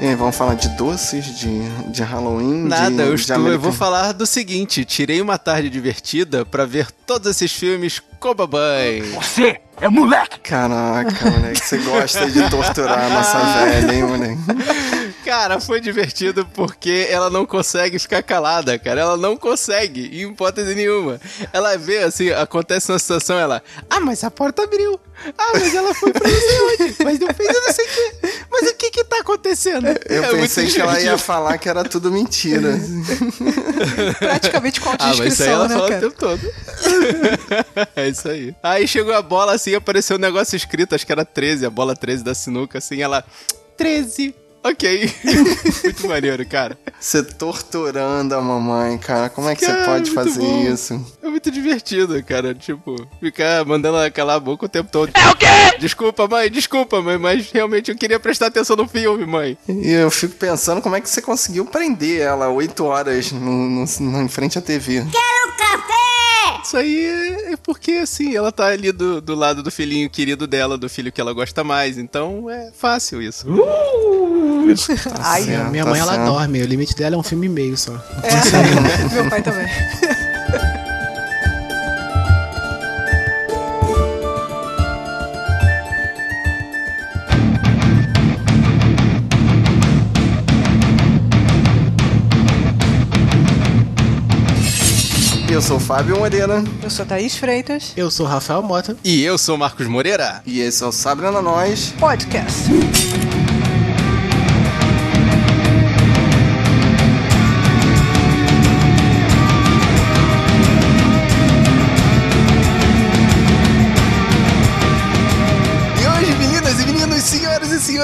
E 0.00 0.06
aí, 0.06 0.14
vamos 0.14 0.36
falar 0.36 0.54
de 0.54 0.68
doces, 0.76 1.24
de, 1.38 1.60
de 1.90 2.02
Halloween? 2.04 2.64
Nada, 2.68 2.90
de, 2.90 3.02
eu, 3.02 3.14
de 3.16 3.20
estou, 3.20 3.48
eu 3.48 3.58
vou 3.58 3.72
falar 3.72 4.12
do 4.12 4.26
seguinte: 4.26 4.84
tirei 4.84 5.20
uma 5.20 5.36
tarde 5.36 5.68
divertida 5.68 6.46
pra 6.46 6.64
ver 6.64 6.90
todos 7.04 7.28
esses 7.28 7.52
filmes 7.52 8.00
com. 8.20 8.32
Você 9.16 9.60
é 9.80 9.88
moleque! 9.88 10.38
Caraca, 10.40 11.30
moleque, 11.30 11.60
você 11.64 11.78
gosta 11.78 12.30
de 12.30 12.48
torturar 12.48 13.06
a 13.06 13.08
nossa 13.08 13.38
velha, 13.66 13.92
hein, 13.92 14.02
moleque? 14.04 14.38
Cara, 15.28 15.60
foi 15.60 15.78
divertido 15.78 16.46
porque 16.54 17.06
ela 17.10 17.28
não 17.28 17.44
consegue 17.44 17.98
ficar 17.98 18.22
calada, 18.22 18.78
cara. 18.78 19.02
Ela 19.02 19.16
não 19.18 19.36
consegue, 19.36 20.06
em 20.06 20.30
hipótese 20.30 20.74
nenhuma. 20.74 21.20
Ela 21.52 21.76
vê, 21.76 21.98
assim, 21.98 22.30
acontece 22.30 22.90
uma 22.90 22.98
situação, 22.98 23.38
ela... 23.38 23.62
Ah, 23.90 24.00
mas 24.00 24.24
a 24.24 24.30
porta 24.30 24.62
abriu. 24.62 24.98
Ah, 25.36 25.50
mas 25.52 25.74
ela 25.74 25.94
foi 25.94 26.14
pra 26.14 26.26
não 26.26 26.40
sei 26.40 26.60
onde. 26.62 26.96
Mas 27.04 27.18
não 27.18 27.34
fez 27.34 27.52
não 27.52 27.72
sei 27.74 27.84
o 27.84 27.88
quê. 27.90 28.42
Mas 28.50 28.70
o 28.70 28.74
que 28.74 28.90
que 28.90 29.04
tá 29.04 29.18
acontecendo? 29.18 29.86
Eu 30.08 30.24
É 30.24 30.30
pensei 30.30 30.66
que 30.66 30.80
ela 30.80 30.98
ia 30.98 31.18
falar 31.18 31.58
que 31.58 31.68
era 31.68 31.84
tudo 31.84 32.10
mentira. 32.10 32.80
Praticamente 34.18 34.80
com 34.80 34.88
Ah, 34.92 35.14
mas 35.14 35.34
isso 35.34 35.42
aí 35.42 35.48
ela 35.50 35.68
né, 35.68 35.74
fala 35.74 35.86
o 35.86 35.88
cara? 35.90 36.00
tempo 36.00 36.16
todo. 36.18 36.52
é 37.96 38.08
isso 38.08 38.26
aí. 38.30 38.54
Aí 38.62 38.88
chegou 38.88 39.12
a 39.12 39.20
bola 39.20 39.52
assim, 39.52 39.74
apareceu 39.74 40.16
um 40.16 40.20
negócio 40.20 40.56
escrito, 40.56 40.94
acho 40.94 41.04
que 41.04 41.12
era 41.12 41.26
13, 41.26 41.66
a 41.66 41.70
bola 41.70 41.94
13 41.94 42.24
da 42.24 42.34
sinuca, 42.34 42.78
assim, 42.78 43.02
ela. 43.02 43.22
13. 43.76 44.34
Ok. 44.70 45.10
Muito 45.84 46.08
maneiro, 46.08 46.44
cara. 46.46 46.78
Você 47.00 47.22
torturando 47.22 48.34
a 48.34 48.40
mamãe, 48.40 48.98
cara. 48.98 49.28
Como 49.30 49.48
é 49.48 49.54
que 49.54 49.64
Cara, 49.64 49.78
você 49.78 49.84
pode 49.86 50.10
fazer 50.10 50.40
bom. 50.40 50.62
isso? 50.72 51.16
É 51.22 51.28
muito 51.28 51.50
divertido, 51.50 52.22
cara. 52.24 52.54
Tipo, 52.54 52.96
ficar 53.20 53.64
mandando 53.64 53.96
ela 53.98 54.10
calar 54.10 54.36
a 54.36 54.40
boca 54.40 54.66
o 54.66 54.68
tempo 54.68 54.90
todo. 54.90 55.10
É 55.14 55.28
o 55.30 55.36
quê? 55.36 55.46
Desculpa, 55.78 56.26
mãe, 56.26 56.50
desculpa, 56.50 57.00
mãe, 57.00 57.16
mas 57.18 57.50
realmente 57.52 57.90
eu 57.90 57.96
queria 57.96 58.18
prestar 58.18 58.46
atenção 58.46 58.74
no 58.76 58.88
filme, 58.88 59.24
mãe. 59.24 59.56
E 59.68 59.90
eu 59.92 60.10
fico 60.10 60.34
pensando 60.34 60.82
como 60.82 60.96
é 60.96 61.00
que 61.00 61.08
você 61.08 61.22
conseguiu 61.22 61.64
prender 61.64 62.20
ela 62.20 62.48
oito 62.48 62.84
horas 62.84 63.30
no, 63.32 63.40
no- 63.68 63.84
no- 64.00 64.22
em 64.22 64.28
frente 64.28 64.58
à 64.58 64.60
TV. 64.62 65.04
Isso 66.64 66.76
aí 66.76 67.04
é 67.52 67.56
porque, 67.62 67.92
assim, 67.92 68.34
ela 68.36 68.50
tá 68.52 68.66
ali 68.66 68.90
do, 68.92 69.20
do 69.20 69.34
lado 69.34 69.62
do 69.62 69.70
filhinho 69.70 70.10
querido 70.10 70.46
dela, 70.46 70.76
do 70.76 70.88
filho 70.88 71.10
que 71.12 71.20
ela 71.20 71.32
gosta 71.32 71.62
mais. 71.64 71.96
Então 71.96 72.50
é 72.50 72.70
fácil 72.76 73.22
isso. 73.22 73.46
Ai, 75.20 75.42
certo, 75.44 75.70
Minha 75.70 75.84
tá 75.84 75.90
mãe, 75.90 76.00
ela 76.00 76.12
certo. 76.14 76.26
dorme. 76.26 76.62
O 76.62 76.66
limite 76.66 76.94
dela 76.94 77.14
é 77.14 77.18
um 77.18 77.22
filme 77.22 77.46
e 77.46 77.48
meio 77.50 77.76
só. 77.76 77.92
É, 78.22 79.14
meu 79.14 79.28
pai 79.28 79.42
também. 79.42 79.66
Eu 95.50 95.62
sou 95.62 95.78
o 95.78 95.80
Fábio 95.80 96.16
Moreira 96.18 96.62
Eu 96.82 96.90
sou 96.90 97.04
Thaís 97.06 97.36
Freitas, 97.36 97.92
Eu 97.96 98.10
sou 98.10 98.26
o 98.26 98.28
Rafael 98.28 98.62
Mota. 98.62 98.96
E 99.02 99.22
eu 99.24 99.38
sou 99.38 99.56
o 99.56 99.58
Marcos 99.58 99.86
Moreira. 99.86 100.42
e 100.46 100.60
esse 100.60 100.82
é 100.82 100.86
o 100.86 100.92
Sabrina 100.92 101.40
Nós. 101.42 101.94
podcast. 101.98 102.64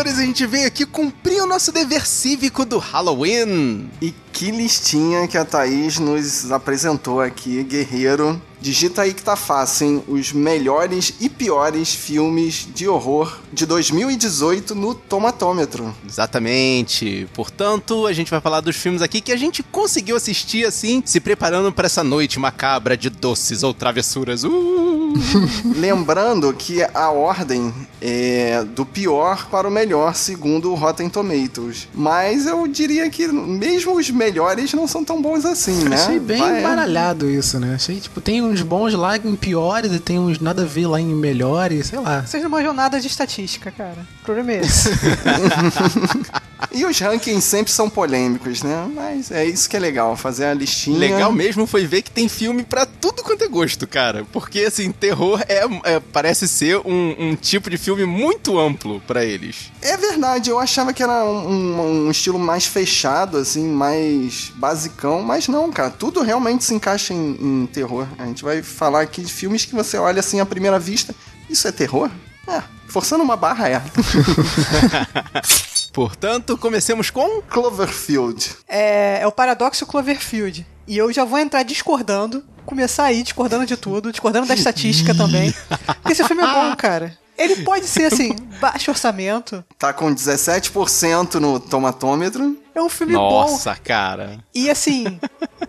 Senhores, 0.04 0.18
a 0.18 0.22
gente 0.24 0.46
veio 0.46 0.66
aqui 0.66 0.84
cumprir 0.84 1.42
o 1.42 1.46
nosso 1.46 1.72
dever 1.72 2.06
cívico 2.06 2.64
do 2.64 2.78
Halloween. 2.78 3.88
E 4.00 4.12
que 4.32 4.50
listinha 4.50 5.26
que 5.26 5.38
a 5.38 5.44
Thaís 5.44 5.98
nos 5.98 6.50
apresentou 6.52 7.20
aqui, 7.20 7.62
guerreiro. 7.62 8.40
Digita 8.60 9.02
aí 9.02 9.12
que 9.12 9.22
tá 9.22 9.36
fácil, 9.36 9.86
hein? 9.86 10.04
Os 10.08 10.32
melhores 10.32 11.14
e 11.20 11.28
piores 11.28 11.94
filmes 11.94 12.66
de 12.74 12.88
horror 12.88 13.38
de 13.52 13.66
2018 13.66 14.74
no 14.74 14.94
Tomatômetro. 14.94 15.94
Exatamente. 16.08 17.28
Portanto, 17.34 18.06
a 18.06 18.12
gente 18.12 18.30
vai 18.30 18.40
falar 18.40 18.60
dos 18.60 18.76
filmes 18.76 19.02
aqui 19.02 19.20
que 19.20 19.32
a 19.32 19.36
gente 19.36 19.62
conseguiu 19.62 20.16
assistir 20.16 20.66
assim, 20.66 21.02
se 21.04 21.20
preparando 21.20 21.70
para 21.72 21.86
essa 21.86 22.02
noite 22.02 22.38
macabra 22.38 22.96
de 22.96 23.10
doces 23.10 23.62
ou 23.62 23.74
travessuras. 23.74 24.44
Uh! 24.44 24.83
Lembrando 25.76 26.52
que 26.52 26.82
a 26.94 27.10
ordem 27.10 27.72
é 28.00 28.64
do 28.64 28.84
pior 28.84 29.46
para 29.50 29.68
o 29.68 29.70
melhor, 29.70 30.14
segundo 30.14 30.70
o 30.70 30.74
Rotten 30.74 31.08
Tomatoes. 31.08 31.88
Mas 31.94 32.46
eu 32.46 32.66
diria 32.66 33.08
que 33.08 33.26
mesmo 33.28 33.96
os 33.96 34.10
melhores 34.10 34.72
não 34.74 34.86
são 34.86 35.04
tão 35.04 35.20
bons 35.22 35.44
assim, 35.44 35.84
né? 35.84 35.96
Achei 35.96 36.18
bem 36.18 36.38
Vai- 36.38 36.62
baralhado 36.62 37.30
isso, 37.30 37.58
né? 37.58 37.74
Achei, 37.74 38.00
tipo, 38.00 38.20
tem 38.20 38.42
uns 38.42 38.62
bons 38.62 38.94
lá 38.94 39.16
em 39.16 39.36
piores 39.36 39.92
e 39.92 39.98
tem 39.98 40.18
uns 40.18 40.38
nada 40.38 40.62
a 40.62 40.66
ver 40.66 40.86
lá 40.86 41.00
em 41.00 41.14
melhores, 41.14 41.86
sei 41.86 41.98
lá. 41.98 42.22
Vocês 42.26 42.42
não 42.42 42.50
manjam 42.50 42.72
nada 42.74 43.00
de 43.00 43.06
estatística, 43.06 43.70
cara. 43.70 44.06
O 44.22 44.24
problema 44.24 44.52
é 44.52 44.60
esse. 44.60 44.90
E 46.72 46.84
os 46.84 46.98
rankings 46.98 47.44
sempre 47.44 47.70
são 47.70 47.88
polêmicos, 47.88 48.62
né? 48.62 48.88
Mas 48.92 49.30
é 49.30 49.44
isso 49.44 49.68
que 49.70 49.76
é 49.76 49.78
legal, 49.80 50.16
fazer 50.16 50.46
a 50.46 50.54
listinha. 50.54 50.98
Legal 50.98 51.30
mesmo 51.30 51.66
foi 51.66 51.86
ver 51.86 52.02
que 52.02 52.10
tem 52.10 52.28
filme 52.28 52.64
pra 52.64 52.84
tudo 52.84 53.22
quanto 53.22 53.44
é 53.44 53.48
gosto, 53.48 53.86
cara. 53.86 54.24
Porque, 54.32 54.60
assim, 54.60 54.90
terror 55.04 55.38
é, 55.48 55.64
é- 55.94 56.00
parece 56.00 56.48
ser 56.48 56.78
um, 56.78 57.14
um 57.18 57.36
tipo 57.36 57.68
de 57.68 57.76
filme 57.76 58.06
muito 58.06 58.58
amplo 58.58 59.00
pra 59.06 59.22
eles. 59.24 59.70
É 59.82 59.96
verdade, 59.96 60.48
eu 60.48 60.58
achava 60.58 60.92
que 60.94 61.02
era 61.02 61.24
um, 61.24 61.48
um- 61.50 62.06
um 62.06 62.10
estilo 62.10 62.38
mais 62.38 62.64
fechado, 62.64 63.36
assim, 63.36 63.68
mais 63.68 64.50
basicão, 64.56 65.22
mas 65.22 65.46
não, 65.46 65.70
cara, 65.70 65.90
tudo 65.90 66.22
realmente 66.22 66.64
se 66.64 66.74
encaixa 66.74 67.12
em, 67.12 67.36
em 67.40 67.66
terror. 67.66 68.06
A 68.18 68.24
gente 68.26 68.42
vai 68.42 68.62
falar 68.62 69.02
aqui 69.02 69.20
de 69.22 69.32
filmes 69.32 69.64
que 69.66 69.74
você 69.74 69.98
olha 69.98 70.20
assim 70.20 70.40
à 70.40 70.46
primeira 70.46 70.78
vista, 70.78 71.14
isso 71.50 71.68
é 71.68 71.72
terror? 71.72 72.10
É, 72.48 72.62
forçando 72.88 73.22
uma 73.22 73.36
barra 73.36 73.68
é. 73.68 73.82
Portanto, 75.92 76.56
comecemos 76.58 77.10
com. 77.10 77.40
Cloverfield. 77.42 78.50
É, 78.68 79.20
é 79.22 79.26
o 79.26 79.32
paradoxo 79.32 79.86
Cloverfield. 79.86 80.66
E 80.86 80.96
eu 80.98 81.12
já 81.12 81.24
vou 81.24 81.38
entrar 81.38 81.62
discordando, 81.62 82.44
começar 82.64 83.04
aí 83.04 83.22
discordando 83.22 83.66
de 83.66 83.76
tudo, 83.76 84.10
discordando 84.10 84.46
da 84.46 84.54
estatística 84.54 85.14
também. 85.14 85.54
Porque 86.02 86.12
esse 86.12 86.24
filme 86.24 86.42
é 86.42 86.46
bom, 86.46 86.74
cara. 86.76 87.16
Ele 87.36 87.62
pode 87.64 87.86
ser, 87.86 88.12
assim, 88.12 88.34
baixo 88.60 88.90
orçamento. 88.90 89.64
Tá 89.78 89.92
com 89.92 90.14
17% 90.14 91.34
no 91.34 91.58
tomatômetro. 91.58 92.56
É 92.74 92.82
um 92.82 92.88
filme 92.88 93.14
bom. 93.14 93.42
Nossa, 93.42 93.74
cara. 93.76 94.38
E 94.54 94.68
assim, 94.68 95.18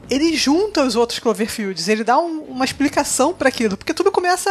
ele 0.09 0.35
junta 0.35 0.83
os 0.83 0.95
outros 0.95 1.19
Cloverfields, 1.19 1.87
ele 1.87 2.03
dá 2.03 2.17
um- 2.17 2.41
uma 2.49 2.65
explicação 2.65 3.33
pra 3.33 3.49
aquilo, 3.49 3.77
porque 3.77 3.93
tudo 3.93 4.11
começa 4.11 4.49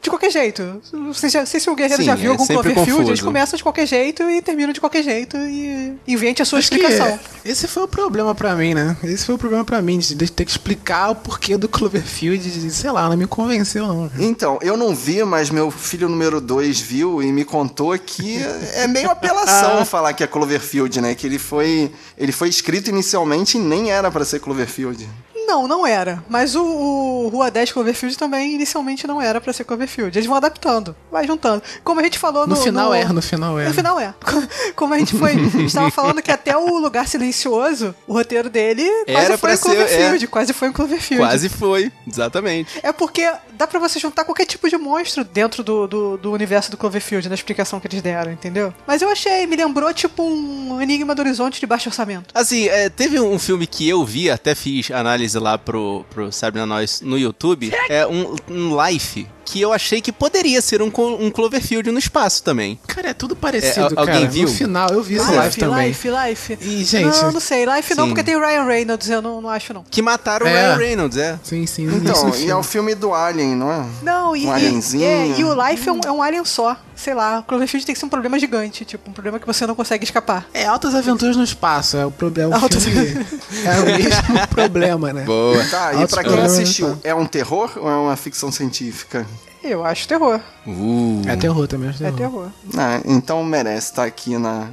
de 0.00 0.08
qualquer 0.10 0.30
jeito. 0.30 0.80
Não 0.92 1.12
sei, 1.14 1.30
se- 1.30 1.38
não 1.38 1.46
sei 1.46 1.60
se 1.60 1.70
o 1.70 1.74
Guerreiro 1.74 2.02
Sim, 2.02 2.06
já 2.06 2.14
viu 2.14 2.30
é 2.30 2.32
algum 2.32 2.46
Cloverfield, 2.46 3.08
eles 3.08 3.20
começam 3.20 3.56
de 3.56 3.62
qualquer 3.62 3.86
jeito 3.86 4.22
e 4.30 4.40
terminam 4.42 4.72
de 4.72 4.80
qualquer 4.80 5.02
jeito 5.02 5.36
e 5.36 5.96
invente 6.06 6.40
a 6.42 6.44
sua 6.44 6.58
Acho 6.60 6.70
que 6.70 6.76
explicação. 6.76 7.18
esse 7.44 7.66
foi 7.68 7.82
o 7.84 7.88
problema 7.88 8.34
pra 8.34 8.54
mim, 8.54 8.74
né? 8.74 8.96
Esse 9.02 9.24
foi 9.26 9.34
o 9.34 9.38
problema 9.38 9.64
pra 9.64 9.80
mim, 9.82 9.98
de 9.98 10.14
ter 10.30 10.44
que 10.44 10.50
explicar 10.50 11.10
o 11.10 11.14
porquê 11.16 11.56
do 11.56 11.68
Cloverfield, 11.68 12.48
de- 12.50 12.70
sei 12.70 12.90
lá, 12.90 13.08
não 13.08 13.16
me 13.16 13.26
convenceu 13.26 13.86
não. 13.86 14.10
Então, 14.18 14.58
eu 14.62 14.76
não 14.76 14.94
vi, 14.94 15.22
mas 15.24 15.50
meu 15.50 15.70
filho 15.70 16.08
número 16.08 16.40
2 16.40 16.80
viu 16.80 17.22
e 17.22 17.32
me 17.32 17.44
contou 17.44 17.96
que 17.98 18.38
é 18.74 18.86
meio 18.86 19.10
apelação 19.10 19.84
falar 19.84 20.12
que 20.12 20.22
é 20.22 20.26
Cloverfield, 20.26 21.00
né? 21.00 21.14
Que 21.14 21.26
ele 21.26 21.38
foi, 21.38 21.71
ele 22.16 22.32
foi 22.32 22.48
escrito 22.48 22.90
inicialmente 22.90 23.56
e 23.56 23.60
nem 23.60 23.90
era 23.90 24.10
pra 24.10 24.24
ser 24.24 24.40
Cloverfield. 24.40 25.08
Não, 25.52 25.68
não 25.68 25.86
era. 25.86 26.24
Mas 26.30 26.54
o, 26.54 26.62
o 26.64 27.28
Rua 27.28 27.50
10 27.50 27.72
Cloverfield 27.72 28.16
também 28.16 28.54
inicialmente 28.54 29.06
não 29.06 29.20
era 29.20 29.38
pra 29.38 29.52
ser 29.52 29.64
Cloverfield. 29.64 30.16
Eles 30.16 30.26
vão 30.26 30.34
adaptando, 30.36 30.96
vai 31.10 31.26
juntando. 31.26 31.62
Como 31.84 32.00
a 32.00 32.02
gente 32.02 32.18
falou 32.18 32.46
no. 32.46 32.54
No 32.54 32.62
final 32.62 32.94
é, 32.94 33.04
no 33.04 33.20
final 33.20 33.60
é. 33.60 33.68
No 33.68 33.74
final 33.74 34.00
é. 34.00 34.14
Como 34.74 34.94
a 34.94 34.98
gente 34.98 35.14
foi. 35.14 35.34
Estava 35.64 35.90
falando 35.90 36.22
que 36.22 36.30
até 36.30 36.56
o 36.56 36.78
Lugar 36.78 37.06
Silencioso, 37.06 37.94
o 38.06 38.14
roteiro 38.14 38.48
dele 38.48 38.88
quase 39.04 39.26
Era 39.26 39.36
foi 39.36 39.38
pra 39.38 39.52
em 39.52 39.56
ser, 39.56 39.62
Cloverfield. 39.62 40.24
é. 40.24 40.28
Quase 40.28 40.52
foi 40.54 40.68
em 40.68 40.72
Cloverfield. 40.72 41.22
Quase 41.22 41.48
foi, 41.50 41.92
exatamente. 42.08 42.80
É 42.82 42.90
porque 42.90 43.30
dá 43.52 43.66
pra 43.66 43.78
você 43.78 43.98
juntar 43.98 44.24
qualquer 44.24 44.46
tipo 44.46 44.70
de 44.70 44.78
monstro 44.78 45.22
dentro 45.22 45.62
do, 45.62 45.86
do, 45.86 46.16
do 46.16 46.32
universo 46.32 46.70
do 46.70 46.78
Cloverfield, 46.78 47.28
na 47.28 47.34
explicação 47.34 47.78
que 47.78 47.86
eles 47.88 48.00
deram, 48.00 48.32
entendeu? 48.32 48.72
Mas 48.86 49.02
eu 49.02 49.10
achei, 49.10 49.46
me 49.46 49.56
lembrou 49.56 49.92
tipo 49.92 50.22
um 50.22 50.80
Enigma 50.80 51.14
do 51.14 51.20
Horizonte 51.20 51.60
de 51.60 51.66
baixo 51.66 51.90
orçamento. 51.90 52.32
Assim, 52.34 52.68
é, 52.68 52.88
teve 52.88 53.20
um 53.20 53.38
filme 53.38 53.66
que 53.66 53.86
eu 53.86 54.02
vi, 54.04 54.30
até 54.30 54.54
fiz 54.54 54.90
análise 54.90 55.38
lá 55.42 55.58
pro, 55.58 56.04
pro 56.10 56.32
Sabrina 56.32 56.64
Nós 56.64 57.00
no 57.00 57.18
YouTube, 57.18 57.70
é 57.88 58.06
um, 58.06 58.34
um 58.48 58.86
Life, 58.86 59.26
que 59.44 59.60
eu 59.60 59.72
achei 59.72 60.00
que 60.00 60.12
poderia 60.12 60.60
ser 60.62 60.80
um, 60.82 60.90
um 61.20 61.30
Cloverfield 61.30 61.90
no 61.90 61.98
espaço 61.98 62.42
também. 62.42 62.78
Cara, 62.86 63.10
é 63.10 63.14
tudo 63.14 63.34
parecido, 63.36 63.80
É, 63.80 63.82
al- 63.82 63.98
alguém 63.98 64.14
cara. 64.20 64.28
viu? 64.28 64.48
No 64.48 64.54
final, 64.54 64.88
eu 64.90 65.02
vi 65.02 65.18
live 65.18 65.44
Life, 65.44 65.60
também. 65.60 65.88
Life, 65.88 66.08
Life. 66.08 66.58
E, 66.60 66.84
gente... 66.84 67.04
Não, 67.22 67.32
não 67.32 67.40
sei. 67.40 67.64
Life 67.66 67.94
não, 67.94 68.04
Sim. 68.04 68.10
porque 68.10 68.22
tem 68.22 68.36
o 68.36 68.40
Ryan 68.40 68.64
Reynolds, 68.64 69.08
eu 69.10 69.20
não, 69.22 69.40
não 69.40 69.50
acho 69.50 69.74
não. 69.74 69.84
Que 69.90 70.00
mataram 70.02 70.46
o 70.46 70.48
É. 70.48 70.52
Ryan 70.52 70.76
Reynolds, 70.76 71.16
é. 71.18 71.38
Sim, 71.42 71.66
sim. 71.66 71.86
Então, 71.94 72.34
e 72.36 72.50
é 72.50 72.56
o 72.56 72.62
filme 72.62 72.94
do 72.94 73.12
Alien, 73.14 73.54
não 73.56 73.70
é? 73.70 73.84
Não, 74.02 74.36
e, 74.36 74.46
Um 74.46 74.50
e- 74.50 74.54
alienzinho. 74.54 75.04
é, 75.04 75.26
e 75.38 75.44
o 75.44 75.52
Life 75.68 75.88
é 75.88 75.92
um, 75.92 76.00
é 76.06 76.12
um 76.12 76.22
alien 76.22 76.44
só. 76.44 76.76
Sei 76.94 77.14
lá, 77.14 77.40
o 77.40 77.42
Cloverfield 77.42 77.84
tem 77.84 77.94
que 77.94 77.98
ser 77.98 78.06
um 78.06 78.08
problema 78.08 78.38
gigante, 78.38 78.84
tipo, 78.84 79.10
um 79.10 79.12
problema 79.12 79.40
que 79.40 79.46
você 79.46 79.66
não 79.66 79.74
consegue 79.74 80.04
escapar. 80.04 80.46
É 80.54 80.66
Altas 80.66 80.94
Aventuras 80.94 81.36
no 81.36 81.42
Espaço, 81.42 81.96
é 81.96 82.06
o 82.06 82.10
problema. 82.12 82.54
Altas- 82.56 82.84
filme, 82.84 83.26
é 83.64 83.80
o 83.80 83.84
mesmo 83.86 84.46
problema, 84.54 85.12
né? 85.12 85.24
Boa. 85.24 85.64
Tá, 85.64 85.94
e 85.94 85.96
Altos 85.96 86.14
pra 86.14 86.22
quem 86.22 86.32
problemas, 86.32 86.52
assistiu, 86.52 86.90
tá. 86.96 86.98
é 87.08 87.14
um 87.14 87.26
terror 87.26 87.72
ou 87.76 87.88
é 87.90 87.96
uma 87.96 88.14
ficção 88.16 88.52
científica? 88.52 89.26
Eu 89.62 89.84
acho 89.84 90.08
terror. 90.08 90.40
Uh. 90.66 91.22
É 91.26 91.36
terror 91.36 91.66
também, 91.68 91.88
acho 91.90 92.02
É 92.04 92.10
terror. 92.10 92.18
terror. 92.18 92.50
Ah, 92.76 93.00
então 93.04 93.42
merece 93.44 93.90
estar 93.90 94.04
aqui 94.04 94.36
na 94.36 94.68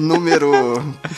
número 0.00 0.52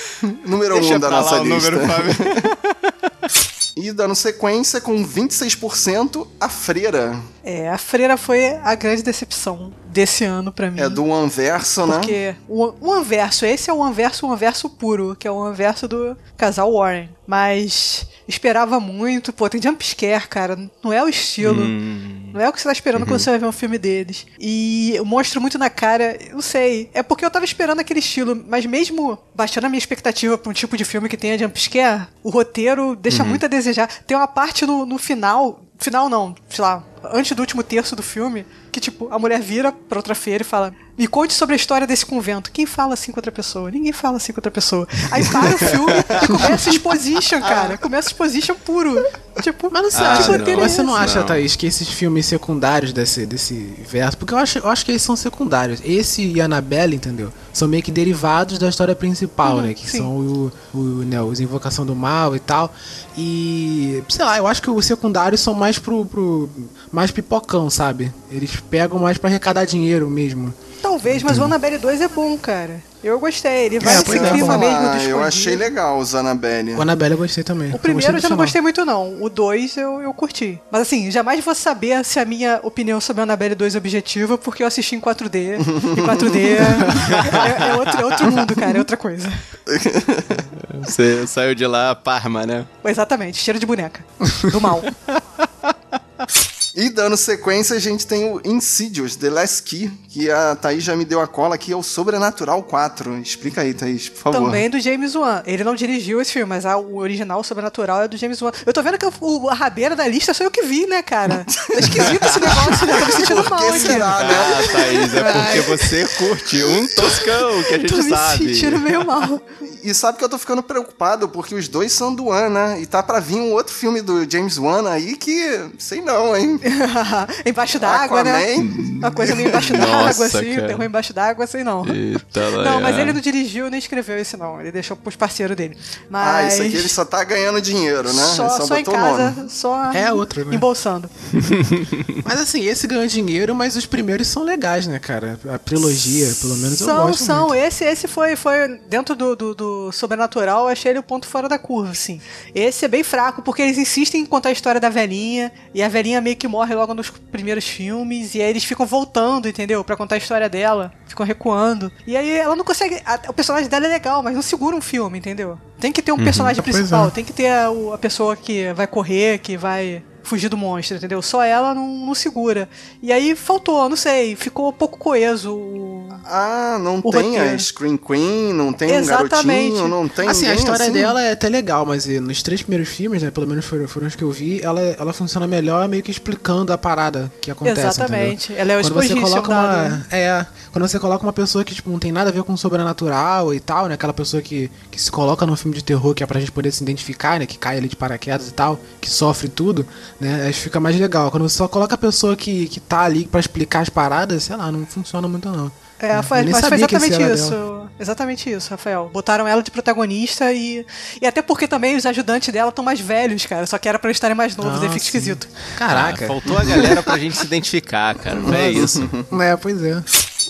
número 0.46 0.74
Deixa 0.80 0.96
um 0.96 1.00
da 1.00 1.10
nossa 1.10 1.38
lista. 1.38 1.70
E 3.78 3.92
dando 3.92 4.14
sequência 4.14 4.80
com 4.80 5.06
26% 5.06 6.26
a 6.40 6.48
Freira. 6.48 7.14
É, 7.44 7.68
a 7.68 7.76
Freira 7.76 8.16
foi 8.16 8.56
a 8.64 8.74
grande 8.74 9.02
decepção 9.02 9.70
desse 9.88 10.24
ano 10.24 10.50
pra 10.50 10.70
mim. 10.70 10.80
É 10.80 10.88
do 10.88 11.12
Anverso, 11.12 11.86
né? 11.86 11.98
Porque 11.98 12.34
o, 12.48 12.72
o 12.80 12.90
Anverso, 12.90 13.44
esse 13.44 13.68
é 13.68 13.74
o 13.74 13.84
Anverso, 13.84 14.26
o 14.26 14.32
Anverso 14.32 14.70
puro, 14.70 15.14
que 15.14 15.28
é 15.28 15.30
o 15.30 15.42
Anverso 15.42 15.86
do 15.86 16.16
casal 16.38 16.72
Warren. 16.72 17.10
Mas 17.26 18.06
esperava 18.26 18.80
muito, 18.80 19.30
pô, 19.30 19.46
tem 19.46 19.60
jumpscare, 19.60 20.26
cara, 20.26 20.58
não 20.82 20.90
é 20.90 21.04
o 21.04 21.08
estilo. 21.08 21.62
Hum. 21.62 22.25
Não 22.36 22.42
é 22.44 22.48
o 22.48 22.52
que 22.52 22.60
você 22.60 22.68
tá 22.68 22.72
esperando 22.72 23.02
Uhum. 23.02 23.08
quando 23.08 23.20
você 23.20 23.30
vai 23.30 23.38
ver 23.38 23.46
um 23.46 23.52
filme 23.52 23.78
deles. 23.78 24.26
E 24.38 24.92
eu 24.94 25.04
mostro 25.04 25.40
muito 25.40 25.58
na 25.58 25.70
cara, 25.70 26.18
não 26.32 26.42
sei. 26.42 26.90
É 26.92 27.02
porque 27.02 27.24
eu 27.24 27.30
tava 27.30 27.44
esperando 27.44 27.80
aquele 27.80 28.00
estilo, 28.00 28.44
mas 28.46 28.66
mesmo 28.66 29.18
baixando 29.34 29.66
a 29.66 29.70
minha 29.70 29.78
expectativa 29.78 30.36
pra 30.36 30.50
um 30.50 30.52
tipo 30.52 30.76
de 30.76 30.84
filme 30.84 31.08
que 31.08 31.16
tenha 31.16 31.38
jumpscare, 31.38 32.06
o 32.22 32.30
roteiro 32.30 32.94
deixa 32.94 33.22
Uhum. 33.22 33.30
muito 33.30 33.44
a 33.46 33.48
desejar. 33.48 33.88
Tem 34.06 34.16
uma 34.16 34.28
parte 34.28 34.66
no, 34.66 34.84
no 34.84 34.98
final. 34.98 35.62
Final 35.78 36.08
não, 36.08 36.34
sei 36.48 36.62
lá, 36.62 36.82
antes 37.12 37.32
do 37.36 37.40
último 37.40 37.62
terço 37.62 37.94
do 37.94 38.02
filme, 38.02 38.46
que 38.72 38.80
tipo, 38.80 39.08
a 39.12 39.18
mulher 39.18 39.40
vira 39.40 39.70
pra 39.72 39.98
outra 39.98 40.14
feira 40.14 40.42
e 40.42 40.46
fala: 40.46 40.74
Me 40.98 41.06
conte 41.06 41.34
sobre 41.34 41.52
a 41.54 41.56
história 41.56 41.86
desse 41.86 42.06
convento. 42.06 42.50
Quem 42.50 42.64
fala 42.64 42.94
assim 42.94 43.12
com 43.12 43.18
outra 43.18 43.30
pessoa? 43.30 43.70
Ninguém 43.70 43.92
fala 43.92 44.16
assim 44.16 44.32
com 44.32 44.38
outra 44.38 44.50
pessoa. 44.50 44.88
Aí 45.10 45.22
para 45.26 45.54
o 45.54 45.58
filme 45.58 45.92
e 46.22 46.26
começa 46.26 46.70
exposition, 46.70 47.40
cara. 47.40 47.76
Começa 47.76 48.08
exposition 48.08 48.54
puro. 48.54 48.96
Tipo, 49.42 49.68
Mas 49.70 49.82
não 49.82 49.90
você 49.90 49.96
Ah, 50.02 50.12
acha, 50.14 50.38
não. 50.38 50.56
mas 50.56 50.72
você 50.72 50.82
não 50.82 50.94
acha, 50.96 51.18
Não. 51.18 51.26
Thaís, 51.26 51.54
que 51.54 51.66
esses 51.66 51.86
filmes 51.88 52.24
secundários 52.24 52.94
desse, 52.94 53.26
desse 53.26 53.74
verso. 53.86 54.16
Porque 54.16 54.32
eu 54.32 54.38
acho, 54.38 54.58
eu 54.58 54.68
acho 54.68 54.84
que 54.86 54.92
eles 54.92 55.02
são 55.02 55.14
secundários. 55.14 55.80
Esse 55.84 56.22
e 56.22 56.40
Annabelle, 56.40 56.96
entendeu? 56.96 57.30
São 57.52 57.68
meio 57.68 57.82
que 57.82 57.90
derivados 57.92 58.58
da 58.58 58.66
história 58.68 58.94
principal, 58.96 59.56
Uhum, 59.56 59.62
né? 59.62 59.74
Que 59.74 59.90
sim. 59.90 59.98
são 59.98 60.16
o, 60.16 60.52
o, 60.72 60.78
né, 61.04 61.20
os 61.20 61.40
Invocação 61.40 61.84
do 61.84 61.94
Mal 61.94 62.34
e 62.34 62.40
tal. 62.40 62.72
E. 63.18 64.02
Sei 64.08 64.24
lá, 64.24 64.38
eu 64.38 64.46
acho 64.46 64.62
que 64.62 64.70
os 64.70 64.86
secundários 64.86 65.42
são 65.42 65.52
mais 65.52 65.78
pro. 65.78 66.06
pro 66.06 66.48
mais 66.90 67.10
pipocão, 67.10 67.68
sabe? 67.68 68.10
Eles 68.30 68.56
pegam 68.70 68.98
mais 68.98 69.18
pra 69.18 69.28
arrecadar 69.28 69.66
dinheiro 69.66 70.08
mesmo. 70.08 70.54
Talvez, 70.82 71.22
mas 71.22 71.38
o 71.38 71.44
Annabelle 71.44 71.78
2 71.78 72.00
é 72.00 72.08
bom, 72.08 72.36
cara. 72.38 72.80
Eu 73.02 73.20
gostei. 73.20 73.66
Ele 73.66 73.78
vai 73.78 73.94
É, 73.94 73.98
nesse 73.98 74.16
é, 74.16 74.30
clima 74.30 74.58
vamos 74.58 74.66
mesmo 74.66 74.90
do 74.90 75.10
eu 75.10 75.22
achei 75.22 75.54
legal 75.54 75.98
os 75.98 76.14
Annabelle. 76.14 76.72
O 76.74 76.82
Annabelle 76.82 77.12
eu 77.14 77.18
gostei 77.18 77.44
também. 77.44 77.72
O 77.72 77.78
primeiro 77.78 78.16
eu 78.16 78.20
já 78.20 78.28
não 78.28 78.36
gostei 78.36 78.60
muito, 78.60 78.84
não. 78.84 79.22
O 79.22 79.28
2 79.30 79.76
eu, 79.76 80.00
eu 80.02 80.12
curti. 80.12 80.60
Mas 80.70 80.82
assim, 80.82 81.10
jamais 81.10 81.44
vou 81.44 81.54
saber 81.54 82.04
se 82.04 82.18
a 82.18 82.24
minha 82.24 82.58
opinião 82.62 83.00
sobre 83.00 83.22
Annabelle 83.22 83.54
2 83.54 83.74
é 83.74 83.78
objetiva, 83.78 84.36
porque 84.36 84.62
eu 84.62 84.66
assisti 84.66 84.96
em 84.96 85.00
4D. 85.00 85.58
E 85.60 86.00
4D 86.02 86.36
é, 86.36 87.66
é- 87.66 87.70
é 87.70 87.74
outro, 87.76 88.00
é 88.00 88.04
outro 88.04 88.32
mundo, 88.32 88.56
cara. 88.56 88.76
É 88.76 88.80
outra 88.80 88.96
coisa. 88.96 89.32
Você 90.82 91.26
saiu 91.26 91.54
de 91.54 91.66
lá, 91.66 91.94
Parma, 91.94 92.44
né? 92.46 92.64
Exatamente, 92.84 93.38
cheiro 93.38 93.58
de 93.58 93.66
boneca. 93.66 94.04
Do 94.50 94.60
mal. 94.60 94.82
E 96.76 96.90
dando 96.90 97.16
sequência, 97.16 97.74
a 97.74 97.78
gente 97.78 98.06
tem 98.06 98.30
o 98.30 98.38
Insidious, 98.44 99.16
The 99.16 99.30
Last 99.30 99.62
Key, 99.62 99.90
que 100.10 100.30
a 100.30 100.54
Thaís 100.54 100.84
já 100.84 100.94
me 100.94 101.06
deu 101.06 101.22
a 101.22 101.26
cola, 101.26 101.56
que 101.56 101.72
é 101.72 101.76
o 101.76 101.82
Sobrenatural 101.82 102.62
4. 102.62 103.16
Explica 103.18 103.62
aí, 103.62 103.72
Thaís, 103.72 104.10
por 104.10 104.18
favor. 104.18 104.44
Também 104.44 104.68
do 104.68 104.78
James 104.78 105.14
Wan. 105.14 105.42
Ele 105.46 105.64
não 105.64 105.74
dirigiu 105.74 106.20
esse 106.20 106.32
filme, 106.32 106.46
mas 106.46 106.66
ah, 106.66 106.76
o 106.76 106.98
original 106.98 107.42
Sobrenatural 107.42 108.02
é 108.02 108.08
do 108.08 108.18
James 108.18 108.42
Wan. 108.42 108.52
Eu 108.66 108.74
tô 108.74 108.82
vendo 108.82 108.98
que 108.98 109.06
o, 109.20 109.48
a 109.48 109.54
rabeira 109.54 109.96
da 109.96 110.06
lista 110.06 110.34
sou 110.34 110.44
eu 110.44 110.50
que 110.50 110.62
vi, 110.64 110.86
né, 110.86 111.00
cara? 111.00 111.46
Tá 111.46 111.78
esquisito 111.78 112.24
esse 112.24 112.40
negócio, 112.40 112.86
né? 112.86 113.00
Tô 113.00 113.06
me 113.06 113.12
sentindo 113.12 113.50
mal 113.50 113.68
aqui. 113.68 113.78
será, 113.80 114.18
né? 114.24 114.34
Ah, 114.34 114.72
Thaís, 114.72 115.14
é 115.14 115.32
porque 115.32 115.60
você 115.76 116.06
curte 116.18 116.62
um 116.62 116.86
toscão 116.88 117.62
que 117.62 117.74
a 117.74 117.78
gente 117.78 117.90
Tô 117.94 118.02
me 118.02 118.10
sabe. 118.10 118.54
sentindo 118.54 118.78
meio 118.78 119.04
mal. 119.04 119.40
E 119.82 119.94
sabe 119.94 120.18
que 120.18 120.24
eu 120.24 120.28
tô 120.28 120.36
ficando 120.36 120.62
preocupado, 120.62 121.28
porque 121.28 121.54
os 121.54 121.68
dois 121.68 121.92
são 121.92 122.14
do 122.14 122.26
Wan, 122.26 122.48
né? 122.50 122.80
E 122.80 122.86
tá 122.86 123.02
pra 123.02 123.20
vir 123.20 123.36
um 123.36 123.52
outro 123.52 123.72
filme 123.72 124.02
do 124.02 124.28
James 124.28 124.58
Wan 124.58 124.90
aí 124.90 125.16
que, 125.16 125.70
sei 125.78 126.00
não, 126.00 126.36
hein? 126.36 126.58
embaixo 127.44 127.78
d'água, 127.78 128.22
né? 128.24 128.54
Uma 128.98 129.10
coisa 129.10 129.34
meio 129.34 129.48
embaixo 129.48 129.72
d'água, 129.72 130.10
assim. 130.26 130.54
cara. 130.54 130.66
Terror 130.68 130.84
embaixo 130.84 131.12
d'água, 131.12 131.44
assim, 131.44 131.62
não. 131.62 131.84
Eita, 131.86 132.50
Não, 132.50 132.80
mas 132.80 132.98
ele 132.98 133.12
não 133.12 133.20
dirigiu 133.20 133.70
nem 133.70 133.78
escreveu 133.78 134.18
esse, 134.18 134.36
não. 134.36 134.60
Ele 134.60 134.72
deixou 134.72 134.96
pros 134.96 135.16
parceiros 135.16 135.56
dele. 135.56 135.76
Ah, 136.12 136.42
Mas... 136.42 136.54
isso 136.54 136.62
aqui 136.62 136.76
ele 136.76 136.88
só 136.88 137.04
tá 137.04 137.22
ganhando 137.24 137.60
dinheiro, 137.60 138.12
né? 138.12 138.22
Só, 138.22 138.56
Ele 138.56 138.66
só 138.66 138.76
em 138.78 138.84
casa, 138.84 139.30
nome. 139.30 139.50
só 139.50 139.92
É 139.92 140.12
outro, 140.12 140.44
né? 140.44 140.54
embolsando. 140.54 141.08
Mas 142.24 142.40
assim, 142.40 142.64
esse 142.64 142.86
ganhou 142.86 143.06
dinheiro, 143.06 143.54
mas 143.54 143.76
os 143.76 143.86
primeiros 143.86 144.26
são 144.28 144.42
legais, 144.42 144.86
né, 144.86 144.98
cara? 144.98 145.38
A 145.52 145.58
trilogia, 145.58 146.32
pelo 146.40 146.56
menos 146.56 146.80
eu 146.80 146.86
São, 146.86 147.06
gosto 147.06 147.24
são. 147.24 147.48
muito. 147.48 147.54
Esse, 147.54 147.84
esse 147.84 148.08
foi, 148.08 148.36
foi 148.36 148.78
dentro 148.88 149.14
do, 149.14 149.36
do, 149.36 149.54
do 149.54 149.92
sobrenatural, 149.92 150.64
eu 150.64 150.68
achei 150.68 150.92
ele 150.92 150.98
o 150.98 151.02
ponto 151.02 151.26
fora 151.26 151.48
da 151.48 151.58
curva, 151.58 151.90
assim. 151.92 152.20
Esse 152.54 152.84
é 152.84 152.88
bem 152.88 153.02
fraco, 153.04 153.42
porque 153.42 153.62
eles 153.62 153.78
insistem 153.78 154.22
em 154.22 154.26
contar 154.26 154.48
a 154.50 154.52
história 154.52 154.80
da 154.80 154.88
velhinha, 154.88 155.52
e 155.74 155.82
a 155.82 155.88
velhinha 155.88 156.20
meio 156.20 156.36
que 156.36 156.48
morre 156.56 156.74
logo 156.74 156.94
nos 156.94 157.10
primeiros 157.10 157.66
filmes, 157.66 158.34
e 158.34 158.40
aí 158.40 158.48
eles 158.48 158.64
ficam 158.64 158.86
voltando, 158.86 159.46
entendeu? 159.48 159.84
Pra 159.84 159.96
contar 159.96 160.14
a 160.14 160.18
história 160.18 160.48
dela, 160.48 160.90
ficam 161.06 161.24
recuando. 161.26 161.92
E 162.06 162.16
aí 162.16 162.30
ela 162.30 162.56
não 162.56 162.64
consegue. 162.64 163.00
a- 163.04 163.20
o 163.28 163.32
personagem 163.32 163.68
dela 163.68 163.84
é 163.86 163.88
legal, 163.90 164.22
mas 164.22 164.34
não 164.34 164.42
segura 164.42 164.74
um 164.74 164.80
filme, 164.80 165.18
entendeu? 165.18 165.58
Tem 165.78 165.92
que 165.92 166.00
ter 166.02 166.12
um 166.12 166.16
personagem 166.24 166.62
Pois 166.62 166.74
principal, 166.76 167.08
é. 167.08 167.10
tem 167.10 167.24
que 167.24 167.32
ter 167.32 167.48
a, 167.48 167.68
a 167.94 167.98
pessoa 167.98 168.34
que 168.34 168.72
vai 168.72 168.86
correr, 168.86 169.38
que 169.38 169.56
vai 169.56 170.02
fugir 170.22 170.48
do 170.48 170.56
monstro, 170.56 170.96
entendeu? 170.96 171.20
Só 171.22 171.42
ela 171.42 171.72
não, 171.74 171.86
não 171.88 172.14
segura. 172.14 172.68
E 173.02 173.12
aí 173.12 173.36
faltou, 173.36 173.88
não 173.88 173.96
sei, 173.96 174.34
ficou 174.34 174.70
um 174.70 174.72
pouco 174.72 174.98
coeso 174.98 175.54
o, 175.54 175.95
Ah, 176.24 176.78
não 176.80 177.00
O 177.02 177.10
tem 177.10 177.36
a 177.38 177.40
roteiro. 177.42 177.60
Screen 177.60 177.96
Queen, 177.96 178.52
não 178.52 178.72
tem 178.72 178.90
Exatamente. 178.90 179.72
um 179.72 179.74
garotinho, 179.74 179.88
não 179.88 180.08
tem 180.08 180.28
Assim, 180.28 180.46
a 180.46 180.54
história 180.54 180.84
assim? 180.84 180.92
dela 180.92 181.22
é 181.22 181.32
até 181.32 181.48
legal, 181.48 181.86
mas 181.86 182.08
eh, 182.08 182.20
nos 182.20 182.42
três 182.42 182.62
primeiros 182.62 182.88
filmes, 182.88 183.22
né, 183.22 183.30
pelo 183.30 183.46
menos 183.46 183.64
foram, 183.64 183.86
foram 183.86 184.06
os 184.06 184.14
que 184.16 184.22
eu 184.24 184.30
vi, 184.30 184.60
ela, 184.62 184.80
ela 184.80 185.12
funciona 185.12 185.46
melhor 185.46 185.88
meio 185.88 186.02
que 186.02 186.10
explicando 186.10 186.72
a 186.72 186.78
parada 186.78 187.30
que 187.40 187.50
acontece, 187.50 187.80
Exatamente. 187.80 188.52
entendeu? 188.52 188.62
Ela 188.62 188.72
é 188.72 188.78
o 188.78 188.82
quando 188.82 188.94
você 188.94 189.14
coloca 189.20 189.50
uma 189.50 190.06
É, 190.10 190.46
quando 190.72 190.88
você 190.88 190.98
coloca 190.98 191.22
uma 191.24 191.32
pessoa 191.32 191.64
que 191.64 191.74
tipo, 191.74 191.90
não 191.90 191.98
tem 191.98 192.12
nada 192.12 192.30
a 192.30 192.32
ver 192.32 192.42
com 192.42 192.52
o 192.52 192.58
sobrenatural 192.58 193.54
e 193.54 193.60
tal, 193.60 193.86
né, 193.86 193.94
aquela 193.94 194.12
pessoa 194.12 194.42
que, 194.42 194.70
que 194.90 195.00
se 195.00 195.10
coloca 195.10 195.46
num 195.46 195.56
filme 195.56 195.76
de 195.76 195.84
terror 195.84 196.14
que 196.14 196.22
é 196.22 196.26
pra 196.26 196.40
gente 196.40 196.52
poder 196.52 196.72
se 196.72 196.82
identificar, 196.82 197.38
né, 197.38 197.46
que 197.46 197.56
cai 197.58 197.78
ali 197.78 197.88
de 197.88 197.96
paraquedas 197.96 198.48
e 198.48 198.52
tal, 198.52 198.78
que 199.00 199.08
sofre 199.10 199.48
tudo, 199.48 199.86
né, 200.20 200.48
acho 200.48 200.60
fica 200.60 200.80
mais 200.80 200.98
legal. 200.98 201.30
Quando 201.30 201.48
você 201.48 201.56
só 201.56 201.68
coloca 201.68 201.94
a 201.94 201.98
pessoa 201.98 202.36
que, 202.36 202.66
que 202.68 202.80
tá 202.80 203.00
ali 203.00 203.26
pra 203.26 203.40
explicar 203.40 203.80
as 203.80 203.88
paradas, 203.88 204.44
sei 204.44 204.56
lá, 204.56 204.70
não 204.72 204.84
funciona 204.86 205.26
muito 205.28 205.48
não. 205.48 205.70
É, 205.98 206.08
nem 206.42 206.52
mas 206.52 206.66
foi 206.66 206.76
exatamente 206.76 207.22
isso. 207.22 207.50
dela. 207.50 207.90
Exatamente 207.98 208.50
isso, 208.50 208.70
Rafael. 208.70 209.10
Botaram 209.12 209.48
ela 209.48 209.62
de 209.62 209.70
protagonista 209.70 210.52
e. 210.52 210.84
E 211.22 211.26
até 211.26 211.40
porque 211.40 211.66
também 211.66 211.96
os 211.96 212.04
ajudantes 212.04 212.52
dela 212.52 212.68
estão 212.68 212.84
mais 212.84 213.00
velhos, 213.00 213.46
cara. 213.46 213.64
Só 213.66 213.78
que 213.78 213.88
era 213.88 213.98
pra 213.98 214.08
eles 214.10 214.16
estarem 214.16 214.36
mais 214.36 214.54
novos, 214.54 214.80
aí 214.82 214.88
Ah, 214.88 214.90
fica 214.90 214.98
sim. 215.00 215.06
esquisito. 215.06 215.48
Caraca. 215.78 216.24
Ah, 216.26 216.28
faltou 216.28 216.58
a 216.58 216.64
galera 216.64 217.02
pra 217.02 217.16
gente 217.16 217.36
se 217.36 217.44
identificar, 217.46 218.14
cara. 218.16 218.36
Não 218.38 218.52
é 218.54 218.70
isso. 218.70 219.08
É, 219.40 219.56
pois 219.56 219.82
é. 219.82 220.02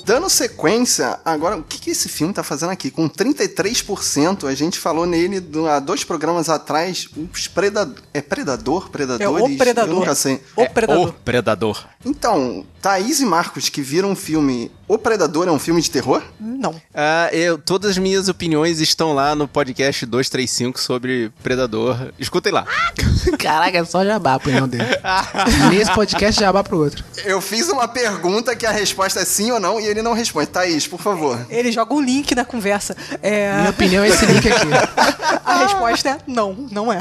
Dando 0.04 0.28
sequência, 0.30 1.18
agora, 1.24 1.56
o 1.56 1.62
que, 1.64 1.78
que 1.80 1.90
esse 1.90 2.08
filme 2.08 2.32
tá 2.32 2.42
fazendo 2.44 2.70
aqui? 2.70 2.90
Com 2.92 3.08
33%, 3.08 4.46
a 4.48 4.54
gente 4.54 4.78
falou 4.78 5.04
nele 5.06 5.40
do- 5.40 5.66
há 5.66 5.78
dois 5.80 6.04
programas 6.04 6.48
atrás, 6.48 7.08
os 7.32 7.48
predadores. 7.48 8.02
É 8.14 8.20
Predador? 8.20 8.86
É 8.86 8.90
Predadores? 8.90 9.54
o 9.54 9.58
Predador. 9.58 9.90
Eu 9.92 9.98
nunca 10.00 10.14
sei. 10.14 10.40
O 10.56 10.62
É 10.62 10.68
Predador. 10.68 11.08
O 11.08 11.12
Predador. 11.12 11.84
Então, 12.04 12.64
Thaís 12.80 13.20
e 13.20 13.24
Marcos, 13.24 13.68
que 13.68 13.82
viram 13.82 14.12
o 14.12 14.16
filme 14.16 14.70
O 14.88 14.96
Predador, 14.96 15.48
é 15.48 15.50
um 15.50 15.58
filme 15.58 15.82
de 15.82 15.90
terror? 15.90 16.22
Não. 16.38 16.80
Ah, 16.94 17.28
eu, 17.32 17.58
todas 17.58 17.92
as 17.92 17.98
minhas 17.98 18.28
opiniões 18.28 18.80
estão 18.80 19.12
lá 19.12 19.34
no 19.34 19.48
podcast 19.48 20.06
235 20.06 20.78
sobre 20.80 21.32
Predador. 21.42 22.12
Escutem 22.20 22.52
lá. 22.52 22.64
Caraca, 23.36 23.78
é 23.78 23.84
só 23.84 24.04
jabá 24.04 24.34
a 24.34 24.36
opinião 24.36 24.68
dele. 24.68 24.84
Nesse 25.70 25.92
podcast, 25.92 26.40
jabá 26.40 26.62
pro 26.62 26.78
outro. 26.78 27.04
Eu 27.24 27.40
fiz 27.40 27.68
uma 27.68 27.88
pergunta 27.88 28.54
que 28.54 28.64
a 28.64 28.70
resposta 28.70 29.18
é 29.18 29.24
sim 29.24 29.50
ou 29.50 29.58
não 29.58 29.80
e 29.80 29.86
ele 29.86 30.02
não 30.02 30.12
responde. 30.12 30.46
Thaís, 30.46 30.86
por 30.86 31.00
favor. 31.00 31.44
Ele 31.50 31.72
joga 31.72 31.92
um 31.92 32.00
link 32.00 32.32
na 32.36 32.44
conversa. 32.44 32.96
É, 33.20 33.56
Minha 33.56 33.70
opinião 33.70 34.04
é 34.04 34.08
esse 34.08 34.24
link 34.24 34.48
aqui. 34.48 34.68
a 35.44 35.64
resposta 35.64 36.10
é 36.10 36.18
não, 36.28 36.52
não 36.70 36.92
é. 36.92 37.00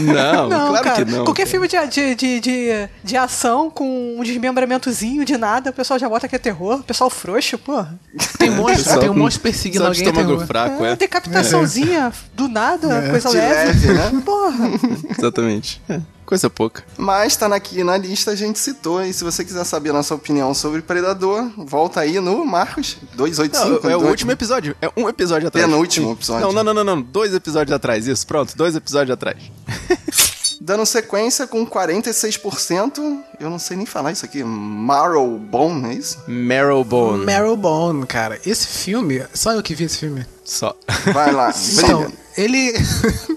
Não, 0.00 0.48
claro 0.48 0.84
cara. 0.84 1.04
que 1.04 1.10
não. 1.10 1.24
Qualquer 1.24 1.42
cara. 1.42 1.50
filme 1.50 1.66
de, 1.66 1.86
de, 1.88 2.14
de, 2.14 2.40
de, 2.40 2.88
de 3.02 3.16
ação 3.16 3.68
com 3.68 4.16
um 4.16 4.22
desmembramentozinho 4.22 5.24
de 5.24 5.36
nada, 5.36 5.70
o 5.70 5.72
pessoal 5.72 5.98
já 5.98 6.08
bota 6.08 6.28
que 6.28 6.36
é 6.36 6.38
terror. 6.38 6.83
Pessoal 6.86 7.08
frouxo, 7.10 7.56
porra. 7.58 7.98
Tem 8.38 8.50
monstro, 8.50 9.00
tem 9.00 9.08
um 9.10 9.14
monstro 9.14 9.42
perseguindo 9.42 9.84
alguém. 9.86 10.02
tem 10.04 10.12
estômago 10.12 10.42
um- 10.42 10.46
fraco, 10.46 10.84
É, 10.84 10.92
é. 10.92 10.96
decapitaçãozinha 10.96 12.12
do 12.34 12.46
nada, 12.48 13.08
coisa 13.10 13.30
De 13.30 13.36
leve. 13.36 13.86
leve, 13.88 13.92
né? 14.16 14.22
Porra. 14.24 14.70
Exatamente. 15.18 15.80
É, 15.88 16.00
coisa 16.26 16.50
pouca. 16.50 16.84
Mas 16.98 17.36
tá 17.36 17.46
aqui 17.54 17.82
na 17.82 17.96
lista, 17.96 18.30
a 18.32 18.34
gente 18.36 18.58
citou. 18.58 19.02
E 19.02 19.12
se 19.12 19.24
você 19.24 19.44
quiser 19.44 19.64
saber 19.64 19.90
a 19.90 19.92
nossa 19.94 20.14
opinião 20.14 20.52
sobre 20.52 20.82
Predador, 20.82 21.50
volta 21.56 22.00
aí 22.00 22.20
no 22.20 22.44
Marcos 22.44 22.96
285. 23.14 23.84
Não, 23.86 23.90
é 23.90 23.96
o 23.96 24.06
último 24.06 24.30
episódio. 24.32 24.76
É 24.82 24.90
um 24.96 25.08
episódio 25.08 25.48
atrás. 25.48 25.66
Penúltimo 25.66 26.12
episódio. 26.12 26.46
Não, 26.46 26.52
não, 26.52 26.64
não, 26.64 26.84
não, 26.84 26.96
não. 26.96 27.02
Dois 27.02 27.32
episódios 27.34 27.74
atrás. 27.74 28.06
Isso, 28.06 28.26
pronto. 28.26 28.54
Dois 28.56 28.76
episódios 28.76 29.12
atrás. 29.14 29.38
Dando 30.64 30.86
sequência 30.86 31.46
com 31.46 31.66
46%. 31.66 33.18
Eu 33.38 33.50
não 33.50 33.58
sei 33.58 33.76
nem 33.76 33.84
falar 33.84 34.12
isso 34.12 34.24
aqui. 34.24 34.42
Marrowbone, 34.42 35.90
é 35.90 35.92
isso? 35.92 36.24
Marrowbone. 36.26 37.22
Marrowbone, 37.26 38.06
cara. 38.06 38.40
Esse 38.46 38.66
filme, 38.66 39.22
só 39.34 39.52
eu 39.52 39.62
que 39.62 39.74
vi 39.74 39.84
esse 39.84 39.98
filme. 39.98 40.24
Só. 40.42 40.74
Vai 41.12 41.32
lá, 41.32 41.52
Então, 41.74 42.10
ele. 42.38 42.72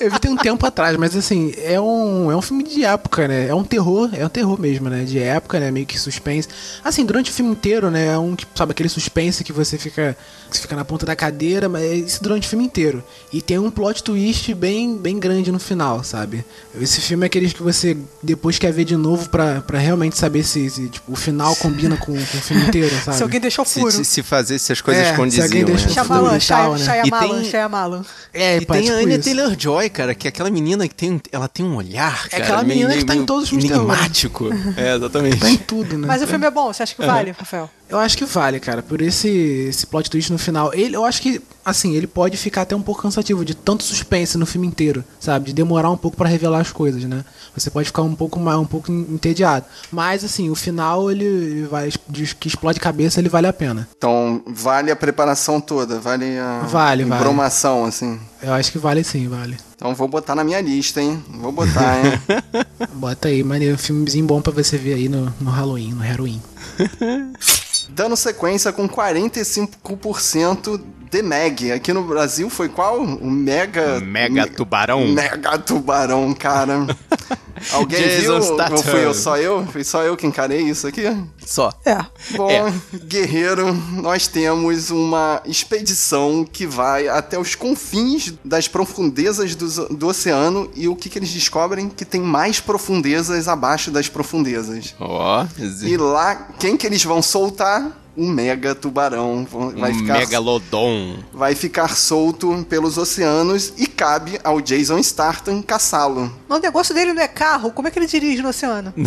eu 0.00 0.10
vi 0.10 0.18
tem 0.18 0.30
um 0.30 0.36
tempo 0.36 0.66
atrás, 0.66 0.96
mas 0.96 1.16
assim, 1.16 1.52
é 1.58 1.80
um, 1.80 2.30
é 2.30 2.36
um 2.36 2.42
filme 2.42 2.62
de 2.64 2.84
época, 2.84 3.28
né? 3.28 3.48
É 3.48 3.54
um 3.54 3.64
terror, 3.64 4.10
é 4.12 4.24
um 4.24 4.28
terror 4.28 4.60
mesmo, 4.60 4.88
né? 4.90 5.04
De 5.04 5.18
época, 5.18 5.60
né? 5.60 5.70
Meio 5.70 5.86
que 5.86 5.98
suspense. 5.98 6.48
Assim, 6.82 7.04
durante 7.04 7.30
o 7.30 7.34
filme 7.34 7.52
inteiro, 7.52 7.90
né? 7.90 8.08
É 8.08 8.18
um, 8.18 8.34
que, 8.34 8.46
sabe, 8.54 8.72
aquele 8.72 8.88
suspense 8.88 9.44
que 9.44 9.52
você 9.52 9.78
fica. 9.78 10.16
Que 10.50 10.56
você 10.58 10.62
fica 10.62 10.76
na 10.76 10.84
ponta 10.84 11.04
da 11.04 11.16
cadeira, 11.16 11.68
mas 11.68 11.82
é 11.82 11.94
isso 11.94 12.22
durante 12.22 12.46
o 12.46 12.50
filme 12.50 12.64
inteiro. 12.64 13.02
E 13.32 13.42
tem 13.42 13.58
um 13.58 13.70
plot 13.70 14.02
twist 14.04 14.54
bem, 14.54 14.96
bem 14.96 15.18
grande 15.18 15.50
no 15.50 15.58
final, 15.58 16.04
sabe? 16.04 16.44
Esse 16.80 17.00
filme 17.00 17.24
é 17.24 17.26
aqueles 17.26 17.52
que 17.52 17.62
você 17.62 17.96
depois 18.22 18.56
quer 18.58 18.72
ver 18.72 18.84
de 18.84 18.96
novo 18.96 19.28
pra, 19.28 19.62
pra 19.62 19.78
realmente 19.78 20.16
saber 20.16 20.44
se, 20.44 20.68
se, 20.70 20.88
tipo, 20.88 21.12
o 21.12 21.16
final 21.16 21.56
combina 21.56 21.96
com, 21.96 22.12
com 22.12 22.12
o 22.38 22.40
filme 22.40 22.62
inteiro, 22.66 22.94
sabe? 23.04 23.16
Se 23.16 23.22
alguém 23.24 23.40
deixou 23.40 23.64
Se, 23.64 23.80
furo. 23.80 23.90
se, 23.90 24.04
se 24.04 24.22
fazer 24.22 24.58
se 24.60 24.72
as 24.72 24.80
coisas 24.80 25.02
É, 25.06 25.10
se 25.10 25.16
condiziam. 25.16 25.44
alguém 25.44 25.64
deixa 25.64 25.86
né? 25.86 25.90
o 25.90 25.94
Shyamalan, 25.94 26.28
furo 26.28 26.36
e 26.42 26.46
tal, 26.46 26.72
né? 26.74 26.78
Shyamalan, 26.84 27.26
E 27.26 27.40
tem- 27.40 27.50
Shyamalan. 27.50 28.04
É, 28.32 28.56
E 28.58 28.66
pá, 28.66 28.74
tem 28.74 28.82
tipo 28.84 28.94
a 28.94 28.98
Anya 29.00 29.14
isso. 29.16 29.22
Taylor-Joy, 29.56 29.90
cara, 29.90 30.14
que 30.14 30.26
é 30.26 30.30
aquela 30.30 30.50
menina 30.50 30.86
que 30.88 30.94
tem, 30.94 31.20
ela 31.32 31.48
tem 31.48 31.64
um 31.64 31.76
olhar, 31.76 32.28
cara, 32.28 32.42
aquela 32.42 32.62
meio- 32.62 32.68
menina 32.80 32.90
que 32.90 32.96
meio- 32.96 33.06
tá 33.06 33.14
em 33.14 33.24
todos 33.24 33.44
os 33.44 33.48
filmes 33.50 33.70
enigmático. 33.70 34.48
É, 34.76 34.94
exatamente. 34.96 35.38
Tá 35.38 35.50
em 35.50 35.56
tudo, 35.56 35.96
né? 35.98 36.06
Mas 36.06 36.22
o 36.22 36.26
filme 36.26 36.46
é 36.46 36.50
bom, 36.50 36.72
você 36.72 36.82
acha 36.82 36.94
que 36.94 37.04
vale, 37.06 37.30
Rafael? 37.32 37.70
Eu 37.94 38.00
acho 38.00 38.18
que 38.18 38.24
vale, 38.24 38.58
cara, 38.58 38.82
por 38.82 39.00
esse, 39.00 39.28
esse 39.28 39.86
plot 39.86 40.10
twist 40.10 40.32
no 40.32 40.36
final. 40.38 40.74
Ele, 40.74 40.96
eu 40.96 41.04
acho 41.04 41.22
que, 41.22 41.40
assim, 41.64 41.94
ele 41.94 42.08
pode 42.08 42.36
ficar 42.36 42.62
até 42.62 42.74
um 42.74 42.82
pouco 42.82 43.02
cansativo 43.02 43.44
de 43.44 43.54
tanto 43.54 43.84
suspense 43.84 44.36
no 44.36 44.44
filme 44.44 44.66
inteiro, 44.66 45.04
sabe? 45.20 45.46
De 45.46 45.52
demorar 45.52 45.90
um 45.90 45.96
pouco 45.96 46.16
pra 46.16 46.28
revelar 46.28 46.58
as 46.60 46.72
coisas, 46.72 47.04
né? 47.04 47.24
Você 47.56 47.70
pode 47.70 47.86
ficar 47.86 48.02
um 48.02 48.16
pouco 48.16 48.40
mais, 48.40 48.58
um 48.58 48.64
pouco 48.64 48.90
entediado. 48.90 49.64
Mas, 49.92 50.24
assim, 50.24 50.50
o 50.50 50.56
final, 50.56 51.08
ele 51.08 51.68
vai, 51.70 51.88
de- 52.08 52.34
que 52.34 52.48
explode 52.48 52.80
cabeça, 52.80 53.20
ele 53.20 53.28
vale 53.28 53.46
a 53.46 53.52
pena. 53.52 53.88
Então, 53.96 54.42
vale 54.44 54.90
a 54.90 54.96
preparação 54.96 55.60
toda, 55.60 56.00
vale 56.00 56.36
a 56.36 56.62
Vale, 56.66 57.04
vale. 57.04 57.22
bromação, 57.22 57.84
assim. 57.84 58.18
Eu 58.42 58.52
acho 58.54 58.72
que 58.72 58.78
vale 58.78 59.04
sim, 59.04 59.28
vale. 59.28 59.56
Então 59.76 59.94
vou 59.94 60.08
botar 60.08 60.34
na 60.34 60.42
minha 60.42 60.60
lista, 60.60 61.00
hein? 61.00 61.22
Vou 61.40 61.52
botar, 61.52 61.96
hein? 61.98 62.20
Bota 62.94 63.28
aí, 63.28 63.44
maneiro, 63.44 63.78
filmezinho 63.78 64.26
bom 64.26 64.40
pra 64.42 64.52
você 64.52 64.76
ver 64.76 64.94
aí 64.94 65.08
no, 65.08 65.32
no 65.40 65.50
Halloween, 65.50 65.92
no 65.92 66.02
Halloween. 66.02 66.42
Dando 67.94 68.16
sequência 68.16 68.72
com 68.72 68.88
45% 68.88 70.80
The 71.14 71.22
Meg. 71.22 71.70
Aqui 71.70 71.92
no 71.92 72.02
Brasil 72.02 72.50
foi 72.50 72.68
qual? 72.68 73.00
O 73.00 73.30
Mega... 73.30 74.00
Mega 74.00 74.48
tubarão. 74.48 75.06
Mega 75.06 75.56
Tubarão, 75.58 76.34
cara. 76.34 76.84
Alguém 77.72 78.02
viu? 78.20 78.34
Ou 78.34 78.78
fui 78.82 79.04
eu, 79.04 79.14
só 79.14 79.36
eu? 79.36 79.64
Foi 79.66 79.84
só 79.84 80.02
eu 80.02 80.16
que 80.16 80.26
encarei 80.26 80.62
isso 80.62 80.88
aqui? 80.88 81.02
Só. 81.46 81.72
É. 81.86 82.04
Bom, 82.36 82.50
É. 82.50 82.64
guerreiro, 83.04 83.72
nós 83.92 84.26
temos 84.26 84.90
uma 84.90 85.40
expedição 85.46 86.44
que 86.44 86.66
vai 86.66 87.06
até 87.06 87.38
os 87.38 87.54
confins 87.54 88.34
das 88.44 88.66
profundezas 88.66 89.54
do, 89.54 89.88
do 89.94 90.08
oceano 90.08 90.68
e 90.74 90.88
o 90.88 90.96
que, 90.96 91.08
que 91.08 91.16
eles 91.18 91.30
descobrem? 91.30 91.88
Que 91.88 92.04
tem 92.04 92.20
mais 92.20 92.58
profundezas 92.58 93.46
abaixo 93.46 93.90
das 93.92 94.08
profundezas. 94.08 94.94
Ó, 94.98 95.46
E 95.84 95.96
lá, 95.96 96.48
quem 96.58 96.76
que 96.76 96.84
eles 96.86 97.04
vão 97.04 97.22
soltar? 97.22 98.03
Um 98.16 98.30
mega 98.30 98.74
tubarão. 98.74 99.46
Vai 99.76 99.92
um 99.92 99.98
ficar, 99.98 100.18
megalodon. 100.18 101.16
vai 101.32 101.54
ficar 101.54 101.96
solto 101.96 102.64
pelos 102.68 102.96
oceanos 102.96 103.72
e 103.76 103.86
cabe 103.86 104.38
ao 104.44 104.60
Jason 104.60 105.02
Statham 105.02 105.60
caçá-lo. 105.62 106.32
Mas 106.48 106.58
o 106.58 106.62
negócio 106.62 106.94
dele 106.94 107.12
não 107.12 107.22
é 107.22 107.28
carro, 107.28 107.72
como 107.72 107.88
é 107.88 107.90
que 107.90 107.98
ele 107.98 108.06
dirige 108.06 108.42
no 108.42 108.48
oceano? 108.50 108.92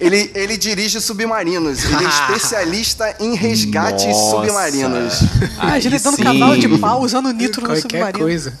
Ele, 0.00 0.30
ele 0.34 0.56
dirige 0.56 1.00
submarinos. 1.00 1.84
Ele 1.84 2.04
é 2.04 2.08
especialista 2.08 3.16
em 3.20 3.34
resgates 3.34 4.06
Nossa. 4.06 4.30
submarinos. 4.30 5.20
Imagina 5.62 5.94
ele 5.94 6.02
dando 6.02 6.16
sim. 6.16 6.22
cavalo 6.22 6.58
de 6.58 6.78
pau 6.78 7.00
usando 7.00 7.32
nitro 7.32 7.66
no 7.66 7.76
submarino. 7.76 8.18
coisa. 8.18 8.58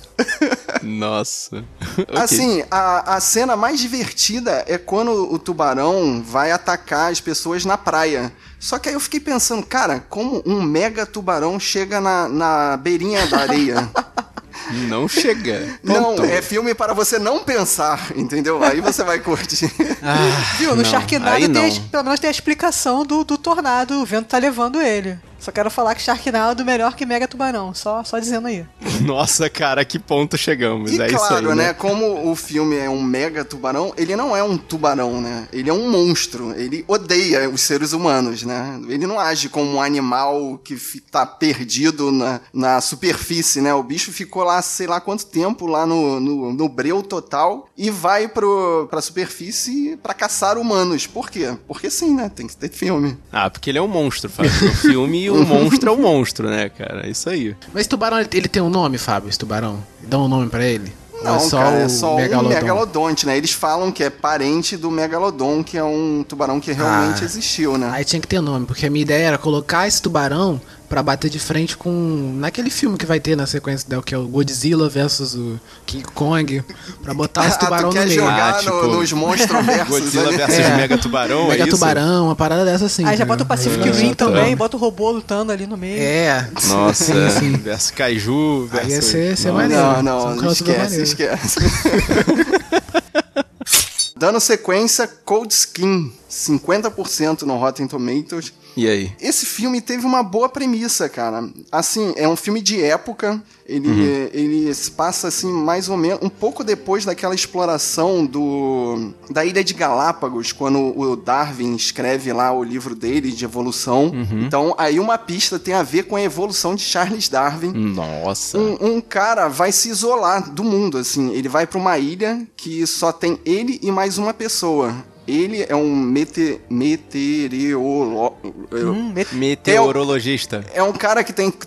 Nossa. 0.82 1.64
Ok. 1.98 2.06
Assim, 2.16 2.62
a, 2.70 3.16
a 3.16 3.20
cena 3.20 3.56
mais 3.56 3.80
divertida 3.80 4.64
é 4.66 4.78
quando 4.78 5.10
o 5.32 5.38
tubarão 5.38 6.22
vai 6.22 6.52
atacar 6.52 7.10
as 7.10 7.20
pessoas 7.20 7.64
na 7.64 7.76
praia. 7.76 8.32
Só 8.64 8.78
que 8.78 8.88
aí 8.88 8.94
eu 8.94 9.00
fiquei 9.00 9.20
pensando, 9.20 9.62
cara, 9.66 10.02
como 10.08 10.42
um 10.46 10.62
mega 10.62 11.04
tubarão 11.04 11.60
chega 11.60 12.00
na, 12.00 12.26
na 12.26 12.76
beirinha 12.78 13.26
da 13.26 13.40
areia? 13.40 13.90
Não 14.88 15.06
chega. 15.06 15.78
não, 15.82 16.14
é 16.24 16.40
filme 16.40 16.74
para 16.74 16.94
você 16.94 17.18
não 17.18 17.44
pensar, 17.44 18.12
entendeu? 18.16 18.64
Aí 18.64 18.80
você 18.80 19.04
vai 19.04 19.18
curtir. 19.18 19.70
Ah, 20.02 20.56
Viu? 20.58 20.70
No 20.70 20.76
não. 20.76 20.84
Sharknado 20.84 21.52
tem, 21.52 21.80
pelo 21.82 22.04
menos 22.04 22.20
tem 22.20 22.28
a 22.28 22.30
explicação 22.30 23.04
do, 23.04 23.24
do 23.24 23.36
tornado, 23.36 24.00
o 24.00 24.06
vento 24.06 24.28
tá 24.28 24.38
levando 24.38 24.80
ele. 24.80 25.18
Só 25.44 25.52
quero 25.52 25.70
falar 25.70 25.94
que 25.94 26.00
Sharknado 26.00 26.62
é 26.62 26.64
melhor 26.64 26.96
que 26.96 27.04
Mega 27.04 27.28
Tubarão, 27.28 27.74
só, 27.74 28.02
só 28.02 28.18
dizendo 28.18 28.48
aí. 28.48 28.64
Nossa, 29.04 29.50
cara, 29.50 29.84
que 29.84 29.98
ponto 29.98 30.38
chegamos. 30.38 30.90
E 30.90 31.02
é 31.02 31.06
isso 31.08 31.18
claro, 31.18 31.50
aí, 31.50 31.56
né? 31.56 31.66
né? 31.66 31.74
Como 31.74 32.30
o 32.30 32.34
filme 32.34 32.76
é 32.76 32.88
um 32.88 33.02
mega 33.02 33.44
tubarão, 33.44 33.92
ele 33.98 34.16
não 34.16 34.34
é 34.34 34.42
um 34.42 34.56
tubarão, 34.56 35.20
né? 35.20 35.46
Ele 35.52 35.68
é 35.68 35.72
um 35.72 35.90
monstro. 35.90 36.54
Ele 36.56 36.82
odeia 36.88 37.50
os 37.50 37.60
seres 37.60 37.92
humanos, 37.92 38.42
né? 38.42 38.80
Ele 38.88 39.06
não 39.06 39.20
age 39.20 39.50
como 39.50 39.70
um 39.70 39.82
animal 39.82 40.58
que 40.64 40.78
tá 41.10 41.26
perdido 41.26 42.10
na, 42.10 42.40
na 42.50 42.80
superfície, 42.80 43.60
né? 43.60 43.74
O 43.74 43.82
bicho 43.82 44.12
ficou 44.12 44.44
lá, 44.44 44.62
sei 44.62 44.86
lá 44.86 44.98
quanto 44.98 45.26
tempo, 45.26 45.66
lá 45.66 45.84
no, 45.84 46.18
no, 46.20 46.54
no 46.54 46.68
breu 46.70 47.02
total, 47.02 47.68
e 47.76 47.90
vai 47.90 48.28
pro, 48.28 48.86
pra 48.88 49.02
superfície 49.02 49.98
pra 50.02 50.14
caçar 50.14 50.56
humanos. 50.56 51.06
Por 51.06 51.28
quê? 51.28 51.54
Porque 51.68 51.90
sim, 51.90 52.14
né? 52.14 52.30
Tem 52.34 52.46
que 52.46 52.56
ter 52.56 52.70
filme. 52.70 53.18
Ah, 53.30 53.50
porque 53.50 53.68
ele 53.68 53.76
é 53.76 53.82
um 53.82 53.88
monstro, 53.88 54.30
Fábio. 54.30 54.50
No 54.62 54.74
filme, 54.74 55.28
o 55.34 55.46
monstro 55.46 55.88
é 55.90 55.92
o 55.92 55.98
monstro, 55.98 56.48
né, 56.48 56.68
cara? 56.68 57.06
É 57.06 57.10
isso 57.10 57.28
aí. 57.28 57.54
Mas 57.72 57.82
esse 57.82 57.88
tubarão, 57.88 58.18
ele, 58.20 58.28
ele 58.32 58.48
tem 58.48 58.62
um 58.62 58.70
nome, 58.70 58.98
Fábio, 58.98 59.28
esse 59.28 59.38
tubarão? 59.38 59.78
Dá 60.02 60.18
um 60.18 60.28
nome 60.28 60.48
pra 60.48 60.64
ele? 60.64 60.92
Não, 61.22 61.36
é 61.36 61.38
só 61.38 61.56
cara, 61.58 61.76
o 61.76 61.78
é 61.80 61.88
só 61.88 62.12
um 62.12 62.16
megalodon? 62.16 62.48
megalodonte, 62.54 63.24
né? 63.26 63.36
Eles 63.38 63.50
falam 63.52 63.90
que 63.90 64.04
é 64.04 64.10
parente 64.10 64.76
do 64.76 64.90
megalodon, 64.90 65.64
que 65.64 65.78
é 65.78 65.82
um 65.84 66.22
tubarão 66.28 66.60
que 66.60 66.70
realmente 66.72 67.22
Ah. 67.22 67.24
existiu, 67.24 67.78
né? 67.78 67.88
Aí 67.92 68.04
tinha 68.04 68.20
que 68.20 68.28
ter 68.28 68.40
nome, 68.42 68.66
porque 68.66 68.84
a 68.86 68.90
minha 68.90 69.02
ideia 69.02 69.28
era 69.28 69.38
colocar 69.38 69.86
esse 69.88 70.02
tubarão 70.02 70.60
pra 70.94 71.02
bater 71.02 71.28
de 71.28 71.40
frente 71.40 71.76
com. 71.76 71.90
naquele 72.38 72.70
filme 72.70 72.96
que 72.96 73.04
vai 73.04 73.18
ter 73.18 73.36
na 73.36 73.48
sequência 73.48 73.88
dela, 73.88 74.00
que 74.00 74.14
é 74.14 74.18
o 74.18 74.28
Godzilla 74.28 74.88
versus 74.88 75.34
o 75.34 75.58
King 75.84 76.04
Kong, 76.14 76.62
pra 77.02 77.12
botar 77.12 77.48
esse 77.48 77.56
Ah, 77.56 77.58
tu 77.58 77.64
tubarão 77.64 77.88
no 77.88 77.92
quer 77.94 78.06
meio. 78.06 78.20
jogar 78.20 78.50
Ah, 78.50 78.52
no- 78.52 78.58
tipo, 78.62 78.86
nos 78.86 79.12
monstros 79.12 79.50
versus 79.66 79.88
Godzilla 79.88 80.30
versus 80.30 80.58
É. 80.60 80.76
Mega 80.76 80.96
Tubarão, 80.96 81.48
Mega 81.48 81.64
é 81.64 81.66
isso? 81.66 81.76
tubarão, 81.76 82.26
uma 82.26 82.36
parada 82.36 82.64
dessa 82.64 82.84
assim. 82.86 83.02
Aí 83.02 83.08
já 83.08 83.24
entendeu? 83.24 83.26
bota 83.26 83.42
o 83.42 83.46
Pacific 83.46 83.88
Ah, 83.88 83.92
Rim 83.92 84.14
também, 84.14 84.54
bota 84.54 84.76
o 84.76 84.80
robô 84.80 85.10
lutando 85.10 85.50
ali 85.50 85.66
no 85.66 85.76
meio. 85.76 86.00
É. 86.00 86.48
Nossa, 86.68 87.30
Sim, 87.30 87.40
sim. 87.40 87.52
versus 87.56 87.90
Kaiju, 87.90 88.68
versus... 88.70 88.88
Aí 88.88 88.94
ia 88.94 89.02
ser, 89.02 89.36
ser 89.36 89.48
Nossa. 89.50 89.62
maneiro. 89.62 90.02
Não, 90.04 90.30
não, 90.30 90.36
crossover 90.36 90.80
esquece, 90.84 91.02
esquece. 91.02 91.58
Dando 94.16 94.38
sequência, 94.38 95.08
Cold 95.24 95.52
Skin, 95.52 96.12
50% 96.34 97.42
no 97.42 97.56
Rotten 97.56 97.86
Tomatoes. 97.86 98.52
E 98.76 98.88
aí? 98.88 99.12
Esse 99.20 99.46
filme 99.46 99.80
teve 99.80 100.04
uma 100.04 100.20
boa 100.22 100.48
premissa, 100.48 101.08
cara. 101.08 101.48
Assim, 101.70 102.12
é 102.16 102.28
um 102.28 102.34
filme 102.34 102.60
de 102.60 102.82
época. 102.82 103.40
Ele, 103.66 103.88
Uhum. 103.88 104.28
ele 104.32 104.74
se 104.74 104.90
passa 104.90 105.28
assim 105.28 105.50
mais 105.50 105.88
ou 105.88 105.96
menos 105.96 106.18
um 106.22 106.28
pouco 106.28 106.62
depois 106.64 107.04
daquela 107.04 107.34
exploração 107.34 108.26
do 108.26 109.12
da 109.30 109.42
ilha 109.44 109.64
de 109.64 109.72
Galápagos, 109.72 110.52
quando 110.52 110.78
o 110.98 111.16
Darwin 111.16 111.74
escreve 111.74 112.30
lá 112.32 112.52
o 112.52 112.62
livro 112.62 112.94
dele 112.94 113.30
de 113.30 113.44
evolução. 113.44 114.06
Uhum. 114.08 114.44
Então, 114.44 114.74
aí 114.76 114.98
uma 115.00 115.16
pista 115.16 115.58
tem 115.58 115.72
a 115.72 115.82
ver 115.82 116.02
com 116.02 116.16
a 116.16 116.22
evolução 116.22 116.74
de 116.74 116.82
Charles 116.82 117.28
Darwin. 117.28 117.72
Nossa. 117.72 118.58
Um, 118.58 118.96
um 118.96 119.00
cara 119.00 119.48
vai 119.48 119.70
se 119.72 119.88
isolar 119.88 120.50
do 120.50 120.64
mundo, 120.64 120.98
assim. 120.98 121.32
Ele 121.32 121.48
vai 121.48 121.66
pra 121.66 121.78
uma 121.78 121.96
ilha 121.96 122.46
que 122.56 122.84
só 122.86 123.12
tem 123.12 123.38
ele 123.46 123.78
e 123.82 123.90
mais 123.90 124.18
uma 124.18 124.34
pessoa. 124.34 124.94
Ele 125.26 125.64
é 125.68 125.74
um 125.74 125.94
mete, 125.96 126.60
meteorolo... 126.68 128.36
Hum, 128.72 129.12
met- 129.14 129.34
Meteorologista. 129.34 130.64
É 130.74 130.82
um 130.82 130.92
cara 130.92 131.22
que 131.24 131.32
tem 131.32 131.50
que 131.50 131.66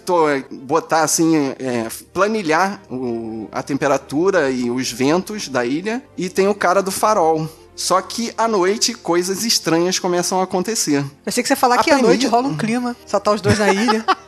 botar 0.52 1.02
assim, 1.02 1.36
é, 1.60 1.88
planilhar 2.14 2.82
o- 2.90 3.48
a 3.52 3.64
temperatura 3.64 4.50
e 4.52 4.70
os 4.70 4.92
ventos 4.92 5.48
da 5.48 5.66
ilha. 5.66 6.02
E 6.18 6.30
tem 6.30 6.48
o 6.48 6.56
cara 6.56 6.82
do 6.82 6.92
farol. 6.92 7.48
Só 7.76 8.02
que 8.02 8.34
à 8.36 8.48
noite 8.48 8.94
coisas 8.94 9.44
estranhas 9.44 10.00
começam 10.00 10.40
a 10.40 10.44
acontecer. 10.44 11.06
Eu 11.26 11.32
sei 11.32 11.44
que 11.44 11.48
você 11.48 11.54
ia 11.54 11.58
falar 11.58 11.76
A 11.76 11.84
que 11.84 11.92
à 11.92 12.00
noite 12.02 12.26
rola 12.26 12.48
um 12.48 12.58
clima, 12.58 12.96
só 13.06 13.20
tá 13.20 13.32
os 13.32 13.40
dois 13.40 13.60
na 13.60 13.72
ilha. 13.72 14.04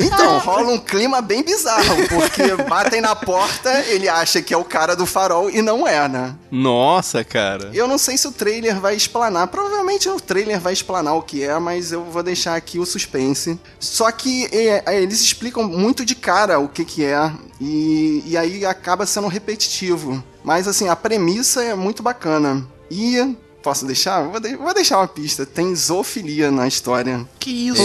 Então, 0.00 0.38
rola 0.38 0.72
um 0.72 0.78
clima 0.78 1.20
bem 1.20 1.42
bizarro, 1.42 1.96
porque 2.08 2.54
batem 2.68 3.00
na 3.00 3.14
porta, 3.14 3.70
ele 3.88 4.08
acha 4.08 4.42
que 4.42 4.52
é 4.52 4.56
o 4.56 4.64
cara 4.64 4.94
do 4.94 5.06
farol 5.06 5.50
e 5.50 5.62
não 5.62 5.86
é, 5.86 6.08
né? 6.08 6.34
Nossa, 6.50 7.24
cara. 7.24 7.70
Eu 7.72 7.88
não 7.88 7.98
sei 7.98 8.16
se 8.16 8.28
o 8.28 8.32
trailer 8.32 8.80
vai 8.80 8.94
explanar. 8.94 9.48
Provavelmente 9.48 10.08
o 10.08 10.20
trailer 10.20 10.60
vai 10.60 10.72
explanar 10.72 11.14
o 11.14 11.22
que 11.22 11.42
é, 11.42 11.58
mas 11.58 11.92
eu 11.92 12.04
vou 12.04 12.22
deixar 12.22 12.56
aqui 12.56 12.78
o 12.78 12.86
suspense. 12.86 13.58
Só 13.78 14.10
que 14.10 14.46
é, 14.52 14.82
é, 14.86 15.02
eles 15.02 15.20
explicam 15.20 15.64
muito 15.64 16.04
de 16.04 16.14
cara 16.14 16.58
o 16.58 16.68
que, 16.68 16.84
que 16.84 17.04
é, 17.04 17.32
e, 17.60 18.22
e 18.26 18.36
aí 18.36 18.64
acaba 18.64 19.06
sendo 19.06 19.28
repetitivo. 19.28 20.22
Mas 20.44 20.68
assim, 20.68 20.88
a 20.88 20.96
premissa 20.96 21.62
é 21.62 21.74
muito 21.74 22.02
bacana. 22.02 22.66
E. 22.90 23.36
Posso 23.66 23.84
deixar? 23.84 24.22
Vou, 24.22 24.38
de- 24.38 24.54
vou 24.54 24.72
deixar 24.72 24.98
uma 24.98 25.08
pista. 25.08 25.44
Tem 25.44 25.74
zoofilia 25.74 26.52
na 26.52 26.68
história. 26.68 27.26
Que 27.40 27.66
isso? 27.66 27.82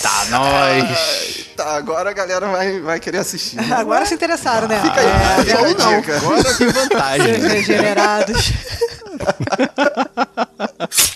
Tá, 0.00 0.24
nós. 0.30 1.46
Tá, 1.56 1.74
agora 1.74 2.10
a 2.10 2.12
galera 2.12 2.46
vai, 2.46 2.80
vai 2.80 3.00
querer 3.00 3.18
assistir. 3.18 3.58
Agora 3.74 4.06
se 4.06 4.14
interessaram, 4.14 4.68
né? 4.68 4.80
Fica 4.80 5.00
aí, 5.00 5.44
fica 5.46 5.58
a 5.58 5.96
dica. 5.96 6.16
Agora 6.16 6.54
que 6.54 6.66
vantagem. 6.66 7.40
Regenerados. 7.40 8.52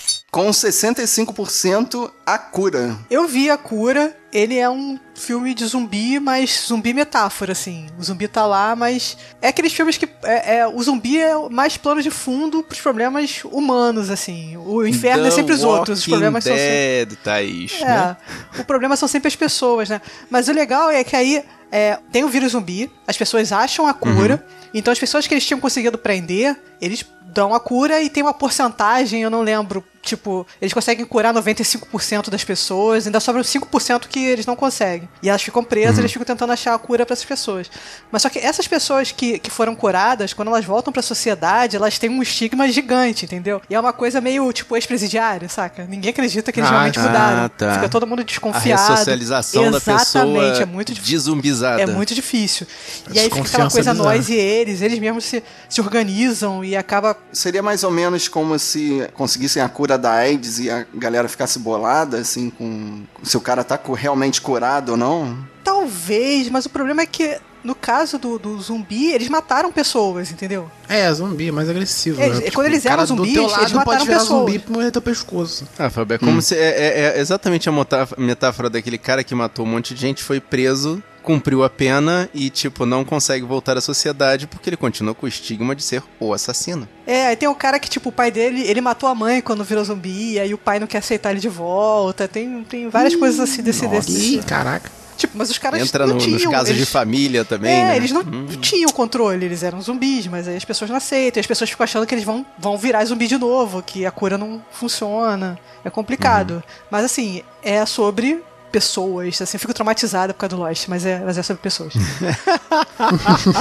Com 0.38 0.50
65% 0.50 2.12
a 2.24 2.38
cura. 2.38 2.96
Eu 3.10 3.26
vi 3.26 3.50
a 3.50 3.58
cura. 3.58 4.16
Ele 4.32 4.56
é 4.56 4.70
um 4.70 4.96
filme 5.12 5.52
de 5.52 5.66
zumbi, 5.66 6.20
mas 6.20 6.66
zumbi 6.68 6.94
metáfora, 6.94 7.50
assim. 7.50 7.88
O 7.98 8.04
zumbi 8.04 8.28
tá 8.28 8.46
lá, 8.46 8.76
mas 8.76 9.16
é 9.42 9.48
aqueles 9.48 9.72
filmes 9.72 9.96
que 9.96 10.08
é, 10.22 10.58
é- 10.58 10.66
o 10.68 10.80
zumbi 10.80 11.18
é 11.18 11.34
mais 11.48 11.76
plano 11.76 12.00
de 12.00 12.10
fundo 12.12 12.62
pros 12.62 12.80
problemas 12.80 13.40
humanos, 13.46 14.10
assim. 14.10 14.56
O 14.58 14.86
inferno 14.86 15.26
é 15.26 15.30
The 15.30 15.34
sempre 15.34 15.54
os 15.54 15.64
outros, 15.64 15.98
os 15.98 16.06
problemas 16.06 16.44
são 16.44 16.54
sempre 16.56 17.06
Dead, 17.06 17.18
Thaís, 17.18 17.80
né? 17.80 18.16
É, 18.56 18.60
o 18.60 18.64
problema 18.64 18.94
são 18.94 19.08
sempre 19.08 19.26
as 19.26 19.34
pessoas, 19.34 19.88
né? 19.88 20.00
Mas 20.30 20.46
o 20.46 20.52
legal 20.52 20.88
é 20.88 21.02
que 21.02 21.16
aí 21.16 21.42
é, 21.72 21.98
tem 22.12 22.22
o 22.22 22.28
vírus 22.28 22.52
zumbi, 22.52 22.88
as 23.08 23.16
pessoas 23.16 23.50
acham 23.50 23.88
a 23.88 23.94
cura, 23.94 24.46
então 24.72 24.92
as 24.92 25.00
pessoas 25.00 25.26
que 25.26 25.34
eles 25.34 25.44
tinham 25.44 25.58
conseguido 25.58 25.98
prender, 25.98 26.56
eles 26.80 27.04
dão 27.28 27.54
a 27.54 27.60
cura 27.60 28.00
e 28.00 28.08
tem 28.08 28.22
uma 28.22 28.34
porcentagem, 28.34 29.22
eu 29.22 29.30
não 29.30 29.42
lembro, 29.42 29.84
tipo, 30.08 30.46
eles 30.60 30.72
conseguem 30.72 31.04
curar 31.04 31.32
95% 31.34 32.30
das 32.30 32.44
pessoas, 32.44 33.06
ainda 33.06 33.20
sobram 33.20 33.42
5% 33.42 34.06
que 34.08 34.18
eles 34.24 34.46
não 34.46 34.56
conseguem. 34.56 35.08
E 35.22 35.28
elas 35.28 35.42
ficam 35.42 35.62
presas, 35.62 35.98
eles 35.98 36.12
ficam 36.12 36.24
tentando 36.24 36.52
achar 36.52 36.74
a 36.74 36.78
cura 36.78 37.04
para 37.06 37.12
essas 37.14 37.24
pessoas. 37.24 37.70
Mas 38.10 38.22
só 38.22 38.28
que 38.28 38.38
essas 38.38 38.66
pessoas 38.66 39.12
que, 39.12 39.38
que 39.38 39.50
foram 39.50 39.74
curadas, 39.74 40.32
quando 40.32 40.48
elas 40.48 40.64
voltam 40.64 40.92
para 40.92 41.00
a 41.00 41.02
sociedade, 41.02 41.76
elas 41.76 41.98
têm 41.98 42.10
um 42.10 42.22
estigma 42.22 42.68
gigante, 42.70 43.24
entendeu? 43.24 43.60
E 43.68 43.74
é 43.74 43.80
uma 43.80 43.92
coisa 43.92 44.20
meio, 44.20 44.52
tipo, 44.52 44.74
ex-presidiário, 44.76 45.48
saca? 45.48 45.84
Ninguém 45.88 46.10
acredita 46.10 46.50
que 46.52 46.60
eles 46.60 46.68
Ah, 46.70 46.72
realmente 46.72 46.98
mudaram. 46.98 47.48
Tá. 47.50 47.74
Fica 47.74 47.88
todo 47.88 48.06
mundo 48.06 48.20
A 48.20 48.24
desconfiado. 48.24 48.88
ressocialização 48.90 49.70
da 49.70 49.76
Exatamente, 49.78 50.04
pessoa 50.04 50.62
é 50.62 50.64
muito 50.66 50.92
difícil. 50.94 51.16
desumbizada. 51.16 51.82
É 51.82 51.86
muito 51.86 52.14
difícil. 52.14 52.66
E 53.12 53.18
aí 53.18 53.24
fica 53.30 53.40
aquela 53.42 53.70
coisa 53.70 53.92
bizarra. 53.92 54.14
nós 54.14 54.28
e 54.28 54.34
eles, 54.34 54.80
eles 54.82 54.98
mesmos 54.98 55.24
se, 55.24 55.42
se 55.68 55.80
organizam 55.80 56.64
e 56.64 56.76
acaba. 56.76 57.16
Seria 57.32 57.62
mais 57.62 57.82
ou 57.84 57.90
menos 57.90 58.28
como 58.28 58.58
se 58.58 59.06
conseguissem 59.14 59.62
a 59.62 59.68
cura 59.68 59.97
da 59.98 60.10
AIDS 60.12 60.58
e 60.60 60.70
a 60.70 60.86
galera 60.94 61.28
ficasse 61.28 61.58
bolada, 61.58 62.18
assim, 62.18 62.48
com 62.50 63.02
se 63.22 63.36
o 63.36 63.40
cara 63.40 63.62
tá 63.62 63.78
realmente 63.94 64.40
curado 64.40 64.90
ou 64.92 64.96
não. 64.96 65.36
Talvez, 65.62 66.48
mas 66.48 66.64
o 66.66 66.70
problema 66.70 67.02
é 67.02 67.06
que. 67.06 67.38
No 67.64 67.74
caso 67.74 68.18
do, 68.18 68.38
do 68.38 68.58
zumbi, 68.62 69.10
eles 69.12 69.28
mataram 69.28 69.70
pessoas, 69.72 70.30
entendeu? 70.30 70.70
É, 70.88 71.12
zumbi, 71.12 71.50
mais 71.50 71.68
agressivo. 71.68 72.22
Eles- 72.22 72.38
né? 72.38 72.50
quando 72.52 72.68
eles 72.68 72.80
o 72.80 72.84
cara 72.84 72.94
eram 73.02 73.06
zumbis, 73.06 73.32
do 73.32 73.34
teu 73.34 73.42
lado 73.48 73.60
eles 73.62 73.72
pode 73.72 73.84
mataram 73.84 74.04
virar 74.06 74.18
pessoas. 74.20 74.40
zumbi 74.52 74.64
e 74.66 74.72
morrer 74.72 74.90
teu 74.92 75.02
pescoço. 75.02 75.68
Ah, 75.76 75.90
Fábio, 75.90 76.14
é 76.14 76.18
como 76.18 76.40
se. 76.40 76.54
É, 76.56 76.60
é- 76.60 77.16
é 77.16 77.20
exatamente 77.20 77.68
a 77.68 77.72
metáfora 78.16 78.70
daquele 78.70 78.96
cara 78.96 79.24
que 79.24 79.34
matou 79.34 79.66
um 79.66 79.68
monte 79.68 79.92
de 79.92 80.00
gente, 80.00 80.22
foi 80.22 80.40
preso, 80.40 81.02
cumpriu 81.28 81.62
a 81.62 81.68
pena 81.68 82.28
e, 82.32 82.48
tipo, 82.48 82.86
não 82.86 83.04
consegue 83.04 83.44
voltar 83.44 83.76
à 83.76 83.80
sociedade 83.82 84.46
porque 84.46 84.70
ele 84.70 84.76
continua 84.78 85.14
com 85.14 85.26
o 85.26 85.28
estigma 85.28 85.76
de 85.76 85.82
ser 85.82 86.02
o 86.18 86.32
assassino. 86.32 86.88
É, 87.06 87.26
aí 87.26 87.36
tem 87.36 87.46
um 87.48 87.54
cara 87.54 87.78
que, 87.78 87.88
tipo, 87.90 88.08
o 88.08 88.12
pai 88.12 88.30
dele, 88.30 88.62
ele 88.62 88.80
matou 88.80 89.08
a 89.08 89.14
mãe 89.14 89.42
quando 89.42 89.62
virou 89.62 89.84
zumbi, 89.84 90.32
e 90.32 90.38
aí 90.40 90.54
o 90.54 90.58
pai 90.58 90.78
não 90.80 90.86
quer 90.86 90.98
aceitar 90.98 91.30
ele 91.32 91.40
de 91.40 91.48
volta. 91.48 92.26
Tem, 92.26 92.64
tem 92.64 92.88
várias 92.88 93.14
coisas 93.14 93.38
assim 93.40 93.62
desse, 93.62 93.86
desse. 93.86 94.36
Ih, 94.36 94.42
caraca. 94.42 94.90
Tipo, 95.18 95.36
mas 95.36 95.50
os 95.50 95.58
caras 95.58 95.82
Entra 95.82 96.06
não 96.06 96.14
no- 96.14 96.20
tinham. 96.20 96.38
nos 96.38 96.46
casos 96.46 96.68
eles- 96.70 96.80
de 96.86 96.86
família 96.86 97.44
também, 97.44 97.72
É, 97.74 97.84
né? 97.88 97.96
eles 97.96 98.12
não 98.12 98.20
Hum. 98.22 98.46
tinham 98.60 98.88
controle, 98.92 99.44
eles 99.44 99.62
eram 99.64 99.82
zumbis, 99.82 100.28
mas 100.28 100.46
aí 100.48 100.56
as 100.56 100.64
pessoas 100.64 100.88
não 100.88 100.96
aceitam, 100.96 101.40
e 101.40 101.42
as 101.42 101.46
pessoas 101.46 101.68
ficam 101.68 101.82
achando 101.84 102.06
que 102.06 102.14
eles 102.14 102.24
vão, 102.24 102.46
vão 102.58 102.78
virar 102.78 103.04
zumbi 103.04 103.26
de 103.26 103.36
novo, 103.36 103.82
que 103.82 104.06
a 104.06 104.10
cura 104.12 104.38
não 104.38 104.62
funciona. 104.70 105.58
É 105.84 105.90
complicado. 105.90 106.52
Uhum. 106.52 106.62
Mas 106.90 107.04
assim, 107.04 107.42
é 107.62 107.84
sobre 107.84 108.40
pessoas. 108.70 109.40
Assim, 109.40 109.56
eu 109.56 109.60
fico 109.60 109.74
traumatizada 109.74 110.32
por 110.34 110.40
causa 110.40 110.56
do 110.56 110.62
Lost, 110.62 110.88
mas 110.88 111.04
é, 111.06 111.20
mas 111.24 111.36
é 111.38 111.42
sobre 111.42 111.62
pessoas. 111.62 111.92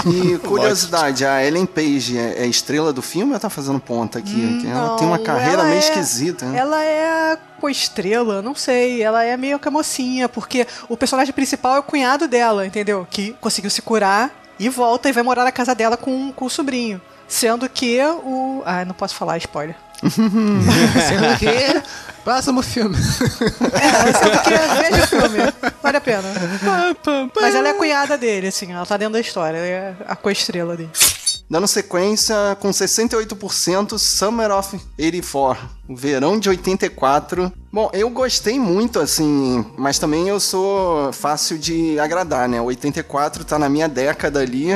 E 0.06 0.38
curiosidade, 0.40 1.26
a 1.26 1.44
Ellen 1.44 1.66
Page 1.66 2.18
é, 2.18 2.44
é 2.44 2.48
estrela 2.48 2.92
do 2.94 3.02
filme 3.02 3.34
ou 3.34 3.40
tá 3.40 3.50
fazendo 3.50 3.80
ponta 3.80 4.20
aqui? 4.20 4.60
Que 4.62 4.68
ela 4.68 4.98
tem 4.98 5.08
uma 5.08 5.18
Não, 5.18 5.24
carreira 5.24 5.64
meio 5.64 5.76
é- 5.76 5.80
esquisita. 5.80 6.46
né? 6.46 6.58
Ela 6.60 6.84
é 6.84 7.38
co-estrela, 7.60 8.42
não 8.42 8.56
sei. 8.56 9.02
Ela 9.02 9.24
é 9.24 9.36
meio 9.38 9.60
que 9.60 9.68
a 9.68 9.72
mocinha, 9.72 10.28
porque 10.30 10.68
o 10.90 10.96
personagem 10.98 11.34
principal 11.34 11.76
é 11.76 11.80
o 11.80 11.84
cunhado 11.84 12.28
dela, 12.28 12.66
entendeu? 12.66 13.08
Que 13.10 13.34
conseguiu 13.40 13.70
se 13.70 13.82
curar 13.82 14.32
e 14.60 14.70
volta 14.70 15.10
e 15.10 15.12
vai 15.12 15.24
morar 15.24 15.44
na 15.44 15.52
casa 15.52 15.74
dela 15.76 15.98
com, 15.98 16.32
com 16.32 16.46
o 16.46 16.50
sobrinho. 16.50 17.02
Sendo 17.28 17.68
que 17.68 18.00
o. 18.24 18.64
Ah, 18.66 18.86
não 18.86 18.94
posso 18.94 19.16
falar 19.16 19.38
spoiler. 19.38 19.76
Sendo 20.10 21.38
que. 21.40 21.82
Próximo 22.24 22.62
filme. 22.62 22.98
É, 22.98 24.14
sendo 24.14 24.42
que 24.42 24.50
veja 24.50 25.04
o 25.04 25.08
filme. 25.08 25.54
Vale 25.82 25.98
a 25.98 26.02
pena. 26.02 26.24
Mas 27.40 27.56
ela 27.56 27.70
é 27.70 27.72
a 27.72 27.76
cunhada 27.76 28.18
dele, 28.18 28.48
assim, 28.48 28.74
ela 28.74 28.86
tá 28.86 28.98
dentro 28.98 29.14
da 29.14 29.20
história. 29.22 29.58
Ela 29.58 29.68
é 29.68 29.96
a 30.08 30.16
co-estrela 30.16 30.76
dele. 30.76 30.90
Dando 31.50 31.66
sequência, 31.66 32.36
com 32.60 32.70
68%, 32.70 33.98
Summer 33.98 34.52
of 34.52 34.78
84, 35.00 35.70
o 35.88 35.96
verão 35.96 36.38
de 36.38 36.50
84. 36.50 37.54
Bom, 37.72 37.90
eu 37.94 38.10
gostei 38.10 38.60
muito, 38.60 39.00
assim, 39.00 39.66
mas 39.78 39.98
também 39.98 40.28
eu 40.28 40.42
sou 40.42 41.14
fácil 41.14 41.58
de 41.58 41.98
agradar, 42.00 42.50
né? 42.50 42.60
84 42.60 43.46
tá 43.46 43.58
na 43.58 43.70
minha 43.70 43.88
década 43.88 44.42
ali. 44.42 44.68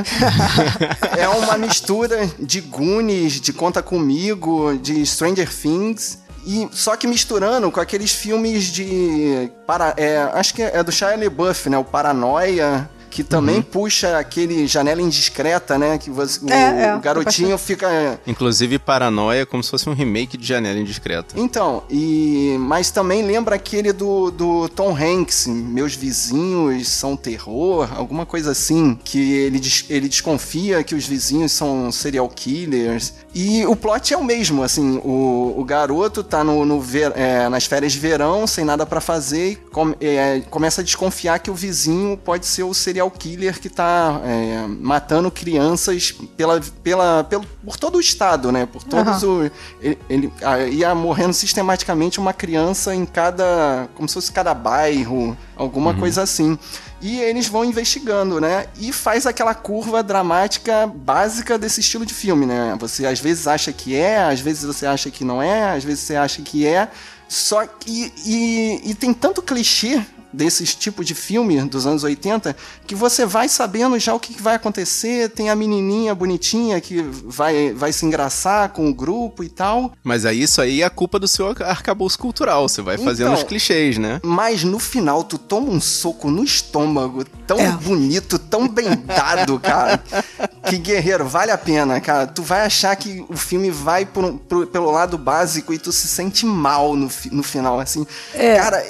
é 1.17 1.27
uma 1.27 1.57
mistura 1.57 2.29
de 2.39 2.61
Goonies, 2.61 3.41
de 3.41 3.51
Conta 3.51 3.83
Comigo, 3.83 4.77
de 4.77 5.05
Stranger 5.05 5.53
Things. 5.53 6.19
E 6.45 6.69
só 6.71 6.95
que 6.95 7.05
misturando 7.05 7.69
com 7.69 7.81
aqueles 7.81 8.13
filmes 8.13 8.63
de. 8.65 9.51
Para, 9.67 9.93
é, 9.97 10.17
acho 10.33 10.53
que 10.53 10.61
é 10.61 10.81
do 10.81 10.91
Shia 10.91 11.17
LaBeouf, 11.17 11.69
né? 11.69 11.77
O 11.77 11.83
Paranoia. 11.83 12.89
Que 13.11 13.23
também 13.23 13.61
puxa 13.61 14.17
aquele 14.17 14.65
janela 14.65 15.01
indiscreta, 15.01 15.77
né? 15.77 15.97
Que 15.97 16.09
você, 16.09 16.43
o, 16.43 16.49
É, 16.49 16.85
é, 16.85 16.95
o 16.95 16.99
garotinho 16.99 17.57
fica. 17.57 18.19
Inclusive, 18.25 18.79
Paranoia 18.79 19.41
é 19.41 19.45
como 19.45 19.61
se 19.61 19.69
fosse 19.69 19.87
um 19.89 19.93
remake 19.93 20.37
de 20.37 20.47
Janela 20.47 20.79
Indiscreta. 20.79 21.35
Então, 21.37 21.83
e 21.89 22.55
mas 22.59 22.89
também 22.89 23.23
lembra 23.23 23.55
aquele 23.55 23.91
do, 23.91 24.31
do 24.31 24.69
Tom 24.69 24.95
Hanks, 24.95 25.45
Meus 25.47 25.93
Vizinhos 25.93 26.87
São 26.87 27.15
Terror, 27.17 27.89
alguma 27.95 28.25
coisa 28.25 28.51
assim, 28.51 28.97
que 29.03 29.19
ele, 29.19 29.61
ele 29.89 30.07
desconfia 30.07 30.83
que 30.83 30.95
os 30.95 31.05
vizinhos 31.05 31.51
são 31.51 31.91
serial 31.91 32.27
killers. 32.29 33.13
E 33.33 33.65
o 33.65 33.77
plot 33.77 34.13
é 34.13 34.17
o 34.17 34.23
mesmo, 34.25 34.61
assim, 34.61 34.97
o, 35.05 35.53
o 35.57 35.63
garoto 35.63 36.21
tá 36.21 36.43
no, 36.43 36.65
no 36.65 36.81
ver- 36.81 37.13
é, 37.15 37.47
nas 37.47 37.63
férias 37.65 37.93
de 37.93 37.99
verão, 37.99 38.45
sem 38.45 38.65
nada 38.65 38.85
pra 38.85 38.99
fazer, 38.99 39.51
e 39.51 39.55
com- 39.55 39.95
é, 40.01 40.41
começa 40.49 40.81
a 40.81 40.83
desconfiar 40.83 41.39
que 41.39 41.49
o 41.49 41.53
vizinho 41.53 42.17
pode 42.17 42.45
ser 42.45 42.63
o 42.63 42.73
serial 42.73 43.09
killer 43.09 43.57
que 43.61 43.69
tá 43.69 44.19
é, 44.25 44.65
matando 44.67 45.31
crianças 45.31 46.13
pela, 46.35 46.59
pela, 46.83 47.23
pelo, 47.23 47.45
por 47.63 47.77
todo 47.77 47.95
o 47.97 48.01
estado, 48.01 48.51
né? 48.51 48.65
Por 48.65 48.83
todos 48.83 49.23
Aham. 49.23 49.43
o 49.45 49.51
ele, 49.81 49.97
ele 50.09 50.33
ah, 50.43 50.59
ia 50.59 50.93
morrendo 50.93 51.31
sistematicamente 51.33 52.19
uma 52.19 52.33
criança 52.33 52.93
em 52.93 53.05
cada. 53.05 53.87
como 53.95 54.09
se 54.09 54.15
fosse 54.15 54.31
cada 54.33 54.53
bairro, 54.53 55.37
alguma 55.55 55.93
coisa 55.93 56.21
assim. 56.21 56.59
E 57.01 57.19
eles 57.19 57.47
vão 57.47 57.65
investigando, 57.65 58.39
né? 58.39 58.67
E 58.79 58.93
faz 58.93 59.25
aquela 59.25 59.55
curva 59.55 60.03
dramática 60.03 60.85
básica 60.85 61.57
desse 61.57 61.79
estilo 61.79 62.05
de 62.05 62.13
filme, 62.13 62.45
né? 62.45 62.75
Você 62.79 63.05
às 63.05 63.19
vezes 63.19 63.47
acha 63.47 63.73
que 63.73 63.95
é, 63.95 64.23
às 64.23 64.39
vezes 64.39 64.63
você 64.63 64.85
acha 64.85 65.09
que 65.09 65.23
não 65.23 65.41
é, 65.41 65.71
às 65.71 65.83
vezes 65.83 66.01
você 66.01 66.15
acha 66.15 66.41
que 66.41 66.65
é. 66.65 66.89
Só 67.27 67.65
que. 67.65 68.13
E, 68.25 68.91
e 68.91 68.93
tem 68.93 69.13
tanto 69.13 69.41
clichê 69.41 70.05
desses 70.33 70.73
tipos 70.75 71.05
de 71.05 71.13
filme 71.15 71.61
dos 71.63 71.85
anos 71.85 72.03
80 72.03 72.55
que 72.87 72.95
você 72.95 73.25
vai 73.25 73.47
sabendo 73.49 73.97
já 73.99 74.13
o 74.13 74.19
que 74.19 74.41
vai 74.41 74.55
acontecer. 74.55 75.29
Tem 75.29 75.49
a 75.49 75.55
menininha 75.55 76.13
bonitinha 76.15 76.79
que 76.81 77.01
vai, 77.01 77.73
vai 77.73 77.91
se 77.93 78.05
engraçar 78.05 78.69
com 78.69 78.89
o 78.89 78.93
grupo 78.93 79.43
e 79.43 79.49
tal. 79.49 79.91
Mas 80.03 80.25
aí 80.25 80.41
isso 80.41 80.61
aí 80.61 80.81
é 80.81 80.85
a 80.85 80.89
culpa 80.89 81.19
do 81.19 81.27
seu 81.27 81.47
arcabouço 81.65 82.17
cultural. 82.19 82.67
Você 82.67 82.81
vai 82.81 82.97
fazendo 82.97 83.27
Então, 83.27 83.37
os 83.37 83.43
clichês, 83.43 83.97
né? 83.97 84.19
Mas 84.23 84.63
no 84.63 84.79
final 84.79 85.23
tu 85.23 85.37
toma 85.37 85.69
um 85.69 85.81
soco 85.81 86.29
no 86.29 86.43
estômago 86.43 87.23
tão 87.45 87.59
É. 87.59 87.71
bonito, 87.71 88.37
tão 88.39 88.67
bem 88.67 88.89
dado, 89.05 89.59
cara, 89.59 90.01
que 90.69 90.77
Guerreiro, 90.77 91.25
vale 91.25 91.51
a 91.51 91.57
pena, 91.57 91.99
cara. 91.99 92.27
Tu 92.27 92.41
vai 92.41 92.61
achar 92.61 92.95
que 92.95 93.23
o 93.29 93.35
filme 93.37 93.69
vai 93.69 94.05
por, 94.05 94.33
por, 94.33 94.67
pelo 94.67 94.91
lado 94.91 95.17
básico 95.17 95.73
e 95.73 95.77
tu 95.77 95.91
se 95.91 96.07
sente 96.07 96.45
mal 96.45 96.95
no, 96.95 97.09
no 97.31 97.43
final, 97.43 97.79
assim. 97.79 98.05
É. 98.33 98.55
Cara, 98.57 98.83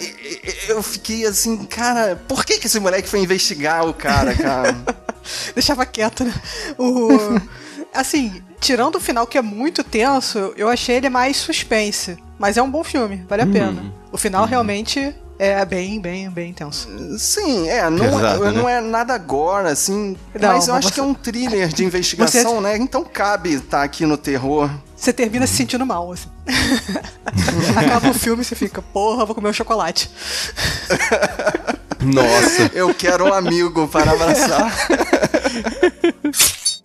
eu 0.68 0.82
fiquei 0.84 1.26
assim, 1.32 1.58
cara, 1.66 2.22
por 2.28 2.46
que 2.46 2.58
que 2.60 2.68
esse 2.68 2.80
moleque 2.80 3.08
foi 3.10 3.20
investigar 3.20 3.88
o 3.88 3.94
cara, 3.94 4.34
cara? 4.36 4.76
Deixava 5.56 5.86
quieto, 5.86 6.24
né? 6.24 6.34
O... 6.78 7.10
Assim, 7.94 8.42
tirando 8.60 8.96
o 8.96 9.00
final 9.00 9.28
que 9.28 9.38
é 9.38 9.42
muito 9.42 9.84
tenso, 9.84 10.54
eu 10.56 10.70
achei 10.70 10.96
ele 10.96 11.10
mais 11.10 11.38
suspense. 11.38 12.18
Mas 12.40 12.58
é 12.58 12.62
um 12.62 12.70
bom 12.72 12.84
filme, 12.84 13.24
vale 13.30 13.42
a 13.44 13.46
Hum. 13.46 13.52
pena. 13.52 13.94
O 14.12 14.18
final 14.18 14.46
realmente 14.46 15.14
é 15.38 15.64
bem, 15.66 16.00
bem, 16.00 16.30
bem 16.30 16.50
intenso. 16.52 16.88
Sim, 17.18 17.68
é, 17.70 17.88
não, 17.90 18.06
Pesado, 18.06 18.46
é, 18.46 18.52
né? 18.52 18.58
não 18.62 18.70
é 18.70 18.82
nada 18.82 19.14
agora, 19.14 19.70
assim. 19.72 20.16
Não, 20.40 20.54
mas 20.54 20.68
eu 20.68 20.74
mas 20.74 20.86
acho 20.86 20.88
você- 20.90 20.94
que 20.96 21.00
é 21.00 21.04
um 21.04 21.14
thriller 21.14 21.68
de 21.68 21.84
investigação, 21.86 22.62
né? 22.62 22.78
Então 22.78 23.04
cabe 23.04 23.54
estar 23.54 23.84
aqui 23.84 24.06
no 24.06 24.18
terror. 24.18 24.70
Você 25.02 25.12
termina 25.12 25.48
se 25.48 25.56
sentindo 25.56 25.84
mal, 25.84 26.12
assim. 26.12 26.30
Acaba 27.76 28.12
o 28.12 28.14
filme 28.14 28.44
e 28.44 28.46
você 28.46 28.54
fica, 28.54 28.84
porra, 28.84 29.26
vou 29.26 29.34
comer 29.34 29.50
um 29.50 29.54
chocolate. 29.54 30.08
Nossa. 32.00 32.70
Eu 32.72 32.94
quero 32.94 33.26
um 33.26 33.34
amigo 33.34 33.88
para 33.88 34.12
abraçar. 34.12 34.72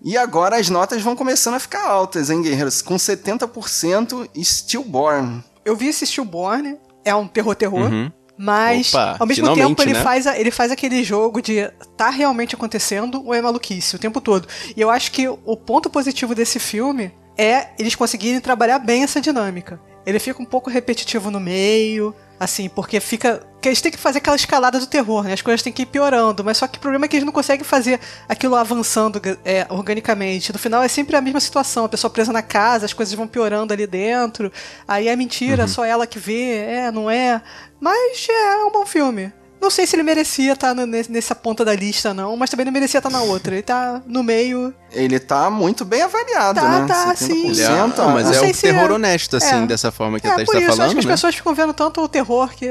E 0.03 0.17
agora 0.17 0.57
as 0.57 0.71
notas 0.71 1.03
vão 1.03 1.15
começando 1.15 1.57
a 1.57 1.61
ficar 1.61 1.87
altas, 1.87 2.31
hein, 2.31 2.41
guerreiros? 2.41 2.81
Com 2.81 2.97
70% 2.97 4.31
Stillborn. 4.43 5.45
Eu 5.63 5.77
vi 5.77 5.89
esse 5.89 6.07
Stillborn, 6.07 6.79
é 7.05 7.15
um 7.15 7.29
terror-terror. 7.29 7.91
Uhum. 7.93 8.11
Mas, 8.39 8.95
Opa, 8.95 9.17
ao 9.19 9.27
mesmo 9.27 9.55
tempo, 9.55 9.83
ele, 9.83 9.93
né? 9.93 10.03
faz 10.03 10.27
a- 10.27 10.39
ele 10.39 10.51
faz 10.51 10.73
aquele 10.73 11.05
jogo 11.05 11.43
de 11.43 11.71
tá 11.99 12.09
realmente 12.09 12.55
acontecendo 12.55 13.23
ou 13.27 13.35
é 13.35 13.43
maluquice 13.43 13.95
o 13.97 13.99
tempo 13.99 14.23
todo. 14.23 14.49
E 14.75 14.81
eu 14.81 14.89
acho 14.89 15.13
que 15.13 15.29
o 15.29 15.55
ponto 15.57 15.91
positivo 15.91 16.35
desse 16.35 16.59
filme 16.59 17.13
é 17.37 17.69
eles 17.79 17.95
conseguirem 17.95 18.41
trabalhar 18.41 18.79
bem 18.79 19.03
essa 19.03 19.21
dinâmica. 19.21 19.81
Ele 20.05 20.21
fica 20.21 20.41
um 20.41 20.47
pouco 20.47 20.71
repetitivo 20.71 21.33
no 21.33 21.41
meio, 21.41 22.15
assim, 22.39 22.69
porque 22.69 23.01
fica. 23.01 23.43
que 23.61 23.69
eles 23.69 23.81
têm 23.81 23.91
que 23.91 23.99
fazer 23.99 24.19
aquela 24.19 24.37
escalada 24.37 24.79
do 24.79 24.87
terror, 24.87 25.25
né? 25.25 25.33
As 25.33 25.43
coisas 25.43 25.63
têm 25.63 25.73
que 25.73 25.83
ir 25.83 25.87
piorando, 25.87 26.45
mas 26.45 26.59
só 26.59 26.69
que 26.69 26.79
o 26.79 26.81
problema 26.81 27.07
é 27.07 27.09
que 27.09 27.17
eles 27.17 27.27
não 27.27 27.33
conseguem 27.33 27.65
fazer 27.65 27.99
aquilo 28.29 28.55
avançando 28.55 29.21
é, 29.45 29.67
organicamente. 29.69 30.53
No 30.53 30.59
final 30.61 30.81
é 30.83 30.89
sempre 30.89 31.17
a 31.17 31.21
mesma 31.21 31.41
situação, 31.41 31.87
a 31.87 31.89
pessoa 31.89 32.09
presa 32.09 32.33
na 32.33 32.43
casa, 32.43 32.85
as 32.85 32.93
coisas 32.93 33.15
vão 33.15 33.27
piorando 33.27 33.73
ali 33.73 33.87
dentro. 33.87 34.53
Aí 34.87 35.09
é 35.09 35.17
mentira, 35.17 35.67
só 35.67 35.85
ela 35.85 36.07
que 36.07 36.21
vê, 36.21 36.59
é, 36.59 36.93
não 36.93 37.11
é. 37.11 37.43
Mas 37.81 38.29
é 38.31 38.65
um 38.65 38.71
bom 38.71 38.87
filme. 38.87 39.33
Não 39.61 39.71
sei 39.71 39.87
se 39.87 39.97
ele 39.97 40.03
merecia 40.03 40.53
estar 40.53 40.75
nesse- 40.75 41.11
nessa 41.11 41.35
ponta 41.35 41.65
da 41.65 41.75
lista, 41.75 42.13
não, 42.15 42.37
mas 42.37 42.51
também 42.51 42.65
não 42.67 42.73
merecia 42.73 42.99
estar 42.99 43.11
na 43.11 43.23
outra. 43.23 43.55
Ele 43.55 43.63
tá 43.63 44.03
no 44.07 44.23
meio. 44.23 44.73
Ele 44.93 45.19
tá 45.19 45.51
muito 45.51 45.85
bem 45.85 46.03
avaliado, 46.03 46.61
Tá, 46.61 46.81
né? 46.81 46.87
tá, 46.87 47.15
sim. 47.17 47.49
Ele 47.51 47.61
é- 47.63 47.67
70%. 47.67 48.03
ah, 48.03 48.09
mas 48.09 48.27
Não 48.27 48.35
é 48.35 48.51
o 48.51 48.55
terror 48.55 48.91
é- 48.91 48.93
honesto, 48.95 49.37
assim, 49.37 49.63
é. 49.65 49.67
dessa 49.67 49.91
forma 49.91 50.21
que 50.21 50.27
é, 50.27 50.31
a 50.31 50.35
Thaís 50.37 50.49
tá 50.49 50.59
isso, 50.59 50.67
acho 50.69 50.77
falando, 50.77 50.93
que 50.93 50.99
as 51.01 51.05
né? 51.05 51.11
pessoas 51.13 51.35
ficam 51.35 51.55
vendo 51.55 51.73
tanto 51.73 52.01
o 52.03 52.09
terror 52.09 52.51
que 52.55 52.69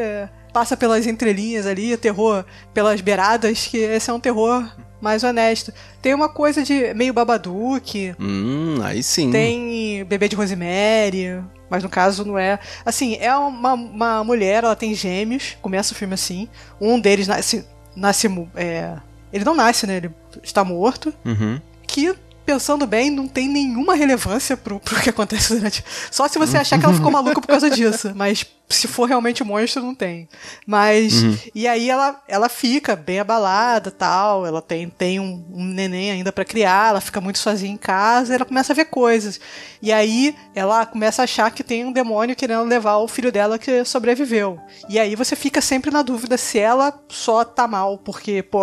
passa 0.53 0.77
pelas 0.77 1.05
entrelinhas 1.05 1.65
ali, 1.65 1.93
o 1.93 1.97
terror 1.97 2.45
pelas 2.73 3.01
beiradas, 3.01 3.65
que 3.67 3.77
esse 3.77 4.09
é 4.09 4.13
um 4.13 4.19
terror 4.19 4.65
mais 5.01 5.23
honesto. 5.23 5.73
Tem 6.01 6.13
uma 6.13 6.29
coisa 6.29 6.63
de 6.63 6.93
meio 6.93 7.13
Babadook, 7.13 8.15
Hum, 8.19 8.77
aí 8.81 9.03
sim. 9.03 9.29
tem 9.31 10.05
Bebê 10.05 10.27
de 10.29 10.35
Rosemary, 10.35 11.43
mas 11.69 11.83
no 11.83 11.89
caso 11.89 12.23
não 12.25 12.37
é. 12.37 12.59
Assim, 12.85 13.17
é 13.19 13.35
uma, 13.35 13.73
uma 13.73 14.23
mulher, 14.23 14.63
ela 14.63 14.75
tem 14.75 14.93
gêmeos, 14.93 15.57
começa 15.61 15.93
o 15.93 15.95
filme 15.95 16.13
assim. 16.13 16.47
Um 16.79 16.99
deles 16.99 17.27
nasce. 17.27 17.65
nasce 17.95 18.27
é, 18.55 18.95
ele 19.31 19.43
não 19.43 19.55
nasce, 19.55 19.85
né? 19.85 19.97
Ele 19.97 20.11
está 20.43 20.63
morto. 20.63 21.13
Uhum. 21.25 21.59
Que, 21.87 22.15
pensando 22.45 22.85
bem, 22.85 23.09
não 23.09 23.27
tem 23.27 23.49
nenhuma 23.49 23.95
relevância 23.95 24.55
pro, 24.55 24.79
pro 24.79 24.99
que 25.01 25.09
acontece 25.09 25.55
durante. 25.55 25.83
Só 26.11 26.27
se 26.27 26.37
você 26.37 26.57
achar 26.57 26.79
que 26.79 26.85
ela 26.85 26.93
ficou 26.93 27.11
maluca 27.11 27.41
por 27.41 27.47
causa 27.47 27.69
disso. 27.69 28.13
Mas 28.15 28.45
se 28.67 28.87
for 28.87 29.05
realmente 29.05 29.43
um 29.43 29.45
monstro, 29.45 29.83
não 29.83 29.93
tem. 29.93 30.27
Mas. 30.65 31.13
E 31.53 31.67
aí 31.67 31.89
ela, 31.89 32.21
ela 32.27 32.49
fica 32.49 32.95
bem 32.95 33.19
abalada 33.19 33.91
tal. 33.91 34.45
Ela 34.45 34.61
tem, 34.61 34.89
tem 34.89 35.19
um, 35.19 35.45
um 35.51 35.63
neném 35.63 36.11
ainda 36.11 36.31
pra 36.31 36.43
criar, 36.43 36.89
ela 36.89 37.01
fica 37.01 37.21
muito 37.21 37.39
sozinha 37.39 37.71
em 37.71 37.77
casa 37.77 38.33
e 38.33 38.35
ela 38.35 38.45
começa 38.45 38.73
a 38.73 38.75
ver 38.75 38.85
coisas. 38.85 39.39
E 39.81 39.91
aí 39.91 40.35
ela 40.55 40.85
começa 40.85 41.21
a 41.21 41.25
achar 41.25 41.51
que 41.51 41.63
tem 41.63 41.85
um 41.85 41.91
demônio 41.91 42.35
querendo 42.35 42.63
levar 42.63 42.97
o 42.97 43.07
filho 43.07 43.31
dela 43.31 43.59
que 43.59 43.85
sobreviveu. 43.85 44.59
E 44.89 44.97
aí 44.97 45.15
você 45.15 45.35
fica 45.35 45.61
sempre 45.61 45.91
na 45.91 46.01
dúvida 46.01 46.37
se 46.37 46.57
ela 46.57 46.93
só 47.07 47.43
tá 47.43 47.67
mal, 47.67 47.97
porque, 47.99 48.41
pô, 48.41 48.61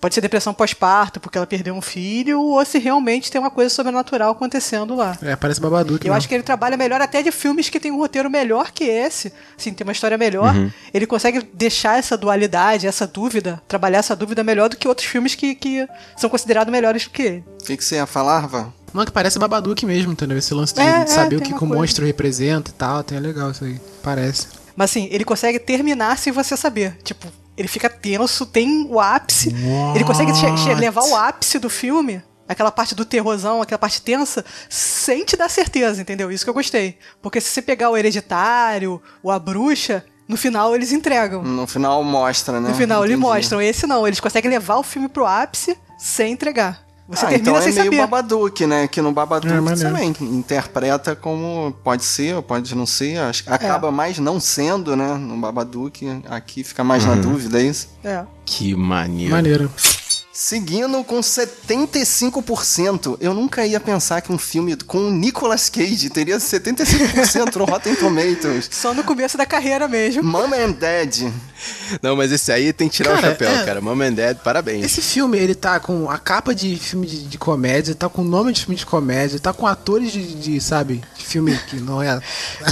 pode 0.00 0.14
ser 0.14 0.22
depressão 0.22 0.54
pós-parto, 0.54 1.20
porque 1.20 1.36
ela 1.36 1.46
perdeu 1.46 1.74
um 1.74 1.82
filho, 1.82 2.40
ou 2.40 2.64
se 2.64 2.78
realmente 2.78 3.30
tem 3.30 3.40
uma 3.40 3.50
coisa 3.50 3.68
sobrenatural 3.68 4.32
acontecendo 4.32 4.94
lá. 4.94 5.16
É, 5.22 5.36
parece 5.36 5.60
Babadook. 5.60 6.06
Eu 6.06 6.12
né? 6.12 6.16
acho 6.16 6.28
que 6.28 6.34
ele 6.34 6.42
trabalha 6.42 6.76
melhor 6.76 7.00
até 7.00 7.22
de 7.22 7.30
filmes 7.30 7.68
que 7.68 7.78
tem 7.78 7.92
um 7.92 7.98
roteiro 7.98 8.30
melhor 8.30 8.72
que 8.72 8.84
esse. 8.84 9.33
Assim, 9.58 9.72
tem 9.72 9.84
uma 9.86 9.92
história 9.92 10.18
melhor. 10.18 10.54
Ele 10.92 11.06
consegue 11.06 11.48
deixar 11.52 11.98
essa 11.98 12.16
dualidade, 12.16 12.86
essa 12.86 13.06
dúvida, 13.06 13.62
trabalhar 13.68 13.98
essa 13.98 14.16
dúvida 14.16 14.42
melhor 14.42 14.68
do 14.68 14.76
que 14.76 14.88
outros 14.88 15.06
filmes 15.06 15.34
que, 15.34 15.54
que 15.54 15.86
são 16.16 16.28
considerados 16.30 16.72
melhores 16.72 17.04
do 17.04 17.10
que 17.10 17.22
ele. 17.22 17.44
O 17.60 17.64
que, 17.64 17.76
que 17.76 17.84
você 17.84 17.96
ia 17.96 18.06
falar, 18.06 18.46
Van? 18.46 18.72
Não, 18.92 19.04
que 19.04 19.10
parece 19.10 19.38
Babadook 19.38 19.84
mesmo, 19.84 20.12
entendeu? 20.12 20.38
Esse 20.38 20.54
lance 20.54 20.72
de 20.72 20.80
É, 20.80 21.02
é, 21.02 21.06
saber 21.06 21.36
o 21.36 21.40
tem 21.40 21.50
que, 21.50 21.58
que 21.58 21.64
o 21.64 21.66
monstro 21.66 22.06
representa 22.06 22.70
e 22.70 22.74
tal. 22.74 23.02
Tem 23.02 23.18
é 23.18 23.20
legal 23.20 23.50
isso 23.50 23.64
aí. 23.64 23.80
Parece. 24.02 24.46
Mas 24.76 24.90
assim, 24.90 25.08
ele 25.10 25.24
consegue 25.24 25.58
terminar 25.58 26.16
sem 26.18 26.32
você 26.32 26.56
saber. 26.56 26.96
Tipo, 27.02 27.26
ele 27.56 27.68
fica 27.68 27.88
tenso, 27.88 28.46
tem 28.46 28.86
o 28.88 29.00
ápice. 29.00 29.54
Ele 29.94 30.04
consegue 30.04 30.32
levar 30.78 31.04
o 31.04 31.16
ápice 31.16 31.58
do 31.58 31.70
filme, 31.70 32.22
aquela 32.48 32.70
parte 32.70 32.94
do 32.94 33.04
terrorzão, 33.04 33.62
aquela 33.62 33.78
parte 33.78 34.02
tensa, 34.02 34.44
sem 34.68 35.24
te 35.24 35.36
dar 35.36 35.48
certeza, 35.48 36.00
entendeu? 36.00 36.30
Isso 36.30 36.44
que 36.44 36.50
eu 36.50 36.54
gostei. 36.54 36.98
Porque 37.22 37.40
se 37.40 37.48
você 37.48 37.62
pegar 37.62 37.90
o 37.90 37.96
Hereditário, 37.96 39.00
ou 39.22 39.30
a 39.30 39.38
Bruxa, 39.38 40.04
no 40.28 40.36
final 40.36 40.74
eles 40.74 40.92
entregam. 40.92 41.42
No 41.42 41.66
final 41.66 42.02
mostra, 42.02 42.60
né? 42.60 42.70
No 42.70 42.74
final 42.74 43.04
eles 43.04 43.16
Entendi. 43.16 43.28
mostram. 43.28 43.60
Esse 43.60 43.86
não, 43.86 44.06
eles 44.06 44.20
conseguem 44.20 44.50
levar 44.50 44.76
o 44.76 44.82
filme 44.82 45.08
pro 45.08 45.26
ápice 45.26 45.76
sem 45.98 46.32
entregar. 46.32 46.84
Você 47.06 47.26
ah, 47.26 47.28
termina 47.28 47.50
então 47.50 47.56
é 47.58 47.60
sem 47.60 47.72
meio 47.74 47.84
saber. 47.84 47.96
Babadook, 47.98 48.66
né? 48.66 48.88
Que 48.88 49.02
no 49.02 49.12
Babadook 49.12 49.52
É, 49.52 49.60
maneiro. 49.60 49.90
também 49.90 50.14
interpreta 50.22 51.14
como 51.14 51.76
pode 51.84 52.02
ser 52.02 52.34
ou 52.34 52.42
pode 52.42 52.74
não 52.74 52.86
ser. 52.86 53.18
Acaba 53.46 53.90
mais 53.90 54.18
não 54.18 54.40
sendo, 54.40 54.96
né? 54.96 55.12
No 55.14 55.36
Babadook. 55.36 56.22
Aqui 56.30 56.64
fica 56.64 56.82
mais 56.82 57.04
na 57.04 57.14
dúvida, 57.14 57.60
é 57.60 57.64
isso? 57.64 57.90
É. 58.02 58.24
Que 58.46 58.74
maneiro. 58.74 59.32
Maneiro. 59.32 59.70
Seguindo 60.36 61.04
com 61.04 61.20
75%, 61.20 63.18
eu 63.20 63.32
nunca 63.32 63.64
ia 63.64 63.78
pensar 63.78 64.20
que 64.20 64.32
um 64.32 64.38
filme 64.38 64.74
com 64.74 64.98
o 65.06 65.10
Nicolas 65.12 65.68
Cage 65.68 66.10
teria 66.10 66.38
75% 66.38 67.54
no 67.54 67.64
Rotten 67.64 67.94
Tomatoes. 67.94 68.68
Só 68.72 68.92
no 68.92 69.04
começo 69.04 69.38
da 69.38 69.46
carreira 69.46 69.86
mesmo. 69.86 70.24
Mom 70.24 70.52
and 70.52 70.72
Dad. 70.72 71.30
Não, 72.02 72.16
mas 72.16 72.32
esse 72.32 72.50
aí 72.50 72.72
tem 72.72 72.88
que 72.88 72.96
tirar 72.96 73.14
Cara, 73.14 73.28
o 73.28 73.30
chapéu, 73.30 73.48
é- 73.48 73.64
cara. 73.64 73.80
Mom 73.80 74.02
and 74.02 74.14
Dad, 74.14 74.38
parabéns. 74.38 74.84
Esse 74.84 75.00
filme, 75.00 75.38
ele 75.38 75.54
tá 75.54 75.78
com 75.78 76.10
a 76.10 76.18
capa 76.18 76.52
de 76.52 76.74
filme 76.76 77.06
de, 77.06 77.22
de 77.28 77.38
comédia, 77.38 77.94
tá 77.94 78.08
com 78.08 78.22
o 78.22 78.24
nome 78.24 78.52
de 78.52 78.62
filme 78.62 78.74
de 78.74 78.84
comédia, 78.84 79.38
tá 79.38 79.52
com 79.52 79.68
atores 79.68 80.10
de, 80.10 80.34
de, 80.34 80.60
sabe, 80.60 81.00
de 81.16 81.24
filme 81.24 81.56
que 81.68 81.76
não 81.76 82.02
é 82.02 82.18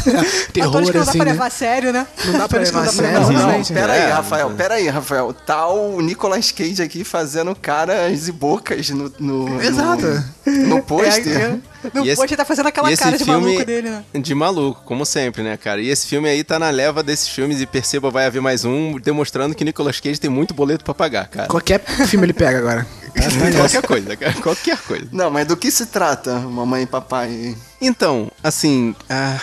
terror, 0.52 0.70
Atores 0.70 0.90
que 0.90 0.96
não 0.96 1.04
dá 1.04 1.10
assim, 1.10 1.18
pra 1.18 1.26
né? 1.26 1.32
levar 1.32 1.46
a 1.46 1.50
sério, 1.50 1.92
né? 1.92 2.08
Não 2.24 2.38
dá 2.38 2.48
pra 2.48 2.58
levar 2.58 2.82
a 2.82 2.86
sério, 2.88 3.12
Não, 3.20 3.30
não, 3.30 3.32
exatamente. 3.38 3.72
pera 3.72 3.92
aí, 3.92 4.10
Rafael, 4.10 4.50
é. 4.50 4.54
pera 4.54 4.74
aí, 4.74 4.88
Rafael. 4.88 5.32
Tá 5.32 5.68
o 5.68 6.00
Nicolas 6.00 6.50
Cage 6.50 6.82
aqui 6.82 7.04
fazendo 7.04 7.51
caras 7.54 8.28
e 8.28 8.32
bocas 8.32 8.90
no, 8.90 9.12
no, 9.18 9.62
Exato. 9.62 10.06
no, 10.46 10.66
no 10.76 10.82
pôster. 10.82 11.36
É, 11.36 11.58
no 11.94 12.04
E 12.04 12.08
esse- 12.08 12.16
pôster 12.16 12.36
tá 12.36 12.44
fazendo 12.44 12.66
aquela 12.68 12.94
cara 12.96 13.16
de 13.18 13.24
filme- 13.24 13.40
maluco 13.46 13.64
dele, 13.66 13.90
né? 13.90 14.04
De 14.14 14.34
maluco, 14.34 14.82
como 14.84 15.04
sempre, 15.04 15.42
né, 15.42 15.56
cara? 15.56 15.80
E 15.80 15.88
esse 15.88 16.06
filme 16.06 16.28
aí 16.28 16.42
tá 16.44 16.58
na 16.58 16.70
leva 16.70 17.02
desses 17.02 17.28
filmes 17.28 17.60
e 17.60 17.66
perceba, 17.66 18.10
vai 18.10 18.26
haver 18.26 18.40
mais 18.42 18.64
um, 18.64 18.98
demonstrando 18.98 19.54
que 19.54 19.64
Nicolas 19.64 19.98
Cage 20.00 20.20
tem 20.20 20.30
muito 20.30 20.54
boleto 20.54 20.84
pra 20.84 20.94
pagar, 20.94 21.28
cara. 21.28 21.48
Qualquer 21.48 21.80
filme 22.06 22.26
ele 22.26 22.32
pega 22.32 22.58
agora. 22.58 22.86
Qualquer 23.56 23.82
coisa, 23.82 24.16
cara. 24.16 24.32
Qualquer 24.34 24.78
coisa. 24.78 25.06
Não, 25.12 25.30
mas 25.30 25.46
do 25.46 25.56
que 25.56 25.70
se 25.70 25.86
trata, 25.86 26.38
mamãe 26.38 26.84
e 26.84 26.86
papai? 26.86 27.54
Então, 27.80 28.30
assim, 28.42 28.94
a, 29.08 29.38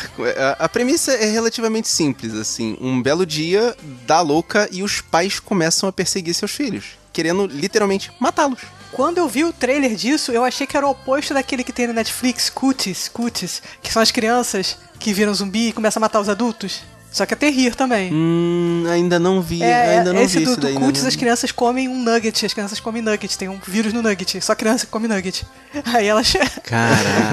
a- 0.59 0.65
a 0.65 0.69
premissa 0.69 1.11
é 1.13 1.25
relativamente 1.29 1.87
simples, 1.87 2.33
assim. 2.33 2.75
Um 2.81 2.99
belo 3.01 3.25
dia, 3.25 3.75
dá 4.07 4.21
louca 4.21 4.67
e 4.71 4.81
os 4.81 5.01
pais 5.01 5.39
começam 5.39 5.87
a 5.87 5.91
perseguir 5.91 6.33
seus 6.33 6.51
filhos, 6.51 6.97
querendo 7.11 7.45
literalmente 7.45 8.11
matá-los. 8.19 8.61
Quando 8.91 9.19
eu 9.19 9.27
vi 9.27 9.43
o 9.43 9.53
trailer 9.53 9.95
disso, 9.95 10.31
eu 10.31 10.43
achei 10.43 10.65
que 10.65 10.75
era 10.75 10.87
o 10.87 10.91
oposto 10.91 11.33
daquele 11.33 11.63
que 11.63 11.71
tem 11.71 11.87
na 11.87 11.93
Netflix, 11.93 12.49
Cuties, 12.49 13.07
Cuties, 13.07 13.61
que 13.81 13.91
são 13.91 14.01
as 14.01 14.11
crianças 14.11 14.77
que 14.99 15.13
viram 15.13 15.33
zumbi 15.33 15.69
e 15.69 15.73
começam 15.73 15.99
a 15.99 16.05
matar 16.05 16.19
os 16.19 16.29
adultos. 16.29 16.81
Só 17.11 17.25
que 17.25 17.33
é 17.33 17.37
terrir 17.37 17.73
também. 17.75 18.13
Hum, 18.13 18.83
ainda 18.87 19.17
não 19.19 19.41
vi, 19.41 19.63
É, 19.63 19.97
ainda 19.97 20.13
não 20.13 20.21
esse 20.21 20.37
vi 20.37 20.45
do, 20.45 20.51
isso 20.51 20.59
do 20.59 20.67
daí. 20.67 20.75
Cults, 20.75 21.01
né? 21.01 21.07
as 21.09 21.15
crianças 21.15 21.51
comem 21.51 21.87
um 21.89 22.03
nugget. 22.03 22.45
As 22.45 22.53
crianças 22.53 22.79
comem 22.79 23.01
nugget. 23.01 23.35
Tem 23.35 23.49
um 23.49 23.59
vírus 23.67 23.91
no 23.93 24.01
nugget. 24.03 24.39
Só 24.41 24.53
criança 24.53 24.85
que 24.85 24.91
come 24.91 25.07
nugget. 25.07 25.43
Aí 25.91 26.05
elas 26.07 26.31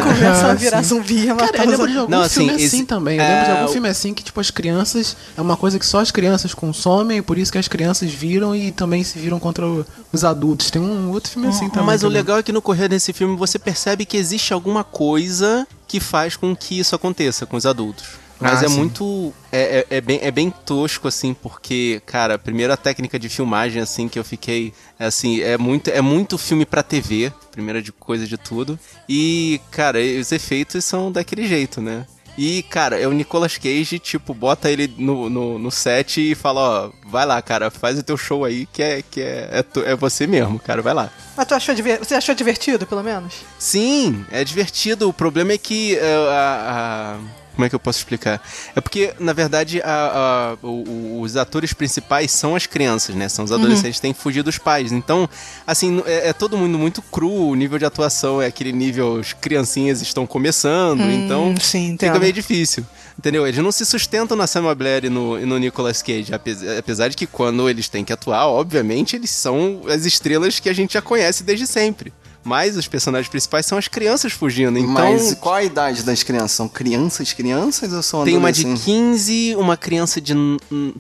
começam 0.03 0.49
a 0.49 0.53
Ah, 0.53 0.55
virar 0.55 0.83
sim. 0.83 0.89
zumbi 0.89 1.27
e 1.27 1.33
matar 1.33 1.53
Cara, 1.53 1.65
eu 1.65 1.71
lembro 1.71 1.89
de 1.91 1.99
algum 1.99 2.11
Não, 2.11 2.23
assim, 2.23 2.35
filme 2.47 2.53
assim 2.55 2.65
esse- 2.65 2.85
também. 2.85 3.19
Eu 3.19 3.25
lembro 3.25 3.45
de 3.45 3.51
é, 3.51 3.53
algum 3.53 3.65
o- 3.67 3.73
filme 3.73 3.89
assim 3.89 4.15
que, 4.15 4.23
tipo, 4.23 4.41
as 4.41 4.51
crianças. 4.51 5.17
É 5.37 5.41
uma 5.41 5.57
coisa 5.57 5.79
que 5.79 5.87
só 5.87 6.01
as 6.01 6.11
crianças 6.11 6.55
consomem, 6.55 7.23
por 7.23 7.37
isso 7.39 7.53
que 7.53 7.59
as 7.59 7.69
crianças 7.69 8.11
viram 8.11 8.55
e 8.57 8.73
também 8.73 9.05
se 9.05 9.19
viram 9.19 9.39
contra 9.39 9.67
o- 9.67 9.85
os 10.13 10.25
adultos. 10.25 10.71
Tem 10.71 10.81
um 10.81 11.11
outro 11.11 11.31
filme 11.31 11.49
assim 11.49 11.69
também. 11.69 11.87
Mas 11.87 12.03
o 12.03 12.07
eu 12.07 12.09
lembro. 12.11 12.23
legal 12.25 12.39
é 12.39 12.43
que 12.43 12.53
no 12.53 12.63
correr 12.63 12.89
desse 12.89 13.13
filme 13.13 13.37
você 13.37 13.59
percebe 13.59 14.05
que 14.07 14.17
existe 14.17 14.53
alguma 14.53 14.83
coisa 14.83 15.67
que 15.87 16.01
faz 16.01 16.35
com 16.37 16.55
que 16.57 16.79
isso 16.79 16.95
aconteça 16.95 17.45
com 17.47 17.57
os 17.57 17.67
adultos. 17.67 18.05
Mas 18.39 18.63
Ah, 18.63 18.67
é 18.67 18.69
sim. 18.69 18.77
muito. 18.77 19.33
É, 19.51 19.87
é, 19.91 19.97
é 19.97 20.01
bem, 20.01 20.19
é 20.23 20.31
bem 20.31 20.51
tosco, 20.51 21.09
assim, 21.09 21.33
porque, 21.33 22.03
cara, 22.05 22.35
a 22.35 22.39
primeira 22.39 22.77
técnica 22.77 23.19
de 23.19 23.29
filmagem, 23.29 23.81
assim, 23.81 24.09
que 24.09 24.19
eu 24.19 24.25
fiquei. 24.25 24.73
é, 24.99 25.07
Assim, 25.07 25.41
é 25.41 25.57
muito, 25.57 25.89
é 25.91 26.01
muito 26.03 26.37
filme 26.37 26.67
pra 26.67 26.83
TV, 26.83 27.33
primeira 27.51 27.81
de 27.81 27.93
coisa 27.93 28.27
de 28.27 28.37
tudo. 28.37 28.79
E, 29.09 29.61
cara, 29.71 29.99
os 30.21 30.31
efeitos 30.33 30.85
são 30.85 31.11
daquele 31.11 31.47
jeito, 31.47 31.81
né? 31.81 32.07
E, 32.39 32.63
cara, 32.65 33.01
é 33.01 33.09
o 33.09 33.13
Nicolas 33.13 33.57
Cage, 33.57 33.99
tipo, 33.99 34.35
bota 34.35 34.71
ele 34.71 34.93
no, 34.99 35.31
no, 35.31 35.59
no 35.59 35.71
set 35.71 36.21
e 36.21 36.35
fala, 36.35 36.61
ó, 36.61 36.91
vai 37.09 37.25
lá, 37.25 37.41
cara, 37.41 37.71
faz 37.71 37.99
o 37.99 38.03
teu 38.03 38.19
show 38.19 38.45
aí, 38.45 38.67
que 38.71 38.83
é, 38.83 39.01
que 39.01 39.23
é, 39.23 39.49
é, 39.51 39.63
tu- 39.63 39.83
é 39.83 39.97
você 39.97 40.27
mesmo, 40.27 40.59
cara, 40.59 40.83
vai 40.83 40.93
lá. 40.93 41.11
Mas 41.35 41.47
tu 41.47 41.55
achou 41.55 41.75
você 41.75 42.15
achou 42.15 42.35
divertido, 42.35 42.87
pelo 42.87 43.03
menos? 43.03 43.33
Sim, 43.59 44.23
é 44.31 44.45
divertido. 44.45 45.09
O 45.09 45.15
problema 45.15 45.53
é 45.53 45.57
que 45.59 45.97
é, 45.97 46.15
a, 46.29 47.17
a- 47.17 47.46
como 47.57 47.65
é 47.65 47.69
que 47.69 47.75
eu 47.75 47.81
posso 47.81 47.99
explicar? 47.99 48.41
É 48.77 48.81
porque, 48.81 49.13
na 49.19 49.33
verdade, 49.33 49.81
a- 49.83 50.55
a- 50.63 50.67
o- 50.67 51.21
os 51.21 51.37
atores 51.37 51.73
principais 51.73 52.31
são 52.31 52.55
as 52.55 52.67
crianças, 52.67 53.17
né? 53.17 53.29
São 53.29 53.45
os 53.45 53.51
adolescentes 53.51 53.97
que 53.97 54.03
têm 54.03 54.13
que 54.13 54.21
fugir 54.21 54.43
dos 54.45 54.59
pais. 54.59 54.93
Então, 54.93 55.29
assim, 55.67 56.03
é, 56.07 56.29
é 56.29 56.33
todo 56.33 56.57
mundo 56.57 56.79
muito 56.79 57.03
cru. 57.03 57.49
O 57.49 57.55
nível 57.57 57.79
de 57.79 57.85
atuação 57.85 58.41
é 58.41 58.47
aquele 58.47 58.73
nível, 58.73 59.19
as 59.19 59.33
criancinhas 59.33 60.01
estão 60.03 60.27
começando. 60.27 61.01
então, 61.01 61.55
sim, 61.61 61.93
fica 61.93 62.07
entendo. 62.07 62.21
meio 62.21 62.33
difícil. 62.33 62.85
Entendeu? 63.19 63.47
Eles 63.47 63.59
não 63.65 63.73
se 63.73 63.85
sustentam 63.87 64.37
na 64.37 64.47
Samuel 64.47 64.75
Blair 64.75 65.07
e 65.07 65.09
no, 65.09 65.41
e 65.41 65.47
no 65.47 65.57
Nicolas 65.59 66.03
Cage. 66.03 66.35
Apesar, 66.35 66.77
apesar 66.79 67.09
de 67.09 67.17
que 67.17 67.27
quando 67.27 67.69
eles 67.69 67.89
têm 67.89 68.05
que 68.05 68.13
atuar, 68.13 68.47
obviamente, 68.47 69.17
eles 69.17 69.31
são 69.31 69.81
as 69.89 70.05
estrelas 70.05 70.61
que 70.61 70.69
a 70.69 70.73
gente 70.75 70.93
já 70.93 71.01
conhece 71.03 71.43
desde 71.43 71.67
sempre. 71.67 72.13
Mas 72.47 72.77
os 72.77 72.87
personagens 72.87 73.29
principais 73.29 73.67
são 73.67 73.77
as 73.77 73.89
crianças 73.89 74.33
fugindo. 74.33 74.79
Então, 74.79 74.93
Mas 74.93 75.35
qual 75.35 75.57
a 75.57 75.65
idade 75.65 76.05
das 76.05 76.23
crianças? 76.23 76.53
São 76.53 76.69
crianças, 76.69 77.33
crianças 77.33 77.93
ou 77.93 78.03
são 78.05 78.25
tem 78.25 78.37
uma 78.37 78.53
de 78.53 78.61
adolescentes? 78.61 78.85
15, 78.85 79.57
uma 79.57 79.77
criança 79.77 80.21
de. 80.21 80.33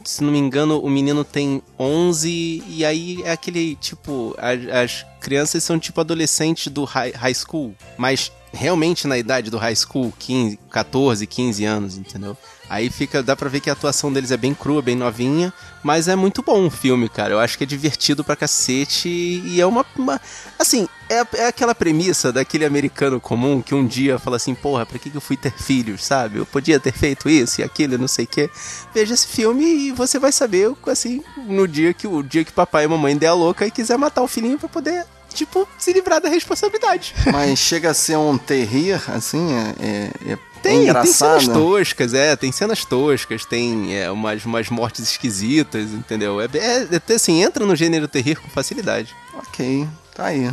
Se 0.02 0.24
não 0.24 0.32
me 0.32 0.40
engano, 0.40 0.80
o 0.80 0.90
menino 0.90 1.22
tem 1.22 1.62
11. 1.78 2.64
E 2.66 2.84
aí 2.84 3.22
é 3.22 3.30
aquele 3.30 3.76
tipo. 3.76 4.34
As, 4.36 4.68
as 4.74 5.06
crianças 5.20 5.62
são 5.62 5.78
tipo 5.78 6.00
adolescentes 6.00 6.66
do 6.66 6.82
high, 6.82 7.12
high 7.12 7.34
school. 7.34 7.76
Mas 7.96 8.32
realmente 8.52 9.06
na 9.06 9.16
idade 9.16 9.48
do 9.48 9.56
high 9.56 9.76
school, 9.76 10.12
15, 10.18 10.58
14, 10.68 11.26
15 11.28 11.64
anos, 11.64 11.96
entendeu? 11.96 12.36
Aí 12.68 12.90
fica, 12.90 13.22
dá 13.22 13.36
pra 13.36 13.48
ver 13.48 13.60
que 13.60 13.70
a 13.70 13.74
atuação 13.74 14.12
deles 14.12 14.30
é 14.32 14.36
bem 14.36 14.52
crua, 14.52 14.82
bem 14.82 14.96
novinha, 14.96 15.52
mas 15.84 16.08
é 16.08 16.16
muito 16.16 16.42
bom 16.42 16.66
o 16.66 16.70
filme, 16.70 17.08
cara. 17.08 17.32
Eu 17.34 17.38
acho 17.38 17.56
que 17.56 17.62
é 17.62 17.66
divertido 17.66 18.24
pra 18.24 18.34
cacete 18.34 19.08
e 19.08 19.60
é 19.60 19.66
uma. 19.66 19.86
uma- 19.96 20.20
assim, 20.58 20.88
é, 21.08 21.24
é 21.34 21.46
aquela 21.46 21.74
premissa 21.76 22.32
daquele 22.32 22.64
americano 22.64 23.20
comum 23.20 23.62
que 23.62 23.72
um 23.74 23.86
dia 23.86 24.18
fala 24.18 24.36
assim: 24.36 24.52
porra, 24.54 24.84
pra 24.84 24.98
que, 24.98 25.10
que 25.10 25.16
eu 25.16 25.20
fui 25.20 25.36
ter 25.36 25.52
filhos, 25.52 26.04
sabe? 26.04 26.38
Eu 26.38 26.46
podia 26.46 26.80
ter 26.80 26.92
feito 26.92 27.28
isso 27.30 27.60
e 27.60 27.64
aquilo 27.64 27.96
não 27.98 28.08
sei 28.08 28.24
o 28.24 28.28
quê. 28.28 28.50
Veja 28.92 29.14
esse 29.14 29.28
filme 29.28 29.64
e 29.64 29.92
você 29.92 30.18
vai 30.18 30.32
saber, 30.32 30.72
assim, 30.88 31.22
no 31.46 31.68
dia 31.68 31.94
que 31.94 32.08
o 32.08 32.20
dia 32.22 32.44
que 32.44 32.52
papai 32.52 32.84
e 32.84 32.88
mamãe 32.88 33.16
der 33.16 33.28
a 33.28 33.34
louca 33.34 33.64
e 33.64 33.70
quiser 33.70 33.96
matar 33.96 34.22
o 34.22 34.28
filhinho 34.28 34.58
pra 34.58 34.68
poder. 34.68 35.04
Tipo, 35.32 35.68
se 35.78 35.92
livrar 35.92 36.18
da 36.20 36.30
responsabilidade. 36.30 37.14
Mas 37.30 37.58
chega 37.58 37.90
a 37.90 37.94
ser 37.94 38.16
um 38.16 38.38
terrir, 38.38 38.98
assim, 39.10 39.52
é, 39.52 39.74
é, 39.78 40.32
é 40.32 40.38
Tem, 40.66 40.78
tem 40.78 40.88
engraçado. 40.88 41.40
cenas 41.40 41.56
toscas, 41.56 42.14
é, 42.14 42.36
tem 42.36 42.52
cenas 42.52 42.84
toscas, 42.84 43.44
tem 43.44 43.96
é, 43.96 44.10
umas, 44.10 44.44
umas 44.44 44.68
mortes 44.68 45.10
esquisitas, 45.10 45.90
entendeu? 45.90 46.40
É, 46.40 46.44
é, 46.54 46.88
é 47.08 47.14
assim, 47.14 47.42
entra 47.42 47.64
no 47.64 47.76
gênero 47.76 48.08
terrir 48.08 48.36
com 48.36 48.48
facilidade. 48.48 49.14
Ok, 49.34 49.86
tá 50.14 50.26
aí. 50.26 50.50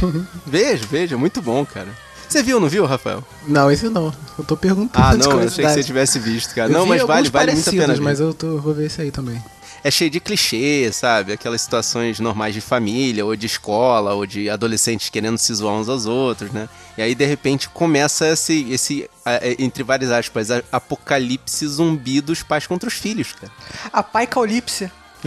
Veja, 0.46 0.84
veja, 0.90 1.16
muito 1.16 1.42
bom, 1.42 1.64
cara. 1.64 1.88
Você 2.28 2.42
viu, 2.42 2.58
não 2.58 2.68
viu, 2.68 2.84
Rafael? 2.84 3.22
Não, 3.46 3.70
esse 3.70 3.88
não. 3.88 4.12
Eu 4.36 4.44
tô 4.44 4.56
perguntando. 4.56 5.06
Ah, 5.06 5.16
não, 5.16 5.40
eu 5.40 5.46
achei 5.46 5.64
que 5.64 5.70
você 5.70 5.84
tivesse 5.84 6.18
visto, 6.18 6.54
cara. 6.54 6.68
Eu 6.68 6.72
não, 6.72 6.82
vi 6.82 6.88
mas 6.90 7.02
vale, 7.02 7.30
vale 7.30 7.52
muito 7.52 7.68
a 7.68 7.72
pena. 7.72 7.96
Mas 8.00 8.18
eu 8.18 8.34
tô, 8.34 8.58
vou 8.58 8.74
ver 8.74 8.86
esse 8.86 9.00
aí 9.00 9.12
também. 9.12 9.40
É 9.86 9.90
cheio 9.90 10.10
de 10.10 10.18
clichê, 10.18 10.90
sabe? 10.92 11.32
Aquelas 11.32 11.60
situações 11.62 12.18
normais 12.18 12.52
de 12.52 12.60
família, 12.60 13.24
ou 13.24 13.36
de 13.36 13.46
escola, 13.46 14.14
ou 14.14 14.26
de 14.26 14.50
adolescentes 14.50 15.08
querendo 15.10 15.38
se 15.38 15.54
zoar 15.54 15.74
uns 15.74 15.88
aos 15.88 16.06
outros, 16.06 16.50
né? 16.50 16.68
E 16.98 17.02
aí, 17.02 17.14
de 17.14 17.24
repente, 17.24 17.68
começa 17.68 18.26
esse, 18.26 18.66
esse 18.68 19.08
a- 19.24 19.34
é, 19.34 19.54
entre 19.60 19.84
várias 19.84 20.10
aspas, 20.10 20.50
a- 20.50 20.60
apocalipse 20.72 21.64
zumbi 21.68 22.20
dos 22.20 22.42
pais 22.42 22.66
contra 22.66 22.88
os 22.88 22.94
filhos, 22.94 23.32
cara. 23.32 23.52
A 23.92 24.02
Pai 24.02 24.26
Caulipse. 24.26 24.90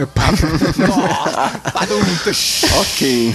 ok. 2.80 3.34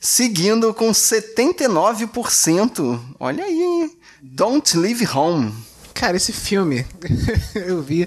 Seguindo 0.00 0.74
com 0.74 0.90
79%. 0.90 3.00
Olha 3.20 3.44
aí, 3.44 3.62
hein? 3.62 3.92
Don't 4.20 4.76
Leave 4.76 5.06
Home. 5.08 5.54
Cara, 5.96 6.16
esse 6.16 6.32
filme 6.32 6.84
eu 7.54 7.82
vi. 7.82 8.06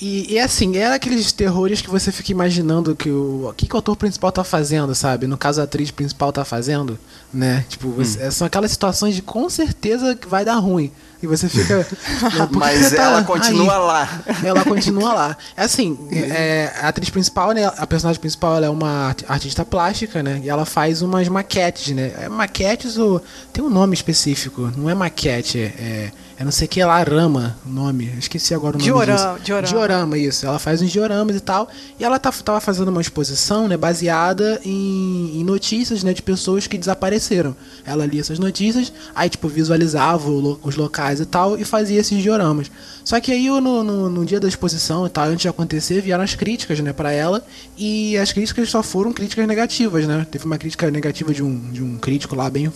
E, 0.00 0.34
e 0.34 0.38
assim, 0.38 0.76
era 0.76 0.96
aqueles 0.96 1.32
terrores 1.32 1.80
que 1.80 1.88
você 1.88 2.12
fica 2.12 2.30
imaginando 2.32 2.94
que 2.94 3.08
o, 3.08 3.48
o 3.48 3.54
que, 3.54 3.66
que 3.66 3.74
o 3.74 3.78
ator 3.78 3.96
principal 3.96 4.30
tá 4.30 4.44
fazendo, 4.44 4.94
sabe? 4.94 5.26
No 5.26 5.38
caso, 5.38 5.60
a 5.60 5.64
atriz 5.64 5.90
principal 5.90 6.30
tá 6.32 6.44
fazendo, 6.44 6.98
né? 7.32 7.64
Tipo, 7.68 7.88
você- 7.90 8.30
são 8.30 8.46
aquelas 8.46 8.70
situações 8.72 9.14
de 9.14 9.22
com 9.22 9.48
certeza 9.48 10.14
que 10.14 10.28
vai 10.28 10.44
dar 10.44 10.56
ruim. 10.56 10.92
E 11.22 11.26
você 11.26 11.48
fica. 11.48 11.86
Mas 12.52 12.80
você 12.80 12.96
tá 12.96 13.02
ela 13.04 13.18
aí? 13.20 13.24
continua 13.24 13.78
lá. 13.78 14.22
Ela 14.44 14.62
continua 14.64 15.14
lá. 15.14 15.36
É 15.56 15.62
assim, 15.64 15.96
é, 16.12 16.70
a 16.82 16.88
atriz 16.88 17.08
principal, 17.08 17.52
né? 17.52 17.64
A 17.64 17.86
personagem 17.86 18.20
principal 18.20 18.56
ela 18.56 18.66
é 18.66 18.68
uma 18.70 19.06
art- 19.08 19.22
artista 19.26 19.64
plástica, 19.64 20.22
né? 20.22 20.42
E 20.44 20.50
ela 20.50 20.66
faz 20.66 21.00
umas 21.00 21.26
maquetes, 21.28 21.94
né? 21.94 22.12
É 22.20 22.28
maquetes 22.28 22.98
ou. 22.98 23.22
Tem 23.54 23.64
um 23.64 23.70
nome 23.70 23.94
específico. 23.94 24.70
Não 24.76 24.90
é 24.90 24.94
maquete, 24.94 25.60
é. 25.60 26.10
É 26.36 26.44
não 26.44 26.50
sei 26.50 26.66
o 26.66 26.68
que 26.68 26.82
lá, 26.84 27.00
rama, 27.02 27.56
o 27.64 27.68
nome. 27.68 28.12
Esqueci 28.18 28.52
agora 28.54 28.70
o 28.76 28.78
nome 28.78 28.84
Diorama, 28.84 29.34
disso. 29.34 29.44
diorama. 29.44 29.68
Diorama, 29.68 30.18
isso. 30.18 30.44
Ela 30.46 30.58
faz 30.58 30.82
uns 30.82 30.90
dioramas 30.90 31.36
e 31.36 31.40
tal. 31.40 31.68
E 31.98 32.04
ela 32.04 32.18
tá, 32.18 32.32
tava 32.32 32.60
fazendo 32.60 32.88
uma 32.88 33.00
exposição, 33.00 33.68
né? 33.68 33.76
Baseada 33.76 34.60
em, 34.64 35.40
em 35.40 35.44
notícias, 35.44 36.02
né? 36.02 36.12
De 36.12 36.22
pessoas 36.22 36.66
que 36.66 36.76
desapareceram. 36.76 37.54
Ela 37.86 38.04
lia 38.04 38.20
essas 38.20 38.38
notícias, 38.40 38.92
aí, 39.14 39.28
tipo, 39.30 39.46
visualizava 39.48 40.28
lo- 40.28 40.58
os 40.62 40.74
locais 40.74 41.20
e 41.20 41.24
tal, 41.26 41.56
e 41.56 41.64
fazia 41.64 42.00
esses 42.00 42.20
dioramas. 42.20 42.68
Só 43.04 43.20
que 43.20 43.30
aí, 43.30 43.46
no, 43.48 43.84
no, 43.84 44.10
no 44.10 44.24
dia 44.24 44.40
da 44.40 44.48
exposição 44.48 45.06
e 45.06 45.10
tal, 45.10 45.26
antes 45.26 45.42
de 45.42 45.48
acontecer, 45.48 46.00
vieram 46.00 46.24
as 46.24 46.34
críticas, 46.34 46.80
né, 46.80 46.92
pra 46.92 47.12
ela. 47.12 47.46
E 47.76 48.16
as 48.16 48.32
críticas 48.32 48.70
só 48.70 48.82
foram 48.82 49.12
críticas 49.12 49.46
negativas, 49.46 50.06
né? 50.06 50.26
Teve 50.30 50.46
uma 50.46 50.58
crítica 50.58 50.90
negativa 50.90 51.32
de 51.32 51.42
um, 51.44 51.70
de 51.70 51.82
um 51.82 51.96
crítico 51.98 52.34
lá, 52.34 52.50
bem 52.50 52.72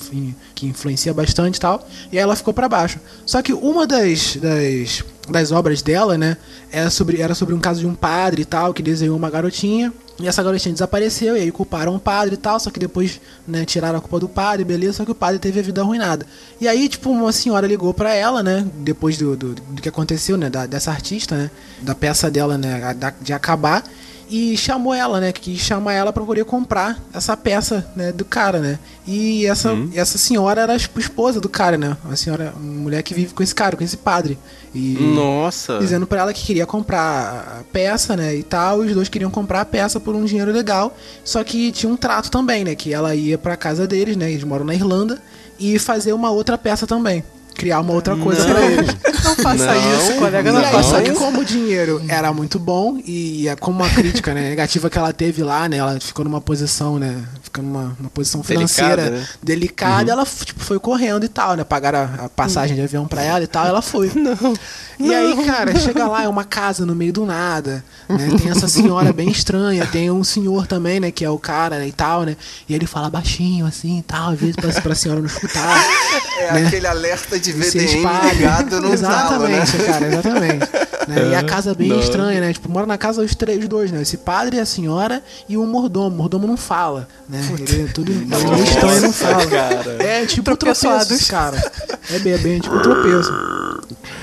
que 0.54 0.66
influencia 0.66 1.12
bastante 1.12 1.56
e 1.56 1.60
tal. 1.60 1.88
E 2.12 2.18
aí 2.18 2.22
ela 2.22 2.36
ficou 2.36 2.54
pra 2.54 2.68
baixo. 2.68 3.00
Só 3.26 3.40
que 3.42 3.47
uma 3.52 3.86
das, 3.86 4.36
das, 4.36 5.04
das 5.28 5.52
obras 5.52 5.82
dela, 5.82 6.16
né, 6.18 6.36
era 6.70 6.90
sobre, 6.90 7.20
era 7.20 7.34
sobre 7.34 7.54
um 7.54 7.58
caso 7.60 7.80
de 7.80 7.86
um 7.86 7.94
padre 7.94 8.42
e 8.42 8.44
tal, 8.44 8.72
que 8.74 8.82
desenhou 8.82 9.16
uma 9.16 9.30
garotinha. 9.30 9.92
E 10.20 10.26
essa 10.26 10.42
garotinha 10.42 10.72
desapareceu, 10.72 11.36
e 11.36 11.40
aí 11.40 11.52
culparam 11.52 11.94
o 11.94 12.00
padre 12.00 12.34
e 12.34 12.36
tal, 12.36 12.58
só 12.58 12.70
que 12.70 12.80
depois, 12.80 13.20
né, 13.46 13.64
tiraram 13.64 13.98
a 13.98 14.00
culpa 14.00 14.18
do 14.18 14.28
padre, 14.28 14.64
beleza, 14.64 14.94
só 14.94 15.04
que 15.04 15.12
o 15.12 15.14
padre 15.14 15.38
teve 15.38 15.60
a 15.60 15.62
vida 15.62 15.80
arruinada. 15.80 16.26
E 16.60 16.66
aí, 16.66 16.88
tipo, 16.88 17.08
uma 17.10 17.30
senhora 17.30 17.68
ligou 17.68 17.94
pra 17.94 18.12
ela, 18.12 18.42
né, 18.42 18.66
depois 18.78 19.16
do, 19.16 19.36
do, 19.36 19.54
do 19.54 19.80
que 19.80 19.88
aconteceu, 19.88 20.36
né, 20.36 20.50
da, 20.50 20.66
dessa 20.66 20.90
artista, 20.90 21.36
né, 21.36 21.50
da 21.82 21.94
peça 21.94 22.28
dela, 22.28 22.58
né, 22.58 22.94
da- 22.94 23.14
de 23.20 23.32
acabar, 23.32 23.84
e 24.30 24.56
chamou 24.56 24.92
ela, 24.92 25.20
né, 25.20 25.32
que 25.32 25.56
chamar 25.56 25.92
ela 25.94 26.12
pra 26.12 26.22
poder 26.24 26.44
comprar 26.44 27.02
essa 27.14 27.36
peça, 27.36 27.90
né, 27.96 28.12
do 28.12 28.24
cara, 28.24 28.58
né. 28.60 28.78
E 29.06 29.46
essa, 29.46 29.72
essa 29.94 30.18
senhora 30.18 30.60
era 30.60 30.72
a 30.74 30.76
esp- 30.76 30.98
esposa 30.98 31.40
do 31.40 31.48
cara, 31.48 31.78
né, 31.78 31.96
uma 32.04 32.16
senhora, 32.16 32.52
uma 32.56 32.82
mulher 32.82 33.02
que 33.02 33.14
vive 33.14 33.32
com 33.32 33.42
esse 33.42 33.54
cara, 33.54 33.76
com 33.76 33.82
esse 33.84 33.96
padre. 33.96 34.38
E 34.74 34.98
Nossa. 35.14 35.78
dizendo 35.78 36.06
pra 36.06 36.20
ela 36.20 36.32
que 36.34 36.44
queria 36.44 36.66
comprar 36.66 37.60
a 37.60 37.64
peça, 37.72 38.16
né, 38.16 38.34
e 38.36 38.42
tal, 38.42 38.84
e 38.84 38.88
os 38.88 38.94
dois 38.94 39.08
queriam 39.08 39.30
comprar 39.30 39.62
a 39.62 39.64
peça 39.64 39.98
por 39.98 40.14
um 40.14 40.24
dinheiro 40.24 40.52
legal, 40.52 40.94
só 41.24 41.42
que 41.42 41.72
tinha 41.72 41.90
um 41.90 41.96
trato 41.96 42.30
também, 42.30 42.64
né, 42.64 42.74
que 42.74 42.92
ela 42.92 43.14
ia 43.14 43.38
pra 43.38 43.56
casa 43.56 43.86
deles, 43.86 44.16
né, 44.16 44.30
eles 44.30 44.44
moram 44.44 44.64
na 44.66 44.74
Irlanda, 44.74 45.20
e 45.58 45.78
fazer 45.78 46.12
uma 46.12 46.30
outra 46.30 46.56
peça 46.58 46.86
também, 46.86 47.24
criar 47.58 47.80
uma 47.80 47.92
outra 47.92 48.16
coisa 48.16 48.44
Não. 48.46 48.54
pra 48.54 48.64
eles. 48.64 48.96
Não 49.24 49.34
faça 49.36 49.66
Não, 49.66 49.98
isso, 49.98 50.14
colega, 50.18 50.52
não, 50.52 50.60
aí, 50.60 50.72
faça 50.72 50.90
só 50.90 51.00
que 51.02 51.10
isso. 51.10 51.20
como 51.20 51.40
o 51.40 51.44
dinheiro 51.44 52.00
era 52.08 52.32
muito 52.32 52.58
bom 52.58 52.98
e 53.04 53.48
é 53.48 53.56
como 53.56 53.82
a 53.84 53.90
crítica 53.90 54.32
né, 54.32 54.48
negativa 54.48 54.88
que 54.88 54.96
ela 54.96 55.12
teve 55.12 55.42
lá, 55.42 55.68
né? 55.68 55.76
Ela 55.78 55.98
ficou 56.00 56.24
numa 56.24 56.40
posição, 56.40 56.98
né? 56.98 57.20
Fica 57.58 57.62
numa, 57.62 57.96
numa 57.98 58.10
posição 58.10 58.40
Delicada, 58.40 58.68
financeira 58.68 59.10
né? 59.10 59.28
delicada, 59.42 60.12
ela 60.12 60.24
tipo, 60.24 60.62
foi 60.62 60.78
correndo 60.78 61.24
e 61.24 61.28
tal, 61.28 61.56
né? 61.56 61.64
Pagaram 61.64 61.98
a, 61.98 62.24
a 62.24 62.28
passagem 62.28 62.76
de 62.76 62.82
avião 62.82 63.06
pra 63.06 63.22
ela 63.22 63.42
e 63.42 63.46
tal, 63.46 63.66
ela 63.66 63.82
foi. 63.82 64.10
Não. 64.14 64.54
E 64.98 65.14
aí, 65.14 65.44
cara, 65.44 65.76
chega 65.78 66.08
lá, 66.08 66.24
é 66.24 66.28
uma 66.28 66.44
casa 66.44 66.84
no 66.84 66.94
meio 66.94 67.12
do 67.12 67.24
nada, 67.24 67.84
né? 68.08 68.28
Tem 68.36 68.50
essa 68.50 68.66
senhora 68.66 69.12
bem 69.12 69.28
estranha, 69.28 69.86
tem 69.86 70.10
um 70.10 70.24
senhor 70.24 70.66
também, 70.66 70.98
né? 70.98 71.10
Que 71.10 71.24
é 71.24 71.30
o 71.30 71.38
cara 71.38 71.78
né, 71.78 71.86
e 71.86 71.92
tal, 71.92 72.24
né? 72.24 72.36
E 72.68 72.74
ele 72.74 72.86
fala 72.86 73.08
baixinho 73.08 73.66
assim 73.66 73.98
e 73.98 74.02
tal, 74.02 74.30
às 74.30 74.40
vezes 74.40 74.56
pra, 74.56 74.72
pra 74.80 74.94
senhora 74.94 75.20
não 75.20 75.26
escutar. 75.26 75.78
É 76.38 76.52
né? 76.52 76.66
aquele 76.68 76.86
alerta 76.86 77.38
de 77.38 77.50
VDM 77.50 78.04
ligado 78.32 78.80
no 78.80 78.88
né? 78.88 78.94
Exatamente, 78.94 79.76
cara, 79.78 80.06
exatamente. 80.06 80.68
Né? 81.08 81.30
E 81.30 81.34
a 81.34 81.42
casa 81.42 81.74
bem 81.74 81.88
Não. 81.88 81.98
estranha, 81.98 82.40
né? 82.40 82.52
Tipo, 82.52 82.70
mora 82.70 82.86
na 82.86 82.96
casa 82.96 83.22
os 83.22 83.34
três, 83.34 83.58
os 83.58 83.68
dois, 83.68 83.90
né? 83.90 84.02
Esse 84.02 84.16
padre, 84.16 84.60
a 84.60 84.66
senhora 84.66 85.22
e 85.48 85.56
o 85.56 85.66
mordomo. 85.66 86.14
O 86.14 86.18
mordomo 86.18 86.46
não 86.46 86.56
fala, 86.56 87.08
né? 87.28 87.42
Ele 87.56 87.82
é 87.82 87.86
tudo 87.92 88.10
ele 88.12 88.24
estranho 88.62 88.98
e 88.98 89.00
não 89.00 89.12
fala. 89.12 89.46
cara. 89.46 90.02
É 90.02 90.26
tipo 90.26 90.44
Tropeçados. 90.56 91.06
tropeço, 91.08 91.30
cara. 91.30 91.72
É 92.10 92.18
bem, 92.18 92.32
é 92.32 92.38
bem 92.38 92.60
tipo 92.60 92.78
tropeço. 92.80 93.32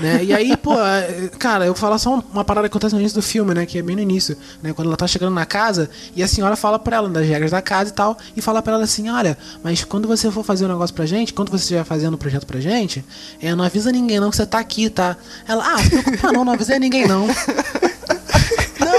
Né? 0.00 0.24
E 0.24 0.34
aí, 0.34 0.56
pô, 0.56 0.74
é, 0.78 1.30
cara, 1.38 1.64
eu 1.64 1.72
vou 1.72 1.80
falar 1.80 1.98
só 1.98 2.22
uma 2.32 2.44
parada 2.44 2.68
que 2.68 2.72
acontece 2.72 2.94
no 2.94 3.00
início 3.00 3.18
do 3.18 3.22
filme, 3.22 3.54
né? 3.54 3.64
Que 3.64 3.78
é 3.78 3.82
bem 3.82 3.96
no 3.96 4.02
início, 4.02 4.36
né? 4.62 4.72
Quando 4.74 4.88
ela 4.88 4.96
tá 4.96 5.06
chegando 5.06 5.32
na 5.34 5.46
casa 5.46 5.88
e 6.14 6.22
a 6.22 6.28
senhora 6.28 6.54
fala 6.56 6.78
pra 6.78 6.96
ela 6.96 7.08
das 7.08 7.26
regras 7.26 7.50
da 7.52 7.62
casa 7.62 7.90
e 7.90 7.92
tal, 7.94 8.18
e 8.36 8.42
fala 8.42 8.60
pra 8.60 8.74
ela 8.74 8.84
assim: 8.84 9.08
olha, 9.08 9.38
mas 9.62 9.84
quando 9.84 10.06
você 10.06 10.30
for 10.30 10.44
fazer 10.44 10.66
um 10.66 10.68
negócio 10.68 10.94
pra 10.94 11.06
gente, 11.06 11.32
quando 11.32 11.50
você 11.50 11.62
estiver 11.62 11.84
fazendo 11.84 12.14
um 12.14 12.18
projeto 12.18 12.46
pra 12.46 12.60
gente, 12.60 13.04
é, 13.40 13.54
não 13.54 13.64
avisa 13.64 13.90
ninguém 13.90 14.20
não 14.20 14.30
que 14.30 14.36
você 14.36 14.44
tá 14.46 14.58
aqui, 14.58 14.90
tá? 14.90 15.16
Ela, 15.48 15.74
ah, 15.74 15.78
se 15.82 15.88
preocupa 15.90 16.32
não, 16.32 16.44
não 16.44 16.52
avisei 16.52 16.78
ninguém 16.78 17.06
não. 17.06 17.26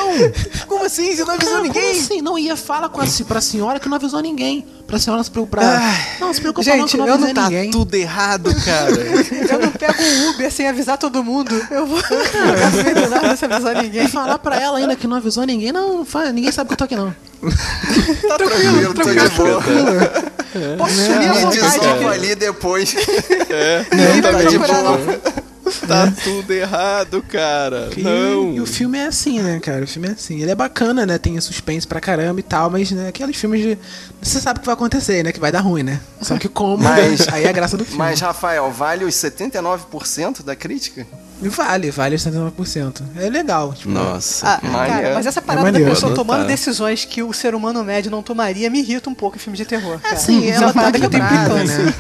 Não! 0.08 0.68
Como 0.68 0.86
assim? 0.86 1.16
Você 1.16 1.24
não 1.24 1.34
avisou 1.36 1.54
Não, 1.56 1.64
ninguém? 1.64 1.84
Como 1.84 2.00
assim? 2.02 2.22
Não 2.22 2.38
ia 2.40 2.56
fala 2.56 2.88
com 2.90 3.02
a, 3.02 3.06
pra 3.28 3.42
senhora 3.42 3.80
que 3.80 3.88
não 3.90 3.96
avisou 3.98 4.22
ninguém. 4.22 4.66
Pra 4.86 4.98
senhora 4.98 5.22
se 5.24 5.30
preocupar. 5.30 5.82
Não, 6.20 6.34
se 6.34 6.40
preocupa 6.40 6.66
não 6.70 6.78
Gente, 6.78 6.92
que 6.92 6.96
eu 6.96 7.06
não 7.06 7.08
eu 7.08 7.18
não 7.18 7.34
Tá 7.34 7.44
ninguém. 7.44 7.72
tudo 7.72 7.94
errado, 7.96 8.50
cara. 8.64 8.96
Eu 9.52 9.60
não 9.60 9.72
pego 9.72 10.02
um 10.02 10.30
Uber 10.30 10.52
sem 10.52 10.68
avisar 10.68 10.98
todo 10.98 11.24
mundo. 11.24 11.54
Eu 11.70 11.86
vou 11.86 12.00
vendo 12.02 13.10
nada 13.10 13.36
sem 13.36 13.52
avisar 13.52 13.76
ninguém. 13.84 14.06
E 14.06 14.08
falar 14.08 14.40
pra 14.40 14.60
ela 14.60 14.78
ainda 14.78 14.96
que 14.96 15.06
não 15.08 15.18
avisou 15.18 15.46
ninguém, 15.46 15.72
não, 15.74 15.98
não 16.00 16.06
faz, 16.06 16.34
ninguém 16.34 16.52
sabe 16.52 16.68
que 16.70 16.74
eu 16.74 16.78
tô 16.78 16.84
aqui 16.86 16.96
não. 16.96 17.14
Tá 18.28 18.38
tranquilo, 18.38 18.94
tô 18.94 19.04
de 19.04 19.30
boa. 19.30 19.62
Posso 20.78 20.96
subir 20.96 21.14
à 21.16 21.20
Me 21.34 21.42
vontade 21.42 21.60
desova 21.80 21.96
aqui. 21.96 22.06
ali 22.06 22.36
depois. 22.36 22.96
É, 23.50 23.86
Não 23.94 24.22
tá 24.22 24.32
tá 24.32 24.44
de 24.44 24.58
boa. 24.58 25.20
Tá 25.88 26.12
tudo 26.24 26.52
errado, 26.54 27.22
cara. 27.24 27.90
E, 27.96 28.02
Não. 28.02 28.54
e 28.54 28.62
o 28.62 28.66
filme 28.66 28.98
é 28.98 29.08
assim, 29.08 29.42
né, 29.42 29.60
cara? 29.60 29.84
O 29.84 29.88
filme 29.88 30.08
é 30.10 30.12
assim. 30.12 30.42
Ele 30.42 30.52
é 30.52 30.56
bacana, 30.56 31.06
né? 31.06 31.18
Tem 31.18 31.40
suspense 31.40 31.88
pra 31.88 32.00
caramba 32.02 32.40
e 32.40 32.44
tal, 32.44 32.70
mas 32.70 32.92
né, 32.92 33.08
aqueles 33.10 33.36
filmes 33.38 33.62
de. 33.62 33.78
Você 34.22 34.40
sabe 34.40 34.58
o 34.58 34.62
que 34.62 34.66
vai 34.66 34.74
acontecer, 34.74 35.24
né? 35.24 35.32
Que 35.32 35.40
vai 35.40 35.52
dar 35.52 35.62
ruim, 35.62 35.84
né? 35.84 36.00
Só 36.22 36.38
que 36.38 36.48
como. 36.50 36.78
Mas- 36.84 37.28
aí 37.32 37.46
é 37.46 37.50
a 37.50 37.54
graça 37.54 37.78
do 37.78 37.86
filme. 37.86 38.00
Mas, 38.00 38.20
Rafael, 38.20 38.72
vale 38.72 39.06
os 39.06 39.16
79% 39.16 40.44
da 40.44 40.56
crítica? 40.56 41.06
Vale, 41.42 41.92
vale 41.92 42.16
os 42.16 42.24
79%. 42.24 43.02
É 43.18 43.30
legal. 43.30 43.74
Tipo, 43.74 43.90
Nossa. 43.92 44.48
Ah, 44.48 44.60
cara, 44.62 45.14
mas 45.14 45.26
essa 45.26 45.42
parada 45.42 45.66
maneiro. 45.66 45.88
da 45.88 45.94
pessoa 45.94 46.14
tomando 46.16 46.48
decisões 46.48 47.06
que 47.06 47.22
o 47.22 47.32
ser 47.32 47.54
humano 47.54 47.84
médio 47.84 48.10
não 48.10 48.24
tomaria 48.24 48.70
me 48.70 48.80
irrita 48.80 49.10
um 49.10 49.14
pouco 49.14 49.38
em 49.38 49.40
filme 49.40 49.58
de 49.58 49.66
terror. 49.66 50.00
Cara. 50.00 50.16
Assim, 50.16 50.40
Isso 50.40 50.54
é 50.54 50.56
ela 50.56 50.66
uma 50.68 50.74
tá 50.74 50.80
parada 50.80 51.00
que 51.00 51.06
eu 51.06 51.10
tenho 51.10 51.24
implicância. 51.24 51.84
né? 51.84 51.92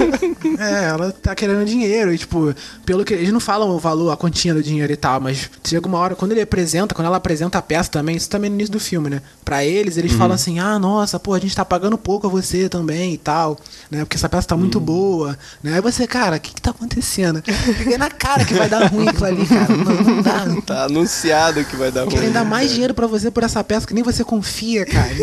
É, 0.59 0.85
ela 0.85 1.11
tá 1.11 1.35
querendo 1.35 1.63
dinheiro 1.65 2.11
e, 2.13 2.17
tipo, 2.17 2.53
pelo 2.85 3.05
que. 3.05 3.13
Eles 3.13 3.31
não 3.31 3.39
falam 3.39 3.69
o 3.69 3.79
valor, 3.79 4.11
a 4.11 4.17
quantia 4.17 4.53
do 4.53 4.63
dinheiro 4.63 4.91
e 4.91 4.95
tal, 4.95 5.19
mas 5.19 5.49
chega 5.63 5.87
uma 5.87 5.99
hora, 5.99 6.15
quando 6.15 6.31
ele 6.31 6.41
apresenta, 6.41 6.95
quando 6.95 7.05
ela 7.07 7.17
apresenta 7.17 7.57
a 7.59 7.61
peça 7.61 7.91
também, 7.91 8.15
isso 8.15 8.29
também 8.29 8.49
no 8.49 8.55
início 8.55 8.71
do 8.71 8.79
filme, 8.79 9.09
né? 9.09 9.21
Pra 9.45 9.63
eles, 9.63 9.97
eles 9.97 10.13
falam 10.13 10.33
assim: 10.33 10.59
ah, 10.59 10.79
nossa, 10.79 11.19
pô, 11.19 11.33
a 11.33 11.39
gente 11.39 11.55
tá 11.55 11.63
pagando 11.63 11.97
pouco 11.97 12.25
a 12.25 12.29
você 12.29 12.67
também 12.67 13.13
e 13.13 13.17
tal, 13.17 13.57
né? 13.91 13.99
Porque 13.99 14.17
essa 14.17 14.27
peça 14.27 14.47
tá 14.47 14.57
muito 14.57 14.79
boa, 14.79 15.37
né? 15.61 15.75
Aí 15.75 15.81
você, 15.81 16.07
cara, 16.07 16.37
o 16.37 16.39
que 16.39 16.53
que 16.55 16.61
tá 16.61 16.71
acontecendo? 16.71 17.43
Fica 17.43 17.97
na 17.97 18.09
cara 18.09 18.43
que 18.43 18.53
vai 18.53 18.67
dar 18.67 18.87
ruim 18.87 19.07
aquilo 19.09 19.26
ali, 19.27 19.45
cara. 19.45 19.67
Não, 19.75 20.03
não 20.03 20.21
dá. 20.21 20.37
Tá 20.67 20.83
anunciado 20.85 21.63
que 21.63 21.75
vai 21.75 21.91
dar 21.91 22.01
ruim. 22.01 22.11
Querem 22.11 22.31
dar 22.31 22.43
mais 22.43 22.71
dinheiro 22.71 22.93
pra 22.93 23.07
você 23.07 23.31
por 23.31 23.43
essa 23.43 23.63
peça 23.63 23.87
que 23.87 23.93
nem 23.93 24.03
você 24.03 24.23
confia, 24.23 24.85
cara. 24.85 25.07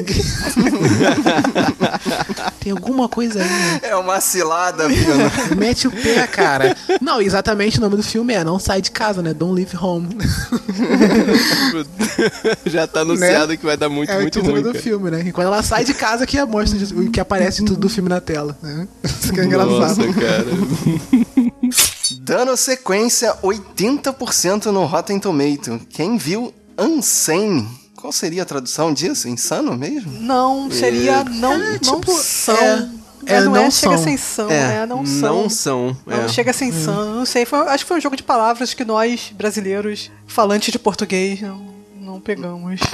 Tem 2.60 2.72
alguma 2.72 3.08
coisa 3.08 3.42
aí, 3.42 3.48
né? 3.48 3.80
É 3.82 3.96
uma 3.96 4.20
cilada. 4.20 4.84
Mete 5.56 5.86
o 5.86 5.90
pé, 5.90 6.26
cara. 6.26 6.76
Não, 7.00 7.20
exatamente 7.20 7.78
o 7.78 7.80
nome 7.80 7.96
do 7.96 8.02
filme 8.02 8.32
é 8.32 8.42
Não 8.42 8.58
Sai 8.58 8.80
de 8.80 8.90
Casa, 8.90 9.20
né? 9.22 9.34
Don't 9.34 9.54
Leave 9.54 9.76
Home. 9.76 10.16
Já 12.64 12.86
tá 12.86 13.00
anunciado 13.00 13.56
que 13.58 13.66
vai 13.66 13.76
dar 13.76 13.88
muito, 13.88 14.10
é 14.10 14.16
o 14.16 14.20
muito 14.20 14.32
título 14.32 14.54
ruim. 14.54 14.62
do 14.62 14.72
cara. 14.72 14.82
filme, 14.82 15.10
né? 15.10 15.24
E 15.26 15.32
quando 15.32 15.48
ela 15.48 15.62
sai 15.62 15.84
de 15.84 15.92
casa 15.92 16.26
que 16.26 16.42
mostra 16.44 16.78
o 16.96 17.10
que 17.10 17.20
aparece 17.20 17.64
tudo 17.64 17.80
do 17.80 17.88
filme 17.88 18.08
na 18.08 18.20
tela. 18.20 18.56
Né? 18.62 18.88
Isso 19.04 19.32
que 19.32 19.40
é 19.40 19.44
engraçado. 19.44 20.06
Nossa, 20.06 20.12
cara. 20.12 20.46
Dando 22.26 22.56
sequência, 22.56 23.34
80% 23.42 24.66
no 24.72 24.86
Rotten 24.86 25.20
Tomato. 25.20 25.78
Quem 25.90 26.16
viu 26.16 26.54
Unsane? 26.78 27.68
Qual 27.94 28.10
seria 28.10 28.42
a 28.42 28.46
tradução 28.46 28.94
disso? 28.94 29.28
Insano 29.28 29.76
mesmo? 29.76 30.10
Não, 30.22 30.70
seria 30.70 31.22
não, 31.22 31.52
É, 31.52 31.72
não 31.72 31.78
tipo, 31.78 32.12
são. 32.22 32.56
é, 32.56 32.88
é, 33.26 33.40
não, 33.42 33.52
não 33.52 33.60
é, 33.60 33.70
chega 33.70 33.96
são. 33.98 34.04
sem 34.04 34.16
são, 34.16 34.50
É, 34.50 34.76
é, 34.76 34.86
não 34.86 35.04
são. 35.04 35.42
não 35.42 35.50
são. 35.50 35.96
Não 36.06 36.22
é. 36.24 36.28
chega 36.28 36.54
sem 36.54 36.72
são, 36.72 37.14
não 37.14 37.26
sei. 37.26 37.44
Foi- 37.44 37.58
acho 37.68 37.84
que 37.84 37.88
foi 37.88 37.98
um 37.98 38.00
jogo 38.00 38.16
de 38.16 38.22
palavras 38.22 38.72
que 38.72 38.86
nós, 38.86 39.30
brasileiros, 39.36 40.10
falantes 40.26 40.72
de 40.72 40.78
português, 40.78 41.42
não, 41.42 41.73
não 42.04 42.20
pegamos. 42.20 42.80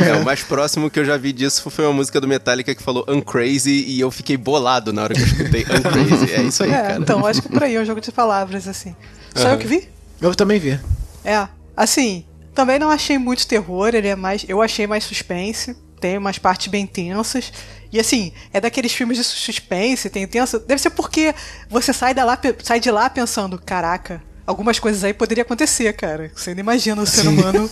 É, 0.00 0.14
o 0.14 0.24
mais 0.24 0.42
próximo 0.42 0.90
que 0.90 0.98
eu 0.98 1.04
já 1.04 1.16
vi 1.16 1.32
disso 1.32 1.70
foi 1.70 1.84
uma 1.84 1.92
música 1.92 2.20
do 2.20 2.26
Metallica 2.26 2.74
que 2.74 2.82
falou 2.82 3.04
Uncrazy 3.08 3.84
e 3.86 4.00
eu 4.00 4.10
fiquei 4.10 4.36
bolado 4.36 4.92
na 4.92 5.02
hora 5.02 5.14
que 5.14 5.20
eu 5.20 5.26
escutei 5.26 5.62
Uncrazy. 5.62 6.32
É 6.32 6.42
isso 6.42 6.62
aí, 6.64 6.70
é, 6.70 6.82
cara. 6.82 6.98
então, 6.98 7.26
acho 7.26 7.42
que 7.42 7.48
por 7.48 7.62
aí 7.62 7.74
é 7.74 7.80
um 7.80 7.84
jogo 7.84 8.00
de 8.00 8.10
palavras, 8.10 8.66
assim. 8.66 8.96
Só 9.34 9.50
eu 9.50 9.58
que 9.58 9.66
vi? 9.66 9.88
Eu 10.20 10.34
também 10.34 10.58
vi. 10.58 10.80
É, 11.24 11.46
assim, 11.76 12.24
também 12.54 12.78
não 12.78 12.90
achei 12.90 13.18
muito 13.18 13.46
terror, 13.46 13.94
ele 13.94 14.08
é 14.08 14.16
mais. 14.16 14.44
Eu 14.48 14.62
achei 14.62 14.86
mais 14.86 15.04
suspense, 15.04 15.76
tem 16.00 16.18
umas 16.18 16.38
partes 16.38 16.68
bem 16.68 16.86
tensas. 16.86 17.52
E 17.92 18.00
assim, 18.00 18.32
é 18.52 18.60
daqueles 18.60 18.92
filmes 18.92 19.18
de 19.18 19.24
suspense, 19.24 20.10
tem 20.10 20.26
tensa. 20.26 20.58
Deve 20.58 20.80
ser 20.80 20.90
porque 20.90 21.34
você 21.68 21.92
sai, 21.92 22.14
da 22.14 22.24
lá, 22.24 22.38
sai 22.62 22.80
de 22.80 22.90
lá 22.90 23.08
pensando, 23.08 23.58
caraca. 23.58 24.22
Algumas 24.46 24.78
coisas 24.78 25.04
aí 25.04 25.14
poderiam 25.14 25.42
acontecer, 25.42 25.92
cara. 25.92 26.30
Você 26.34 26.52
não 26.52 26.60
imagina 26.60 27.00
o 27.00 27.06
ser 27.06 27.28
humano. 27.28 27.70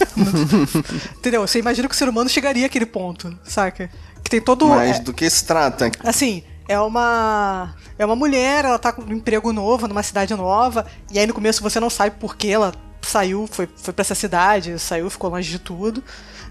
Entendeu? 1.18 1.46
Você 1.46 1.58
imagina 1.58 1.88
que 1.88 1.94
o 1.94 1.98
ser 1.98 2.08
humano 2.08 2.28
chegaria 2.30 2.66
àquele 2.66 2.86
ponto, 2.86 3.36
saca? 3.44 3.90
Que 4.22 4.30
tem 4.30 4.40
todo. 4.40 4.68
Mas 4.68 4.98
é- 4.98 5.00
do 5.00 5.12
que 5.12 5.28
se 5.28 5.44
trata? 5.44 5.90
Assim, 6.04 6.44
é 6.68 6.78
uma. 6.78 7.74
É 7.98 8.06
uma 8.06 8.14
mulher, 8.16 8.64
ela 8.64 8.78
tá 8.78 8.92
com 8.92 9.02
um 9.02 9.12
emprego 9.12 9.52
novo, 9.52 9.88
numa 9.88 10.02
cidade 10.02 10.34
nova, 10.34 10.86
e 11.10 11.18
aí 11.18 11.26
no 11.26 11.34
começo 11.34 11.62
você 11.62 11.78
não 11.80 11.90
sabe 11.90 12.16
por 12.18 12.36
que 12.36 12.48
ela 12.48 12.72
saiu, 13.02 13.48
foi, 13.50 13.68
foi 13.76 13.92
pra 13.92 14.02
essa 14.02 14.14
cidade, 14.14 14.78
saiu, 14.78 15.10
ficou 15.10 15.30
longe 15.30 15.50
de 15.50 15.58
tudo. 15.58 16.02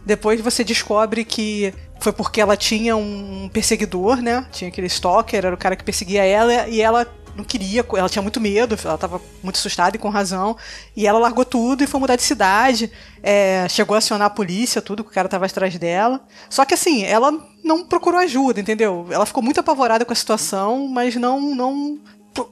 Depois 0.05 0.39
você 0.41 0.63
descobre 0.63 1.23
que 1.23 1.73
foi 1.99 2.11
porque 2.11 2.39
ela 2.41 2.55
tinha 2.55 2.95
um 2.95 3.49
perseguidor, 3.51 4.17
né? 4.17 4.45
Tinha 4.51 4.69
aquele 4.69 4.87
stalker, 4.87 5.45
era 5.45 5.55
o 5.55 5.57
cara 5.57 5.75
que 5.75 5.83
perseguia 5.83 6.23
ela, 6.23 6.67
e 6.67 6.81
ela 6.81 7.07
não 7.35 7.43
queria, 7.43 7.85
ela 7.93 8.09
tinha 8.09 8.21
muito 8.21 8.39
medo, 8.39 8.77
ela 8.83 8.97
tava 8.97 9.21
muito 9.43 9.55
assustada 9.57 9.95
e 9.95 9.99
com 9.99 10.09
razão. 10.09 10.57
E 10.95 11.07
ela 11.07 11.19
largou 11.19 11.45
tudo 11.45 11.83
e 11.83 11.87
foi 11.87 11.99
mudar 11.99 12.15
de 12.15 12.23
cidade. 12.23 12.91
é, 13.21 13.67
chegou 13.69 13.95
a 13.95 13.97
acionar 13.97 14.27
a 14.27 14.29
polícia, 14.29 14.81
tudo, 14.81 15.03
que 15.03 15.09
o 15.09 15.13
cara 15.13 15.27
tava 15.27 15.45
atrás 15.45 15.77
dela. 15.77 16.21
Só 16.49 16.65
que 16.65 16.73
assim, 16.73 17.03
ela 17.03 17.31
não 17.63 17.85
procurou 17.85 18.19
ajuda, 18.19 18.59
entendeu? 18.59 19.07
Ela 19.09 19.25
ficou 19.25 19.43
muito 19.43 19.59
apavorada 19.59 20.05
com 20.05 20.13
a 20.13 20.15
situação, 20.15 20.87
mas 20.87 21.15
não. 21.15 21.55
não 21.55 21.99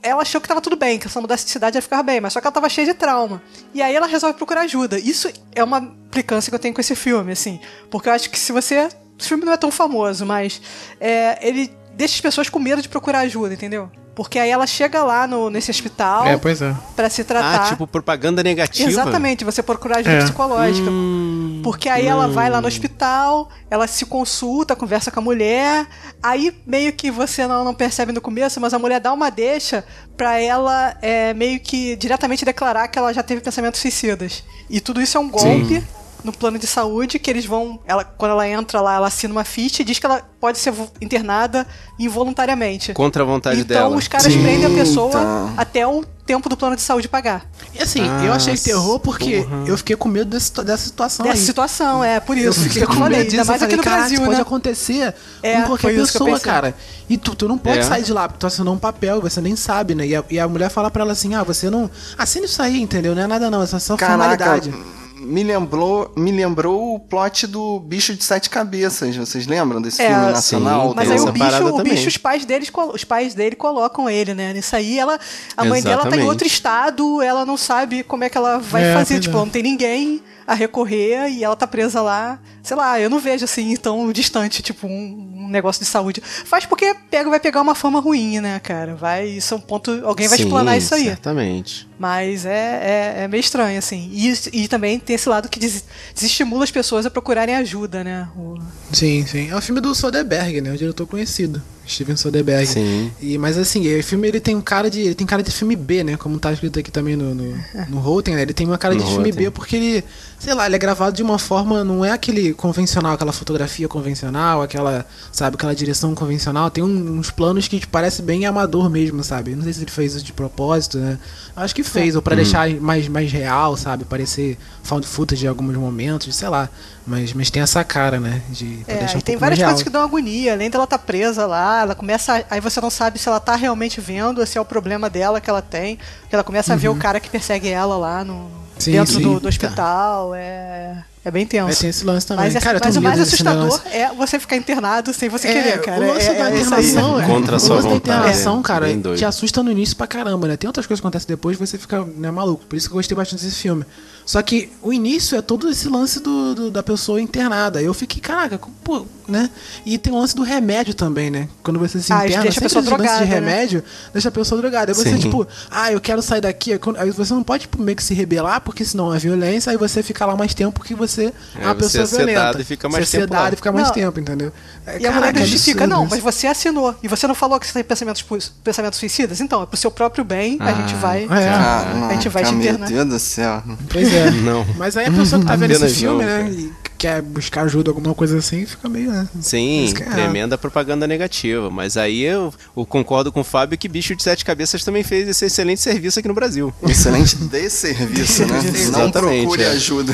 ela 0.01 0.21
achou 0.21 0.41
que 0.41 0.47
tava 0.47 0.59
tudo 0.59 0.75
bem, 0.75 0.97
que 0.99 1.07
se 1.07 1.15
ela 1.15 1.21
mudasse 1.21 1.45
de 1.45 1.51
cidade 1.51 1.77
ia 1.77 1.81
ficar 1.81 2.03
bem, 2.03 2.19
mas 2.19 2.33
só 2.33 2.41
que 2.41 2.47
ela 2.47 2.51
tava 2.51 2.67
cheia 2.67 2.87
de 2.87 2.93
trauma. 2.93 3.41
E 3.73 3.81
aí 3.81 3.95
ela 3.95 4.07
resolve 4.07 4.35
procurar 4.35 4.61
ajuda. 4.61 4.99
Isso 4.99 5.31
é 5.55 5.63
uma 5.63 5.79
implicância 5.79 6.49
que 6.49 6.55
eu 6.55 6.59
tenho 6.59 6.73
com 6.73 6.81
esse 6.81 6.95
filme, 6.95 7.31
assim. 7.31 7.59
Porque 7.89 8.09
eu 8.09 8.13
acho 8.13 8.29
que 8.29 8.39
se 8.39 8.51
você. 8.51 8.89
Esse 9.19 9.29
filme 9.29 9.45
não 9.45 9.53
é 9.53 9.57
tão 9.57 9.71
famoso, 9.71 10.25
mas 10.25 10.61
é, 10.99 11.39
ele 11.47 11.71
deixa 11.93 12.15
as 12.15 12.21
pessoas 12.21 12.49
com 12.49 12.59
medo 12.59 12.81
de 12.81 12.87
procurar 12.89 13.21
ajuda, 13.21 13.53
entendeu? 13.53 13.89
Porque 14.17 14.39
aí 14.39 14.49
ela 14.49 14.65
chega 14.65 15.03
lá 15.03 15.27
no, 15.27 15.47
nesse 15.47 15.69
hospital 15.69 16.25
pois 16.41 16.59
é. 16.59 16.73
pra 16.95 17.07
se 17.07 17.23
tratar. 17.23 17.65
Ah, 17.67 17.69
tipo 17.69 17.85
propaganda 17.85 18.41
negativa? 18.41 18.89
Exatamente, 18.89 19.45
você 19.45 19.61
procurar 19.61 19.97
ajuda 19.99 20.15
É. 20.15 20.23
psicológica. 20.23 20.89
Hum, 20.89 21.61
Porque 21.63 21.87
aí 21.87 22.07
ela 22.07 22.27
vai 22.27 22.49
lá 22.49 22.59
no 22.59 22.67
hospital, 22.67 23.47
ela 23.69 23.85
se 23.85 24.07
consulta, 24.07 24.75
conversa 24.75 25.11
com 25.11 25.19
a 25.19 25.21
mulher, 25.21 25.85
aí 26.23 26.51
meio 26.65 26.91
que 26.93 27.11
você 27.11 27.45
não, 27.45 27.63
não 27.63 27.75
percebe 27.75 28.11
no 28.11 28.19
começo, 28.19 28.59
mas 28.59 28.73
a 28.73 28.79
mulher 28.79 28.99
dá 28.99 29.13
uma 29.13 29.29
deixa 29.29 29.85
pra 30.17 30.39
ela 30.39 30.97
é, 30.99 31.31
meio 31.35 31.59
que 31.59 31.95
diretamente 31.95 32.43
declarar 32.43 32.87
que 32.87 32.97
ela 32.97 33.13
já 33.13 33.21
teve 33.21 33.39
pensamentos 33.39 33.79
suicidas. 33.79 34.43
E 34.67 34.81
tudo 34.81 34.99
isso 34.99 35.15
é 35.15 35.21
um 35.21 35.29
golpe 35.29 35.83
no 36.23 36.31
plano 36.33 36.57
de 36.59 36.67
saúde 36.67 37.19
que 37.19 37.29
eles 37.29 37.45
vão. 37.45 37.79
Ela, 37.85 38.03
quando 38.03 38.31
ela 38.31 38.47
entra 38.47 38.81
lá, 38.81 38.95
ela 38.95 39.07
assina 39.07 39.31
uma 39.33 39.43
ficha 39.43 39.81
e 39.81 39.85
diz 39.85 39.99
que 39.99 40.05
ela 40.05 40.21
pode 40.39 40.57
ser 40.57 40.73
internada 41.01 41.65
involuntariamente. 41.97 42.93
Contra 42.93 43.23
a 43.23 43.25
vontade 43.25 43.59
então 43.61 43.75
dela. 43.89 43.95
os 43.95 44.07
caras 44.07 44.31
Sim, 44.31 44.41
prendem 44.41 44.65
a 44.65 44.69
pessoa 44.69 45.11
tá. 45.11 45.53
até 45.57 45.85
o 45.87 46.03
tempo 46.25 46.49
do 46.49 46.57
plano 46.57 46.75
de 46.75 46.81
saúde 46.81 47.07
pagar. 47.07 47.45
E 47.73 47.81
assim, 47.81 48.01
Ah, 48.01 48.25
eu 48.25 48.33
achei 48.33 48.57
terror 48.57 48.99
porque 48.99 49.43
porra. 49.43 49.63
eu 49.67 49.77
fiquei 49.77 49.95
com 49.95 50.09
medo 50.09 50.29
desse, 50.31 50.51
dessa 50.63 50.83
situação 50.85 51.25
Dessa 51.25 51.37
aí. 51.39 51.45
situação, 51.45 52.03
é, 52.03 52.19
por 52.19 52.37
isso. 52.37 52.47
Eu 52.47 52.53
fiquei 52.53 52.85
com 52.85 52.93
falei, 52.93 53.19
medo 53.19 53.29
disso, 53.29 53.41
ainda 53.41 53.51
mais 53.51 53.61
eu 53.61 53.67
aqui 53.67 53.75
falei, 53.75 53.77
no 53.77 53.83
"Caraca, 53.83 53.99
Brasil, 54.01 54.15
isso 54.17 54.25
pode 54.25 54.35
né? 54.35 54.41
acontecer 54.41 55.15
É, 55.41 55.61
com 55.61 55.67
qualquer 55.67 55.95
pessoa, 55.95 56.29
pensei. 56.31 56.43
cara. 56.51 56.75
E 57.09 57.17
tu, 57.17 57.33
tu 57.35 57.47
não 57.47 57.57
pode 57.57 57.79
É. 57.79 57.83
sair 57.83 58.03
de 58.03 58.11
lá, 58.11 58.27
porque 58.27 58.39
tu 58.39 58.47
assinou 58.47 58.73
um 58.73 58.77
papel, 58.79 59.21
você 59.21 59.39
nem 59.39 59.55
sabe, 59.55 59.95
né? 59.95 60.05
E 60.05 60.15
a, 60.15 60.23
e 60.29 60.37
a 60.39 60.47
mulher 60.47 60.69
fala 60.69 60.91
pra 60.91 61.03
ela 61.03 61.13
assim, 61.13 61.33
ah, 61.33 61.43
você 61.43 61.69
não... 61.69 61.89
Assina 62.17 62.45
isso 62.45 62.61
aí, 62.61 62.81
entendeu? 62.81 63.15
Não 63.15 63.21
é 63.21 63.27
nada 63.27 63.49
não, 63.49 63.61
é 63.63 63.67
só 63.67 63.95
Caraca, 63.95 64.17
formalidade. 64.17 64.73
Me 65.19 65.43
lembrou, 65.43 66.11
me 66.15 66.31
lembrou 66.31 66.95
o 66.95 66.99
plot 66.99 67.47
do 67.47 67.79
Bicho 67.79 68.13
de 68.15 68.23
Sete 68.23 68.49
Cabeças. 68.49 69.15
Vocês 69.15 69.47
lembram 69.47 69.81
desse 69.81 70.01
É, 70.01 70.07
filme 70.07 70.25
sim, 70.25 70.31
nacional? 70.31 70.93
Mas 70.95 71.07
Tem 71.09 71.17
aí 71.17 71.23
do- 71.23 71.29
o 71.29 71.31
bicho, 71.33 71.65
o 71.65 71.83
bicho, 71.83 72.07
os 72.07 72.17
pais 72.17 72.45
deles, 72.45 72.71
os 72.93 73.03
pais 73.03 73.33
dele 73.33 73.55
colocam 73.55 74.09
ele, 74.09 74.33
né? 74.33 74.53
Nisso 74.53 74.75
aí, 74.75 74.97
ela, 74.99 75.19
a 75.55 75.65
mãe 75.65 75.81
dela 75.81 75.97
tá 75.97 76.03
em 76.03 76.07
Exatamente. 76.09 76.27
outro 76.29 76.47
estado, 76.47 77.21
ela 77.21 77.45
não 77.45 77.57
sabe 77.57 78.03
como 78.03 78.23
é 78.23 78.29
que 78.29 78.37
ela 78.37 78.59
vai 78.59 78.83
É, 78.83 78.93
fazer, 78.93 79.19
tipo, 79.19 79.35
é. 79.35 79.39
não 79.39 79.49
tem 79.49 79.63
ninguém 79.63 80.21
a 80.47 80.53
recorrer 80.53 81.27
e 81.29 81.43
ela 81.43 81.55
tá 81.57 81.67
presa 81.67 82.01
lá. 82.01 82.39
Sei 82.63 82.75
lá, 82.75 82.97
eu 82.99 83.09
não 83.09 83.19
vejo 83.19 83.43
assim 83.43 83.75
tão 83.75 84.09
distante, 84.13 84.61
tipo, 84.63 84.87
um, 84.87 85.33
um 85.43 85.49
negócio 85.49 85.83
de 85.83 85.89
saúde. 85.89 86.21
Faz 86.21 86.65
porque 86.65 86.95
pega, 87.11 87.29
vai 87.29 87.39
pegar 87.39 87.61
uma 87.61 87.75
fama 87.75 87.99
ruim, 87.99 88.39
né, 88.39 88.57
cara? 88.59 88.95
Vai, 88.95 89.27
isso 89.27 89.53
é 89.53 89.57
um 89.57 89.59
ponto, 89.59 89.91
alguém 90.05 90.27
vai 90.29 90.37
Sim, 90.37 90.45
explanar 90.45 90.77
isso 90.77 90.95
aí. 90.95 91.03
Certamente. 91.03 91.87
Mas 91.99 92.45
é, 92.45 93.15
é, 93.19 93.23
é 93.23 93.27
meio 93.27 93.41
estranho, 93.41 93.77
assim. 93.77 94.09
E, 94.13 94.33
e 94.53 94.67
também 94.69 94.97
tem 94.99 95.15
esse 95.17 95.27
lado 95.27 95.49
que 95.49 95.59
des- 95.59 95.83
desestimula 96.15 96.63
as 96.63 96.71
pessoas 96.71 97.05
a 97.05 97.11
procurarem 97.11 97.55
ajuda, 97.55 98.03
né? 98.03 98.29
O- 98.35 98.55
Sim, 98.93 99.25
sim. 99.25 99.49
É 99.49 99.55
o 99.55 99.61
filme 99.61 99.81
do 99.81 99.93
Soderbergh, 99.93 100.61
né? 100.61 100.71
O 100.71 100.77
diretor 100.77 101.05
conhecido. 101.05 101.61
Steven 101.87 102.15
Soderbergh. 102.15 102.65
Sim. 102.67 103.11
E, 103.21 103.37
mas 103.37 103.57
assim, 103.57 103.97
o 103.97 104.03
filme 104.03 104.27
ele 104.27 104.39
tem 104.39 104.55
um 104.55 104.61
cara 104.61 104.89
de. 104.89 104.99
Ele 105.01 105.15
tem 105.15 105.25
cara 105.25 105.41
de 105.41 105.51
filme 105.51 105.75
B, 105.75 106.03
né? 106.03 106.17
Como 106.17 106.37
tá 106.39 106.51
escrito 106.51 106.79
aqui 106.79 106.91
também 106.91 107.15
no, 107.15 107.33
no, 107.33 107.57
no 107.89 107.99
Rotten, 107.99 108.35
né? 108.35 108.41
Ele 108.41 108.53
tem 108.53 108.67
uma 108.67 108.77
cara 108.77 108.93
No 108.93 108.99
de 109.01 109.05
filme 109.07 109.29
Rotten. 109.29 109.45
B 109.45 109.51
porque 109.51 109.75
ele, 109.75 110.03
sei 110.39 110.53
lá, 110.53 110.65
ele 110.65 110.75
é 110.75 110.79
gravado 110.79 111.15
de 111.15 111.23
uma 111.23 111.39
forma, 111.39 111.83
não 111.83 112.03
é 112.03 112.11
aquele 112.11 112.53
convencional, 112.53 113.13
aquela 113.13 113.31
fotografia 113.31 113.87
convencional, 113.87 114.61
aquela, 114.61 115.05
sabe, 115.31 115.55
aquela 115.55 115.73
direção 115.75 116.13
convencional. 116.13 116.69
Tem 116.69 116.83
um- 116.83 117.17
uns 117.17 117.31
planos 117.31 117.67
que 117.67 117.79
tipo, 117.79 117.91
parece 117.91 118.21
bem 118.21 118.45
amador 118.45 118.89
mesmo, 118.89 119.23
sabe? 119.23 119.55
Não 119.55 119.63
sei 119.63 119.73
se 119.73 119.79
ele 119.81 119.91
fez 119.91 120.15
isso 120.15 120.25
de 120.25 120.33
propósito, 120.33 120.97
né? 120.97 121.17
Acho 121.55 121.73
que 121.73 121.83
fez, 121.83 122.15
ou 122.15 122.21
pra 122.21 122.33
Hum. 122.33 122.37
deixar 122.37 122.69
mais, 122.81 123.07
mais 123.07 123.31
real, 123.31 123.75
sabe? 123.77 124.05
Parecer 124.05 124.57
found 124.83 125.05
footage 125.07 125.45
em 125.45 125.47
alguns 125.49 125.75
momentos, 125.75 126.35
sei 126.35 126.49
lá. 126.49 126.69
Mas, 127.07 127.31
mas 127.33 127.49
tem 127.49 127.61
essa 127.63 127.81
cara, 127.85 128.19
né? 128.19 128.41
De 128.49 128.83
pra 128.85 128.93
É, 128.95 128.97
deixar 128.97 129.17
um 129.17 129.21
tem 129.21 129.37
várias 129.37 129.57
coisas 129.59 129.77
real. 129.79 129.83
que 129.85 129.89
dão 129.89 130.03
agonia. 130.03 130.51
Além 130.53 130.69
dela 130.69 130.83
estar 130.83 130.97
presa 130.99 131.45
lá, 131.45 131.81
ela 131.81 131.95
começa. 131.95 132.37
a- 132.39 132.43
Aí 132.49 132.59
você 132.59 132.81
não 132.81 132.89
sabe 132.89 133.17
se 133.17 133.29
ela 133.29 133.39
tá 133.39 133.55
realmente 133.55 134.01
vendo, 134.01 134.45
se 134.45 134.57
é 134.57 134.61
o 134.61 134.65
problema 134.65 135.09
dela 135.09 135.39
que 135.39 135.49
ela 135.49 135.61
tem. 135.61 135.95
Que 136.29 136.35
ela 136.35 136.43
começa 136.43 136.73
a 136.73 136.75
ver 136.75 136.89
o 136.89 136.95
cara 136.95 137.19
que 137.21 137.29
persegue 137.29 137.69
ela 137.69 137.95
lá 137.97 138.25
no, 138.25 138.33
Uhum. 138.33 138.49
Sim, 138.77 138.91
dentro 138.91 139.13
sim. 139.13 139.21
do, 139.21 139.39
do 139.39 139.47
hospital. 139.47 140.35
É, 140.35 140.97
é 141.27 141.31
bem 141.31 141.45
tenso. 141.45 141.79
tem 141.81 141.89
esse 141.89 142.05
lance 142.05 142.25
também. 142.25 142.45
Mas, 142.45 142.55
é- 142.55 142.59
cara, 142.59 142.77
eu 142.77 142.81
mas 142.83 142.95
o 142.97 143.01
mais 143.01 143.19
assustador 143.19 143.81
é 143.91 144.13
você 144.13 144.39
ficar 144.39 144.55
internado 144.55 145.13
sem 145.13 145.29
você 145.29 145.47
querer, 145.47 145.81
cara. 145.81 146.01
O 146.03 146.07
lance 146.13 146.27
é, 146.27 146.33
da 146.33 146.49
é 146.51 146.59
internação, 146.59 147.19
é, 147.21 147.25
Contra 147.25 147.55
a 147.55 147.57
o 147.57 147.59
sua 147.59 147.75
lance 147.75 147.87
da 147.87 147.93
vontade, 147.93 148.19
internação, 148.19 148.59
é 148.59 148.63
cara, 148.63 148.87
te 149.15 149.25
assusta 149.25 149.61
no 149.63 149.71
início 149.71 149.95
pra 149.95 150.07
caramba, 150.07 150.47
né? 150.47 150.57
Tem 150.57 150.67
outras 150.67 150.85
coisas 150.85 151.01
que 151.01 151.05
acontecem 151.07 151.27
depois 151.27 151.57
você 151.57 151.77
fica 151.77 152.03
né, 152.15 152.31
maluco. 152.31 152.65
Por 152.65 152.75
isso 152.75 152.87
que 152.87 152.93
eu 152.93 152.97
gostei 152.97 153.15
bastante 153.15 153.43
desse 153.43 153.57
filme. 153.61 153.83
Só 154.25 154.41
que 154.41 154.69
o 154.81 154.91
início 154.91 155.37
é 155.37 155.41
todo 155.41 155.69
esse 155.69 155.87
lance 155.87 156.19
do, 156.21 156.53
do- 156.53 156.71
da 156.71 156.83
pessoa 156.83 157.21
internada. 157.21 157.81
Eu 157.81 157.93
fiquei, 157.93 158.19
caraca, 158.21 158.59
pô, 158.83 159.05
né? 159.25 159.49
E 159.85 159.97
tem 159.97 160.11
o 160.11 160.17
lance 160.17 160.35
do 160.35 160.43
remédio 160.43 160.93
também, 160.93 161.29
né? 161.29 161.47
Quando 161.63 161.79
você 161.79 162.01
se 162.01 162.11
Ah, 162.11 162.25
interna, 162.25 162.43
deixa 162.43 162.59
a 162.59 162.63
pessoa 162.63 162.81
esse 162.81 162.89
lance 162.91 163.03
drogada, 163.03 163.23
de 163.25 163.29
né? 163.31 163.35
remédio 163.35 163.83
deixa 164.11 164.27
a 164.27 164.31
pessoa 164.31 164.59
drogada. 164.59 164.91
Aí 164.91 164.95
você, 164.97 165.11
Sim. 165.11 165.19
tipo, 165.19 165.47
ah, 165.71 165.93
eu 165.93 166.01
quero 166.01 166.21
sair 166.21 166.41
daqui. 166.41 166.73
Aí 166.97 167.11
você 167.11 167.33
não 167.33 167.41
pode 167.43 167.61
tipo, 167.61 167.81
meio 167.81 167.95
que 167.95 168.03
se 168.03 168.13
rebelar, 168.13 168.59
porque 168.59 168.83
senão 168.83 169.13
é 169.13 169.17
violência, 169.17 169.71
aí 169.71 169.77
você 169.77 170.03
fica 170.03 170.25
lá 170.25 170.35
mais 170.35 170.53
tempo 170.53 170.83
que 170.83 170.93
você 170.93 171.16
é 171.25 171.33
uma 171.59 171.71
É, 171.71 171.73
você 171.73 171.99
pessoa 171.99 172.03
é 172.03 172.05
sedado 172.07 172.25
violenta. 172.27 172.61
e 172.61 172.63
fica 172.65 172.89
mais 172.89 173.07
você 173.09 173.17
é 173.17 173.19
tempo 173.21 173.31
sedado 173.33 173.43
lá. 173.47 173.53
e 173.53 173.55
fica 173.55 173.71
mais 173.71 173.87
Não. 173.87 173.93
tempo, 173.93 174.19
entendeu? 174.19 174.51
É, 174.85 174.99
E 174.99 175.07
a 175.07 175.11
mulher 175.11 175.35
justifica, 175.37 175.85
não, 175.87 176.05
mas 176.05 176.19
você 176.19 176.47
assinou. 176.47 176.95
E 177.03 177.07
você 177.07 177.27
não 177.27 177.35
falou 177.35 177.59
que 177.59 177.67
você 177.67 177.73
tem 177.73 177.83
pensamentos, 177.83 178.23
pensamentos 178.63 178.99
suicidas? 178.99 179.41
Então, 179.41 179.63
é 179.63 179.65
pro 179.65 179.77
seu 179.77 179.91
próprio 179.91 180.23
bem, 180.23 180.57
a 180.59 180.73
gente 180.73 180.95
vai. 180.95 181.23
É. 181.23 181.27
Caraca, 181.27 182.05
A 182.07 182.13
gente 182.13 182.29
vai 182.29 182.43
te 182.43 182.51
meu 182.53 182.59
internar. 182.61 182.87
Deus 182.89 183.05
do 183.07 183.19
céu. 183.19 183.63
Pois 183.91 184.13
é. 184.13 184.31
Não. 184.31 184.65
Mas 184.77 184.95
aí 184.97 185.07
a 185.07 185.11
pessoa 185.11 185.41
que 185.41 185.47
tá 185.47 185.55
vendo 185.55 185.71
esse 185.71 185.95
filme, 185.95 186.23
né? 186.23 186.37
cara. 186.43 186.49
E 186.49 186.73
quer 186.97 187.21
buscar 187.21 187.63
ajuda, 187.63 187.91
alguma 187.91 188.13
coisa 188.13 188.37
assim, 188.37 188.65
fica 188.65 188.89
meio, 188.89 189.11
né? 189.11 189.27
Sim, 189.41 189.93
é 189.99 190.03
tremenda 190.03 190.57
propaganda 190.57 191.05
negativa. 191.07 191.69
Mas 191.69 191.95
aí 191.97 192.23
eu, 192.23 192.53
eu 192.75 192.85
concordo 192.85 193.31
com 193.31 193.41
o 193.41 193.43
Fábio 193.43 193.77
que 193.77 193.87
Bicho 193.87 194.15
de 194.15 194.23
Sete 194.23 194.43
Cabeças 194.43 194.83
também 194.83 195.03
fez 195.03 195.27
esse 195.27 195.45
excelente 195.45 195.81
serviço 195.81 196.19
aqui 196.19 196.27
no 196.27 196.33
Brasil. 196.33 196.73
Excelente 196.83 197.35
desserviço, 197.35 198.45
né? 198.45 198.61
Não 198.67 198.75
Exatamente, 198.75 199.41
procure 199.41 199.63
é. 199.63 199.67
ajuda. 199.69 200.13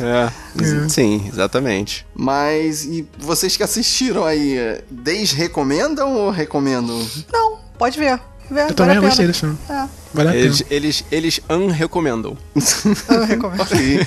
É, 0.00 0.62
ex- 0.62 0.92
sim, 0.92 1.28
exatamente. 1.32 2.06
Mas, 2.14 2.84
e 2.84 3.06
vocês 3.18 3.56
que 3.56 3.62
assistiram 3.62 4.24
aí, 4.24 4.56
eh, 4.58 4.82
desrecomendam 4.90 6.14
ou 6.14 6.30
recomendam? 6.30 7.04
Não, 7.32 7.58
pode 7.78 7.98
ver. 7.98 8.20
Vê, 8.50 8.62
Eu 8.62 8.74
também 8.74 8.98
gostei 9.00 9.26
do 9.26 9.34
filme. 9.34 9.58
É, 9.68 9.86
Vale 10.14 10.28
a 10.30 10.32
pena. 10.32 10.44
Eles, 10.44 10.64
eles, 10.70 11.04
eles 11.12 11.40
unrecomendam. 11.50 12.36
eu 13.10 13.24
recomendo. 13.24 13.60
Ok. 13.60 14.06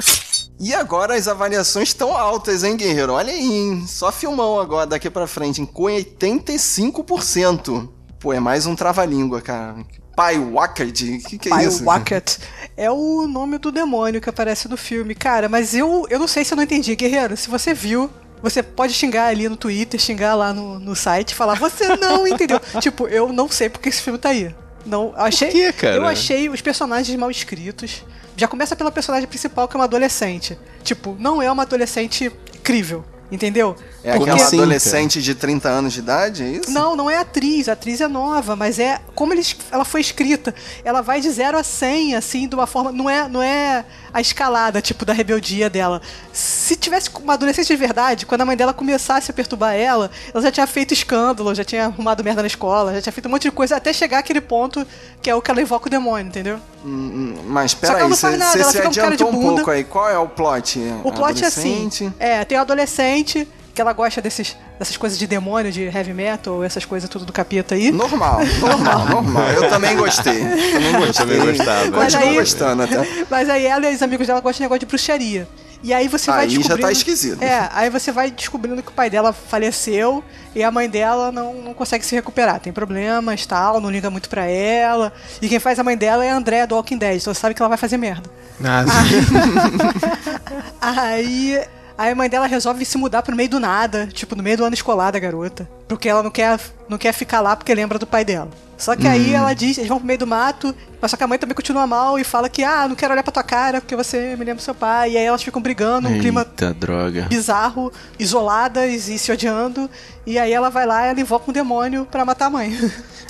E 0.62 0.74
agora 0.74 1.14
as 1.14 1.26
avaliações 1.26 1.88
estão 1.88 2.14
altas, 2.14 2.62
hein, 2.62 2.76
Guerreiro? 2.76 3.14
Olha 3.14 3.32
aí, 3.32 3.40
hein? 3.40 3.82
Só 3.86 4.12
filmão 4.12 4.60
agora, 4.60 4.86
daqui 4.86 5.08
pra 5.08 5.26
frente, 5.26 5.62
hein? 5.62 5.66
com 5.66 5.84
85%. 5.84 7.88
Pô, 8.18 8.34
é 8.34 8.38
mais 8.38 8.66
um 8.66 8.76
trava-língua, 8.76 9.40
cara. 9.40 9.76
Pai 10.14 10.38
Wackard? 10.38 11.14
O 11.14 11.18
que, 11.20 11.38
que 11.38 11.48
é 11.48 11.50
Pai 11.50 11.64
isso? 11.64 11.82
Wacket 11.82 12.36
é 12.76 12.90
o 12.90 13.26
nome 13.26 13.56
do 13.56 13.72
demônio 13.72 14.20
que 14.20 14.28
aparece 14.28 14.68
no 14.68 14.76
filme. 14.76 15.14
Cara, 15.14 15.48
mas 15.48 15.74
eu, 15.74 16.06
eu 16.10 16.18
não 16.18 16.28
sei 16.28 16.44
se 16.44 16.52
eu 16.52 16.56
não 16.56 16.64
entendi. 16.64 16.94
Guerreiro, 16.94 17.38
se 17.38 17.48
você 17.48 17.72
viu, 17.72 18.10
você 18.42 18.62
pode 18.62 18.92
xingar 18.92 19.28
ali 19.28 19.48
no 19.48 19.56
Twitter, 19.56 19.98
xingar 19.98 20.34
lá 20.34 20.52
no, 20.52 20.78
no 20.78 20.94
site, 20.94 21.34
falar, 21.34 21.54
você 21.54 21.96
não 21.96 22.28
entendeu. 22.28 22.60
tipo, 22.80 23.08
eu 23.08 23.32
não 23.32 23.48
sei 23.48 23.70
porque 23.70 23.88
esse 23.88 24.02
filme 24.02 24.18
tá 24.18 24.28
aí. 24.28 24.54
Não, 24.84 25.14
achei, 25.16 25.48
quê, 25.48 25.72
cara? 25.72 25.96
Eu 25.96 26.04
achei 26.04 26.50
os 26.50 26.60
personagens 26.60 27.18
mal 27.18 27.30
escritos. 27.30 28.04
Já 28.36 28.48
começa 28.48 28.74
pela 28.74 28.90
personagem 28.90 29.28
principal, 29.28 29.68
que 29.68 29.76
é 29.76 29.78
uma 29.78 29.84
adolescente. 29.84 30.58
Tipo, 30.82 31.16
não 31.18 31.42
é 31.42 31.50
uma 31.50 31.62
adolescente 31.62 32.30
crível, 32.62 33.04
entendeu? 33.30 33.76
É 34.02 34.12
Como 34.12 34.24
aquela 34.24 34.46
adolescente 34.46 35.20
de 35.20 35.34
30 35.34 35.68
anos 35.68 35.92
de 35.92 35.98
idade, 35.98 36.42
é 36.42 36.48
isso? 36.48 36.70
Não, 36.70 36.96
não 36.96 37.10
é 37.10 37.18
atriz, 37.18 37.68
a 37.68 37.72
atriz 37.72 38.00
é 38.00 38.08
nova, 38.08 38.56
mas 38.56 38.78
é 38.78 38.98
como 39.14 39.32
eles, 39.34 39.56
ela 39.70 39.84
foi 39.84 40.00
escrita. 40.00 40.54
Ela 40.84 41.02
vai 41.02 41.20
de 41.20 41.30
0 41.30 41.58
a 41.58 41.62
100, 41.62 42.14
assim, 42.14 42.48
de 42.48 42.54
uma 42.54 42.66
forma. 42.66 42.92
Não 42.92 43.08
é, 43.08 43.28
não 43.28 43.42
é 43.42 43.84
a 44.12 44.20
escalada, 44.20 44.80
tipo, 44.80 45.04
da 45.04 45.12
rebeldia 45.12 45.70
dela. 45.70 46.00
Se 46.32 46.76
tivesse 46.76 47.10
uma 47.22 47.34
adolescente 47.34 47.66
de 47.66 47.76
verdade, 47.76 48.26
quando 48.26 48.40
a 48.42 48.44
mãe 48.44 48.56
dela 48.56 48.72
começasse 48.72 49.30
a 49.30 49.34
perturbar 49.34 49.74
ela, 49.74 50.10
ela 50.32 50.42
já 50.42 50.50
tinha 50.50 50.66
feito 50.66 50.92
escândalo, 50.92 51.54
já 51.54 51.64
tinha 51.64 51.86
arrumado 51.86 52.22
merda 52.24 52.42
na 52.42 52.46
escola, 52.46 52.94
já 52.94 53.02
tinha 53.02 53.12
feito 53.12 53.26
um 53.26 53.30
monte 53.30 53.42
de 53.42 53.50
coisa, 53.50 53.76
até 53.76 53.92
chegar 53.92 54.18
àquele 54.18 54.40
ponto 54.40 54.86
que 55.22 55.28
é 55.28 55.34
o 55.34 55.42
que 55.42 55.50
ela 55.50 55.60
invoca 55.60 55.86
o 55.86 55.90
demônio, 55.90 56.28
entendeu? 56.28 56.58
Hum, 56.84 57.34
hum, 57.34 57.42
Mas 57.46 57.74
peraí, 57.74 58.08
você 58.08 58.38
se 58.64 58.88
de 58.88 59.00
adiantou 59.00 59.28
um 59.28 59.40
pouco 59.56 59.70
aí. 59.70 59.84
Qual 59.84 60.08
é 60.08 60.18
o 60.18 60.28
plot? 60.28 60.80
O 61.04 61.12
plot 61.12 61.44
é 61.44 61.46
assim. 61.46 62.12
É, 62.18 62.44
tem 62.44 62.56
um 62.56 62.62
adolescente 62.62 63.46
que 63.74 63.80
ela 63.80 63.92
gosta 63.92 64.20
desses, 64.20 64.56
dessas 64.78 64.96
coisas 64.96 65.18
de 65.18 65.26
demônio, 65.26 65.70
de 65.72 65.84
heavy 65.84 66.12
metal, 66.12 66.62
essas 66.64 66.84
coisas 66.84 67.08
tudo 67.08 67.24
do 67.24 67.32
capeta 67.32 67.74
aí. 67.74 67.90
Normal, 67.92 68.40
normal, 68.60 69.06
normal. 69.08 69.50
Eu 69.52 69.68
também 69.68 69.96
gostei. 69.96 70.40
Também 70.40 70.92
gostei. 70.92 71.26
também 71.26 71.46
gostava. 71.46 71.80
Continuo 71.82 72.02
Mas 72.02 72.14
aí- 72.14 72.34
gostando 72.34 72.82
até. 72.82 73.24
Mas 73.30 73.48
aí 73.48 73.66
ela 73.66 73.90
e 73.90 73.94
os 73.94 74.02
amigos 74.02 74.26
dela 74.26 74.40
gostam 74.40 74.58
de 74.58 74.62
negócio 74.62 74.80
de 74.80 74.86
bruxaria. 74.86 75.48
E 75.82 75.94
aí 75.94 76.08
você 76.08 76.30
vai 76.30 76.40
Aí 76.44 76.50
já 76.50 76.58
descobrindo... 76.58 76.86
tá 76.88 76.92
esquisito. 76.92 77.42
É, 77.42 77.70
aí 77.72 77.88
você 77.88 78.12
vai 78.12 78.30
descobrindo 78.30 78.82
que 78.82 78.90
o 78.90 78.92
pai 78.92 79.08
dela 79.08 79.32
faleceu 79.32 80.22
e 80.54 80.62
a 80.62 80.70
mãe 80.70 80.90
dela 80.90 81.32
não, 81.32 81.54
não 81.54 81.72
consegue 81.72 82.04
se 82.04 82.14
recuperar. 82.14 82.60
Tem 82.60 82.70
problemas, 82.70 83.46
tal, 83.46 83.80
não 83.80 83.90
liga 83.90 84.10
muito 84.10 84.28
pra 84.28 84.44
ela. 84.44 85.10
E 85.40 85.48
quem 85.48 85.58
faz 85.58 85.78
a 85.78 85.82
mãe 85.82 85.96
dela 85.96 86.22
é 86.22 86.32
a 86.32 86.36
Andrea 86.36 86.66
do 86.66 86.74
Walking 86.74 86.98
Dead, 86.98 87.16
então 87.22 87.32
você 87.32 87.40
sabe 87.40 87.54
que 87.54 87.62
ela 87.62 87.68
vai 87.70 87.78
fazer 87.78 87.96
merda. 87.96 88.28
Ah, 88.62 88.84
Aí... 90.80 90.80
Aí 90.80 91.64
a 92.08 92.14
mãe 92.14 92.28
dela 92.28 92.46
resolve 92.46 92.84
se 92.84 92.96
mudar 92.96 93.22
pro 93.22 93.36
meio 93.36 93.48
do 93.48 93.60
nada, 93.60 94.06
tipo, 94.12 94.34
no 94.34 94.42
meio 94.42 94.56
do 94.56 94.64
ano 94.64 94.74
escolar 94.74 95.10
da 95.10 95.18
garota. 95.18 95.68
Porque 95.86 96.08
ela 96.08 96.22
não 96.22 96.30
quer, 96.30 96.58
não 96.88 96.96
quer 96.96 97.12
ficar 97.12 97.40
lá 97.40 97.54
porque 97.54 97.74
lembra 97.74 97.98
do 97.98 98.06
pai 98.06 98.24
dela. 98.24 98.48
Só 98.78 98.96
que 98.96 99.06
aí 99.06 99.34
ela 99.34 99.52
diz, 99.52 99.76
eles 99.76 99.88
vão 99.90 99.98
pro 99.98 100.06
meio 100.06 100.18
do 100.18 100.26
mato, 100.26 100.74
mas 101.02 101.10
só 101.10 101.16
que 101.18 101.22
a 101.22 101.26
mãe 101.26 101.38
também 101.38 101.54
continua 101.54 101.86
mal 101.86 102.18
e 102.18 102.24
fala 102.24 102.48
que, 102.48 102.64
ah, 102.64 102.88
não 102.88 102.96
quero 102.96 103.12
olhar 103.12 103.22
pra 103.22 103.30
tua 103.30 103.42
cara 103.42 103.78
porque 103.78 103.94
você 103.94 104.30
me 104.30 104.44
lembra 104.44 104.54
do 104.54 104.62
seu 104.62 104.74
pai. 104.74 105.12
E 105.12 105.18
aí 105.18 105.24
elas 105.24 105.42
ficam 105.42 105.60
brigando, 105.60 106.08
um 106.08 106.18
clima 106.18 106.40
Eita 106.40 106.72
droga. 106.72 107.26
bizarro, 107.28 107.92
isoladas 108.18 109.06
e 109.08 109.18
se 109.18 109.30
odiando. 109.30 109.90
E 110.26 110.38
aí 110.38 110.52
ela 110.52 110.68
vai 110.70 110.84
lá 110.86 111.06
e 111.06 111.10
ela 111.10 111.20
invoca 111.20 111.50
um 111.50 111.52
demônio 111.52 112.06
pra 112.10 112.24
matar 112.24 112.46
a 112.46 112.50
mãe. 112.50 112.76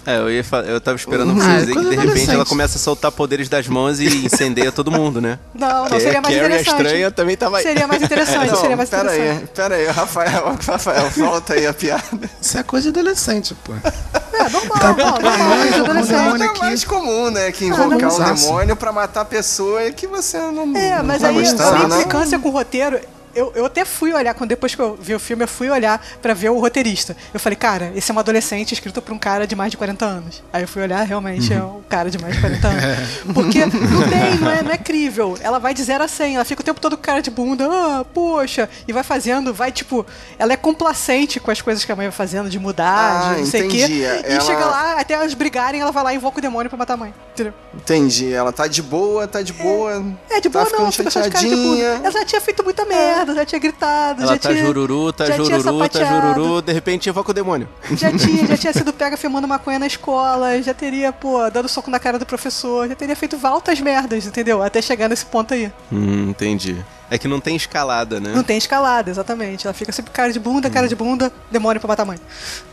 É, 0.06 0.16
eu, 0.18 0.30
ia 0.30 0.42
eu 0.66 0.80
tava 0.80 0.96
esperando 0.96 1.34
você 1.34 1.46
Ah, 1.48 1.58
dizer 1.58 1.74
que 1.74 1.84
de 1.90 1.94
repente 1.94 2.30
ela 2.30 2.44
começa 2.46 2.78
a 2.78 2.80
soltar 2.80 3.12
poderes 3.12 3.48
das 3.50 3.68
mãos 3.68 4.00
e 4.00 4.06
incendeia 4.26 4.72
todo 4.72 4.90
mundo, 4.90 5.20
né? 5.20 5.38
Não, 5.54 5.88
não, 5.88 6.00
seria 6.00 6.20
mais 6.22 6.34
Carrie 6.34 6.40
a 6.40 6.46
interessante. 6.46 6.82
estranha 6.82 7.10
também 7.10 7.36
tava 7.36 7.58
aí. 7.58 7.62
Seria 7.62 7.86
mais 7.86 8.02
interessante, 8.02 8.48
Não, 8.50 8.56
seria 8.56 8.76
mais 8.76 8.88
pera 8.88 9.14
interessante. 9.14 9.40
aí, 9.42 9.46
pera 9.54 9.74
aí, 9.76 9.86
Rafael, 9.88 10.56
Rafael, 10.66 11.10
volta 11.10 11.52
aí 11.54 11.66
a 11.66 11.74
piada. 11.74 12.30
Isso 12.40 12.56
é 12.58 12.62
coisa 12.62 12.90
de 12.90 12.98
adolescente, 12.98 13.54
pô. 13.62 13.72
É, 13.74 14.48
normal, 14.48 14.78
normal, 14.78 15.20
normal, 15.20 15.48
mas 15.58 15.74
com 15.74 15.80
adolescente. 15.82 16.42
É 16.42 16.58
mais 16.60 16.84
comum, 16.84 17.30
né? 17.30 17.52
Que 17.52 17.64
Ah, 17.64 17.68
invocar 17.68 17.86
um 17.86 17.90
normalzaço. 17.90 18.46
demônio 18.46 18.76
pra 18.76 18.92
matar 18.92 19.20
a 19.20 19.24
pessoa 19.26 19.84
e 19.86 19.92
que 19.92 20.06
você 20.06 20.38
não, 20.38 20.74
É, 20.76 20.96
não 20.96 21.04
mas 21.04 21.20
vai 21.22 21.30
aí, 21.30 21.36
gostar, 21.36 21.78
sem 21.78 21.88
né? 21.88 21.96
implicância 21.96 22.38
com 22.38 22.48
o 22.48 22.52
roteiro, 22.52 22.98
eu, 23.34 23.52
eu 23.54 23.64
até 23.66 23.84
fui 23.84 24.12
olhar, 24.12 24.34
quando 24.34 24.50
depois 24.50 24.74
que 24.74 24.80
eu 24.80 24.96
vi 25.00 25.14
o 25.14 25.20
filme, 25.20 25.44
eu 25.44 25.48
fui 25.48 25.68
olhar 25.70 26.04
pra 26.20 26.34
ver 26.34 26.50
o 26.50 26.58
roteirista. 26.58 27.16
Eu 27.32 27.40
falei, 27.40 27.56
cara, 27.56 27.92
esse 27.94 28.10
é 28.10 28.14
um 28.14 28.18
adolescente 28.18 28.72
escrito 28.72 29.00
por 29.00 29.12
um 29.12 29.18
cara 29.18 29.46
de 29.46 29.54
mais 29.56 29.70
de 29.70 29.76
40 29.76 30.04
anos. 30.04 30.42
Aí 30.52 30.62
eu 30.62 30.68
fui 30.68 30.82
olhar, 30.82 31.02
realmente 31.06 31.52
é 31.52 31.62
um 31.62 31.82
cara 31.88 32.10
de 32.10 32.18
mais 32.18 32.34
de 32.34 32.40
40 32.40 32.68
anos. 32.68 32.84
Porque 33.34 33.64
não 33.66 34.08
tem, 34.08 34.34
não 34.40 34.50
é, 34.50 34.62
não 34.62 34.70
é 34.72 34.78
crível. 34.78 35.36
Ela 35.40 35.58
vai 35.58 35.72
de 35.74 35.82
0 35.82 36.02
a 36.04 36.08
100, 36.08 36.36
ela 36.36 36.44
fica 36.44 36.60
o 36.62 36.64
tempo 36.64 36.80
todo 36.80 36.96
com 36.96 37.02
cara 37.02 37.22
de 37.22 37.30
bunda, 37.30 37.66
ah, 37.70 38.04
poxa, 38.12 38.68
e 38.86 38.92
vai 38.92 39.02
fazendo, 39.02 39.52
vai 39.54 39.70
tipo, 39.72 40.04
ela 40.38 40.52
é 40.52 40.56
complacente 40.56 41.38
com 41.40 41.50
as 41.50 41.60
coisas 41.60 41.84
que 41.84 41.92
a 41.92 41.96
mãe 41.96 42.06
vai 42.06 42.12
fazendo, 42.12 42.48
de 42.50 42.58
mudar, 42.58 43.30
Ah, 43.30 43.34
de 43.34 43.40
não 43.40 43.46
sei 43.46 43.66
o 43.66 43.68
quê. 43.70 43.86
E 43.88 44.04
Ela- 44.04 44.40
chega 44.40 44.64
lá, 44.64 45.00
até 45.00 45.14
elas 45.14 45.34
brigarem, 45.34 45.80
ela 45.80 45.92
vai 45.92 46.02
lá 46.04 46.12
e 46.12 46.16
invoca 46.16 46.38
o 46.38 46.42
demônio 46.42 46.68
pra 46.68 46.76
matar 46.78 46.94
a 46.94 46.96
mãe. 46.96 47.14
Entendeu? 47.32 47.52
Entendi, 47.74 48.32
ela 48.32 48.52
tá 48.52 48.66
de 48.66 48.82
boa, 48.82 49.26
tá 49.26 49.40
de 49.42 49.52
boa. 49.52 50.04
É, 50.28 50.40
de 50.40 50.48
boa 50.48 50.64
tá 50.64 50.70
não, 50.78 50.90
ficando 50.92 50.92
fica 50.92 51.10
só 51.10 51.20
de 51.20 51.30
cara 51.30 51.44
de 51.48 51.54
bunda. 51.54 51.76
chateadinha. 51.76 52.00
Ela 52.02 52.10
já 52.10 52.24
tinha 52.24 52.40
feito 52.40 52.62
muita 52.64 52.84
merda, 52.84 53.19
já 53.34 53.44
tinha 53.44 53.58
gritado, 53.58 54.22
Ela 54.22 54.32
já 54.34 54.38
tá 54.38 54.48
tinha. 54.50 54.64
jururu, 54.64 55.12
tá 55.12 55.26
já 55.26 55.34
tinha 55.34 55.60
jururu, 55.60 55.88
tá 55.88 56.04
jururu, 56.04 56.62
de 56.62 56.72
repente 56.72 57.08
invoca 57.08 57.30
o 57.30 57.34
demônio. 57.34 57.68
Já 57.92 58.10
tinha, 58.12 58.46
já 58.46 58.56
tinha 58.56 58.72
sido 58.74 58.92
pega 58.92 59.16
filmando 59.16 59.46
maconha 59.46 59.78
na 59.78 59.86
escola, 59.86 60.60
já 60.62 60.74
teria, 60.74 61.12
pô, 61.12 61.48
dando 61.50 61.68
soco 61.68 61.90
na 61.90 61.98
cara 61.98 62.18
do 62.18 62.26
professor, 62.26 62.88
já 62.88 62.94
teria 62.94 63.16
feito 63.16 63.38
altas 63.42 63.80
merdas, 63.80 64.26
entendeu? 64.26 64.62
Até 64.62 64.80
chegar 64.82 65.08
nesse 65.08 65.26
ponto 65.26 65.54
aí. 65.54 65.72
Hum, 65.92 66.30
entendi. 66.30 66.76
É 67.10 67.18
que 67.18 67.26
não 67.26 67.40
tem 67.40 67.56
escalada, 67.56 68.20
né? 68.20 68.32
Não 68.32 68.44
tem 68.44 68.56
escalada, 68.56 69.10
exatamente. 69.10 69.66
Ela 69.66 69.74
fica 69.74 69.90
sempre 69.90 70.12
cara 70.12 70.32
de 70.32 70.38
bunda, 70.38 70.70
cara 70.70 70.86
de 70.86 70.94
bunda, 70.94 71.32
demônio 71.50 71.80
pra 71.80 71.88
matar 71.88 72.04
a 72.04 72.06
mãe. 72.06 72.18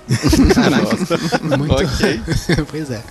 Muito. 1.58 1.74
Ok. 1.88 2.22
pois 2.70 2.92
é. 2.92 3.02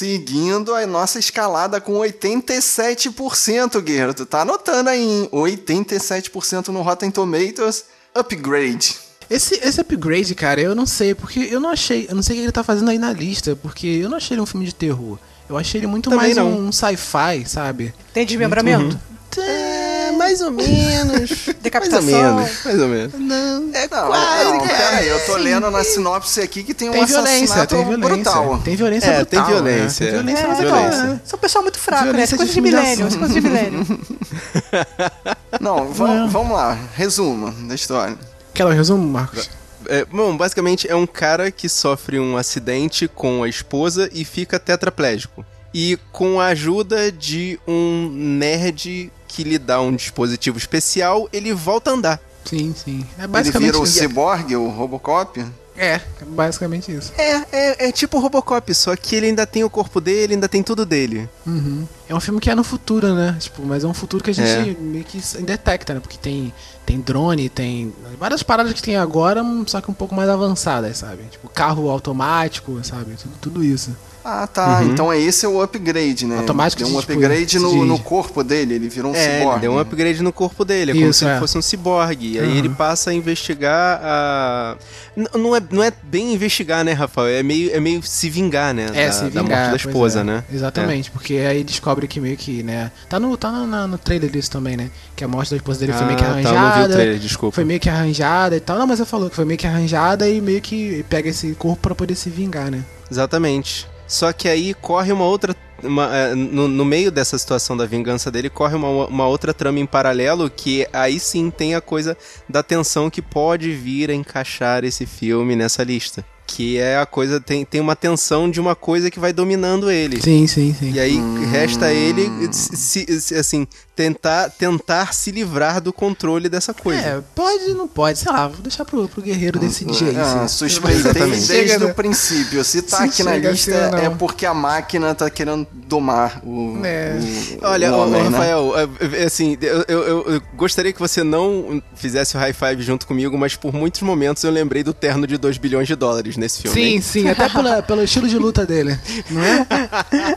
Seguindo 0.00 0.74
a 0.74 0.86
nossa 0.86 1.18
escalada 1.18 1.78
com 1.78 1.92
87%, 1.98 3.82
Guerreiro. 3.82 4.14
Tu 4.14 4.24
tá 4.24 4.40
anotando 4.40 4.88
aí, 4.88 5.02
hein? 5.02 5.28
87% 5.30 6.68
no 6.68 6.80
Rotten 6.80 7.10
Tomatoes. 7.10 7.84
Upgrade. 8.14 8.96
Esse, 9.28 9.56
esse 9.56 9.78
upgrade, 9.78 10.34
cara, 10.34 10.58
eu 10.58 10.74
não 10.74 10.86
sei, 10.86 11.14
porque 11.14 11.40
eu 11.40 11.60
não 11.60 11.68
achei. 11.68 12.06
Eu 12.08 12.14
não 12.14 12.22
sei 12.22 12.34
o 12.34 12.38
que 12.38 12.44
ele 12.44 12.50
tá 12.50 12.64
fazendo 12.64 12.90
aí 12.90 12.98
na 12.98 13.12
lista, 13.12 13.54
porque 13.54 13.86
eu 13.86 14.08
não 14.08 14.16
achei 14.16 14.34
ele 14.36 14.40
um 14.40 14.46
filme 14.46 14.64
de 14.64 14.74
terror. 14.74 15.18
Eu 15.46 15.58
achei 15.58 15.78
ele 15.80 15.86
muito 15.86 16.08
Também 16.08 16.34
mais 16.34 16.36
não. 16.38 16.48
um, 16.50 16.72
sci-fi, 16.72 17.44
sabe? 17.44 17.92
Tem 18.14 18.24
desmembramento? 18.24 18.98
É, 19.36 19.89
mais 20.20 20.40
ou 20.42 20.50
menos. 20.50 21.30
Decapitação? 21.62 22.34
Mais 22.36 22.36
ou 22.36 22.36
menos. 22.36 22.64
Mais 22.64 22.80
ou 22.80 22.88
menos. 22.88 23.12
Não. 23.18 23.70
É 23.74 23.88
Não, 23.88 24.06
quase, 24.06 24.44
não, 24.44 24.60
cara. 24.66 24.96
aí, 24.98 25.08
eu 25.08 25.24
tô 25.26 25.36
lendo 25.36 25.70
na 25.70 25.82
sinopse 25.82 26.40
aqui 26.42 26.62
que 26.62 26.74
tem 26.74 26.90
um 26.90 26.92
Tem 26.92 27.06
violência, 27.06 27.32
assassinato 27.62 27.74
tem 27.76 27.84
violência. 27.86 28.14
brutal. 28.14 28.58
Tem 28.62 28.76
violência 28.76 29.06
É, 29.10 29.16
brutal, 29.16 29.26
tem 29.44 29.54
violência. 29.54 30.04
Né? 30.06 30.12
Tem 30.12 30.22
violência 30.24 30.44
É, 30.44 30.54
violência. 30.54 31.02
né? 31.04 31.20
São 31.24 31.38
pessoal 31.38 31.62
muito 31.64 31.78
fraco, 31.78 32.04
né? 32.04 32.10
Violência 32.12 32.34
Isso 32.34 32.34
é 32.34 32.38
coisa 32.38 32.52
de 32.52 32.60
milênio, 32.60 33.06
é 33.06 33.16
coisa 33.18 33.34
de 33.34 33.40
milênio. 33.40 33.86
Não, 35.60 35.92
vamos, 35.92 36.32
vamos 36.32 36.52
lá. 36.52 36.78
Resumo 36.94 37.50
da 37.66 37.74
história. 37.74 38.16
Quer 38.54 38.66
o 38.66 38.68
resumo, 38.68 39.06
Marcos? 39.06 39.48
É, 39.86 40.04
bom, 40.04 40.36
basicamente 40.36 40.86
é 40.88 40.94
um 40.94 41.06
cara 41.06 41.50
que 41.50 41.68
sofre 41.68 42.18
um 42.20 42.36
acidente 42.36 43.08
com 43.08 43.42
a 43.42 43.48
esposa 43.48 44.08
e 44.12 44.24
fica 44.24 44.58
tetraplégico. 44.58 45.44
E 45.72 45.98
com 46.12 46.40
a 46.40 46.46
ajuda 46.46 47.10
de 47.12 47.58
um 47.66 48.10
nerd 48.12 49.10
que 49.30 49.44
lhe 49.44 49.58
dá 49.58 49.80
um 49.80 49.94
dispositivo 49.94 50.58
especial, 50.58 51.28
ele 51.32 51.52
volta 51.54 51.90
a 51.90 51.94
andar. 51.94 52.20
Sim, 52.44 52.74
sim. 52.76 53.06
É 53.18 53.22
Ele 53.22 53.28
basicamente 53.28 53.66
vira 53.70 53.78
o 53.80 53.84
isso. 53.84 53.98
ciborgue, 53.98 54.56
o 54.56 54.68
Robocop. 54.68 55.44
É, 55.76 55.94
é 55.94 56.02
basicamente 56.26 56.92
isso. 56.92 57.12
É, 57.16 57.36
é, 57.52 57.88
é 57.88 57.92
tipo 57.92 58.18
o 58.18 58.20
Robocop, 58.20 58.74
só 58.74 58.94
que 58.96 59.14
ele 59.16 59.26
ainda 59.26 59.46
tem 59.46 59.62
o 59.64 59.70
corpo 59.70 60.00
dele, 60.00 60.34
ainda 60.34 60.48
tem 60.48 60.62
tudo 60.62 60.84
dele. 60.84 61.28
Uhum. 61.46 61.86
É 62.08 62.14
um 62.14 62.20
filme 62.20 62.38
que 62.40 62.50
é 62.50 62.54
no 62.54 62.64
futuro, 62.64 63.14
né? 63.14 63.36
Tipo, 63.40 63.62
mas 63.64 63.84
é 63.84 63.86
um 63.86 63.94
futuro 63.94 64.22
que 64.22 64.30
a 64.30 64.34
gente 64.34 64.48
É. 64.48 64.76
meio 64.78 65.04
que 65.04 65.20
detecta, 65.42 65.94
né? 65.94 66.00
Porque 66.00 66.18
tem, 66.18 66.52
tem 66.84 67.00
drone, 67.00 67.48
tem 67.48 67.94
várias 68.18 68.42
paradas 68.42 68.72
que 68.74 68.82
tem 68.82 68.96
agora, 68.96 69.42
só 69.66 69.80
que 69.80 69.90
um 69.90 69.94
pouco 69.94 70.14
mais 70.14 70.28
avançadas, 70.28 70.98
sabe? 70.98 71.22
Tipo, 71.30 71.48
carro 71.48 71.88
automático, 71.88 72.78
sabe? 72.84 73.14
Tudo, 73.14 73.34
tudo 73.40 73.64
isso. 73.64 73.96
Ah, 74.24 74.46
tá. 74.46 74.80
Uhum. 74.80 74.90
Então 74.92 75.12
é 75.12 75.18
esse 75.18 75.46
é 75.46 75.48
o 75.48 75.62
upgrade, 75.62 76.26
né? 76.26 76.38
Automático 76.38 76.82
Deu 76.82 76.94
um 76.94 77.00
tipo, 77.00 77.12
upgrade 77.12 77.58
no, 77.58 77.84
no 77.86 77.98
corpo 77.98 78.44
dele, 78.44 78.74
ele 78.74 78.88
virou 78.88 79.12
um 79.12 79.14
é, 79.14 79.24
ele 79.24 79.38
ciborgue. 79.38 79.60
deu 79.60 79.72
um 79.72 79.78
upgrade 79.78 80.22
no 80.22 80.32
corpo 80.32 80.64
dele, 80.64 80.90
é 80.90 80.94
como 80.94 81.06
Isso, 81.08 81.20
se 81.20 81.24
é. 81.24 81.30
ele 81.30 81.40
fosse 81.40 81.56
um 81.56 81.62
ciborgue. 81.62 82.32
E 82.34 82.38
aí 82.38 82.46
Uhum. 82.48 82.56
ele 82.58 82.68
passa 82.68 83.10
a 83.10 83.14
investigar 83.14 84.00
a. 84.02 84.76
N- 85.16 85.28
não, 85.34 85.56
é, 85.56 85.60
não 85.70 85.82
é 85.82 85.90
bem 86.02 86.34
investigar, 86.34 86.84
né, 86.84 86.92
Rafael? 86.92 87.28
É 87.28 87.42
meio, 87.42 87.74
é 87.74 87.80
meio 87.80 88.02
se 88.02 88.28
vingar, 88.28 88.74
né? 88.74 88.86
É, 88.94 89.06
da, 89.06 89.12
se 89.12 89.24
da 89.30 89.42
vingar. 89.42 89.58
morte 89.70 89.70
da 89.84 89.88
esposa, 89.88 90.20
é. 90.20 90.24
né? 90.24 90.44
Exatamente, 90.52 91.10
porque 91.10 91.34
aí 91.36 91.64
descobre 91.64 92.06
que 92.06 92.20
meio 92.20 92.36
que, 92.36 92.62
né? 92.62 92.90
Tá 93.08 93.18
no, 93.18 93.36
tá 93.36 93.50
no, 93.50 93.86
no 93.88 93.98
trailer 93.98 94.30
disso 94.30 94.50
também, 94.50 94.76
né? 94.76 94.90
Que 95.16 95.24
a 95.24 95.28
morte 95.28 95.50
da 95.50 95.56
esposa 95.56 95.80
dele 95.80 95.92
foi 95.92 96.06
meio 96.06 96.18
que 96.18 96.24
Ah, 96.24 96.26
tá, 96.26 96.32
eu 96.32 96.34
arranjada. 96.48 96.68
não 96.78 96.86
vi 96.86 96.90
o 96.90 96.94
trailer, 96.94 97.18
desculpa. 97.18 97.54
Foi 97.54 97.64
meio 97.64 97.80
que 97.80 97.88
arranjada 97.88 98.56
e 98.56 98.60
tal. 98.60 98.78
Não, 98.78 98.86
mas 98.86 98.98
você 98.98 99.04
falou 99.06 99.30
que 99.30 99.36
foi 99.36 99.44
meio 99.44 99.58
que 99.58 99.66
arranjada 99.66 100.28
e 100.28 100.40
meio 100.40 100.60
que 100.60 101.04
pega 101.08 101.28
esse 101.30 101.52
corpo 101.54 101.80
pra 101.80 101.94
poder 101.94 102.14
se 102.14 102.28
vingar, 102.30 102.70
né? 102.70 102.84
Exatamente. 103.10 103.88
Só 104.10 104.32
que 104.32 104.48
aí 104.48 104.74
corre 104.74 105.12
uma 105.12 105.24
outra. 105.24 105.54
uma, 105.84 106.14
é, 106.14 106.34
no, 106.34 106.66
no 106.66 106.84
meio 106.84 107.12
dessa 107.12 107.38
situação 107.38 107.76
da 107.76 107.86
vingança 107.86 108.28
dele, 108.30 108.50
corre 108.50 108.74
uma, 108.74 109.06
uma 109.06 109.26
outra 109.28 109.54
trama 109.54 109.78
em 109.78 109.86
paralelo 109.86 110.50
que 110.50 110.84
aí 110.92 111.20
sim 111.20 111.48
tem 111.50 111.76
a 111.76 111.80
coisa 111.80 112.16
da 112.48 112.60
tensão 112.62 113.08
que 113.08 113.22
pode 113.22 113.70
vir 113.72 114.10
a 114.10 114.14
encaixar 114.14 114.84
esse 114.84 115.06
filme 115.06 115.54
nessa 115.54 115.84
lista. 115.84 116.24
Que 116.44 116.78
é 116.78 116.98
a 116.98 117.06
coisa. 117.06 117.40
Tem, 117.40 117.64
tem 117.64 117.80
uma 117.80 117.94
tensão 117.94 118.50
de 118.50 118.60
uma 118.60 118.74
coisa 118.74 119.08
que 119.08 119.20
vai 119.20 119.32
dominando 119.32 119.88
ele. 119.88 120.20
Sim, 120.20 120.48
sim, 120.48 120.74
sim. 120.76 120.90
E 120.92 120.98
aí 120.98 121.16
resta 121.52 121.92
ele, 121.92 122.28
se, 122.52 123.20
se- 123.20 123.36
assim, 123.36 123.68
tentar, 124.00 124.48
tentar 124.50 125.12
se 125.12 125.30
livrar 125.30 125.78
do 125.78 125.92
controle 125.92 126.48
dessa 126.48 126.72
coisa. 126.72 127.00
É, 127.02 127.20
pode 127.34 127.74
não 127.74 127.86
pode, 127.86 128.18
sei 128.18 128.32
lá, 128.32 128.48
vou 128.48 128.62
deixar 128.62 128.82
pro, 128.86 129.06
pro 129.08 129.20
guerreiro 129.20 129.58
decidir 129.58 130.08
aí. 130.08 130.16
Ah, 130.18 130.48
se- 130.48 130.54
suspeitei 130.54 131.12
desde 131.12 131.84
o 131.84 131.88
né? 131.88 131.92
princípio. 131.92 132.64
Se 132.64 132.80
tá 132.80 132.96
Se 132.98 133.02
aqui 133.04 133.22
na 133.22 133.36
lista 133.36 133.72
é 134.02 134.08
porque 134.08 134.46
a 134.46 134.54
máquina 134.54 135.14
tá 135.14 135.28
querendo 135.28 135.66
domar 135.86 136.40
o, 136.42 136.80
É. 136.82 137.18
o- 137.62 137.66
Olha, 137.66 137.92
o 137.92 137.98
homem, 138.00 138.22
né? 138.22 138.28
Rafael, 138.30 138.72
é, 138.78 139.22
é, 139.22 139.24
assim, 139.24 139.58
eu, 139.60 139.84
eu- 139.86 140.32
eu- 140.32 140.42
gostaria 140.56 140.92
que 140.94 140.98
você 140.98 141.22
não 141.22 141.82
fizesse 141.94 142.36
o 142.36 142.40
high 142.40 142.54
five 142.54 142.80
junto 142.82 143.06
comigo, 143.06 143.36
mas 143.36 143.54
por 143.54 143.72
muitos 143.74 144.00
momentos 144.00 144.42
eu 144.44 144.50
lembrei 144.50 144.82
do 144.82 144.94
terno 144.94 145.26
de 145.26 145.36
2 145.36 145.58
bilhões 145.58 145.86
de 145.86 145.94
dólares 145.94 146.38
nesse 146.38 146.62
filme. 146.62 146.74
Sim, 146.74 146.86
hein? 146.94 147.00
sim, 147.02 147.28
até 147.28 147.48
pela, 147.50 147.82
pelo 147.84 148.02
estilo 148.02 148.26
de 148.28 148.38
luta 148.38 148.64
dele, 148.64 148.98
não 149.30 149.42
é? 149.44 149.66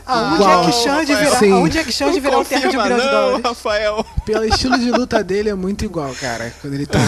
Aonde 0.06 0.34
Igual. 0.34 0.62
é 0.62 0.66
que 0.66 0.72
Xande 0.72 1.14
virar, 1.14 1.38
Sim. 1.38 1.52
aonde 1.52 1.78
é 1.78 1.84
que 1.84 1.92
Xande 1.92 2.20
virar 2.20 2.38
um 2.38 2.44
terno 2.44 2.70
de 2.70 2.76
um 2.76 2.80
confirma, 2.80 2.96
bilhão 2.96 3.06
de 3.06 3.40
dólares? 3.40 3.53
Rafael. 3.54 4.04
Pelo 4.26 4.44
estilo 4.44 4.76
de 4.78 4.90
luta 4.90 5.22
dele 5.22 5.48
é 5.48 5.54
muito 5.54 5.84
igual, 5.84 6.12
cara. 6.14 6.52
Quando 6.60 6.74
ele 6.74 6.86
tá. 6.86 6.98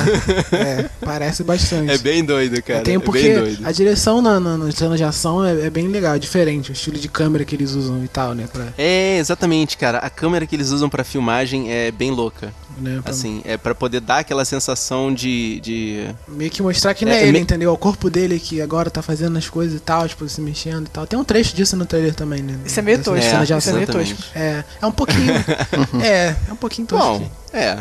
É, 0.53 0.89
parece 1.05 1.43
bastante. 1.43 1.91
É 1.91 1.99
bem 1.99 2.25
doido, 2.25 2.63
cara. 2.63 2.83
Tem 2.83 2.95
é 2.95 2.99
porque 2.99 3.23
bem 3.23 3.35
doido. 3.35 3.67
a 3.67 3.73
direção 3.73 4.23
na, 4.23 4.39
na, 4.39 4.71
cenas 4.71 4.97
de 4.97 5.05
ação 5.05 5.45
é, 5.45 5.67
é 5.67 5.71
bem 5.71 5.89
legal, 5.89 6.15
é 6.15 6.19
diferente. 6.19 6.71
O 6.71 6.73
estilo 6.73 6.99
de 6.99 7.09
câmera 7.09 7.45
que 7.45 7.55
eles 7.55 7.73
usam 7.73 8.03
e 8.05 8.09
tal, 8.09 8.35
né? 8.35 8.49
Pra, 8.51 8.67
É, 8.79 9.19
exatamente, 9.19 9.77
cara. 9.77 9.99
A 9.99 10.09
câmera 10.09 10.47
que 10.47 10.55
eles 10.55 10.71
usam 10.71 10.89
pra 10.89 11.05
filmagem 11.05 11.73
é 11.73 11.91
bem 11.91 12.11
louca. 12.11 12.53
Né, 12.77 13.01
pra 13.03 13.11
Assim, 13.13 13.43
é 13.45 13.57
pra 13.57 13.75
poder 13.75 14.01
dar 14.01 14.19
aquela 14.19 14.45
sensação 14.45 15.13
de. 15.13 15.61
de... 15.61 16.07
meio 16.29 16.51
que 16.51 16.63
mostrar 16.63 16.95
que 16.95 17.05
não 17.05 17.13
é, 17.13 17.21
É, 17.21 17.23
ele, 17.23 17.33
me- 17.33 17.41
entendeu? 17.41 17.73
O 17.73 17.79
corpo 17.79 18.09
dele 18.11 18.39
que 18.39 18.61
agora 18.61 18.91
tá 18.91 19.03
fazendo 19.03 19.37
as 19.39 19.49
coisas 19.49 19.77
e 19.77 19.81
tal, 19.81 20.09
tipo, 20.09 20.29
se 20.29 20.41
mexendo 20.41 20.87
e 20.87 20.91
tal. 20.91 21.07
Tem 21.07 21.19
um 21.19 21.25
trecho 21.25 21.55
disso 21.55 21.77
no 21.77 21.87
trailer 21.87 22.15
também, 22.15 22.43
né? 22.43 22.59
Isso 22.65 22.79
é 22.79 22.83
meio 22.83 22.99
tosco. 23.03 23.17
É, 23.25 23.43
Isso 23.59 23.71
é 23.71 23.73
meio 23.73 23.87
tosco. 23.87 24.19
É, 24.35 24.65
é 24.81 24.87
um 24.87 24.93
pouquinho. 24.93 25.33
é, 26.03 26.35
é 26.49 26.53
um 26.53 26.57
pouquinho 26.57 26.87
tosco. 26.87 27.19
Bom, 27.21 27.31
É. 27.59 27.79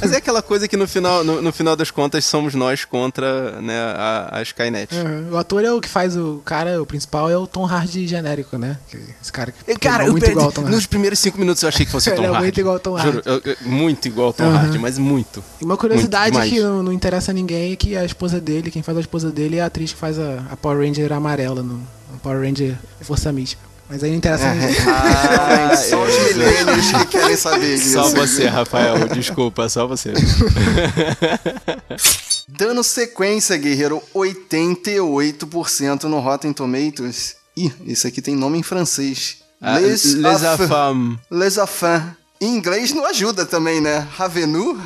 Mas 0.00 0.12
é 0.12 0.16
aquela 0.16 0.40
coisa 0.42 0.66
que 0.66 0.76
no 0.76 0.88
final, 0.88 1.22
no, 1.22 1.42
no 1.42 1.52
final 1.52 1.76
das 1.76 1.90
contas 1.90 2.24
somos 2.24 2.54
nós 2.54 2.84
contra 2.84 3.60
né, 3.60 3.78
a, 3.78 4.38
a 4.38 4.42
Skynet. 4.42 4.94
Uhum. 4.94 5.32
O 5.32 5.36
ator 5.36 5.64
é 5.64 5.70
o 5.70 5.80
que 5.80 5.88
faz 5.88 6.16
o 6.16 6.40
cara, 6.44 6.80
o 6.80 6.86
principal 6.86 7.30
é 7.30 7.36
o 7.36 7.46
Tom 7.46 7.66
Hardy 7.66 8.06
genérico, 8.06 8.56
né? 8.56 8.78
Esse 9.20 9.30
cara 9.32 9.52
que 9.52 9.74
Cara, 9.78 10.04
é 10.04 10.10
muito 10.10 10.20
perdi- 10.20 10.32
igual 10.32 10.46
ao 10.46 10.52
Tom 10.52 10.62
Hardy. 10.62 10.74
nos 10.74 10.86
primeiros 10.86 11.18
cinco 11.18 11.38
minutos 11.38 11.62
eu 11.62 11.68
achei 11.68 11.84
que 11.84 11.92
fosse 11.92 12.08
o 12.10 12.14
Tom 12.14 12.22
Ele 12.22 12.26
é 12.26 12.30
Hardy. 12.30 12.42
muito 12.44 12.60
igual 12.60 12.74
ao 12.74 12.80
Tom 12.80 12.98
Juro, 12.98 13.22
eu- 13.24 13.56
muito 13.62 14.08
igual 14.08 14.26
ao 14.28 14.32
Tom 14.32 14.44
Uhum. 14.44 14.56
Hardy, 14.56 14.78
mas 14.78 14.98
muito. 14.98 15.44
E 15.60 15.64
uma 15.64 15.76
curiosidade 15.76 16.36
Muito 16.36 16.50
que 16.50 16.60
não, 16.60 16.82
não 16.82 16.92
interessa 16.92 17.30
a 17.30 17.34
ninguém 17.34 17.72
é 17.72 17.76
que 17.76 17.96
a 17.96 18.04
esposa 18.04 18.40
dele, 18.40 18.70
quem 18.70 18.82
faz 18.82 18.96
a 18.96 19.00
esposa 19.00 19.30
dele 19.30 19.56
é 19.58 19.62
a 19.62 19.66
atriz 19.66 19.92
que 19.92 19.98
faz 19.98 20.18
a, 20.18 20.42
a 20.50 20.56
Power 20.56 20.78
Ranger 20.86 21.12
amarela 21.12 21.62
no, 21.62 21.74
no 21.74 22.18
Power 22.22 22.40
Ranger 22.40 22.76
Força 23.02 23.30
Mística. 23.32 23.62
Mas 23.92 24.02
aí 24.02 24.10
não 24.10 24.16
interessa 24.16 24.54
ninguém. 24.54 24.74
Ah, 24.88 25.76
só 25.76 26.02
os 26.02 26.14
é. 26.14 26.32
milênios 26.32 26.92
que 26.92 27.06
querem 27.08 27.36
saber 27.36 27.76
disso. 27.76 27.92
Só 27.92 28.08
você, 28.08 28.46
Rafael. 28.46 29.06
Desculpa, 29.08 29.68
só 29.68 29.86
você. 29.86 30.14
Dando 32.48 32.82
sequência, 32.82 33.54
guerreiro, 33.58 34.02
88% 34.14 36.04
no 36.04 36.20
Rotten 36.20 36.54
Tomatoes. 36.54 37.36
Ih, 37.54 37.70
esse 37.86 38.06
aqui 38.06 38.22
tem 38.22 38.34
nome 38.34 38.56
em 38.58 38.62
francês. 38.62 39.42
Ah, 39.60 39.78
Les, 39.78 40.14
Les 40.14 40.42
Affam. 40.42 41.18
Les. 41.30 41.58
Em 42.40 42.56
inglês 42.56 42.94
não 42.94 43.04
ajuda 43.04 43.44
também, 43.44 43.82
né? 43.82 44.08
Ravenu? 44.16 44.80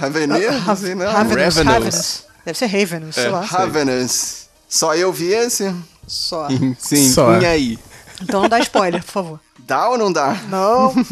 Sei 0.77 0.97
não. 0.97 1.13
Ravenous. 1.13 2.25
Deve 2.45 2.59
ser 2.59 2.67
Ravenous, 2.67 3.15
sei 3.15 3.29
lá. 3.29 3.43
Ravenous. 3.43 4.49
Só 4.69 4.97
eu 4.97 5.13
vi 5.13 5.29
esse? 5.29 5.73
Só. 6.09 6.49
Sim, 6.77 7.09
Só. 7.13 7.39
e 7.39 7.47
aí? 7.47 7.79
Então 8.23 8.43
não 8.43 8.49
dá 8.49 8.59
spoiler, 8.61 9.03
por 9.05 9.11
favor. 9.11 9.41
Dá 9.59 9.89
ou 9.89 9.99
não 9.99 10.13
dá? 10.13 10.41
Não. 10.49 10.95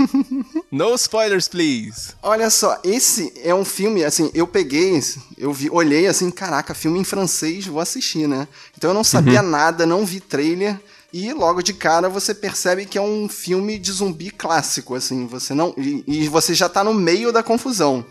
No 0.70 0.92
spoilers, 0.96 1.46
please. 1.46 2.14
Olha 2.20 2.50
só, 2.50 2.80
esse 2.82 3.32
é 3.44 3.54
um 3.54 3.64
filme, 3.64 4.02
assim, 4.02 4.28
eu 4.34 4.44
peguei, 4.44 5.00
eu 5.38 5.52
vi, 5.52 5.70
olhei 5.70 6.08
assim, 6.08 6.32
caraca, 6.32 6.74
filme 6.74 6.98
em 6.98 7.04
francês, 7.04 7.64
vou 7.64 7.78
assistir, 7.80 8.26
né? 8.26 8.48
Então 8.76 8.90
eu 8.90 8.94
não 8.94 9.04
sabia 9.04 9.40
nada, 9.40 9.86
não 9.86 10.04
vi 10.04 10.18
trailer, 10.18 10.80
e 11.12 11.32
logo 11.32 11.62
de 11.62 11.72
cara 11.72 12.08
você 12.08 12.34
percebe 12.34 12.86
que 12.86 12.98
é 12.98 13.00
um 13.00 13.28
filme 13.28 13.78
de 13.78 13.92
zumbi 13.92 14.30
clássico, 14.30 14.96
assim, 14.96 15.28
você 15.28 15.54
não. 15.54 15.72
E, 15.78 16.02
e 16.08 16.28
você 16.28 16.52
já 16.54 16.68
tá 16.68 16.82
no 16.82 16.92
meio 16.92 17.32
da 17.32 17.40
confusão. 17.40 18.04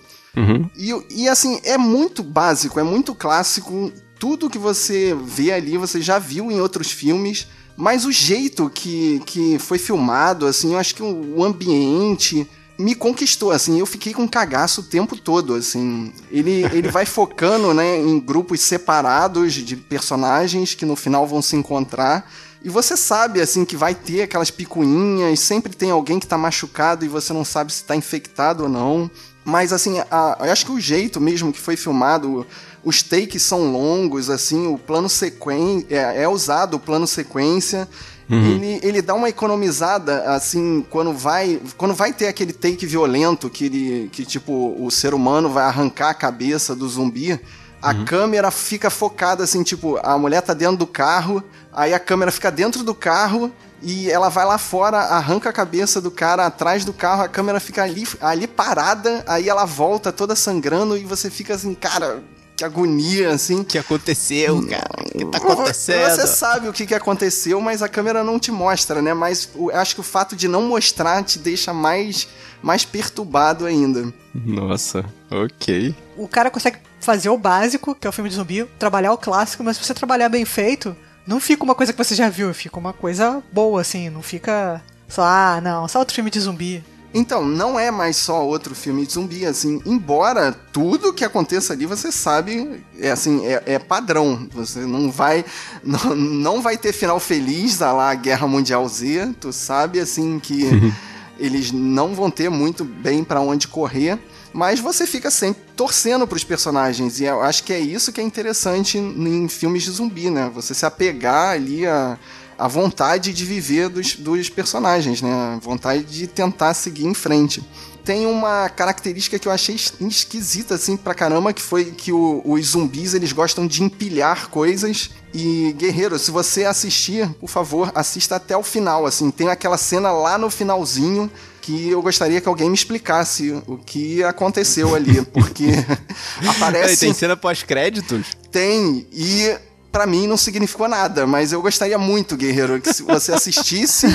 E, 0.77 0.91
e 1.09 1.27
assim, 1.27 1.59
é 1.65 1.77
muito 1.77 2.23
básico, 2.23 2.79
é 2.79 2.83
muito 2.83 3.13
clássico. 3.13 3.91
Tudo 4.17 4.49
que 4.49 4.57
você 4.57 5.13
vê 5.21 5.51
ali, 5.51 5.77
você 5.77 6.01
já 6.01 6.17
viu 6.17 6.49
em 6.49 6.61
outros 6.61 6.91
filmes. 6.91 7.45
Mas 7.75 8.05
o 8.05 8.11
jeito 8.11 8.69
que, 8.69 9.21
que 9.25 9.57
foi 9.59 9.77
filmado, 9.77 10.45
assim, 10.45 10.73
eu 10.73 10.79
acho 10.79 10.93
que 10.95 11.01
o, 11.03 11.43
ambiente 11.43 12.47
me 12.77 12.93
conquistou, 12.95 13.51
assim. 13.51 13.79
Eu 13.79 13.85
fiquei 13.85 14.13
com 14.13 14.27
cagaço 14.27 14.81
o 14.81 14.83
tempo 14.83 15.17
todo, 15.17 15.55
assim. 15.55 16.13
Ele, 16.31 16.63
ele 16.71 16.89
vai 16.89 17.05
focando, 17.07 17.73
né, 17.73 17.97
em 17.97 18.19
grupos 18.19 18.61
separados 18.61 19.53
de 19.53 19.75
personagens 19.75 20.75
que 20.75 20.85
no 20.85 20.95
final 20.95 21.25
vão 21.25 21.41
se 21.41 21.55
encontrar. 21.55 22.29
E 22.63 22.69
você 22.69 22.95
sabe, 22.95 23.41
assim, 23.41 23.65
que 23.65 23.75
vai 23.75 23.93
ter 23.93 24.21
aquelas 24.21 24.49
picuinhas, 24.49 25.39
sempre 25.39 25.75
tem 25.75 25.91
alguém 25.91 26.19
que 26.19 26.27
tá 26.27 26.37
machucado 26.37 27.03
e 27.03 27.09
você 27.09 27.33
não 27.33 27.43
sabe 27.43 27.73
se 27.73 27.83
tá 27.83 27.95
infectado 27.95 28.63
ou 28.63 28.69
não. 28.69 29.11
Mas, 29.43 29.73
assim, 29.73 29.99
a- 30.09 30.37
eu 30.39 30.51
acho 30.51 30.65
que 30.65 30.71
o 30.71 30.79
jeito 30.79 31.19
mesmo 31.19 31.51
que 31.51 31.59
foi 31.59 31.75
filmado, 31.75 32.47
os 32.83 33.01
takes 33.01 33.41
são 33.41 33.71
longos, 33.71 34.29
assim, 34.29 34.67
o 34.67 34.77
plano 34.77 35.07
sequência, 35.07 35.87
é, 35.89 36.23
é 36.23 36.27
usado 36.27 36.75
o 36.75 36.79
plano 36.79 37.07
sequência. 37.07 37.87
Ele, 38.29 38.79
ele 38.81 39.01
dá 39.01 39.13
uma 39.13 39.29
economizada, 39.29 40.23
assim, 40.33 40.83
quando 40.89 41.13
vai, 41.13 41.61
quando 41.77 41.93
vai 41.93 42.11
ter 42.11 42.27
aquele 42.27 42.51
take 42.51 42.85
violento 42.85 43.49
que, 43.49 43.65
ele, 43.65 44.09
que, 44.11 44.25
tipo, 44.25 44.75
o 44.79 44.89
ser 44.89 45.13
humano 45.13 45.49
vai 45.49 45.65
arrancar 45.65 46.09
a 46.09 46.13
cabeça 46.13 46.75
do 46.75 46.87
zumbi, 46.87 47.39
a 47.81 47.93
câmera 48.05 48.49
fica 48.49 48.89
focada 48.89 49.43
assim, 49.43 49.61
tipo, 49.61 49.99
a 50.01 50.17
mulher 50.17 50.41
tá 50.41 50.53
dentro 50.53 50.77
do 50.77 50.87
carro, 50.87 51.43
aí 51.71 51.93
a 51.93 51.99
câmera 51.99 52.31
fica 52.31 52.49
dentro 52.49 52.81
do 52.81 52.95
carro 52.95 53.51
e 53.81 54.09
ela 54.09 54.29
vai 54.29 54.45
lá 54.45 54.57
fora, 54.57 54.97
arranca 54.97 55.49
a 55.49 55.53
cabeça 55.53 55.99
do 55.99 56.09
cara 56.09 56.45
atrás 56.45 56.85
do 56.85 56.93
carro, 56.93 57.23
a 57.23 57.27
câmera 57.27 57.59
fica 57.59 57.83
ali, 57.83 58.07
ali 58.21 58.47
parada, 58.47 59.21
aí 59.27 59.49
ela 59.49 59.65
volta 59.65 60.13
toda 60.13 60.33
sangrando 60.33 60.95
e 60.97 61.03
você 61.03 61.29
fica 61.29 61.55
assim, 61.55 61.75
cara, 61.75 62.23
que 62.63 62.79
agonia, 62.79 63.29
assim. 63.31 63.59
O 63.61 63.65
que 63.65 63.77
aconteceu, 63.77 64.65
cara? 64.67 64.89
O 64.99 65.17
que 65.17 65.25
tá 65.25 65.39
Você 65.39 65.51
acontecendo? 65.51 66.27
sabe 66.27 66.69
o 66.69 66.73
que, 66.73 66.85
que 66.85 66.95
aconteceu, 66.95 67.59
mas 67.59 67.81
a 67.81 67.89
câmera 67.89 68.23
não 68.23 68.39
te 68.39 68.51
mostra, 68.51 69.01
né? 69.01 69.13
Mas 69.13 69.49
acho 69.73 69.95
que 69.95 70.01
o 70.01 70.03
fato 70.03 70.35
de 70.35 70.47
não 70.47 70.63
mostrar 70.63 71.23
te 71.23 71.37
deixa 71.37 71.73
mais, 71.73 72.27
mais 72.61 72.85
perturbado 72.85 73.65
ainda. 73.65 74.13
Nossa, 74.33 75.05
ok. 75.29 75.95
O 76.17 76.27
cara 76.27 76.49
consegue 76.49 76.77
fazer 76.99 77.29
o 77.29 77.37
básico, 77.37 77.93
que 77.93 78.07
é 78.07 78.09
o 78.09 78.13
filme 78.13 78.29
de 78.29 78.35
zumbi, 78.35 78.65
trabalhar 78.79 79.11
o 79.11 79.17
clássico, 79.17 79.63
mas 79.63 79.77
se 79.77 79.83
você 79.83 79.93
trabalhar 79.93 80.29
bem 80.29 80.45
feito, 80.45 80.95
não 81.27 81.39
fica 81.39 81.63
uma 81.63 81.75
coisa 81.75 81.91
que 81.91 82.01
você 82.01 82.15
já 82.15 82.29
viu, 82.29 82.53
fica 82.53 82.79
uma 82.79 82.93
coisa 82.93 83.43
boa, 83.51 83.81
assim, 83.81 84.09
não 84.09 84.21
fica 84.21 84.81
só, 85.07 85.21
ah, 85.23 85.59
não, 85.61 85.87
só 85.87 85.99
outro 85.99 86.15
filme 86.15 86.31
de 86.31 86.39
zumbi. 86.39 86.83
Então, 87.13 87.45
não 87.45 87.79
é 87.79 87.91
mais 87.91 88.17
só 88.17 88.43
outro 88.43 88.73
filme 88.73 89.05
de 89.05 89.13
zumbi, 89.13 89.45
assim, 89.45 89.79
embora 89.85 90.51
tudo 90.51 91.13
que 91.13 91.23
aconteça 91.23 91.73
ali, 91.73 91.85
você 91.85 92.11
sabe, 92.11 92.83
é 92.99 93.11
assim, 93.11 93.45
é, 93.45 93.61
é 93.65 93.79
padrão. 93.79 94.47
Você 94.53 94.79
não 94.79 95.11
vai 95.11 95.45
não, 95.83 96.15
não 96.15 96.61
vai 96.61 96.75
ter 96.75 96.91
final 96.91 97.19
feliz 97.19 97.81
a 97.81 97.91
lá 97.91 98.15
Guerra 98.15 98.47
Mundial 98.47 98.87
Z, 98.89 99.35
tu 99.39 99.53
sabe 99.53 99.99
assim 99.99 100.39
que 100.39 100.67
eles 101.37 101.71
não 101.71 102.15
vão 102.15 102.31
ter 102.31 102.49
muito 102.49 102.83
bem 102.83 103.23
pra 103.23 103.41
onde 103.41 103.67
correr, 103.67 104.17
mas 104.51 104.79
você 104.79 105.05
fica 105.05 105.29
sempre 105.29 105.63
torcendo 105.75 106.27
pros 106.27 106.43
personagens 106.43 107.19
e 107.19 107.25
eu 107.25 107.41
acho 107.41 107.63
que 107.63 107.73
é 107.73 107.79
isso 107.79 108.11
que 108.11 108.21
é 108.21 108.23
interessante 108.23 108.97
em 108.97 109.47
filmes 109.47 109.83
de 109.83 109.91
zumbi, 109.91 110.29
né? 110.29 110.51
Você 110.53 110.73
se 110.73 110.85
apegar 110.85 111.49
ali 111.49 111.85
a 111.85 112.17
a 112.57 112.67
vontade 112.67 113.33
de 113.33 113.45
viver 113.45 113.89
dos, 113.89 114.15
dos 114.15 114.49
personagens, 114.49 115.21
né? 115.21 115.31
A 115.55 115.59
vontade 115.59 116.03
de 116.03 116.27
tentar 116.27 116.73
seguir 116.73 117.05
em 117.05 117.13
frente. 117.13 117.63
Tem 118.03 118.25
uma 118.25 118.67
característica 118.67 119.39
que 119.39 119.47
eu 119.47 119.51
achei 119.51 119.75
es- 119.75 119.93
esquisita, 120.01 120.75
assim, 120.75 120.97
pra 120.97 121.13
caramba, 121.13 121.53
que 121.53 121.61
foi 121.61 121.85
que 121.85 122.11
o- 122.11 122.41
os 122.45 122.67
zumbis, 122.67 123.13
eles 123.13 123.31
gostam 123.31 123.65
de 123.65 123.81
empilhar 123.81 124.49
coisas. 124.49 125.09
E, 125.33 125.73
guerreiro, 125.77 126.19
se 126.19 126.29
você 126.29 126.65
assistir, 126.65 127.29
por 127.39 127.49
favor, 127.49 127.91
assista 127.95 128.35
até 128.35 128.57
o 128.57 128.61
final, 128.63 129.05
assim. 129.05 129.31
Tem 129.31 129.47
aquela 129.47 129.77
cena 129.77 130.11
lá 130.11 130.37
no 130.37 130.49
finalzinho 130.49 131.31
que 131.61 131.89
eu 131.89 132.01
gostaria 132.01 132.41
que 132.41 132.47
alguém 132.49 132.67
me 132.67 132.75
explicasse 132.75 133.51
o 133.65 133.77
que 133.77 134.21
aconteceu 134.21 134.93
ali, 134.93 135.21
porque 135.23 135.67
aparece... 136.45 136.97
tem 136.97 137.13
cena 137.13 137.37
pós-créditos? 137.37 138.27
Tem, 138.51 139.07
e 139.13 139.55
pra 139.93 140.05
mim 140.07 140.25
não 140.27 140.35
significou 140.35 140.87
nada, 140.89 141.25
mas 141.27 141.53
eu 141.53 141.61
gostaria 141.61 141.97
muito, 141.99 142.35
guerreiro, 142.35 142.81
que 142.81 142.91
você 143.03 143.31
assistisse 143.37 144.07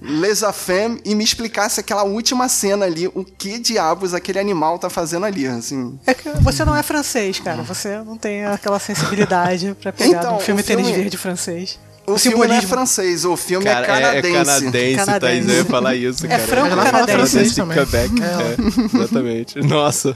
Les 0.00 0.42
Affam 0.44 0.98
e 1.04 1.14
me 1.16 1.24
explicasse 1.24 1.80
aquela 1.80 2.04
última 2.04 2.48
cena 2.48 2.86
ali, 2.86 3.08
o 3.08 3.24
que 3.24 3.58
diabos 3.58 4.14
aquele 4.14 4.38
animal 4.38 4.78
tá 4.78 4.88
fazendo 4.88 5.26
ali, 5.26 5.46
assim. 5.46 5.98
É 6.06 6.14
que 6.14 6.30
você 6.40 6.64
não 6.64 6.74
é 6.76 6.82
francês, 6.82 7.40
cara, 7.40 7.62
você 7.62 7.98
não 7.98 8.16
tem 8.16 8.44
aquela 8.46 8.78
sensibilidade 8.78 9.76
pra 9.82 9.92
pegar 9.92 10.18
Então, 10.20 10.36
um 10.36 10.40
filme 10.40 10.60
o 10.60 10.64
filme- 10.64 10.82
tênis 10.84 10.96
verde 10.96 11.16
francês. 11.16 11.78
O, 12.08 12.16
filme 12.16 12.46
não 12.46 12.54
é 12.54 12.62
francês, 12.62 13.24
o 13.24 13.36
filme 13.36 13.64
Cara, 13.66 13.84
é 13.84 14.22
canadense. 14.22 14.28
É, 14.28 14.44
canadense, 14.44 14.94
Canadense. 14.96 15.20
Thaís, 15.20 15.48
eu 15.48 15.54
ia 15.56 15.64
falar 15.64 15.94
isso, 15.96 16.24
É 16.24 16.28
cara. 16.28 16.42
franco-canadense. 16.44 17.06
Canadense 17.10 17.50
de 17.50 17.56
também. 17.56 17.78
Quebec. 17.78 18.14
É, 18.22 18.96
exatamente. 18.96 19.58
Nossa, 19.66 20.14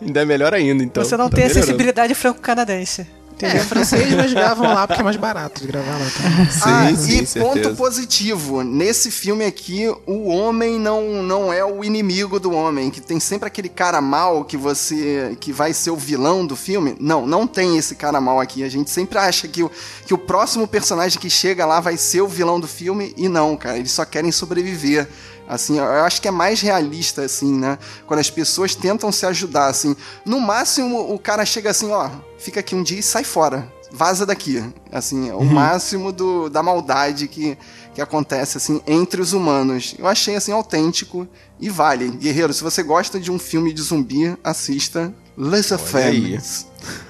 ainda 0.00 0.22
é 0.22 0.24
melhor 0.24 0.54
ainda, 0.54 0.82
então. 0.82 1.04
Você 1.04 1.14
não 1.14 1.28
Tá 1.28 1.36
tem 1.36 1.44
a 1.44 1.50
sensibilidade 1.50 2.14
franco-canadense. 2.14 3.06
É, 3.40 3.58
francês, 3.58 4.14
mas 4.14 4.32
gravam 4.32 4.72
lá 4.72 4.86
porque 4.86 5.00
é 5.00 5.04
mais 5.04 5.16
barato 5.16 5.60
de 5.60 5.66
gravar 5.66 5.98
lá. 5.98 6.06
Tá? 6.06 6.46
Sim, 6.50 6.60
ah, 6.64 6.96
sim, 6.96 7.22
e 7.22 7.26
certeza. 7.26 7.40
ponto 7.40 7.76
positivo, 7.76 8.62
nesse 8.62 9.10
filme 9.10 9.44
aqui, 9.44 9.92
o 10.06 10.28
homem 10.28 10.78
não, 10.78 11.22
não 11.22 11.52
é 11.52 11.62
o 11.64 11.84
inimigo 11.84 12.40
do 12.40 12.52
homem, 12.52 12.90
que 12.90 13.00
tem 13.00 13.20
sempre 13.20 13.46
aquele 13.46 13.68
cara 13.68 14.00
mal 14.00 14.44
que 14.44 14.56
você 14.56 15.36
que 15.38 15.52
vai 15.52 15.74
ser 15.74 15.90
o 15.90 15.96
vilão 15.96 16.46
do 16.46 16.56
filme. 16.56 16.96
Não, 16.98 17.26
não 17.26 17.46
tem 17.46 17.76
esse 17.76 17.94
cara 17.94 18.20
mal 18.20 18.40
aqui. 18.40 18.64
A 18.64 18.68
gente 18.68 18.90
sempre 18.90 19.18
acha 19.18 19.46
que 19.46 19.62
o, 19.62 19.70
que 20.06 20.14
o 20.14 20.18
próximo 20.18 20.66
personagem 20.66 21.20
que 21.20 21.28
chega 21.28 21.66
lá 21.66 21.80
vai 21.80 21.96
ser 21.96 22.22
o 22.22 22.28
vilão 22.28 22.58
do 22.58 22.66
filme 22.66 23.12
e 23.16 23.28
não, 23.28 23.56
cara, 23.56 23.76
eles 23.76 23.92
só 23.92 24.04
querem 24.04 24.32
sobreviver. 24.32 25.08
Assim, 25.48 25.78
eu 25.78 25.84
acho 25.84 26.20
que 26.20 26.28
é 26.28 26.30
mais 26.30 26.60
realista, 26.60 27.22
assim, 27.22 27.56
né? 27.56 27.78
Quando 28.06 28.20
as 28.20 28.30
pessoas 28.30 28.74
tentam 28.74 29.12
se 29.12 29.24
ajudar, 29.26 29.68
assim. 29.68 29.94
No 30.24 30.40
máximo, 30.40 31.12
o 31.12 31.18
cara 31.18 31.44
chega 31.44 31.70
assim, 31.70 31.90
ó, 31.90 32.10
fica 32.38 32.60
aqui 32.60 32.74
um 32.74 32.82
dia 32.82 32.98
e 32.98 33.02
sai 33.02 33.24
fora. 33.24 33.70
Vaza 33.90 34.26
daqui. 34.26 34.62
Assim, 34.90 35.30
é 35.30 35.34
o 35.34 35.44
máximo 35.44 36.10
do, 36.10 36.48
da 36.48 36.62
maldade 36.62 37.28
que, 37.28 37.56
que 37.94 38.02
acontece, 38.02 38.56
assim, 38.56 38.80
entre 38.86 39.20
os 39.20 39.32
humanos. 39.32 39.94
Eu 39.98 40.06
achei, 40.06 40.34
assim, 40.34 40.52
autêntico 40.52 41.26
e 41.60 41.70
vale. 41.70 42.08
Guerreiro, 42.10 42.52
se 42.52 42.62
você 42.62 42.82
gosta 42.82 43.20
de 43.20 43.30
um 43.30 43.38
filme 43.38 43.72
de 43.72 43.82
zumbi, 43.82 44.36
assista 44.42 45.14
Les 45.36 45.70
aí. 45.94 46.38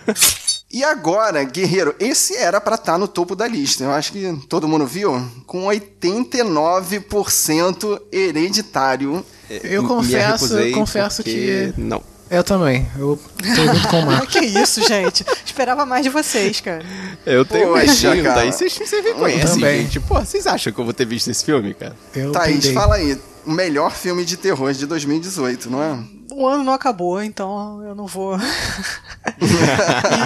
E 0.72 0.82
agora, 0.82 1.44
Guerreiro, 1.44 1.94
esse 2.00 2.34
era 2.36 2.60
pra 2.60 2.74
estar 2.74 2.98
no 2.98 3.06
topo 3.06 3.36
da 3.36 3.46
lista. 3.46 3.84
Eu 3.84 3.92
acho 3.92 4.10
que 4.12 4.36
todo 4.48 4.66
mundo 4.66 4.84
viu. 4.86 5.22
Com 5.46 5.66
89% 5.66 8.00
hereditário. 8.12 9.24
Eu 9.48 9.82
Me 9.82 9.88
confesso, 9.88 10.44
recusei 10.44 10.72
confesso 10.72 11.22
que 11.22 11.72
Não. 11.76 12.02
Eu 12.28 12.42
também. 12.42 12.84
Eu 12.98 13.16
tô 13.38 13.72
junto 13.72 13.86
com 13.88 14.00
o 14.00 14.06
Marcos. 14.06 14.34
que 14.34 14.44
isso, 14.44 14.82
gente. 14.86 15.24
Esperava 15.44 15.86
mais 15.86 16.02
de 16.02 16.10
vocês, 16.10 16.60
cara. 16.60 16.84
Eu 17.24 17.44
tenho 17.44 17.68
Poxa, 17.68 17.86
medinho, 17.86 18.24
cara. 18.24 18.40
daí 18.40 18.52
vocês, 18.52 18.76
vocês 18.76 19.04
me 19.04 19.14
conhecem, 19.14 19.60
gente. 19.60 20.00
Pô, 20.00 20.18
vocês 20.18 20.44
acham 20.44 20.72
que 20.72 20.80
eu 20.80 20.84
vou 20.84 20.92
ter 20.92 21.06
visto 21.06 21.30
esse 21.30 21.44
filme, 21.44 21.72
cara? 21.74 21.94
Eu 22.12 22.32
Thaís, 22.32 22.64
peidei. 22.64 22.72
fala 22.72 22.96
aí. 22.96 23.16
O 23.46 23.52
melhor 23.52 23.92
filme 23.92 24.24
de 24.24 24.36
terror 24.36 24.72
de 24.72 24.84
2018, 24.86 25.70
não 25.70 25.80
é? 25.80 25.96
O 26.39 26.47
ano 26.47 26.62
não 26.64 26.74
acabou, 26.74 27.22
então 27.22 27.82
eu 27.82 27.95
não 27.95 28.07
vou. 28.07 28.37
e 29.41 29.49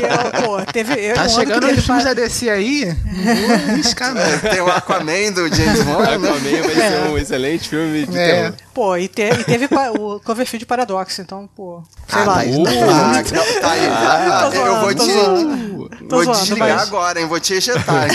eu, 0.03 0.43
pô, 0.45 0.61
teve. 0.73 0.93
Eu, 0.95 1.15
Tá 1.15 1.23
um 1.25 1.29
chegando 1.29 1.67
os 1.69 1.85
filmes 1.85 2.05
da 2.05 2.15
DC 2.15 2.51
aí? 2.51 2.87
Não 3.05 3.35
vou 3.37 3.55
arriscar, 3.55 4.13
não. 4.15 4.23
Tem 4.51 4.61
o 4.61 4.69
Aquaman 4.71 5.31
do 5.33 5.47
James 5.55 5.87
Wan, 5.87 5.99
né? 5.99 6.15
Aquaman 6.15 6.63
vai 6.63 6.75
ser 6.75 7.01
um 7.11 7.17
excelente 7.19 7.69
filme 7.69 8.07
de 8.07 8.19
É. 8.19 8.27
terror. 8.27 8.55
Pô, 8.75 8.97
e, 8.97 9.07
te- 9.09 9.23
e 9.23 9.45
teve 9.45 9.69
o 9.99 10.19
Cloverfield 10.21 10.67
Paradox, 10.67 11.19
então, 11.21 11.49
pô. 11.55 11.83
Sei 12.09 12.21
Ah, 12.23 12.25
lá. 12.25 12.35
Thaís, 12.35 12.57
Uh. 12.57 12.65
Ah, 12.91 13.23
não, 13.33 13.61
tá 13.61 13.71
aí. 13.71 13.81
Tô 14.51 14.57
eu 14.57 14.65
zoando, 14.65 14.81
vou 14.81 14.95
tô 14.95 15.05
te, 15.07 15.13
zoando. 15.13 15.80
Tô 15.99 16.17
vou 16.17 16.25
zoando, 16.25 16.41
desligar 16.41 16.77
mas- 16.77 16.89
agora, 16.89 17.21
hein? 17.21 17.27
Vou 17.27 17.41
te 17.41 17.55
ejetar. 17.55 18.09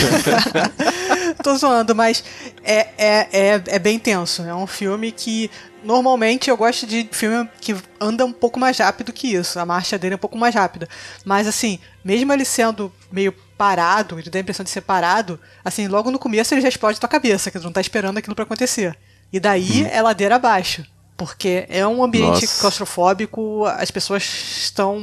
Tô 1.42 1.56
zoando, 1.56 1.94
mas 1.94 2.24
é, 2.64 2.88
é, 2.96 3.28
é, 3.32 3.62
é 3.66 3.78
bem 3.78 3.98
tenso. 3.98 4.42
É 4.42 4.54
um 4.54 4.66
filme 4.66 5.12
que. 5.12 5.50
Normalmente 5.84 6.50
eu 6.50 6.56
gosto 6.56 6.84
de 6.84 7.08
filme 7.12 7.48
que 7.60 7.76
anda 8.00 8.24
um 8.24 8.32
pouco 8.32 8.58
mais 8.58 8.76
rápido 8.78 9.12
que 9.12 9.32
isso. 9.34 9.60
A 9.60 9.64
marcha 9.64 9.96
dele 9.96 10.14
é 10.14 10.16
um 10.16 10.20
pouco 10.20 10.36
mais 10.36 10.52
rápida. 10.52 10.88
Mas 11.24 11.46
assim, 11.46 11.78
mesmo 12.04 12.32
ele 12.32 12.44
sendo 12.44 12.92
meio 13.12 13.32
parado, 13.56 14.18
ele 14.18 14.28
dá 14.28 14.38
a 14.38 14.40
impressão 14.40 14.64
de 14.64 14.70
ser 14.70 14.80
parado, 14.80 15.38
assim, 15.64 15.86
logo 15.86 16.10
no 16.10 16.18
começo 16.18 16.52
ele 16.52 16.60
já 16.60 16.68
explode 16.68 16.98
tua 16.98 17.08
cabeça, 17.08 17.50
que 17.52 17.58
tu 17.58 17.64
não 17.64 17.72
tá 17.72 17.80
esperando 17.80 18.18
aquilo 18.18 18.34
pra 18.34 18.42
acontecer. 18.42 18.96
E 19.32 19.38
daí 19.38 19.86
é 19.90 20.02
ladeira 20.02 20.36
abaixo. 20.36 20.84
Porque 21.16 21.64
é 21.68 21.86
um 21.86 22.04
ambiente 22.04 22.42
Nossa. 22.42 22.60
claustrofóbico, 22.60 23.64
as 23.66 23.90
pessoas 23.90 24.22
estão 24.24 25.00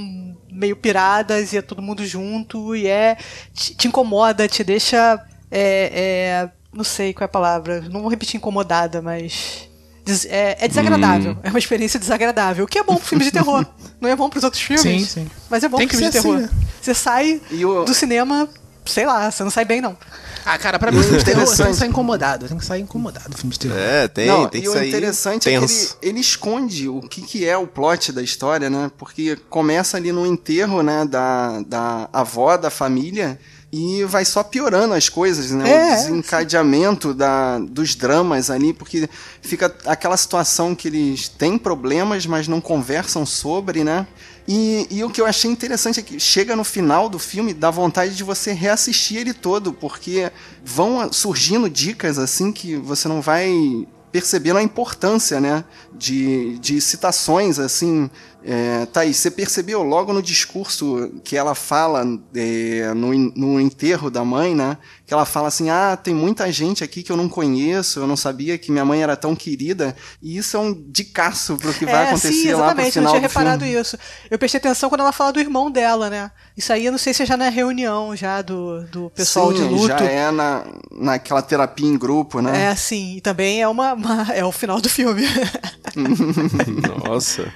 meio 0.51 0.76
piradas 0.76 1.53
e 1.53 1.57
é 1.57 1.61
todo 1.61 1.82
mundo 1.82 2.05
junto 2.05 2.76
e 2.76 2.86
é. 2.88 3.18
te, 3.53 3.74
te 3.76 3.88
incomoda, 3.88 4.47
te 4.47 4.64
deixa. 4.64 5.20
É, 5.49 5.91
é, 5.93 6.49
não 6.72 6.84
sei 6.84 7.14
qual 7.14 7.24
é 7.24 7.26
a 7.26 7.30
palavra, 7.30 7.82
não 7.89 8.01
vou 8.01 8.09
repetir 8.09 8.38
incomodada, 8.38 9.01
mas. 9.01 9.68
des- 10.05 10.26
é, 10.26 10.57
é 10.59 10.68
desagradável. 10.68 11.36
É 11.43 11.49
uma 11.49 11.57
experiência 11.59 11.99
desagradável. 11.99 12.66
O 12.66 12.68
que 12.68 12.78
é 12.78 12.84
bom 12.84 12.95
pro 12.95 13.05
filme 13.05 13.24
de 13.26 13.32
terror. 13.34 13.66
Não 13.99 14.07
é 14.09 14.16
bom 14.16 14.30
pros 14.30 14.43
outros 14.43 14.61
filmes. 14.61 14.82
Sim, 14.84 15.05
sim. 15.05 15.32
Mas 15.49 15.64
é 15.64 15.70
bom 15.70 15.78
que 15.80 15.88
filme 15.88 16.05
de 16.05 16.11
terror. 16.11 16.36
assim, 16.38 16.43
né? 16.45 16.49
Você 16.82 16.93
sai 16.93 17.41
E 17.49 17.66
o- 17.66 17.86
do 17.86 17.93
cinema, 17.93 18.47
sei 18.86 19.05
lá, 19.05 19.29
você 19.29 19.43
não 19.43 19.51
sai 19.51 19.65
bem, 19.65 19.81
não. 19.81 19.97
Ah, 20.45 20.57
cara, 20.57 20.77
pra 20.77 20.91
mim, 20.91 21.01
filme 21.01 21.19
de 21.19 21.25
terror 21.25 21.45
tem 21.45 21.67
que 21.67 21.73
sair 21.73 21.89
incomodado. 21.89 22.47
Tem 22.47 22.57
que 22.57 22.65
sair 22.65 22.81
incomodado 22.81 23.34
o 23.34 23.38
filme 23.38 23.53
de 23.53 23.59
terror. 23.59 23.77
É, 23.77 24.07
tem, 24.07 24.27
Não, 24.27 24.47
tem 24.47 24.59
e 24.59 24.63
que 24.63 24.69
o 24.69 24.73
sair 24.73 24.89
interessante 24.89 25.47
é 25.47 25.51
que 25.51 25.57
ele, 25.57 25.67
tenso. 25.67 25.97
ele 26.01 26.19
esconde 26.19 26.89
o 26.89 27.01
que, 27.01 27.21
que 27.21 27.47
é 27.47 27.57
o 27.57 27.65
plot 27.65 28.11
da 28.11 28.21
história, 28.21 28.69
né? 28.69 28.91
Porque 28.97 29.38
começa 29.49 29.95
ali 29.95 30.11
no 30.11 30.25
enterro, 30.25 30.81
né, 30.81 31.05
da, 31.05 31.61
da 31.61 32.09
avó 32.11 32.57
da 32.57 32.69
família 32.69 33.39
e 33.75 34.03
vai 34.03 34.23
só 34.23 34.43
piorando 34.43 34.93
as 34.93 35.09
coisas, 35.09 35.49
né? 35.49 35.67
É, 35.67 35.73
o 35.73 35.77
é, 35.77 35.95
desencadeamento 35.95 37.11
da, 37.11 37.57
dos 37.57 37.95
dramas 37.95 38.51
ali, 38.51 38.71
porque 38.71 39.09
fica 39.41 39.73
aquela 39.86 40.15
situação 40.15 40.75
que 40.75 40.89
eles 40.89 41.27
têm 41.27 41.57
problemas, 41.57 42.27
mas 42.27 42.47
não 42.47 42.61
conversam 42.61 43.25
sobre, 43.25 43.84
né? 43.84 44.05
E, 44.48 44.88
e 44.89 45.04
o 45.04 45.10
que 45.10 45.22
eu 45.22 45.26
achei 45.26 45.50
interessante 45.50 46.00
é 46.00 46.04
que 46.04 46.20
chega 46.20 46.56
no 46.56 46.64
final 46.64 47.08
do 47.08 47.18
filme, 47.18 47.54
dá 47.54 47.72
vontade 47.72 48.16
de 48.16 48.24
você 48.24 48.52
reassistir 48.52 49.20
ele 49.20 49.34
todo, 49.34 49.72
porque 49.72 50.32
vão 50.64 51.12
surgindo 51.12 51.70
dicas 51.70 52.20
assim 52.20 52.52
que 52.52 52.76
você 52.76 53.08
não 53.08 53.22
vai 53.22 53.88
percebendo 54.12 54.58
a 54.58 54.64
importância, 54.64 55.41
né, 55.41 55.66
de, 55.91 56.60
de 56.60 56.80
citações, 56.80 57.58
assim, 57.58 58.12
é, 58.46 58.86
Thaís, 58.88 59.18
você 59.18 59.32
percebeu 59.32 59.82
logo 59.84 60.12
no 60.14 60.22
discurso 60.22 61.12
que 61.24 61.36
ela 61.38 61.56
fala 61.56 62.04
é, 62.36 62.94
no, 62.94 63.14
no 63.14 63.60
enterro 63.60 64.10
da 64.10 64.24
mãe, 64.26 64.54
né, 64.54 64.78
que 65.06 65.14
ela 65.14 65.26
fala 65.26 65.48
assim, 65.48 65.70
ah, 65.70 65.98
tem 66.02 66.14
muita 66.14 66.52
gente 66.52 66.84
aqui 66.84 67.04
que 67.04 67.12
eu 67.12 67.18
não 67.18 67.30
conheço, 67.30 68.00
eu 68.00 68.08
não 68.08 68.18
sabia 68.18 68.58
que 68.58 68.72
minha 68.72 68.84
mãe 68.86 69.02
era 69.02 69.16
tão 69.16 69.36
querida, 69.36 69.96
e 70.22 70.38
isso 70.38 70.58
é 70.58 70.60
um 70.60 70.74
dicaço 70.74 71.56
pro 71.58 71.74
que 71.74 71.86
vai 71.86 72.04
é, 72.06 72.08
acontecer 72.08 72.32
sim, 72.34 72.54
lá 72.54 72.74
pro 72.74 72.82
exatamente, 72.84 72.98
eu 72.98 73.04
não 73.04 73.10
final 73.10 73.12
tinha 73.12 73.22
do 73.22 73.28
reparado 73.28 73.64
filme. 73.66 73.82
isso. 73.82 73.98
Eu 74.30 74.38
prestei 74.39 74.60
atenção 74.60 74.89
quando 74.89 75.02
ela 75.02 75.12
fala 75.12 75.32
do 75.34 75.39
irmão 75.39 75.72
dela, 75.72 76.10
né? 76.10 76.32
Isso 76.58 76.72
aí 76.74 76.86
eu 76.86 76.91
não 76.91 77.00
sei 77.00 77.14
se 77.14 77.24
é 77.24 77.26
já 77.26 77.38
na 77.38 77.50
reunião 77.50 78.16
já 78.16 78.41
do, 78.41 78.84
do 78.84 79.10
pessoal 79.12 79.52
Sim, 79.52 79.58
de 79.58 79.64
luto. 79.64 79.88
já 79.88 80.00
é 80.00 80.32
na, 80.32 80.66
naquela 80.91 81.41
terapia 81.41 81.88
em 81.88 81.98
grupo, 81.98 82.41
né? 82.41 82.72
É, 82.72 82.76
sim, 82.76 83.16
e 83.18 83.22
também 83.22 83.62
é 83.62 83.68
uma, 83.68 83.94
uma- 83.94 84.34
é 84.34 84.44
o 84.44 84.52
final 84.52 84.80
do 84.82 84.89
filme. 84.89 85.24
Nossa. 87.08 87.52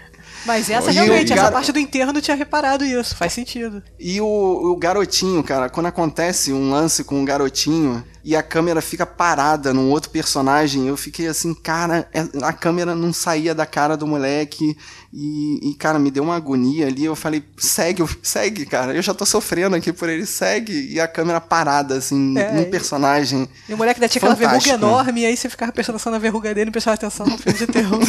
Mas 0.45 0.69
essa 0.69 0.89
E 0.91 0.93
realmente, 0.93 1.31
o 1.31 1.33
essa 1.33 1.43
gar- 1.43 1.51
parte 1.51 1.71
do 1.71 1.79
enterro 1.79 2.09
eu 2.09 2.13
não 2.13 2.21
tinha 2.21 2.35
reparado 2.37 2.85
isso, 2.85 3.15
faz 3.15 3.33
sentido. 3.33 3.81
E 3.99 4.21
o, 4.21 4.25
o 4.71 4.75
garotinho, 4.77 5.43
cara, 5.43 5.69
quando 5.69 5.87
acontece 5.87 6.53
um 6.53 6.69
lance 6.71 7.03
com 7.03 7.21
o 7.21 7.25
garotinho 7.25 8.03
e 8.23 8.35
a 8.35 8.43
câmera 8.43 8.81
fica 8.81 9.05
parada 9.05 9.73
num 9.73 9.89
outro 9.89 10.09
personagem, 10.09 10.87
eu 10.87 10.95
fiquei 10.97 11.27
assim, 11.27 11.53
cara, 11.53 12.07
é- 12.13 12.25
a 12.43 12.53
câmera 12.53 12.93
não 12.95 13.11
saía 13.13 13.53
da 13.55 13.65
cara 13.65 13.95
do 13.97 14.05
moleque 14.07 14.77
e, 15.13 15.71
e, 15.71 15.73
cara, 15.75 15.97
me 15.97 16.11
deu 16.11 16.23
uma 16.23 16.35
agonia 16.35 16.87
ali. 16.87 17.03
Eu 17.05 17.15
falei, 17.15 17.43
segue, 17.57 18.03
segue, 18.21 18.65
cara, 18.65 18.93
eu 18.93 19.01
já 19.01 19.13
tô 19.13 19.25
sofrendo 19.25 19.75
aqui 19.75 19.91
por 19.93 20.07
ele, 20.09 20.25
segue. 20.25 20.93
E 20.93 20.99
a 20.99 21.07
câmera 21.07 21.39
parada, 21.41 21.95
assim, 21.95 22.37
É, 22.37 22.51
num 22.51 22.65
personagem. 22.69 23.47
E 23.67 23.73
o 23.73 23.77
moleque 23.77 23.99
ainda 23.99 24.09
tinha 24.09 24.19
aquela 24.19 24.35
verruga 24.35 24.69
enorme, 24.71 25.21
e 25.21 25.25
aí 25.25 25.35
você 25.37 25.49
ficava 25.49 25.71
prestando 25.71 25.95
atenção 25.95 26.11
na 26.11 26.19
verruga 26.19 26.49
dele 26.53 26.63
e 26.63 26.65
não 26.65 26.71
prestava 26.71 26.95
atenção 26.95 27.25
no 27.25 27.37
filme 27.37 27.57
de 27.57 27.67
terror. 27.67 27.99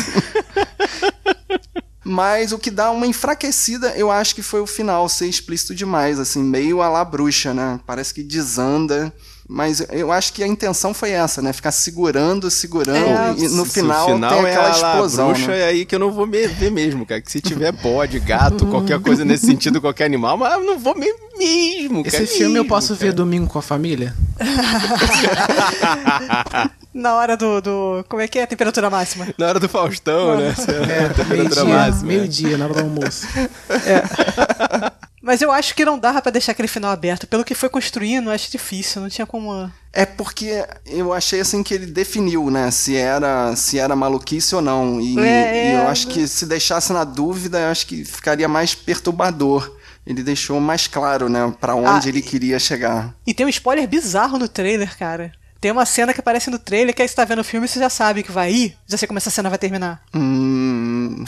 Mas 2.08 2.52
o 2.52 2.58
que 2.58 2.70
dá 2.70 2.90
uma 2.90 3.06
enfraquecida, 3.06 3.90
eu 3.94 4.10
acho 4.10 4.34
que 4.34 4.40
foi 4.40 4.62
o 4.62 4.66
final 4.66 5.06
ser 5.10 5.26
explícito 5.26 5.74
demais, 5.74 6.18
assim, 6.18 6.42
meio 6.42 6.80
a 6.80 6.88
la 6.88 7.04
bruxa, 7.04 7.52
né? 7.52 7.78
Parece 7.86 8.14
que 8.14 8.22
desanda. 8.22 9.12
Mas 9.50 9.80
eu 9.90 10.12
acho 10.12 10.34
que 10.34 10.44
a 10.44 10.46
intenção 10.46 10.92
foi 10.92 11.10
essa, 11.12 11.40
né? 11.40 11.54
Ficar 11.54 11.72
segurando, 11.72 12.50
segurando, 12.50 12.98
É, 12.98 13.34
e 13.38 13.48
no 13.48 13.64
Se 13.64 13.80
final, 13.80 14.04
final 14.06 14.30
tem 14.30 14.44
é 14.44 14.50
aquela 14.50 14.68
a 14.68 14.76
lá 14.76 14.90
explosão. 14.90 15.32
bruxa, 15.32 15.46
né? 15.48 15.60
é 15.60 15.64
aí 15.68 15.86
que 15.86 15.94
eu 15.94 15.98
não 15.98 16.12
vou 16.12 16.26
me 16.26 16.46
ver 16.46 16.70
mesmo, 16.70 17.06
cara. 17.06 17.22
Que 17.22 17.32
se 17.32 17.40
tiver 17.40 17.72
bode, 17.72 18.20
gato, 18.20 18.66
qualquer 18.66 19.00
coisa 19.00 19.24
nesse 19.24 19.46
sentido, 19.46 19.80
qualquer 19.80 20.04
animal, 20.04 20.36
mas 20.36 20.52
eu 20.52 20.64
não 20.64 20.78
vou 20.78 20.94
ver 20.94 21.14
mesmo, 21.38 22.04
cara. 22.04 22.22
Esse 22.22 22.26
filme 22.36 22.58
eu 22.58 22.64
mesmo, 22.64 22.68
posso 22.68 22.88
cara. 22.94 23.06
ver 23.06 23.12
domingo 23.14 23.46
com 23.46 23.58
a 23.58 23.62
família? 23.62 24.14
Na 26.92 27.14
hora 27.14 27.36
do, 27.36 27.60
do. 27.60 28.04
Como 28.08 28.20
é 28.20 28.26
que 28.26 28.38
é 28.38 28.42
a 28.42 28.46
temperatura 28.46 28.90
máxima? 28.90 29.28
Na 29.38 29.46
hora 29.46 29.60
do 29.60 29.68
Faustão, 29.68 30.36
né? 30.36 30.48
É, 30.48 31.08
temperatura 31.14 31.36
meio-dia, 31.36 31.64
máxima. 31.64 32.06
meio-dia, 32.06 32.58
na 32.58 32.64
hora 32.64 32.74
do 32.74 32.80
almoço. 32.80 33.26
Mas 35.28 35.42
eu 35.42 35.52
acho 35.52 35.74
que 35.74 35.84
não 35.84 35.98
dava 35.98 36.22
pra 36.22 36.32
deixar 36.32 36.52
aquele 36.52 36.68
final 36.68 36.90
aberto. 36.90 37.26
Pelo 37.26 37.44
que 37.44 37.54
foi 37.54 37.68
construindo, 37.68 38.28
eu 38.30 38.32
acho 38.32 38.50
difícil, 38.50 39.02
não 39.02 39.10
tinha 39.10 39.26
como. 39.26 39.70
É 39.92 40.06
porque 40.06 40.64
eu 40.86 41.12
achei 41.12 41.38
assim 41.40 41.62
que 41.62 41.74
ele 41.74 41.84
definiu, 41.84 42.50
né? 42.50 42.70
Se 42.70 42.96
era, 42.96 43.54
se 43.54 43.78
era 43.78 43.94
maluquice 43.94 44.54
ou 44.54 44.62
não. 44.62 44.98
E, 44.98 45.18
É, 45.18 45.70
e 45.70 45.74
eu 45.74 45.82
é. 45.82 45.86
acho 45.88 46.06
que 46.08 46.26
se 46.26 46.46
deixasse 46.46 46.94
na 46.94 47.04
dúvida, 47.04 47.58
eu 47.60 47.68
acho 47.68 47.86
que 47.86 48.06
ficaria 48.06 48.48
mais 48.48 48.74
perturbador. 48.74 49.70
Ele 50.06 50.22
deixou 50.22 50.58
mais 50.60 50.86
claro, 50.86 51.28
né? 51.28 51.54
Pra 51.60 51.74
onde 51.74 52.06
Ah, 52.06 52.10
ele 52.10 52.22
queria 52.22 52.58
chegar. 52.58 53.14
E 53.26 53.34
tem 53.34 53.44
um 53.44 53.50
spoiler 53.50 53.86
bizarro 53.86 54.38
no 54.38 54.48
trailer, 54.48 54.96
cara. 54.96 55.30
Tem 55.60 55.70
uma 55.70 55.84
cena 55.84 56.14
que 56.14 56.20
aparece 56.20 56.48
no 56.48 56.58
trailer 56.58 56.94
que 56.94 57.02
aí 57.02 57.08
você 57.08 57.14
tá 57.16 57.26
vendo 57.26 57.40
o 57.40 57.44
filme 57.44 57.66
e 57.66 57.68
você 57.68 57.78
já 57.80 57.90
sabe 57.90 58.22
que 58.22 58.32
vai 58.32 58.50
ir, 58.50 58.76
já 58.86 58.96
sei 58.96 59.06
como 59.08 59.18
essa 59.18 59.28
cena 59.28 59.50
vai 59.50 59.58
terminar. 59.58 60.00
Hum, 60.14 61.24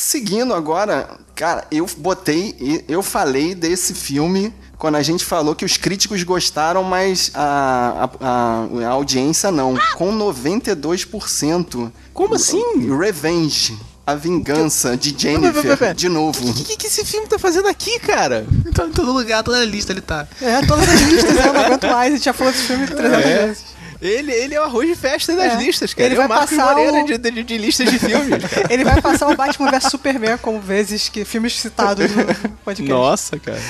seguindo 0.00 0.54
agora, 0.54 1.08
cara, 1.34 1.64
eu 1.70 1.86
botei, 1.98 2.84
eu 2.88 3.02
falei 3.02 3.54
desse 3.54 3.94
filme 3.94 4.52
quando 4.78 4.94
a 4.96 5.02
gente 5.02 5.24
falou 5.24 5.54
que 5.54 5.64
os 5.64 5.76
críticos 5.76 6.22
gostaram, 6.22 6.82
mas 6.82 7.30
a, 7.34 8.08
a, 8.20 8.26
a- 8.26 8.86
a 8.86 8.88
audiência 8.88 9.50
não. 9.50 9.74
Com 9.96 10.10
92%. 10.16 11.90
Como 12.14 12.34
assim? 12.34 12.62
Revenge. 12.98 13.76
A 14.06 14.14
vingança 14.16 14.96
de 14.96 15.12
Pera, 15.12 15.38
pera, 15.38 15.52
Jennifer, 15.52 15.76
pera. 15.76 15.94
de 15.94 16.08
novo. 16.08 16.48
O 16.50 16.52
que, 16.54 16.76
que 16.76 16.86
esse 16.88 17.04
filme 17.04 17.28
tá 17.28 17.38
fazendo 17.38 17.68
aqui, 17.68 17.96
cara? 18.00 18.44
Então, 18.66 18.88
em 18.88 18.92
todo 18.92 19.12
lugar, 19.12 19.44
toda 19.44 19.64
lista 19.64 19.92
ele 19.92 20.00
tá. 20.00 20.26
É, 20.42 20.66
todas 20.66 20.88
as 20.88 21.00
listas 21.02 21.36
eu 21.36 21.52
não 21.52 21.60
aguento 21.60 21.86
mais, 21.86 22.12
a 22.12 22.16
gente 22.16 22.24
já 22.24 22.32
falou 22.32 22.52
desse 22.52 22.64
filme 22.64 22.86
300 22.88 23.12
É. 23.24 23.46
vezes. 23.46 23.64
Ele, 24.00 24.32
ele 24.32 24.54
é 24.54 24.60
o 24.60 24.64
arroz 24.64 24.88
de 24.88 24.94
festa 24.94 25.34
das 25.36 25.52
É. 25.54 25.56
listas, 25.56 25.92
cara. 25.92 26.06
Ele 26.06 26.14
Ele 26.14 26.22
é 26.22 26.26
vai 26.26 26.36
o 26.36 26.38
Marcos 26.40 26.56
passar 26.56 26.74
Moreira 26.74 27.04
o- 27.04 27.06
de, 27.06 27.18
de, 27.18 27.42
de 27.44 27.58
listas 27.58 27.90
de 27.90 27.98
filmes, 27.98 28.28
cara. 28.48 28.66
Ele 28.72 28.82
vai 28.84 29.00
passar 29.02 29.28
o 29.28 29.36
Batman 29.36 29.70
vs 29.70 29.90
Superman 29.90 30.38
como 30.38 30.58
vezes 30.60 31.08
que 31.10 31.24
filmes 31.24 31.58
citados 31.60 32.10
no 32.10 32.24
podcast. 32.64 32.82
Nossa, 32.90 33.38
cara. 33.38 33.60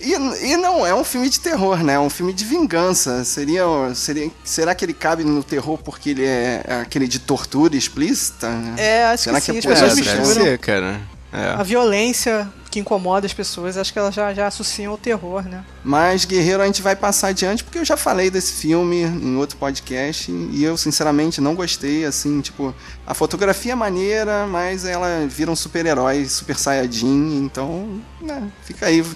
E, 0.00 0.12
e 0.12 0.56
não 0.56 0.86
é 0.86 0.94
um 0.94 1.04
filme 1.04 1.28
de 1.28 1.38
terror, 1.40 1.82
né? 1.84 1.94
É 1.94 1.98
um 1.98 2.08
filme 2.10 2.32
de 2.32 2.44
vingança. 2.44 3.24
Seria, 3.24 3.64
seria, 3.94 4.30
será 4.42 4.74
que 4.74 4.84
ele 4.84 4.94
cabe 4.94 5.22
no 5.24 5.42
terror 5.44 5.78
porque 5.78 6.10
ele 6.10 6.24
é 6.24 6.62
aquele 6.82 7.06
de 7.06 7.18
tortura 7.18 7.76
explícita? 7.76 8.50
É, 8.78 9.04
acho 9.04 9.24
Será 9.24 9.40
que 9.40 9.52
que 9.52 9.60
sim, 9.62 9.68
é 9.68 9.72
as 9.72 9.80
pessoas 9.80 9.96
misturam. 9.98 10.24
ser, 10.44 10.58
cara. 10.58 11.00
É. 11.32 11.48
A 11.58 11.62
violência 11.62 12.48
que 12.74 12.80
incomoda 12.80 13.24
as 13.24 13.32
pessoas, 13.32 13.76
acho 13.76 13.92
que 13.92 13.98
elas 14.00 14.12
já, 14.12 14.34
já 14.34 14.48
associam 14.48 14.90
ao 14.90 14.98
terror, 14.98 15.44
né? 15.48 15.64
Mas, 15.84 16.24
Guerreiro, 16.24 16.60
a 16.60 16.66
gente 16.66 16.82
vai 16.82 16.96
passar 16.96 17.28
adiante 17.28 17.62
porque 17.62 17.78
eu 17.78 17.84
já 17.84 17.96
falei 17.96 18.30
desse 18.30 18.54
filme 18.54 19.02
em 19.02 19.36
outro 19.36 19.56
podcast 19.56 20.32
e 20.32 20.64
eu, 20.64 20.76
sinceramente, 20.76 21.40
não 21.40 21.54
gostei. 21.54 22.04
Assim, 22.04 22.40
tipo, 22.40 22.74
a 23.06 23.14
fotografia 23.14 23.72
é 23.72 23.76
maneira, 23.76 24.48
mas 24.48 24.84
ela 24.84 25.24
vira 25.28 25.52
um 25.52 25.56
super-herói, 25.56 26.26
super 26.26 26.58
saiyajin, 26.58 27.44
então, 27.44 28.02
né, 28.20 28.50
fica 28.64 28.86
aí. 28.86 29.04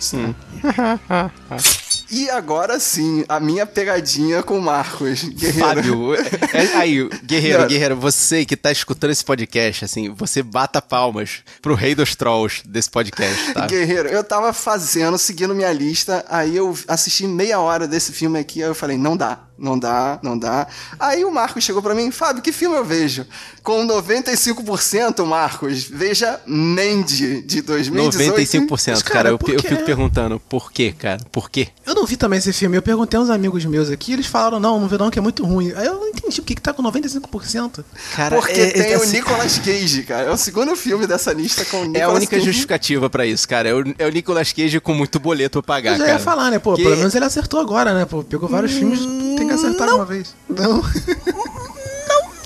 E 2.10 2.30
agora 2.30 2.80
sim, 2.80 3.24
a 3.28 3.38
minha 3.38 3.66
pegadinha 3.66 4.42
com 4.42 4.58
o 4.58 4.62
Marcos. 4.62 5.24
Guerreiro. 5.24 5.58
Fábio, 5.60 6.14
é- 6.14 6.76
aí, 6.76 7.08
guerreiro, 7.24 7.60
Não. 7.60 7.68
guerreiro, 7.68 7.96
você 7.96 8.44
que 8.44 8.56
tá 8.56 8.72
escutando 8.72 9.10
esse 9.10 9.24
podcast, 9.24 9.84
assim, 9.84 10.08
você 10.10 10.42
bata 10.42 10.80
palmas 10.80 11.40
pro 11.60 11.74
rei 11.74 11.94
dos 11.94 12.14
trolls 12.16 12.62
desse 12.66 12.90
podcast, 12.90 13.52
tá? 13.52 13.66
Guerreiro, 13.66 14.08
eu 14.08 14.24
tava 14.24 14.52
fazendo, 14.52 15.18
seguindo 15.18 15.54
minha 15.54 15.72
lista, 15.72 16.24
aí 16.28 16.56
eu 16.56 16.76
assisti 16.88 17.26
meia 17.26 17.60
hora 17.60 17.86
desse 17.86 18.12
filme 18.12 18.38
aqui, 18.38 18.62
aí 18.62 18.68
eu 18.68 18.74
falei, 18.74 18.96
não 18.96 19.16
dá, 19.16 19.40
não 19.58 19.78
dá, 19.78 20.18
não 20.22 20.38
dá. 20.38 20.66
Aí 20.98 21.24
o 21.24 21.30
Marcos 21.32 21.64
chegou 21.64 21.82
pra 21.82 21.94
mim, 21.94 22.10
Fábio, 22.10 22.42
que 22.42 22.52
filme 22.52 22.76
eu 22.76 22.84
vejo? 22.84 23.26
Com 23.62 23.86
95%, 23.86 25.24
Marcos, 25.26 25.84
veja 25.84 26.40
Mandy, 26.46 27.42
de 27.42 27.62
2018. 27.62 28.34
95%, 28.68 28.68
Mas, 28.70 29.02
cara, 29.02 29.02
cara, 29.02 29.28
eu, 29.30 29.38
por 29.38 29.50
eu 29.50 29.60
fico 29.62 29.82
perguntando, 29.84 30.40
por 30.48 30.72
quê, 30.72 30.94
cara? 30.96 31.20
Por 31.30 31.50
quê? 31.50 31.68
Eu 31.86 31.94
não 31.94 32.06
vi 32.06 32.16
também 32.16 32.38
esse 32.38 32.52
filme. 32.52 32.76
Eu 32.76 32.82
perguntei 32.82 33.18
a 33.18 33.22
uns 33.22 33.30
amigos 33.30 33.64
meus 33.64 33.90
aqui, 33.90 34.12
eles 34.12 34.26
falaram, 34.26 34.60
não, 34.60 34.78
não 34.80 34.88
vê 34.88 34.96
não, 34.96 35.10
que 35.10 35.18
é 35.18 35.22
muito 35.22 35.44
ruim. 35.44 35.72
Aí 35.76 35.86
eu 35.86 35.94
não 35.94 36.08
entendi 36.08 36.40
por 36.40 36.46
que 36.46 36.54
que 36.54 36.62
tá 36.62 36.72
com 36.72 36.82
95%. 36.82 37.84
Cara, 38.14 38.36
Porque 38.36 38.52
é- 38.60 38.70
tem 38.70 38.92
é 38.92 38.98
o 38.98 39.02
assim- 39.02 39.12
Nicolas 39.16 39.58
Cage, 39.58 40.02
cara. 40.04 40.28
É 40.28 40.30
o 40.30 40.36
segundo 40.36 40.74
filme 40.76 41.06
dessa 41.06 41.32
lista 41.32 41.64
com 41.64 41.78
o 41.78 41.84
Nicolas 41.84 42.00
É 42.00 42.04
a 42.04 42.10
única 42.10 42.36
Cage. 42.36 42.46
justificativa 42.46 43.10
pra 43.10 43.26
isso, 43.26 43.46
cara. 43.48 43.68
É 43.68 43.74
o, 43.74 43.84
é 43.98 44.06
o 44.06 44.10
Nicolas 44.10 44.52
Cage 44.52 44.80
com 44.80 44.94
muito 44.94 45.18
boleto 45.18 45.62
pra 45.62 45.74
pagar, 45.76 45.92
Eu 45.92 45.98
já 45.98 46.04
cara. 46.04 46.18
ia 46.18 46.24
falar, 46.24 46.50
né? 46.50 46.58
Pô, 46.58 46.74
Que- 46.74 46.82
pelo 46.82 46.96
menos 46.96 47.14
ele 47.14 47.24
acertou 47.24 47.60
agora, 47.60 47.92
né? 47.94 48.04
Pô, 48.04 48.22
pegou 48.22 48.48
vários 48.48 48.72
filmes, 48.72 49.00
tem 49.36 49.47
que 49.48 49.54
acertar 49.54 49.88
de 49.88 49.94
uma 49.94 50.04
vez. 50.04 50.34
Não. 50.48 50.82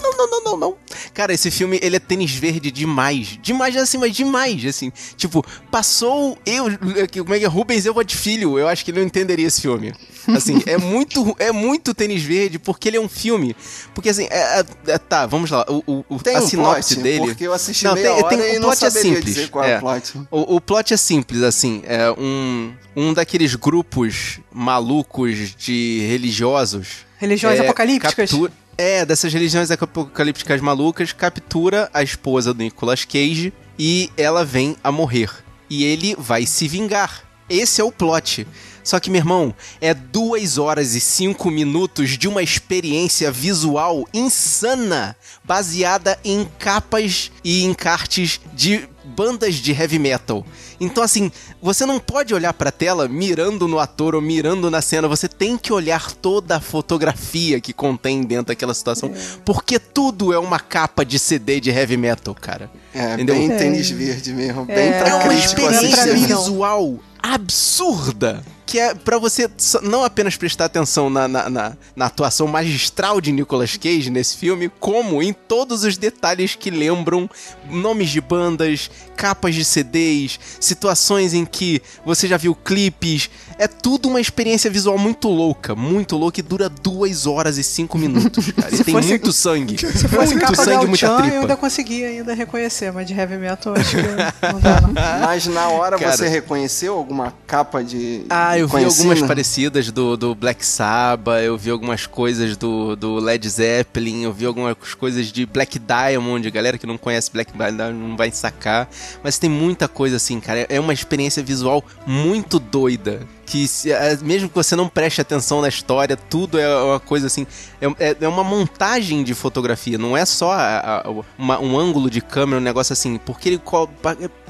Não, 0.03 0.17
não, 0.17 0.31
não, 0.31 0.45
não, 0.45 0.57
não. 0.57 0.77
Cara, 1.15 1.33
esse 1.33 1.51
filme, 1.51 1.79
ele 1.83 1.97
é 1.97 1.99
tênis 2.01 2.33
verde 2.33 2.71
demais. 2.71 3.39
Demais, 3.41 3.77
assim, 3.77 3.99
mas 3.99 4.15
demais, 4.15 4.65
assim. 4.67 4.93
Tipo, 5.17 5.45
passou 5.71 6.39
eu, 6.45 6.65
como 6.79 7.35
é 7.35 7.39
que 7.39 7.45
é? 7.45 7.49
Rubens 7.49 7.87
Elba 7.87 8.05
Filho, 8.09 8.59
eu 8.59 8.69
acho 8.69 8.85
que 8.85 8.91
ele 8.91 8.99
não 9.01 9.07
entenderia 9.07 9.47
esse 9.47 9.61
filme. 9.61 9.95
Assim, 10.29 10.63
é 10.67 10.77
muito, 10.79 11.35
é 11.39 11.51
muito 11.53 11.93
tênis 11.95 12.23
verde 12.23 12.59
porque 12.59 12.89
ele 12.89 12.97
é 12.97 13.01
um 13.01 13.09
filme. 13.09 13.57
Porque, 13.95 14.09
assim, 14.09 14.27
é- 14.31 14.61
é- 14.61 14.65
é- 14.93 14.99
tá, 14.99 15.27
vamos 15.27 15.51
lá. 15.51 15.65
O, 15.69 15.83
o- 15.87 16.05
a 16.35 16.39
um 16.41 16.47
sinopse 16.49 16.95
plot, 16.95 17.03
dele... 17.03 17.27
porque 17.27 17.47
eu 17.47 17.53
assisti 17.53 17.85
Não, 17.85 17.95
meia 17.95 18.13
tem- 18.15 18.23
hora 18.25 18.37
tem- 18.37 18.55
e 18.55 18.57
o 18.59 18.61
não 18.61 18.69
plot 18.69 18.85
é 18.85 18.91
simples, 18.91 19.25
dizer 19.25 19.49
qual 19.51 19.65
é, 19.65 19.73
é. 19.73 19.77
o 19.79 19.81
plot. 19.81 20.13
O, 20.31 20.57
o 20.57 20.61
plot 20.61 20.95
é 20.95 20.97
simples, 20.97 21.43
assim. 21.43 21.83
É 21.85 22.11
um, 22.13 22.73
um 22.97 23.13
daqueles 23.13 23.55
grupos 23.55 24.39
malucos 24.53 25.55
de 25.57 26.07
religiosos. 26.09 27.07
Religiões 27.19 27.59
é, 27.59 27.63
apocalípticas? 27.63 28.15
captura- 28.31 28.53
é, 28.79 29.05
dessas 29.05 29.33
religiões 29.33 29.71
apocalípticas 29.71 30.61
malucas, 30.61 31.13
captura 31.13 31.91
a 31.93 32.03
esposa 32.03 32.53
do 32.55 32.63
Nicolas 32.63 33.05
Cage 33.05 33.53
e 33.79 34.11
ela 34.17 34.45
vem 34.45 34.77
a 34.83 34.91
morrer. 34.91 35.31
E 35.69 35.85
ele 35.85 36.15
vai 36.19 36.47
se 36.47 36.67
vingar. 36.69 37.23
Esse 37.49 37.81
é 37.81 37.85
o 37.85 37.93
plot. 37.93 38.47
Só 38.83 38.99
que, 38.99 39.11
meu 39.11 39.21
irmão, 39.21 39.55
é 39.81 39.95
duas 39.95 40.59
horas 40.59 40.95
e 40.95 41.01
cinco 41.01 41.51
minutos 41.51 42.11
de 42.11 42.29
uma 42.29 42.43
experiência 42.43 43.31
visual 43.31 44.07
insana, 44.13 45.17
baseada 45.45 46.19
em 46.25 46.49
capas 46.59 47.31
e 47.45 47.65
encartes 47.65 48.41
de 48.55 48.89
bandas 49.05 49.57
de 49.57 49.73
heavy 49.73 49.99
metal. 49.99 50.45
Então, 50.81 51.03
assim, 51.03 51.31
você 51.61 51.87
não 51.87 51.99
pode 51.99 52.35
olhar 52.35 52.53
pra 52.53 52.71
tela 52.71 53.09
mirando 53.09 53.69
no 53.69 53.79
ator 53.79 54.15
ou 54.15 54.21
mirando 54.21 54.71
na 54.71 54.81
cena, 54.81 55.07
você 55.07 55.29
tem 55.29 55.57
que 55.57 55.73
olhar 55.73 56.13
toda 56.13 56.57
a 56.57 56.61
fotografia 56.61 57.61
que 57.61 57.73
contém 57.73 58.23
dentro 58.23 58.47
daquela 58.47 58.75
situação, 58.75 59.13
porque 59.45 59.79
tudo 59.79 60.33
é 60.33 60.39
uma 60.39 60.59
capa 60.59 61.05
de 61.05 61.19
CD 61.19 61.61
de 61.61 61.71
heavy 61.71 61.97
metal, 61.97 62.35
cara. 62.35 62.71
É, 62.95 63.15
Entendeu? 63.15 63.37
bem 63.37 63.49
tênis 63.57 63.91
verde 63.91 64.33
mesmo. 64.33 64.65
Bem 64.65 64.89
É, 64.89 64.99
pra 64.99 65.09
É 65.09 65.15
uma 65.15 65.35
experiência 65.35 66.15
visual 66.15 66.99
absurda. 67.23 68.43
Que 68.65 68.79
é 68.79 68.95
pra 68.95 69.19
você 69.19 69.51
não 69.83 70.03
apenas 70.05 70.37
prestar 70.37 70.65
atenção 70.67 71.11
na, 71.11 71.27
na, 71.29 71.51
na- 71.51 71.73
na 71.95 72.07
atuação 72.07 72.47
magistral 72.47 73.21
de 73.21 73.31
Nicolas 73.33 73.77
Cage 73.77 74.09
nesse 74.09 74.37
filme, 74.37 74.71
como 74.81 75.23
em 75.23 75.33
todos 75.33 75.85
os 75.85 75.97
detalhes 75.99 76.55
que 76.55 76.71
lembram 76.71 77.29
nomes 77.69 78.09
de 78.11 78.21
bandas, 78.21 78.91
capas 79.17 79.55
de 79.55 79.65
CDs, 79.65 80.39
situações 80.61 81.35
em 81.35 81.45
que 81.45 81.83
você 82.05 82.27
já 82.27 82.37
viu 82.37 82.55
clipes. 82.55 83.29
É 83.59 83.67
tudo 83.69 84.09
uma 84.09 84.21
experiência 84.21 84.71
visual 84.71 84.97
muito 84.97 85.29
louca, 85.29 85.75
muito 85.75 86.17
louca 86.17 86.41
e 86.41 86.43
dura 86.43 86.69
duas 86.69 87.27
horas 87.27 87.59
e 87.59 87.65
cinco 87.65 87.99
minutos, 87.99 88.51
cara. 88.57 88.75
E 88.75 88.83
tem 88.85 88.95
fosse- 88.95 89.09
muito 89.09 89.33
sangue. 89.33 89.77
Se 89.79 90.09
fosse 90.09 90.35
muito 90.35 90.41
capa 90.41 90.55
sangue, 90.65 90.87
muita 90.87 91.07
El-Chan, 91.07 91.19
eu 91.19 91.25
ainda 91.25 91.39
tripa. 91.41 91.57
conseguia 91.57 92.07
ainda 92.09 92.33
reconhecer, 92.35 92.91
mas 92.93 93.07
de 93.07 93.13
heavy 93.13 93.37
metal 93.37 93.75
acho 93.77 93.97
que 93.97 94.03
não 94.03 94.61
dá, 94.61 94.81
não. 94.81 94.93
Mas 95.27 95.47
na 95.47 95.69
hora 95.69 95.99
Cara. 95.99 96.17
você 96.17 96.29
reconheceu 96.29 96.95
alguma 96.97 97.35
capa 97.47 97.83
de. 97.85 98.25
Ah, 98.31 98.52
eu 98.59 98.69
vi 98.69 98.85
algumas 98.85 99.23
parecidas 99.23 99.91
do, 99.91 100.17
do 100.17 100.35
Black 100.35 100.65
Sabbath, 100.65 101.43
eu 101.43 101.57
vi 101.57 101.71
algumas 101.71 102.07
coisas 102.07 102.57
do, 102.57 102.97
do 102.97 103.17
Led 103.17 103.49
Zeppelin, 103.49 104.23
eu 104.23 104.33
vi 104.33 104.47
algumas 104.47 104.77
coisas 104.95 105.27
de 105.27 105.47
Black 105.47 105.79
Diamond, 105.79 106.51
galera 106.51 106.79
que 106.79 106.87
não 106.87 106.99
conhece 106.99 107.31
Black 107.31 107.53
Diamond 107.53 107.93
não 107.93 108.17
vai 108.17 108.31
sacar, 108.31 108.89
mas 109.23 109.39
tem 109.39 109.51
muita 109.51 109.89
coisa 109.89 110.17
assim, 110.17 110.41
cara, 110.41 110.67
é 110.69 110.81
uma 110.81 110.93
experiência 110.93 111.43
visual 111.43 111.85
muito 112.07 112.59
doida. 112.59 113.27
Que 113.53 113.69
se- 113.69 113.93
é, 113.93 114.17
mesmo 114.23 114.49
que 114.49 114.55
você 114.55 114.75
não 114.75 114.89
preste 114.89 115.21
atenção 115.21 115.61
na 115.61 115.69
história, 115.69 116.17
tudo 116.17 116.59
é 116.59 116.83
uma 116.85 116.99
coisa 116.99 117.27
assim. 117.27 117.47
É, 117.83 118.09
é- 118.09 118.17
é 118.23 118.27
uma 118.29 118.43
montagem 118.43 119.23
de 119.23 119.35
fotografia, 119.35 119.99
não 119.99 120.17
é 120.17 120.25
só 120.25 120.53
a- 120.53 121.03
a- 121.05 121.11
uma- 121.37 121.59
um 121.61 121.79
ângulo 121.79 122.09
de 122.09 122.23
câmera, 122.23 122.59
um 122.59 122.65
negócio 122.65 122.95
assim. 122.95 123.19
Porque 123.19 123.51
ele. 123.51 123.61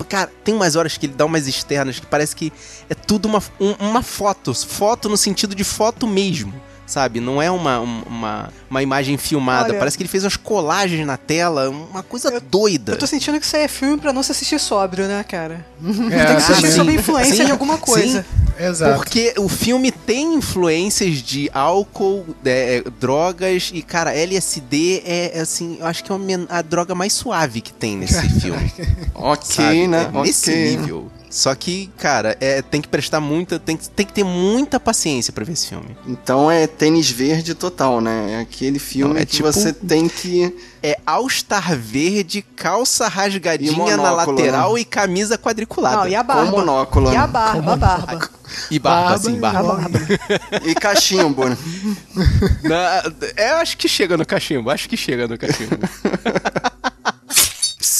Cara, 0.09 0.31
tem 0.45 0.55
umas 0.55 0.77
horas 0.77 0.97
que 0.97 1.07
ele 1.07 1.15
dá 1.15 1.25
umas 1.25 1.49
externas 1.49 1.99
que 1.99 2.07
parece 2.07 2.37
que 2.37 2.53
é 2.89 2.95
tudo 2.95 3.27
uma, 3.27 3.43
um- 3.61 3.73
uma 3.81 4.03
foto. 4.03 4.55
Foto 4.55 5.09
no 5.09 5.17
sentido 5.17 5.53
de 5.53 5.65
foto 5.65 6.07
mesmo. 6.07 6.55
Sabe? 6.93 7.21
Não 7.21 7.41
é 7.41 7.51
uma, 7.51 7.81
um- 7.81 8.03
uma, 8.07 8.51
uma 8.69 8.83
imagem 8.83 9.17
filmada. 9.17 9.71
Olha- 9.71 9.79
Parece 9.79 9.97
que 9.97 10.03
ele 10.03 10.11
fez 10.11 10.25
umas 10.25 10.37
colagens 10.37 11.07
na 11.07 11.17
tela. 11.17 11.71
Uma 11.71 12.03
coisa 12.03 12.39
doida. 12.39 12.93
Eu 12.93 12.99
tô 12.99 13.07
sentindo 13.07 13.41
que 13.41 13.47
isso 13.47 13.57
aí 13.57 13.63
é 13.63 13.69
filme 13.69 13.97
pra 13.97 14.13
não 14.13 14.23
se 14.23 14.31
assistir 14.31 14.61
sóbrio, 14.61 15.07
né, 15.09 15.25
cara? 15.27 15.65
É, 15.83 15.87
Tem 16.27 16.37
que 16.37 16.43
assistir 16.43 16.67
sim. 16.71 16.77
sob 16.77 16.93
influência 16.93 17.35
Sim, 17.37 17.45
de 17.47 17.51
alguma 17.51 17.79
coisa. 17.79 18.27
Exato. 18.61 18.97
Porque 18.97 19.33
o 19.39 19.49
filme 19.49 19.91
tem 19.91 20.35
influências 20.35 21.23
de 21.23 21.51
álcool, 21.55 22.27
é, 22.45 22.83
é, 22.87 22.91
drogas 23.01 23.71
e, 23.73 23.81
cara, 23.81 24.13
LSD 24.15 25.03
é, 25.07 25.39
é, 25.39 25.41
assim, 25.41 25.79
eu 25.81 25.87
acho 25.87 26.05
que 26.05 26.13
é 26.13 26.17
a 26.51 26.61
droga 26.61 26.95
mais 26.95 27.15
suave 27.15 27.63
que 27.63 27.73
tem 27.73 27.97
nesse 27.97 28.21
filme. 28.39 28.71
Ok, 29.15 29.47
sabe? 29.47 29.87
né? 29.89 30.11
É 30.15 30.21
nesse 30.21 30.55
nível. 30.55 31.11
Só 31.35 31.55
que, 31.55 31.91
cara, 31.97 32.37
é, 32.43 32.61
tem 32.61 32.83
que 32.83 32.89
prestar 32.89 33.19
muita. 33.19 33.59
Tem, 33.59 33.75
que- 33.75 33.89
tem 33.89 34.05
que 34.05 34.13
ter 34.13 34.23
muita 34.23 34.79
paciência 34.79 35.33
pra 35.33 35.43
ver 35.47 35.53
esse 35.55 35.67
filme. 35.67 35.97
Então 36.07 36.51
é 36.51 36.67
tênis 36.67 37.11
verde 37.11 37.55
total, 37.55 38.03
né? 38.03 38.35
É 38.35 38.41
aquele 38.41 38.79
filme 38.79 39.15
Não, 39.15 39.21
é 39.21 39.25
que 39.25 39.37
tipo- 39.37 39.51
você 39.51 39.73
tem 39.73 40.11
que. 40.11 40.55
É 40.83 40.99
All-Star 41.07 41.75
verde, 41.79 42.43
calça 42.55 43.09
rasgadinha 43.09 43.97
na 43.97 44.11
lateral 44.11 44.75
né? 44.75 44.81
e 44.81 44.85
camisa 44.85 45.39
quadriculada. 45.39 45.97
Não, 45.99 46.09
e 46.09 46.15
a 46.15 46.21
Com 46.23 46.27
barba. 46.35 46.51
monóculo. 46.51 47.11
E 47.13 47.17
a 47.17 47.27
barba, 47.27 47.73
a 47.73 47.77
barba. 47.77 48.31
E 48.71 48.79
barba, 48.79 49.01
Barba 49.01 49.17
assim, 49.17 49.37
e 49.37 49.39
barba. 49.41 49.75
barba. 49.77 49.99
E 50.69 50.75
cachimbo. 50.75 51.49
né? 51.49 51.57
Na- 52.65 53.03
é, 53.37 53.53
eu 53.53 53.57
acho 53.57 53.79
que 53.79 53.89
chega 53.89 54.17
no 54.19 54.27
cachimbo, 54.27 54.69
acho 54.71 54.87
que 54.89 54.97
chega 54.99 55.27
no 55.27 55.39
cachimbo. 55.39 55.79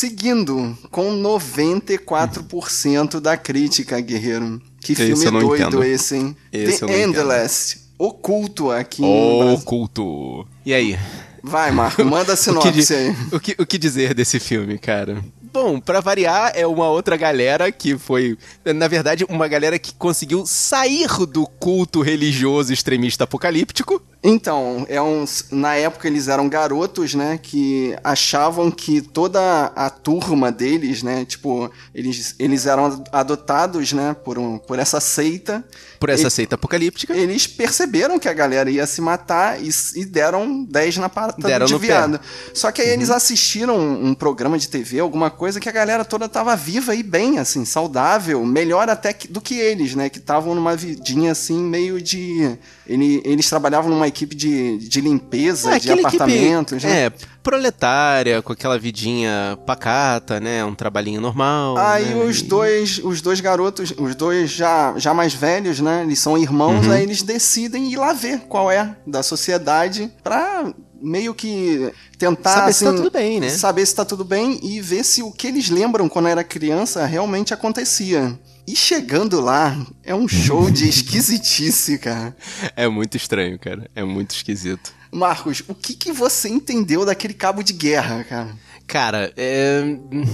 Seguindo 0.03 0.77
com 0.91 1.13
94% 1.23 3.21
da 3.21 3.37
crítica, 3.37 4.01
guerreiro. 4.01 4.61
Que 4.81 4.95
Esse 4.95 5.15
filme 5.15 5.39
doido 5.39 5.55
entendo. 5.55 5.85
esse, 5.85 6.17
hein? 6.17 6.37
Esse 6.53 6.81
The 6.81 6.87
não 6.87 6.93
entendo. 6.93 7.21
Endless. 7.21 7.79
Oculto 7.97 8.73
aqui 8.73 9.01
Brasil. 9.01 9.55
Oculto. 9.55 10.45
E 10.67 10.75
aí? 10.75 10.99
Vai, 11.41 11.71
Marco, 11.71 12.05
manda 12.05 12.33
a 12.33 12.35
O 12.35 12.37
que, 12.37 12.43
sinopse 12.43 12.93
aí. 12.93 13.17
o, 13.31 13.39
que, 13.39 13.55
o 13.57 13.65
que 13.65 13.79
dizer 13.79 14.13
desse 14.13 14.41
filme, 14.41 14.77
cara? 14.77 15.25
Bom, 15.53 15.79
pra 15.79 16.01
variar, 16.01 16.53
é 16.55 16.67
uma 16.67 16.89
outra 16.89 17.15
galera 17.15 17.71
que 17.71 17.99
foi, 17.99 18.39
na 18.65 18.89
verdade, 18.89 19.27
uma 19.29 19.47
galera 19.47 19.79
que 19.79 19.93
conseguiu 19.95 20.47
sair 20.47 21.07
do 21.27 21.47
culto 21.47 22.01
religioso 22.01 22.73
extremista 22.73 23.25
apocalíptico. 23.25 24.03
Então, 24.25 24.87
é 24.89 25.03
um, 25.03 25.25
na 25.51 25.75
época 25.75 26.09
eles 26.09 26.29
eram 26.29 26.49
garotos, 26.49 27.15
né, 27.15 27.39
que 27.43 27.95
achavam 28.03 28.71
que 28.71 29.03
toda 29.03 29.67
a 29.77 29.91
turma 29.91 30.51
deles, 30.51 31.03
né, 31.03 31.25
tipo, 31.27 31.71
eles, 31.95 32.35
eles 32.39 32.65
eram 32.65 33.05
adotados, 33.13 33.93
né, 33.93 34.17
por, 34.25 34.39
um, 34.39 34.57
por 34.57 34.79
essa 34.79 35.01
seita. 35.01 35.63
Por 36.03 36.11
essa 36.11 36.27
E- 36.27 36.31
seita 36.33 36.57
apocalíptica. 36.57 37.15
Eles 37.15 37.47
perceberam 37.47 38.19
que 38.19 38.29
a 38.29 38.33
galera 38.33 38.69
ia 38.69 38.85
se 38.89 39.01
matar 39.01 39.63
e, 39.63 39.71
e 39.95 40.05
deram 40.05 40.65
10 40.65 40.97
na 40.97 41.09
pata 41.09 41.41
Deram 41.47 41.65
de 41.65 41.73
no 41.75 41.79
pé. 41.79 41.87
viado. 41.87 42.21
Só 42.53 42.73
que 42.73 42.83
aí 42.83 42.89
eles 42.89 43.09
assistiram 43.09 43.79
um, 43.79 44.09
um 44.09 44.15
programa 44.15 44.59
de 44.59 44.69
TV, 44.69 44.99
alguma 44.99 45.31
coisa 45.31 45.61
que 45.61 45.69
a 45.69 45.73
galera 45.73 46.05
toda 46.05 46.29
tava 46.29 46.57
viva 46.57 46.93
e 46.93 47.05
bem, 47.05 47.39
assim, 47.39 47.65
saudável, 47.65 48.45
melhor 48.45 48.89
até 48.89 49.13
que, 49.13 49.29
do 49.29 49.41
que 49.41 49.55
eles, 49.55 49.95
né? 49.95 50.09
Que 50.09 50.19
estavam 50.19 50.57
numa 50.57 50.75
vidinha 50.75 51.31
assim, 51.31 51.63
meio 51.63 52.03
de. 52.03 52.59
Ele, 52.85 53.23
eles 53.25 53.49
trabalhavam 53.49 53.89
numa 53.89 54.09
equipe 54.09 54.35
de, 54.35 54.79
de 54.79 55.01
limpeza, 55.01 55.77
É, 55.77 55.79
de 55.79 55.93
apartamentos, 55.93 56.79
equipe, 56.83 56.93
né? 56.93 57.07
É, 57.07 57.13
proletária, 57.43 58.41
com 58.43 58.53
aquela 58.53 58.79
vidinha 58.79 59.59
pacata, 59.67 60.41
né? 60.41 60.65
Um 60.65 60.75
trabalhinho 60.75 61.21
normal. 61.21 61.77
Aí 61.77 62.07
né? 62.15 62.25
os 62.25 62.43
dois, 62.43 63.01
os 63.03 63.21
dois 63.21 63.41
garotos, 63.41 63.93
os 63.97 64.15
dois 64.15 64.51
já, 64.51 64.95
já 64.97 65.13
mais 65.15 65.33
velhos, 65.35 65.79
né? 65.81 65.92
Eles 66.01 66.19
são 66.19 66.39
irmãos, 66.39 66.87
Uhum. 66.87 66.93
aí 66.93 67.03
eles 67.03 67.23
decidem 67.23 67.93
ir 67.93 67.97
lá 67.97 68.15
ver 68.15 68.41
qual 68.49 68.71
é 68.71 68.97
da 69.07 69.23
sociedade 69.23 70.11
pra 70.25 70.73
meio 71.01 71.35
que 71.35 71.93
tentar 72.17 72.55
Saber 72.55 72.73
se 72.73 72.85
tá 72.85 72.91
assim, 72.91 72.97
tudo 72.97 73.11
bem, 73.11 73.41
né? 73.41 73.49
Saber 73.51 73.85
se 73.87 73.95
tá 73.95 74.05
tudo 74.05 74.25
bem 74.25 74.59
e 74.63 74.81
ver 74.81 75.05
se 75.05 75.23
o 75.23 75.31
que 75.33 75.49
eles 75.49 75.69
lembram 75.69 76.09
quando 76.09 76.29
era 76.29 76.45
criança 76.45 77.05
realmente 77.05 77.53
acontecia. 77.53 78.39
E 78.65 78.77
chegando 78.77 79.41
lá, 79.41 79.77
é 80.05 80.15
um 80.15 80.29
show 80.29 80.71
de 80.71 80.87
esquisitice, 80.89 81.99
cara. 81.99 82.35
É 82.77 82.87
muito 82.89 83.17
estranho, 83.17 83.59
cara. 83.59 83.91
É 83.95 84.05
muito 84.05 84.31
esquisito. 84.31 84.93
Marcos, 85.11 85.63
o 85.69 85.75
que, 85.75 85.95
que 85.95 86.13
você 86.13 86.49
entendeu 86.49 87.05
daquele 87.05 87.35
cabo 87.35 87.63
de 87.63 87.73
guerra, 87.73 88.25
cara? 88.25 88.55
Cara, 88.93 89.33
é, 89.39 89.83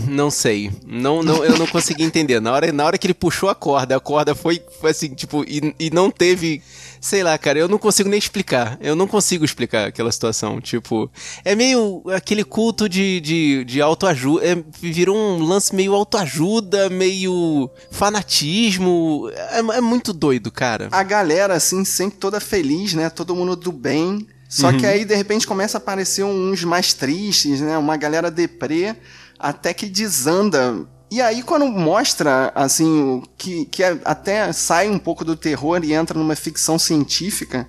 não 0.08 0.32
sei. 0.32 0.68
Não, 0.84 1.22
não, 1.22 1.44
eu 1.44 1.56
não 1.56 1.64
consegui 1.68 2.02
entender. 2.02 2.40
Na 2.40 2.52
hora, 2.52 2.72
na 2.72 2.84
hora 2.84 2.98
que 2.98 3.06
ele 3.06 3.14
puxou 3.14 3.48
a 3.48 3.54
corda, 3.54 3.94
a 3.94 4.00
corda 4.00 4.34
foi, 4.34 4.60
foi 4.80 4.90
assim, 4.90 5.14
tipo, 5.14 5.44
e, 5.44 5.72
e 5.78 5.90
não 5.90 6.10
teve. 6.10 6.60
Sei 7.00 7.22
lá, 7.22 7.38
cara, 7.38 7.60
eu 7.60 7.68
não 7.68 7.78
consigo 7.78 8.08
nem 8.08 8.18
explicar. 8.18 8.76
Eu 8.80 8.96
não 8.96 9.06
consigo 9.06 9.44
explicar 9.44 9.86
aquela 9.86 10.10
situação. 10.10 10.60
Tipo, 10.60 11.08
é 11.44 11.54
meio 11.54 12.02
aquele 12.12 12.42
culto 12.42 12.88
de, 12.88 13.20
de, 13.20 13.64
de 13.64 13.80
autoajuda. 13.80 14.44
É, 14.44 14.56
virou 14.80 15.16
um 15.16 15.40
lance 15.40 15.72
meio 15.72 15.94
autoajuda, 15.94 16.90
meio 16.90 17.70
fanatismo. 17.92 19.30
É, 19.52 19.58
é 19.60 19.80
muito 19.80 20.12
doido, 20.12 20.50
cara. 20.50 20.88
a 20.90 21.04
galera, 21.04 21.54
assim, 21.54 21.84
sempre 21.84 22.18
toda 22.18 22.40
feliz, 22.40 22.92
né? 22.92 23.08
Todo 23.08 23.36
mundo 23.36 23.54
do 23.54 23.70
bem. 23.70 24.26
Só 24.48 24.72
que 24.72 24.86
aí, 24.86 25.04
de 25.04 25.14
repente, 25.14 25.46
começa 25.46 25.76
a 25.76 25.80
aparecer 25.80 26.24
uns 26.24 26.64
mais 26.64 26.94
tristes, 26.94 27.60
né? 27.60 27.76
Uma 27.76 27.96
galera 27.98 28.30
deprê, 28.30 28.96
até 29.38 29.74
que 29.74 29.86
desanda. 29.86 30.86
E 31.10 31.20
aí, 31.22 31.42
quando 31.42 31.66
mostra, 31.66 32.52
assim, 32.54 33.02
o 33.02 33.22
que, 33.36 33.64
que 33.66 33.82
é- 33.82 33.98
até 34.04 34.52
sai 34.52 34.88
um 34.90 34.98
pouco 34.98 35.24
do 35.24 35.34
terror 35.36 35.82
e 35.84 35.92
entra 35.94 36.18
numa 36.18 36.34
ficção 36.36 36.78
científica, 36.78 37.66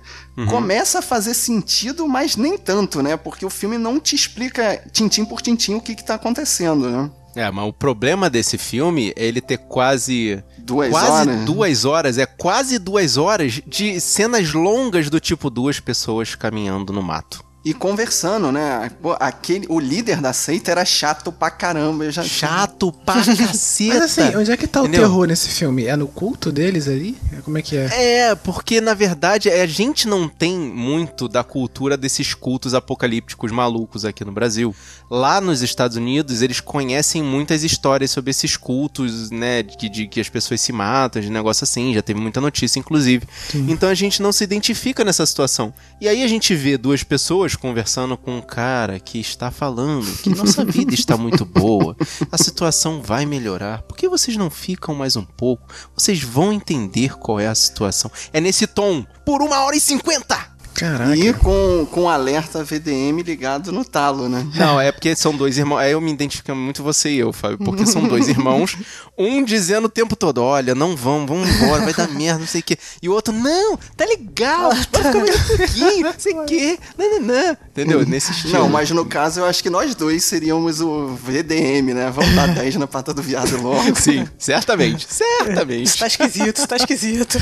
começa 0.48 0.98
a 0.98 1.02
fazer 1.02 1.34
sentido, 1.34 2.06
mas 2.08 2.36
nem 2.36 2.56
tanto, 2.56 3.02
né? 3.02 3.16
Porque 3.16 3.44
o 3.44 3.50
filme 3.50 3.76
não 3.78 4.00
te 4.00 4.14
explica 4.14 4.82
tintim 4.92 5.24
por 5.24 5.40
tintim 5.42 5.74
o 5.74 5.80
que, 5.80 5.94
que 5.94 6.04
tá 6.04 6.14
acontecendo, 6.14 6.88
né? 6.90 7.10
É, 7.36 7.50
mas 7.50 7.64
o 7.68 7.72
problema 7.72 8.28
desse 8.28 8.58
filme 8.58 9.12
é 9.16 9.24
ele 9.24 9.40
ter 9.40 9.58
quase. 9.58 10.42
Duas 10.62 10.90
quase 10.90 11.28
horas. 11.28 11.44
duas 11.44 11.84
horas, 11.84 12.18
é 12.18 12.26
quase 12.26 12.78
duas 12.78 13.16
horas 13.16 13.60
de 13.66 14.00
cenas 14.00 14.52
longas 14.52 15.10
do 15.10 15.20
tipo 15.20 15.50
duas 15.50 15.80
pessoas 15.80 16.34
caminhando 16.34 16.92
no 16.92 17.02
mato. 17.02 17.44
E 17.62 17.74
conversando, 17.74 18.50
né? 18.50 18.90
Pô, 19.02 19.14
aquele, 19.20 19.66
o 19.68 19.78
líder 19.78 20.18
da 20.22 20.32
seita 20.32 20.70
era 20.70 20.82
chato 20.82 21.30
pra 21.30 21.50
caramba. 21.50 22.04
Eu 22.06 22.10
já 22.10 22.22
Chato 22.22 22.90
pra 23.04 23.16
caceta. 23.22 23.98
Mas 23.98 24.18
assim, 24.18 24.36
onde 24.36 24.50
é 24.50 24.56
que 24.56 24.66
tá 24.66 24.80
o 24.80 24.84
Entendeu? 24.86 25.02
terror 25.02 25.26
nesse 25.26 25.48
filme? 25.50 25.84
É 25.84 25.94
no 25.94 26.08
culto 26.08 26.50
deles 26.50 26.88
ali? 26.88 27.18
Como 27.44 27.58
é 27.58 27.62
que 27.62 27.76
é? 27.76 28.28
É, 28.28 28.34
porque 28.34 28.80
na 28.80 28.94
verdade 28.94 29.50
a 29.50 29.66
gente 29.66 30.08
não 30.08 30.26
tem 30.26 30.56
muito 30.58 31.28
da 31.28 31.44
cultura 31.44 31.98
desses 31.98 32.32
cultos 32.32 32.72
apocalípticos 32.72 33.52
malucos 33.52 34.06
aqui 34.06 34.24
no 34.24 34.32
Brasil. 34.32 34.74
Lá 35.10 35.38
nos 35.38 35.60
Estados 35.60 35.98
Unidos, 35.98 36.40
eles 36.40 36.60
conhecem 36.60 37.22
muitas 37.22 37.62
histórias 37.62 38.10
sobre 38.10 38.30
esses 38.30 38.56
cultos, 38.56 39.30
né? 39.30 39.62
De, 39.62 39.90
de 39.90 40.06
que 40.06 40.18
as 40.20 40.30
pessoas 40.30 40.62
se 40.62 40.72
matam, 40.72 41.20
de 41.20 41.28
negócio 41.28 41.64
assim, 41.64 41.92
já 41.92 42.00
teve 42.00 42.18
muita 42.20 42.40
notícia, 42.40 42.78
inclusive. 42.78 43.26
Então 43.54 43.90
a 43.90 43.94
gente 43.94 44.22
não 44.22 44.32
se 44.32 44.44
identifica 44.44 45.04
nessa 45.04 45.26
situação. 45.26 45.74
E 46.00 46.08
aí 46.08 46.22
a 46.22 46.28
gente 46.28 46.54
vê 46.54 46.78
duas 46.78 47.02
pessoas 47.02 47.49
conversando 47.56 48.16
com 48.16 48.38
um 48.38 48.40
cara 48.40 48.98
que 48.98 49.18
está 49.18 49.50
falando 49.50 50.10
que 50.18 50.30
nossa 50.30 50.64
vida 50.64 50.94
está 50.94 51.16
muito 51.16 51.44
boa, 51.44 51.96
a 52.30 52.38
situação 52.38 53.00
vai 53.02 53.26
melhorar. 53.26 53.82
Por 53.82 53.96
que 53.96 54.08
vocês 54.08 54.36
não 54.36 54.50
ficam 54.50 54.94
mais 54.94 55.16
um 55.16 55.24
pouco? 55.24 55.66
Vocês 55.96 56.22
vão 56.22 56.52
entender 56.52 57.16
qual 57.18 57.40
é 57.40 57.46
a 57.46 57.54
situação. 57.54 58.10
É 58.32 58.40
nesse 58.40 58.66
tom, 58.66 59.04
por 59.24 59.42
uma 59.42 59.60
hora 59.60 59.76
e 59.76 59.80
cinquenta! 59.80 60.50
Caraca. 60.74 61.16
E 61.16 61.32
com, 61.34 61.86
com 61.90 62.08
alerta 62.08 62.64
VDM 62.64 63.22
ligado 63.22 63.70
no 63.70 63.84
talo, 63.84 64.28
né? 64.28 64.46
Não, 64.54 64.80
é 64.80 64.90
porque 64.90 65.14
são 65.14 65.36
dois 65.36 65.58
irmãos. 65.58 65.78
Aí 65.78 65.92
eu 65.92 66.00
me 66.00 66.10
identifico 66.10 66.54
muito 66.54 66.82
você 66.82 67.10
e 67.10 67.18
eu, 67.18 67.32
Fábio. 67.32 67.58
Porque 67.58 67.84
são 67.84 68.06
dois 68.08 68.28
irmãos. 68.30 68.76
Um 69.20 69.44
dizendo 69.44 69.84
o 69.84 69.90
tempo 69.90 70.16
todo: 70.16 70.42
olha, 70.42 70.74
não 70.74 70.96
vamos, 70.96 71.28
vamos 71.28 71.48
embora, 71.50 71.84
vai 71.84 71.92
dar 71.92 72.08
merda, 72.16 72.40
não 72.40 72.46
sei 72.46 72.62
o 72.62 72.64
quê. 72.64 72.78
E 73.02 73.08
o 73.08 73.12
outro: 73.12 73.34
não, 73.34 73.76
tá 73.94 74.06
legal, 74.06 74.70
vai 74.72 74.80
ficar 74.80 75.14
mais 75.14 75.50
um 75.50 75.56
pouquinho, 75.56 76.00
não 76.00 76.14
sei 76.16 76.32
o 76.32 76.44
quê. 76.46 76.78
Não. 77.20 77.56
Entendeu? 77.70 78.06
Nesse 78.06 78.32
estilo. 78.32 78.54
Não, 78.54 78.68
mas 78.68 78.90
no 78.90 79.04
caso 79.04 79.40
eu 79.40 79.44
acho 79.44 79.62
que 79.62 79.68
nós 79.68 79.94
dois 79.94 80.24
seríamos 80.24 80.80
o 80.80 81.08
VDM, 81.08 81.92
né? 81.92 82.10
Vamos 82.10 82.34
dar 82.34 82.48
10 82.48 82.76
na 82.76 82.86
pata 82.86 83.12
do 83.12 83.22
viado 83.22 83.60
logo. 83.60 83.94
Sim, 84.00 84.26
certamente. 84.38 85.06
Certamente. 85.08 85.98
Tá 85.98 86.06
esquisito, 86.06 86.66
tá 86.66 86.76
esquisito. 86.76 87.38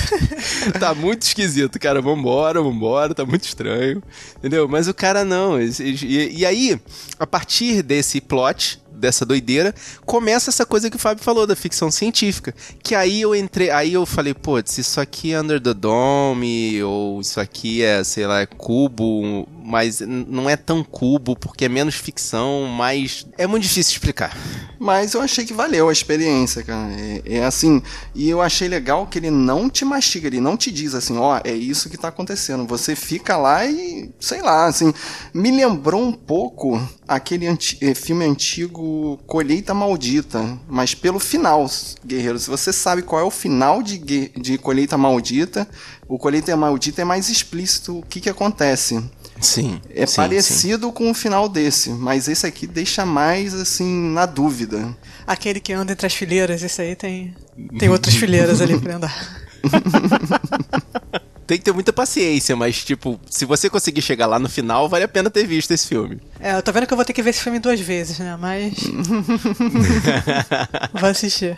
tá 0.81 0.95
muito 0.95 1.23
esquisito, 1.23 1.79
cara. 1.79 2.03
Vambora, 2.03 2.61
vambora, 2.61 3.15
tá 3.15 3.25
muito 3.25 3.45
estranho. 3.45 4.03
Entendeu? 4.37 4.67
Mas 4.67 4.89
o 4.89 4.95
cara 4.95 5.25
não. 5.25 5.61
E, 5.61 6.39
e 6.39 6.45
aí, 6.45 6.81
a 7.21 7.27
partir 7.27 7.83
desse 7.83 8.21
plot. 8.21 8.83
Dessa 8.99 9.25
doideira, 9.25 9.75
começa 10.05 10.51
essa 10.51 10.67
coisa 10.67 10.91
que 10.91 10.97
o 10.97 10.99
Fábio 10.99 11.23
falou 11.23 11.47
da 11.47 11.55
ficção 11.55 11.91
científica. 11.91 12.55
Que 12.83 12.95
aí 12.95 13.21
eu 13.21 13.35
entrei, 13.35 13.71
aí 13.71 13.93
eu 13.93 14.05
falei, 14.05 14.35
putz, 14.35 14.79
isso 14.79 15.01
aqui 15.01 15.33
é 15.33 15.41
Under 15.41 15.61
the 15.61 15.73
Dome, 15.73 16.83
ou 16.83 17.21
isso 17.21 17.41
aqui 17.41 17.83
é, 17.83 18.03
sei 18.03 18.27
lá, 18.27 18.41
é 18.41 18.47
cubo, 18.47 19.47
mas 19.69 20.01
não 20.01 20.49
é 20.49 20.57
tão 20.57 20.83
cubo, 20.83 21.37
porque 21.37 21.67
é 21.67 21.69
menos 21.69 21.95
ficção, 21.95 22.65
mas 22.67 23.27
é 23.37 23.47
muito 23.47 23.65
difícil 23.65 23.93
explicar. 23.93 24.35
Mas 24.81 25.13
eu 25.13 25.21
achei 25.21 25.45
que 25.45 25.53
valeu 25.53 25.89
a 25.89 25.93
experiência, 25.93 26.63
cara. 26.63 26.91
É, 26.93 27.23
é 27.27 27.45
assim, 27.45 27.83
e 28.15 28.31
eu 28.31 28.41
achei 28.41 28.69
legal 28.69 29.07
que 29.07 29.19
ele 29.19 29.31
não 29.31 29.69
te 29.69 29.85
mastiga, 29.85 30.27
ele 30.29 30.41
não 30.41 30.57
te 30.57 30.71
diz 30.71 30.95
assim, 30.95 31.19
ó, 31.19 31.41
é 31.45 31.53
isso 31.53 31.91
que 31.91 31.99
tá 31.99 32.09
acontecendo. 32.09 32.67
Você 32.67 32.97
fica 32.97 33.37
lá 33.37 33.67
e, 33.67 34.11
sei 34.19 34.41
lá, 34.41 34.67
assim, 34.67 34.93
me 35.35 35.51
lembrou 35.51 36.03
um 36.03 36.13
pouco 36.13 36.81
aquele 37.07 37.47
anti- 37.47 37.77
eh, 37.81 37.95
filme 37.95 38.25
antigo 38.25 39.19
Colheita 39.27 39.75
Maldita, 39.75 40.59
mas 40.69 40.95
pelo 40.95 41.19
final, 41.19 41.69
guerreiro. 42.07 42.39
Se 42.39 42.49
você 42.49 42.73
sabe 42.73 43.03
qual 43.03 43.21
é 43.21 43.25
o 43.25 43.31
final 43.31 43.83
de, 43.83 43.99
de 44.37 44.59
Colheita 44.59 44.97
Maldita, 44.97 45.69
o 46.09 46.19
Colheita 46.19 46.57
Maldita 46.57 47.03
é 47.03 47.05
mais 47.05 47.29
explícito 47.29 47.99
o 47.99 48.03
que 48.03 48.21
que 48.21 48.31
acontece. 48.31 49.03
Sim. 49.41 49.81
É 49.91 50.07
sim, 50.07 50.13
sim. 50.13 50.17
parecido 50.17 50.91
com 50.91 51.11
o 51.11 51.15
final 51.15 51.49
desse, 51.49 51.91
mas 51.91 52.27
esse 52.27 52.47
aqui 52.47 52.67
deixa 52.67 53.05
mais 53.05 53.55
assim 53.55 54.13
na 54.13 54.27
dúvida. 54.27 54.97
Aquele 55.27 55.61
que 55.61 55.73
anda 55.73 55.93
entre 55.93 56.07
as 56.07 56.15
fileiras, 56.15 56.63
esse 56.63 56.81
aí 56.81 56.97
tem, 56.97 57.35
tem 57.79 57.89
outras 57.89 58.15
fileiras 58.17 58.61
ali 58.61 58.81
pra 58.81 58.97
andar. 58.97 59.49
Tem 61.49 61.57
que 61.57 61.65
ter 61.65 61.73
muita 61.73 61.95
paciência, 61.95 62.55
mas, 62.55 62.85
tipo, 62.85 63.19
se 63.31 63.47
você 63.47 63.71
conseguir 63.71 64.03
chegar 64.03 64.27
lá 64.27 64.39
no 64.39 64.51
final, 64.51 64.87
vale 64.87 65.05
a 65.05 65.09
pena 65.09 65.31
ter 65.31 65.47
visto 65.47 65.71
esse 65.71 65.89
filme. 65.89 66.21
É, 66.39 66.55
eu 66.55 66.63
tô 66.63 66.71
vendo 66.71 66.87
que 66.87 66.93
eu 66.93 66.97
vou 66.97 67.07
ter 67.07 67.15
que 67.15 67.23
ver 67.23 67.31
esse 67.31 67.43
filme 67.43 67.59
duas 67.59 67.81
vezes, 67.81 68.19
né? 68.19 68.37
Mas. 68.39 68.75
vou 70.93 71.09
assistir. 71.09 71.57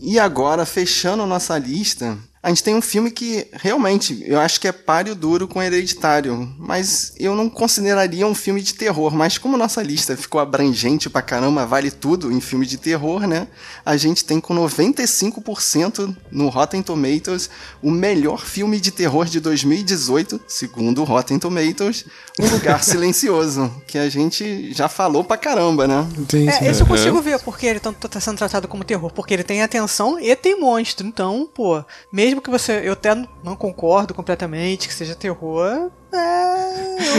E 0.00 0.18
agora, 0.18 0.64
fechando 0.64 1.26
nossa 1.26 1.58
lista, 1.58 2.16
a 2.46 2.48
gente 2.50 2.62
tem 2.62 2.76
um 2.76 2.80
filme 2.80 3.10
que 3.10 3.44
realmente 3.52 4.22
eu 4.24 4.38
acho 4.38 4.60
que 4.60 4.68
é 4.68 4.72
páreo 4.72 5.16
duro 5.16 5.48
com 5.48 5.60
Hereditário, 5.60 6.48
mas 6.56 7.12
eu 7.18 7.34
não 7.34 7.50
consideraria 7.50 8.24
um 8.24 8.36
filme 8.36 8.62
de 8.62 8.72
terror. 8.72 9.12
Mas 9.12 9.36
como 9.36 9.56
nossa 9.56 9.82
lista 9.82 10.16
ficou 10.16 10.40
abrangente 10.40 11.10
pra 11.10 11.20
caramba, 11.22 11.66
vale 11.66 11.90
tudo 11.90 12.30
em 12.30 12.40
filme 12.40 12.64
de 12.64 12.76
terror, 12.76 13.26
né? 13.26 13.48
A 13.84 13.96
gente 13.96 14.24
tem 14.24 14.40
com 14.40 14.54
95% 14.54 16.16
no 16.30 16.48
Rotten 16.48 16.84
Tomatoes 16.84 17.50
o 17.82 17.90
melhor 17.90 18.46
filme 18.46 18.78
de 18.78 18.92
terror 18.92 19.24
de 19.24 19.40
2018, 19.40 20.40
segundo 20.46 21.00
o 21.00 21.04
Rotten 21.04 21.40
Tomatoes, 21.40 22.04
Um 22.38 22.48
Lugar 22.48 22.80
Silencioso, 22.84 23.74
que 23.88 23.98
a 23.98 24.08
gente 24.08 24.72
já 24.72 24.88
falou 24.88 25.24
pra 25.24 25.36
caramba, 25.36 25.88
né? 25.88 26.06
É, 26.62 26.70
esse 26.70 26.80
eu 26.80 26.86
consigo 26.86 27.20
ver 27.20 27.40
porque 27.40 27.66
ele 27.66 27.80
tá, 27.80 27.92
tá 27.92 28.20
sendo 28.20 28.38
tratado 28.38 28.68
como 28.68 28.84
terror. 28.84 29.10
Porque 29.12 29.34
ele 29.34 29.42
tem 29.42 29.62
atenção 29.62 30.20
e 30.20 30.36
tem 30.36 30.60
monstro. 30.60 31.04
Então, 31.04 31.48
pô, 31.52 31.84
mesmo 32.12 32.35
que 32.40 32.50
você. 32.50 32.80
Eu 32.84 32.92
até 32.94 33.14
não 33.42 33.56
concordo 33.56 34.12
completamente 34.14 34.88
que 34.88 34.94
seja 34.94 35.14
terror. 35.14 35.90
É. 36.12 36.56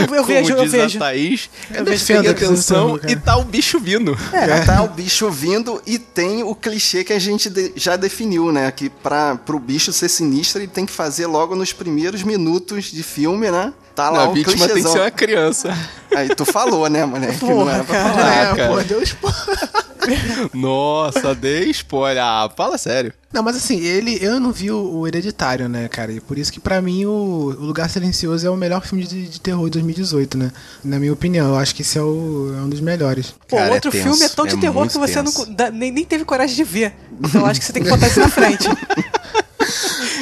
eu 0.00 0.06
Como 0.08 0.24
vejo, 0.24 0.52
eu 0.54 0.66
vejo. 0.68 0.96
a 0.98 1.00
Thaís, 1.00 1.50
Eu 1.72 1.84
defendo 1.84 2.26
a 2.26 2.30
atenção 2.30 2.94
aquisição, 2.94 3.10
e 3.10 3.16
tá 3.16 3.36
o 3.36 3.44
bicho 3.44 3.78
vindo. 3.78 4.16
É, 4.32 4.64
tá 4.64 4.82
o 4.82 4.88
bicho 4.88 5.30
vindo 5.30 5.80
e 5.86 5.98
tem 5.98 6.42
o 6.42 6.54
clichê 6.54 7.04
que 7.04 7.12
a 7.12 7.18
gente 7.18 7.48
de- 7.48 7.72
já 7.76 7.96
definiu, 7.96 8.50
né? 8.52 8.70
Que 8.70 8.88
pra, 8.90 9.36
pro 9.36 9.58
bicho 9.58 9.92
ser 9.92 10.08
sinistro, 10.08 10.60
ele 10.60 10.68
tem 10.68 10.84
que 10.86 10.92
fazer 10.92 11.26
logo 11.26 11.54
nos 11.54 11.72
primeiros 11.72 12.22
minutos 12.22 12.86
de 12.86 13.02
filme, 13.02 13.50
né? 13.50 13.72
Tá 13.98 14.10
lá 14.10 14.26
a 14.26 14.28
o 14.28 14.32
vítima 14.32 14.52
tem 14.54 14.66
que 14.66 14.72
clichêzão. 14.74 14.92
ser 14.92 15.00
uma 15.00 15.10
criança. 15.10 15.78
Aí 16.14 16.28
tu 16.28 16.44
falou, 16.44 16.88
né, 16.88 17.04
moleque? 17.04 17.44
Não 17.44 17.50
Porra, 17.50 17.72
era 17.72 17.84
pra 17.84 17.94
cara. 17.96 18.14
falar. 18.14 18.28
Ah, 18.30 18.42
é, 18.44 18.54
cara. 18.54 18.68
pô, 18.68 18.82
deu 18.84 19.02
spoiler. 19.02 19.68
Nossa, 20.54 21.34
dei 21.34 21.64
spoiler. 21.70 22.22
Ah, 22.22 22.48
fala 22.56 22.78
sério. 22.78 23.12
Não, 23.32 23.42
mas 23.42 23.56
assim, 23.56 23.80
ele, 23.80 24.16
eu 24.22 24.38
não 24.38 24.52
vi 24.52 24.70
o, 24.70 24.98
o 25.00 25.06
Hereditário, 25.08 25.68
né, 25.68 25.88
cara? 25.88 26.12
E 26.12 26.20
por 26.20 26.38
isso 26.38 26.52
que 26.52 26.60
pra 26.60 26.80
mim 26.80 27.06
o, 27.06 27.10
o 27.10 27.64
Lugar 27.64 27.90
Silencioso 27.90 28.46
é 28.46 28.50
o 28.50 28.56
melhor 28.56 28.86
filme 28.86 29.04
de, 29.04 29.26
de 29.26 29.40
terror 29.40 29.64
de 29.64 29.72
2018, 29.72 30.38
né? 30.38 30.52
Na 30.84 31.00
minha 31.00 31.12
opinião, 31.12 31.48
eu 31.48 31.56
acho 31.56 31.74
que 31.74 31.82
esse 31.82 31.98
é, 31.98 32.00
o, 32.00 32.54
é 32.56 32.62
um 32.62 32.68
dos 32.68 32.80
melhores. 32.80 33.34
Pô, 33.48 33.56
Cara, 33.56 33.70
é 33.70 33.74
outro 33.74 33.90
tenso, 33.90 34.04
filme 34.04 34.22
é 34.22 34.28
tão 34.28 34.46
de 34.46 34.54
é 34.54 34.60
terror 34.60 34.86
que 34.86 34.96
você 34.96 35.20
não, 35.20 35.32
nem, 35.72 35.90
nem 35.90 36.04
teve 36.04 36.24
coragem 36.24 36.54
de 36.54 36.62
ver. 36.62 36.94
Então 37.20 37.40
eu 37.40 37.46
acho 37.48 37.58
que 37.58 37.66
você 37.66 37.72
tem 37.72 37.82
que 37.82 37.90
botar 37.90 38.06
isso 38.06 38.20
na 38.20 38.28
frente. 38.28 38.68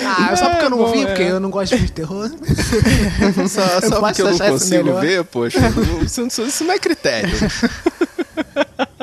Ah, 0.07 0.37
só 0.37 0.49
porque 0.51 0.65
eu 0.65 0.71
não 0.71 0.79
bom, 0.79 0.93
vi, 0.93 1.03
é. 1.03 1.07
porque 1.07 1.23
eu 1.23 1.41
não 1.41 1.51
gosto 1.51 1.71
de 1.71 1.77
filme 1.77 1.87
de 1.89 1.93
terror. 1.93 2.31
Só, 3.49 3.61
Eu 3.63 3.89
só 3.89 4.01
porque 4.01 4.23
eu 4.23 4.31
não 4.31 4.39
consigo 4.39 4.95
ver, 5.01 5.25
poxa. 5.25 5.59
não- 5.71 6.03
Isso, 6.03 6.21
não- 6.21 6.47
isso 6.47 6.65
não 6.65 6.73
é 6.75 6.79
critério. 6.79 7.31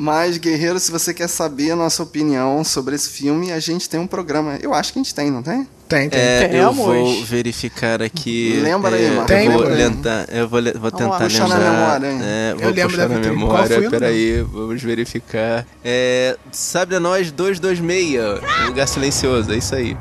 Mas, 0.00 0.38
Guerreiro, 0.38 0.78
se 0.78 0.92
você 0.92 1.12
quer 1.12 1.28
saber 1.28 1.72
a 1.72 1.76
nossa 1.76 2.04
opinião 2.04 2.62
sobre 2.62 2.94
esse 2.94 3.08
filme, 3.10 3.50
a 3.50 3.58
gente 3.58 3.88
tem 3.88 3.98
um 3.98 4.06
programa. 4.06 4.56
Eu 4.62 4.72
acho 4.72 4.92
que 4.92 4.98
a 5.00 5.02
gente 5.02 5.12
tem, 5.12 5.28
não 5.28 5.42
tem? 5.42 5.66
Tem, 5.88 6.08
tem. 6.08 6.20
É, 6.20 6.50
eu 6.52 6.72
vou 6.72 7.24
verificar 7.24 8.00
aqui. 8.00 8.60
Lembra 8.62 8.94
aí, 8.94 9.06
é, 9.06 9.10
Marcos. 9.10 9.30
Eu 9.36 9.50
vou, 9.50 9.62
Tem, 9.64 9.74
lembra? 9.74 9.94
tentar, 9.96 10.26
eu 10.30 10.48
vou, 10.48 10.60
le- 10.60 10.72
vou 10.74 10.90
Vamos 10.90 11.00
lá, 11.00 11.18
tentar 11.18 11.24
puxa 11.24 11.48
na 11.48 11.54
lembrar. 11.56 11.72
memória, 11.72 12.12
hein? 12.12 12.18
É, 12.22 12.54
vou 12.54 12.62
Eu 12.62 12.70
lembro, 12.74 12.90
puxar 12.90 13.08
na 13.08 13.18
memória. 13.18 13.76
foi 13.76 13.86
o 13.86 13.90
Peraí, 13.90 14.42
vamos 14.42 14.82
verificar. 14.82 15.66
É, 15.84 16.36
Sabe 16.52 16.94
a 16.94 17.00
nós 17.00 17.32
226, 17.32 18.40
Lugar 18.68 18.86
Silencioso, 18.86 19.52
é 19.52 19.56
isso 19.56 19.74
aí. 19.74 19.96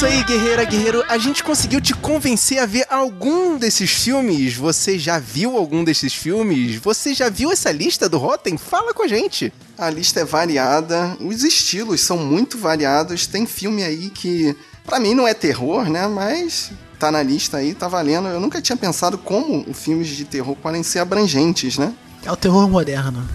Isso 0.00 0.06
aí, 0.06 0.24
guerreira, 0.24 0.64
guerreiro. 0.64 1.04
A 1.10 1.18
gente 1.18 1.44
conseguiu 1.44 1.78
te 1.78 1.92
convencer 1.92 2.58
a 2.58 2.64
ver 2.64 2.86
algum 2.88 3.58
desses 3.58 3.90
filmes? 3.90 4.56
Você 4.56 4.98
já 4.98 5.18
viu 5.18 5.58
algum 5.58 5.84
desses 5.84 6.14
filmes? 6.14 6.76
Você 6.76 7.12
já 7.12 7.28
viu 7.28 7.52
essa 7.52 7.70
lista 7.70 8.08
do 8.08 8.16
Rotten? 8.16 8.56
Fala 8.56 8.94
com 8.94 9.02
a 9.02 9.06
gente. 9.06 9.52
A 9.76 9.90
lista 9.90 10.20
é 10.20 10.24
variada, 10.24 11.18
os 11.20 11.44
estilos 11.44 12.00
são 12.00 12.16
muito 12.16 12.56
variados. 12.56 13.26
Tem 13.26 13.44
filme 13.44 13.82
aí 13.82 14.08
que, 14.08 14.56
pra 14.86 14.98
mim, 14.98 15.12
não 15.12 15.28
é 15.28 15.34
terror, 15.34 15.90
né? 15.90 16.06
Mas 16.06 16.72
tá 16.98 17.12
na 17.12 17.22
lista 17.22 17.58
aí, 17.58 17.74
tá 17.74 17.86
valendo. 17.86 18.28
Eu 18.28 18.40
nunca 18.40 18.62
tinha 18.62 18.78
pensado 18.78 19.18
como 19.18 19.66
os 19.68 19.78
filmes 19.78 20.08
de 20.08 20.24
terror 20.24 20.56
podem 20.56 20.82
ser 20.82 21.00
abrangentes, 21.00 21.76
né? 21.76 21.92
É 22.24 22.32
o 22.32 22.36
terror 22.36 22.66
moderno. 22.70 23.28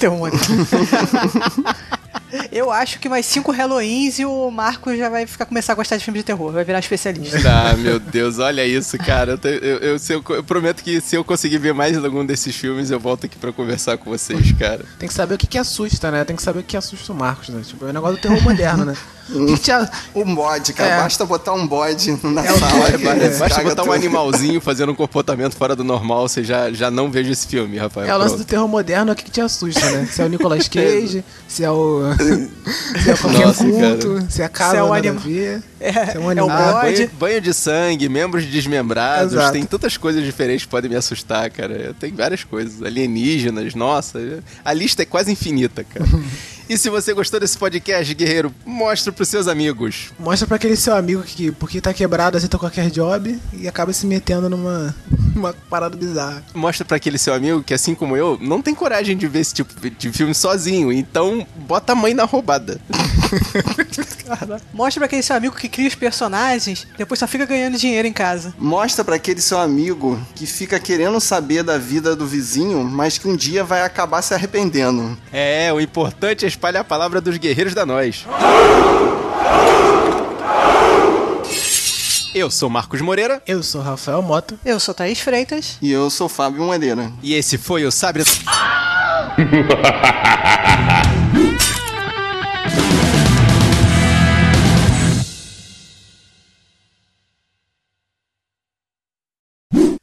Tem 0.00 0.08
um 0.08 0.16
monte. 0.16 0.38
Eu 2.52 2.70
acho 2.70 2.98
que 2.98 3.08
mais 3.08 3.26
cinco 3.26 3.52
Halloweens 3.52 4.18
e 4.18 4.24
o 4.24 4.50
Marco 4.50 4.94
já 4.96 5.08
vai 5.08 5.26
ficar 5.26 5.46
começar 5.46 5.72
a 5.72 5.76
gostar 5.76 5.96
de 5.96 6.04
filme 6.04 6.18
de 6.20 6.24
terror, 6.24 6.52
vai 6.52 6.64
virar 6.64 6.78
especialista. 6.78 7.36
Ah, 7.66 7.74
meu 7.76 7.98
Deus, 7.98 8.38
olha 8.38 8.64
isso, 8.66 8.96
cara. 8.98 9.32
Eu, 9.32 9.38
te- 9.38 9.48
eu- 9.48 9.78
eu- 9.78 9.96
eu- 10.08 10.24
eu 10.36 10.44
prometo 10.44 10.82
que 10.82 11.00
se 11.00 11.16
eu 11.16 11.24
conseguir 11.24 11.58
ver 11.58 11.72
mais 11.74 11.96
algum 12.02 12.24
desses 12.24 12.54
filmes, 12.54 12.90
eu 12.90 13.00
volto 13.00 13.26
aqui 13.26 13.36
pra 13.36 13.52
conversar 13.52 13.96
com 13.98 14.10
vocês, 14.10 14.52
cara. 14.52 14.84
Tem 14.98 15.08
que 15.08 15.14
saber 15.14 15.34
o 15.34 15.38
que, 15.38 15.46
que 15.46 15.58
assusta, 15.58 16.10
né? 16.10 16.24
Tem 16.24 16.36
que 16.36 16.42
saber 16.42 16.60
o 16.60 16.62
que 16.62 16.76
assusta 16.76 17.12
o 17.12 17.16
Marcos, 17.16 17.48
né? 17.48 17.62
Tipo, 17.66 17.86
é 17.86 17.90
o 17.90 17.92
negócio 17.92 18.16
do 18.16 18.20
terror 18.20 18.40
moderno, 18.42 18.84
né? 18.84 18.94
O 19.28 19.54
a- 19.72 19.90
Um 20.14 20.36
bode, 20.36 20.72
cara. 20.72 20.88
É. 20.88 20.96
Basta 21.00 21.26
botar 21.26 21.52
um 21.52 21.66
bode 21.66 22.16
na 22.22 22.44
É 22.44 22.52
sala. 22.52 22.92
que 22.96 23.06
é. 23.08 23.38
Basta 23.38 23.60
botar 23.64 23.82
um 23.82 23.86
tudo. 23.86 23.94
animalzinho 23.96 24.60
fazendo 24.60 24.92
um 24.92 24.94
comportamento 24.94 25.56
fora 25.56 25.74
do 25.74 25.82
normal, 25.82 26.28
você 26.28 26.44
já, 26.44 26.70
já 26.72 26.92
não 26.92 27.10
veja 27.10 27.32
esse 27.32 27.44
filme, 27.48 27.76
Rafael. 27.76 28.06
É 28.08 28.14
o 28.14 28.18
lance 28.18 28.36
do 28.36 28.44
terror 28.44 28.68
moderno, 28.68 29.10
é 29.10 29.14
o 29.14 29.16
que, 29.16 29.24
que 29.24 29.30
te 29.32 29.40
assusta, 29.40 29.80
né? 29.90 30.06
Se 30.12 30.22
é 30.22 30.24
o 30.24 30.28
Nicolas 30.28 30.68
Cage, 30.68 31.24
se 31.48 31.64
é 31.64 31.70
o. 31.72 32.02
se 32.34 33.10
é 33.10 33.16
qualquer 33.16 33.46
Nossa, 33.46 33.64
culto, 33.64 34.26
se 34.30 34.42
é 34.42 34.44
a 34.44 34.48
casa 34.48 34.70
Se 34.72 34.76
é 34.76 34.80
anima- 34.80 35.14
a 35.20 35.22
ver. 35.22 35.62
É, 35.78 35.92
se 35.92 36.16
é 36.16 36.20
um 36.20 36.22
é 36.22 36.26
o 36.26 36.30
animal. 36.30 36.50
Ah, 36.76 36.82
banho, 36.82 37.10
banho 37.18 37.40
de 37.40 37.52
sangue, 37.54 38.08
membros 38.08 38.44
desmembrados, 38.46 39.34
Exato. 39.34 39.52
tem 39.52 39.64
tantas 39.64 39.96
coisas 39.96 40.24
diferentes 40.24 40.64
que 40.64 40.70
podem 40.70 40.90
me 40.90 40.96
assustar, 40.96 41.50
cara. 41.50 41.94
Tem 41.98 42.12
várias 42.12 42.44
coisas. 42.44 42.82
Alienígenas, 42.82 43.74
nossa, 43.74 44.18
a 44.64 44.72
lista 44.72 45.02
é 45.02 45.04
quase 45.06 45.30
infinita, 45.30 45.84
cara. 45.84 46.06
e 46.68 46.76
se 46.78 46.88
você 46.88 47.12
gostou 47.12 47.38
desse 47.38 47.56
podcast, 47.58 48.12
guerreiro, 48.14 48.52
mostra 48.64 49.12
pros 49.12 49.28
seus 49.28 49.46
amigos. 49.48 50.12
Mostra 50.18 50.46
pra 50.46 50.56
aquele 50.56 50.76
seu 50.76 50.94
amigo 50.94 51.22
que, 51.22 51.52
porque 51.52 51.80
tá 51.80 51.92
quebrado, 51.92 52.36
aceita 52.36 52.58
qualquer 52.58 52.90
job 52.90 53.38
e 53.52 53.68
acaba 53.68 53.92
se 53.92 54.06
metendo 54.06 54.48
numa 54.48 54.94
uma 55.38 55.52
parada 55.68 55.96
bizarra. 55.96 56.42
Mostra 56.54 56.84
pra 56.84 56.96
aquele 56.96 57.18
seu 57.18 57.34
amigo 57.34 57.62
que, 57.62 57.74
assim 57.74 57.94
como 57.94 58.16
eu, 58.16 58.38
não 58.40 58.62
tem 58.62 58.74
coragem 58.74 59.16
de 59.16 59.28
ver 59.28 59.40
esse 59.40 59.54
tipo 59.54 59.72
de 59.90 60.12
filme 60.12 60.34
sozinho. 60.34 60.92
Então, 60.92 61.46
bota 61.54 61.92
a 61.92 61.96
mãe 61.96 62.14
na 62.14 62.24
roubada. 62.24 62.80
Mostra 64.72 65.00
pra 65.00 65.06
aquele 65.06 65.22
seu 65.22 65.36
amigo 65.36 65.56
que 65.56 65.68
cria 65.68 65.88
os 65.88 65.94
personagens, 65.94 66.86
depois 66.96 67.18
só 67.20 67.26
fica 67.26 67.44
ganhando 67.44 67.76
dinheiro 67.78 68.06
em 68.06 68.12
casa. 68.12 68.54
Mostra 68.58 69.04
pra 69.04 69.16
aquele 69.16 69.40
seu 69.40 69.58
amigo 69.58 70.20
que 70.34 70.46
fica 70.46 70.78
querendo 70.78 71.20
saber 71.20 71.62
da 71.62 71.78
vida 71.78 72.16
do 72.16 72.26
vizinho, 72.26 72.84
mas 72.84 73.18
que 73.18 73.28
um 73.28 73.36
dia 73.36 73.64
vai 73.64 73.82
acabar 73.82 74.22
se 74.22 74.34
arrependendo. 74.34 75.16
É, 75.32 75.72
o 75.72 75.80
importante 75.80 76.44
é 76.44 76.48
espalhar 76.48 76.82
a 76.82 76.84
palavra 76.84 77.20
dos 77.20 77.36
guerreiros 77.36 77.74
da 77.74 77.84
nós. 77.84 78.26
Eu 82.36 82.50
sou 82.50 82.68
Marcos 82.68 83.00
Moreira 83.00 83.42
Eu 83.46 83.62
sou 83.62 83.80
Rafael 83.80 84.20
Mota. 84.20 84.60
Eu 84.62 84.78
sou 84.78 84.92
Thaís 84.92 85.18
Freitas. 85.20 85.78
E 85.80 85.90
eu 85.90 86.10
sou 86.10 86.28
Fábio 86.28 86.62
Moreira. 86.62 87.10
e 87.22 87.32
esse 87.32 87.56
foi 87.56 87.86
o 87.86 87.90
Sabre. 87.90 88.24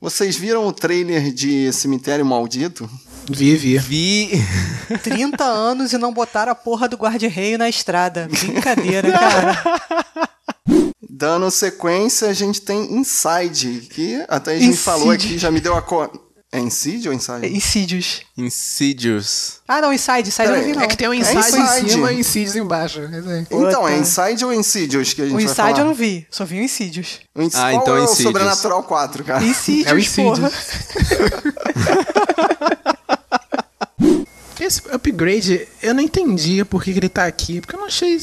Vocês 0.02 0.36
viram 0.36 0.66
o 0.66 0.74
trailer 0.74 1.32
de 1.32 1.72
Cemitério 1.72 2.26
Maldito? 2.26 2.90
Vi, 3.30 3.56
vi. 3.56 3.78
Vi. 3.78 4.32
30 5.04 5.44
anos 5.44 5.94
e 5.94 6.00
não 6.00 6.12
botaram 6.12 6.52
a 6.52 6.56
porra 6.56 6.90
do 6.90 6.98
guarda-reio 6.98 7.60
na 7.60 7.70
estrada. 7.70 8.28
Brincadeira, 8.28 9.12
cara. 9.12 9.64
Dando 11.16 11.52
sequência, 11.52 12.28
a 12.28 12.34
gente 12.34 12.60
tem 12.60 12.92
Inside, 12.96 13.88
que 13.92 14.26
até 14.28 14.54
a 14.54 14.56
gente 14.56 14.70
Inside. 14.70 14.84
falou 14.84 15.12
aqui, 15.12 15.38
já 15.38 15.52
me 15.52 15.62
deu 15.62 15.76
a 15.76 15.82
co... 15.82 16.10
É 16.52 16.60
Inside 16.60 17.08
ou 17.08 17.14
Inside? 17.14 17.48
Insídios. 17.56 18.22
Insidious. 18.36 19.60
Ah, 19.68 19.80
não, 19.82 19.94
Inside. 19.94 20.30
Inside 20.30 20.50
eu 20.50 20.56
não 20.58 20.64
vi, 20.64 20.74
não. 20.74 20.82
É 20.82 20.88
que 20.88 20.98
tem 20.98 21.08
um 21.08 21.14
É 21.14 21.18
inside, 21.18 21.38
inside. 21.40 21.86
em 21.86 21.90
cima 21.90 22.12
e 22.12 22.20
insidious 22.20 22.56
embaixo. 22.56 23.00
É. 23.00 23.40
Então, 23.52 23.88
é. 23.88 23.98
Inside 23.98 24.44
ou 24.46 24.52
Insidious 24.54 25.14
que 25.14 25.22
a 25.22 25.26
gente 25.26 25.34
O 25.34 25.38
vai 25.38 25.44
Inside 25.46 25.58
falar? 25.58 25.80
eu 25.80 25.86
não 25.86 25.94
vi. 25.94 26.28
Só 26.32 26.46
vi 26.46 26.60
o 26.60 26.64
Insídios. 26.64 27.20
O 27.36 27.42
Ins- 27.44 27.54
Ah, 27.56 27.70
Qual 27.72 27.82
então 27.82 27.96
é 27.98 28.02
o 28.02 28.04
Insidious. 28.06 28.24
Sobrenatural 28.24 28.84
4, 28.84 29.24
cara? 29.24 29.44
Insídios, 29.44 29.88
É 30.18 30.22
o 30.22 30.26
porra. 30.26 30.52
Esse 34.60 34.82
upgrade, 34.92 35.68
eu 35.82 35.94
não 35.94 36.02
entendi 36.02 36.64
por 36.66 36.84
que, 36.84 36.94
que 36.94 37.00
ele 37.00 37.10
tá 37.10 37.26
aqui, 37.26 37.60
porque 37.60 37.76
eu 37.76 37.80
não 37.80 37.88
achei 37.88 38.18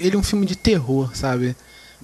ele 0.00 0.16
um 0.16 0.22
filme 0.22 0.44
de 0.44 0.56
terror, 0.56 1.10
sabe? 1.14 1.54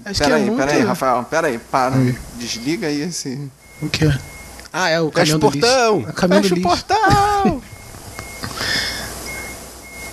Acho 0.05 0.19
que 0.19 0.23
é 0.23 0.27
Peraí, 0.27 0.45
muito... 0.45 0.57
peraí, 0.57 0.81
Rafael, 0.83 1.23
peraí, 1.29 1.57
para. 1.59 1.95
Oi. 1.95 2.17
Desliga 2.37 2.87
aí 2.87 3.01
esse. 3.01 3.49
O 3.81 3.89
quê? 3.89 4.11
Ah, 4.73 4.89
é 4.89 4.99
o 5.01 5.11
Fecha 5.11 5.33
caminhão 5.33 5.37
o 5.37 5.39
do 5.39 5.49
lixo. 5.49 5.67
portão! 5.67 6.05
É 6.07 6.09
o 6.09 6.13
caminhão 6.13 6.43
Fecha 6.43 6.55
do 6.55 6.55
o 6.55 6.57
lixo. 6.63 6.85
portão! 6.85 7.61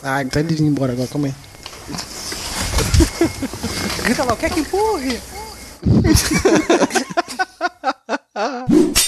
Ah, 0.01 0.22
então 0.22 0.41
ele 0.41 0.55
indo 0.55 0.62
embora 0.62 0.93
agora, 0.93 1.09
calma 1.09 1.26
aí. 1.26 1.34
Grita 4.05 4.22
lá, 4.24 4.36
quer 4.36 4.49
que 4.51 4.61
empurre? 4.61 5.20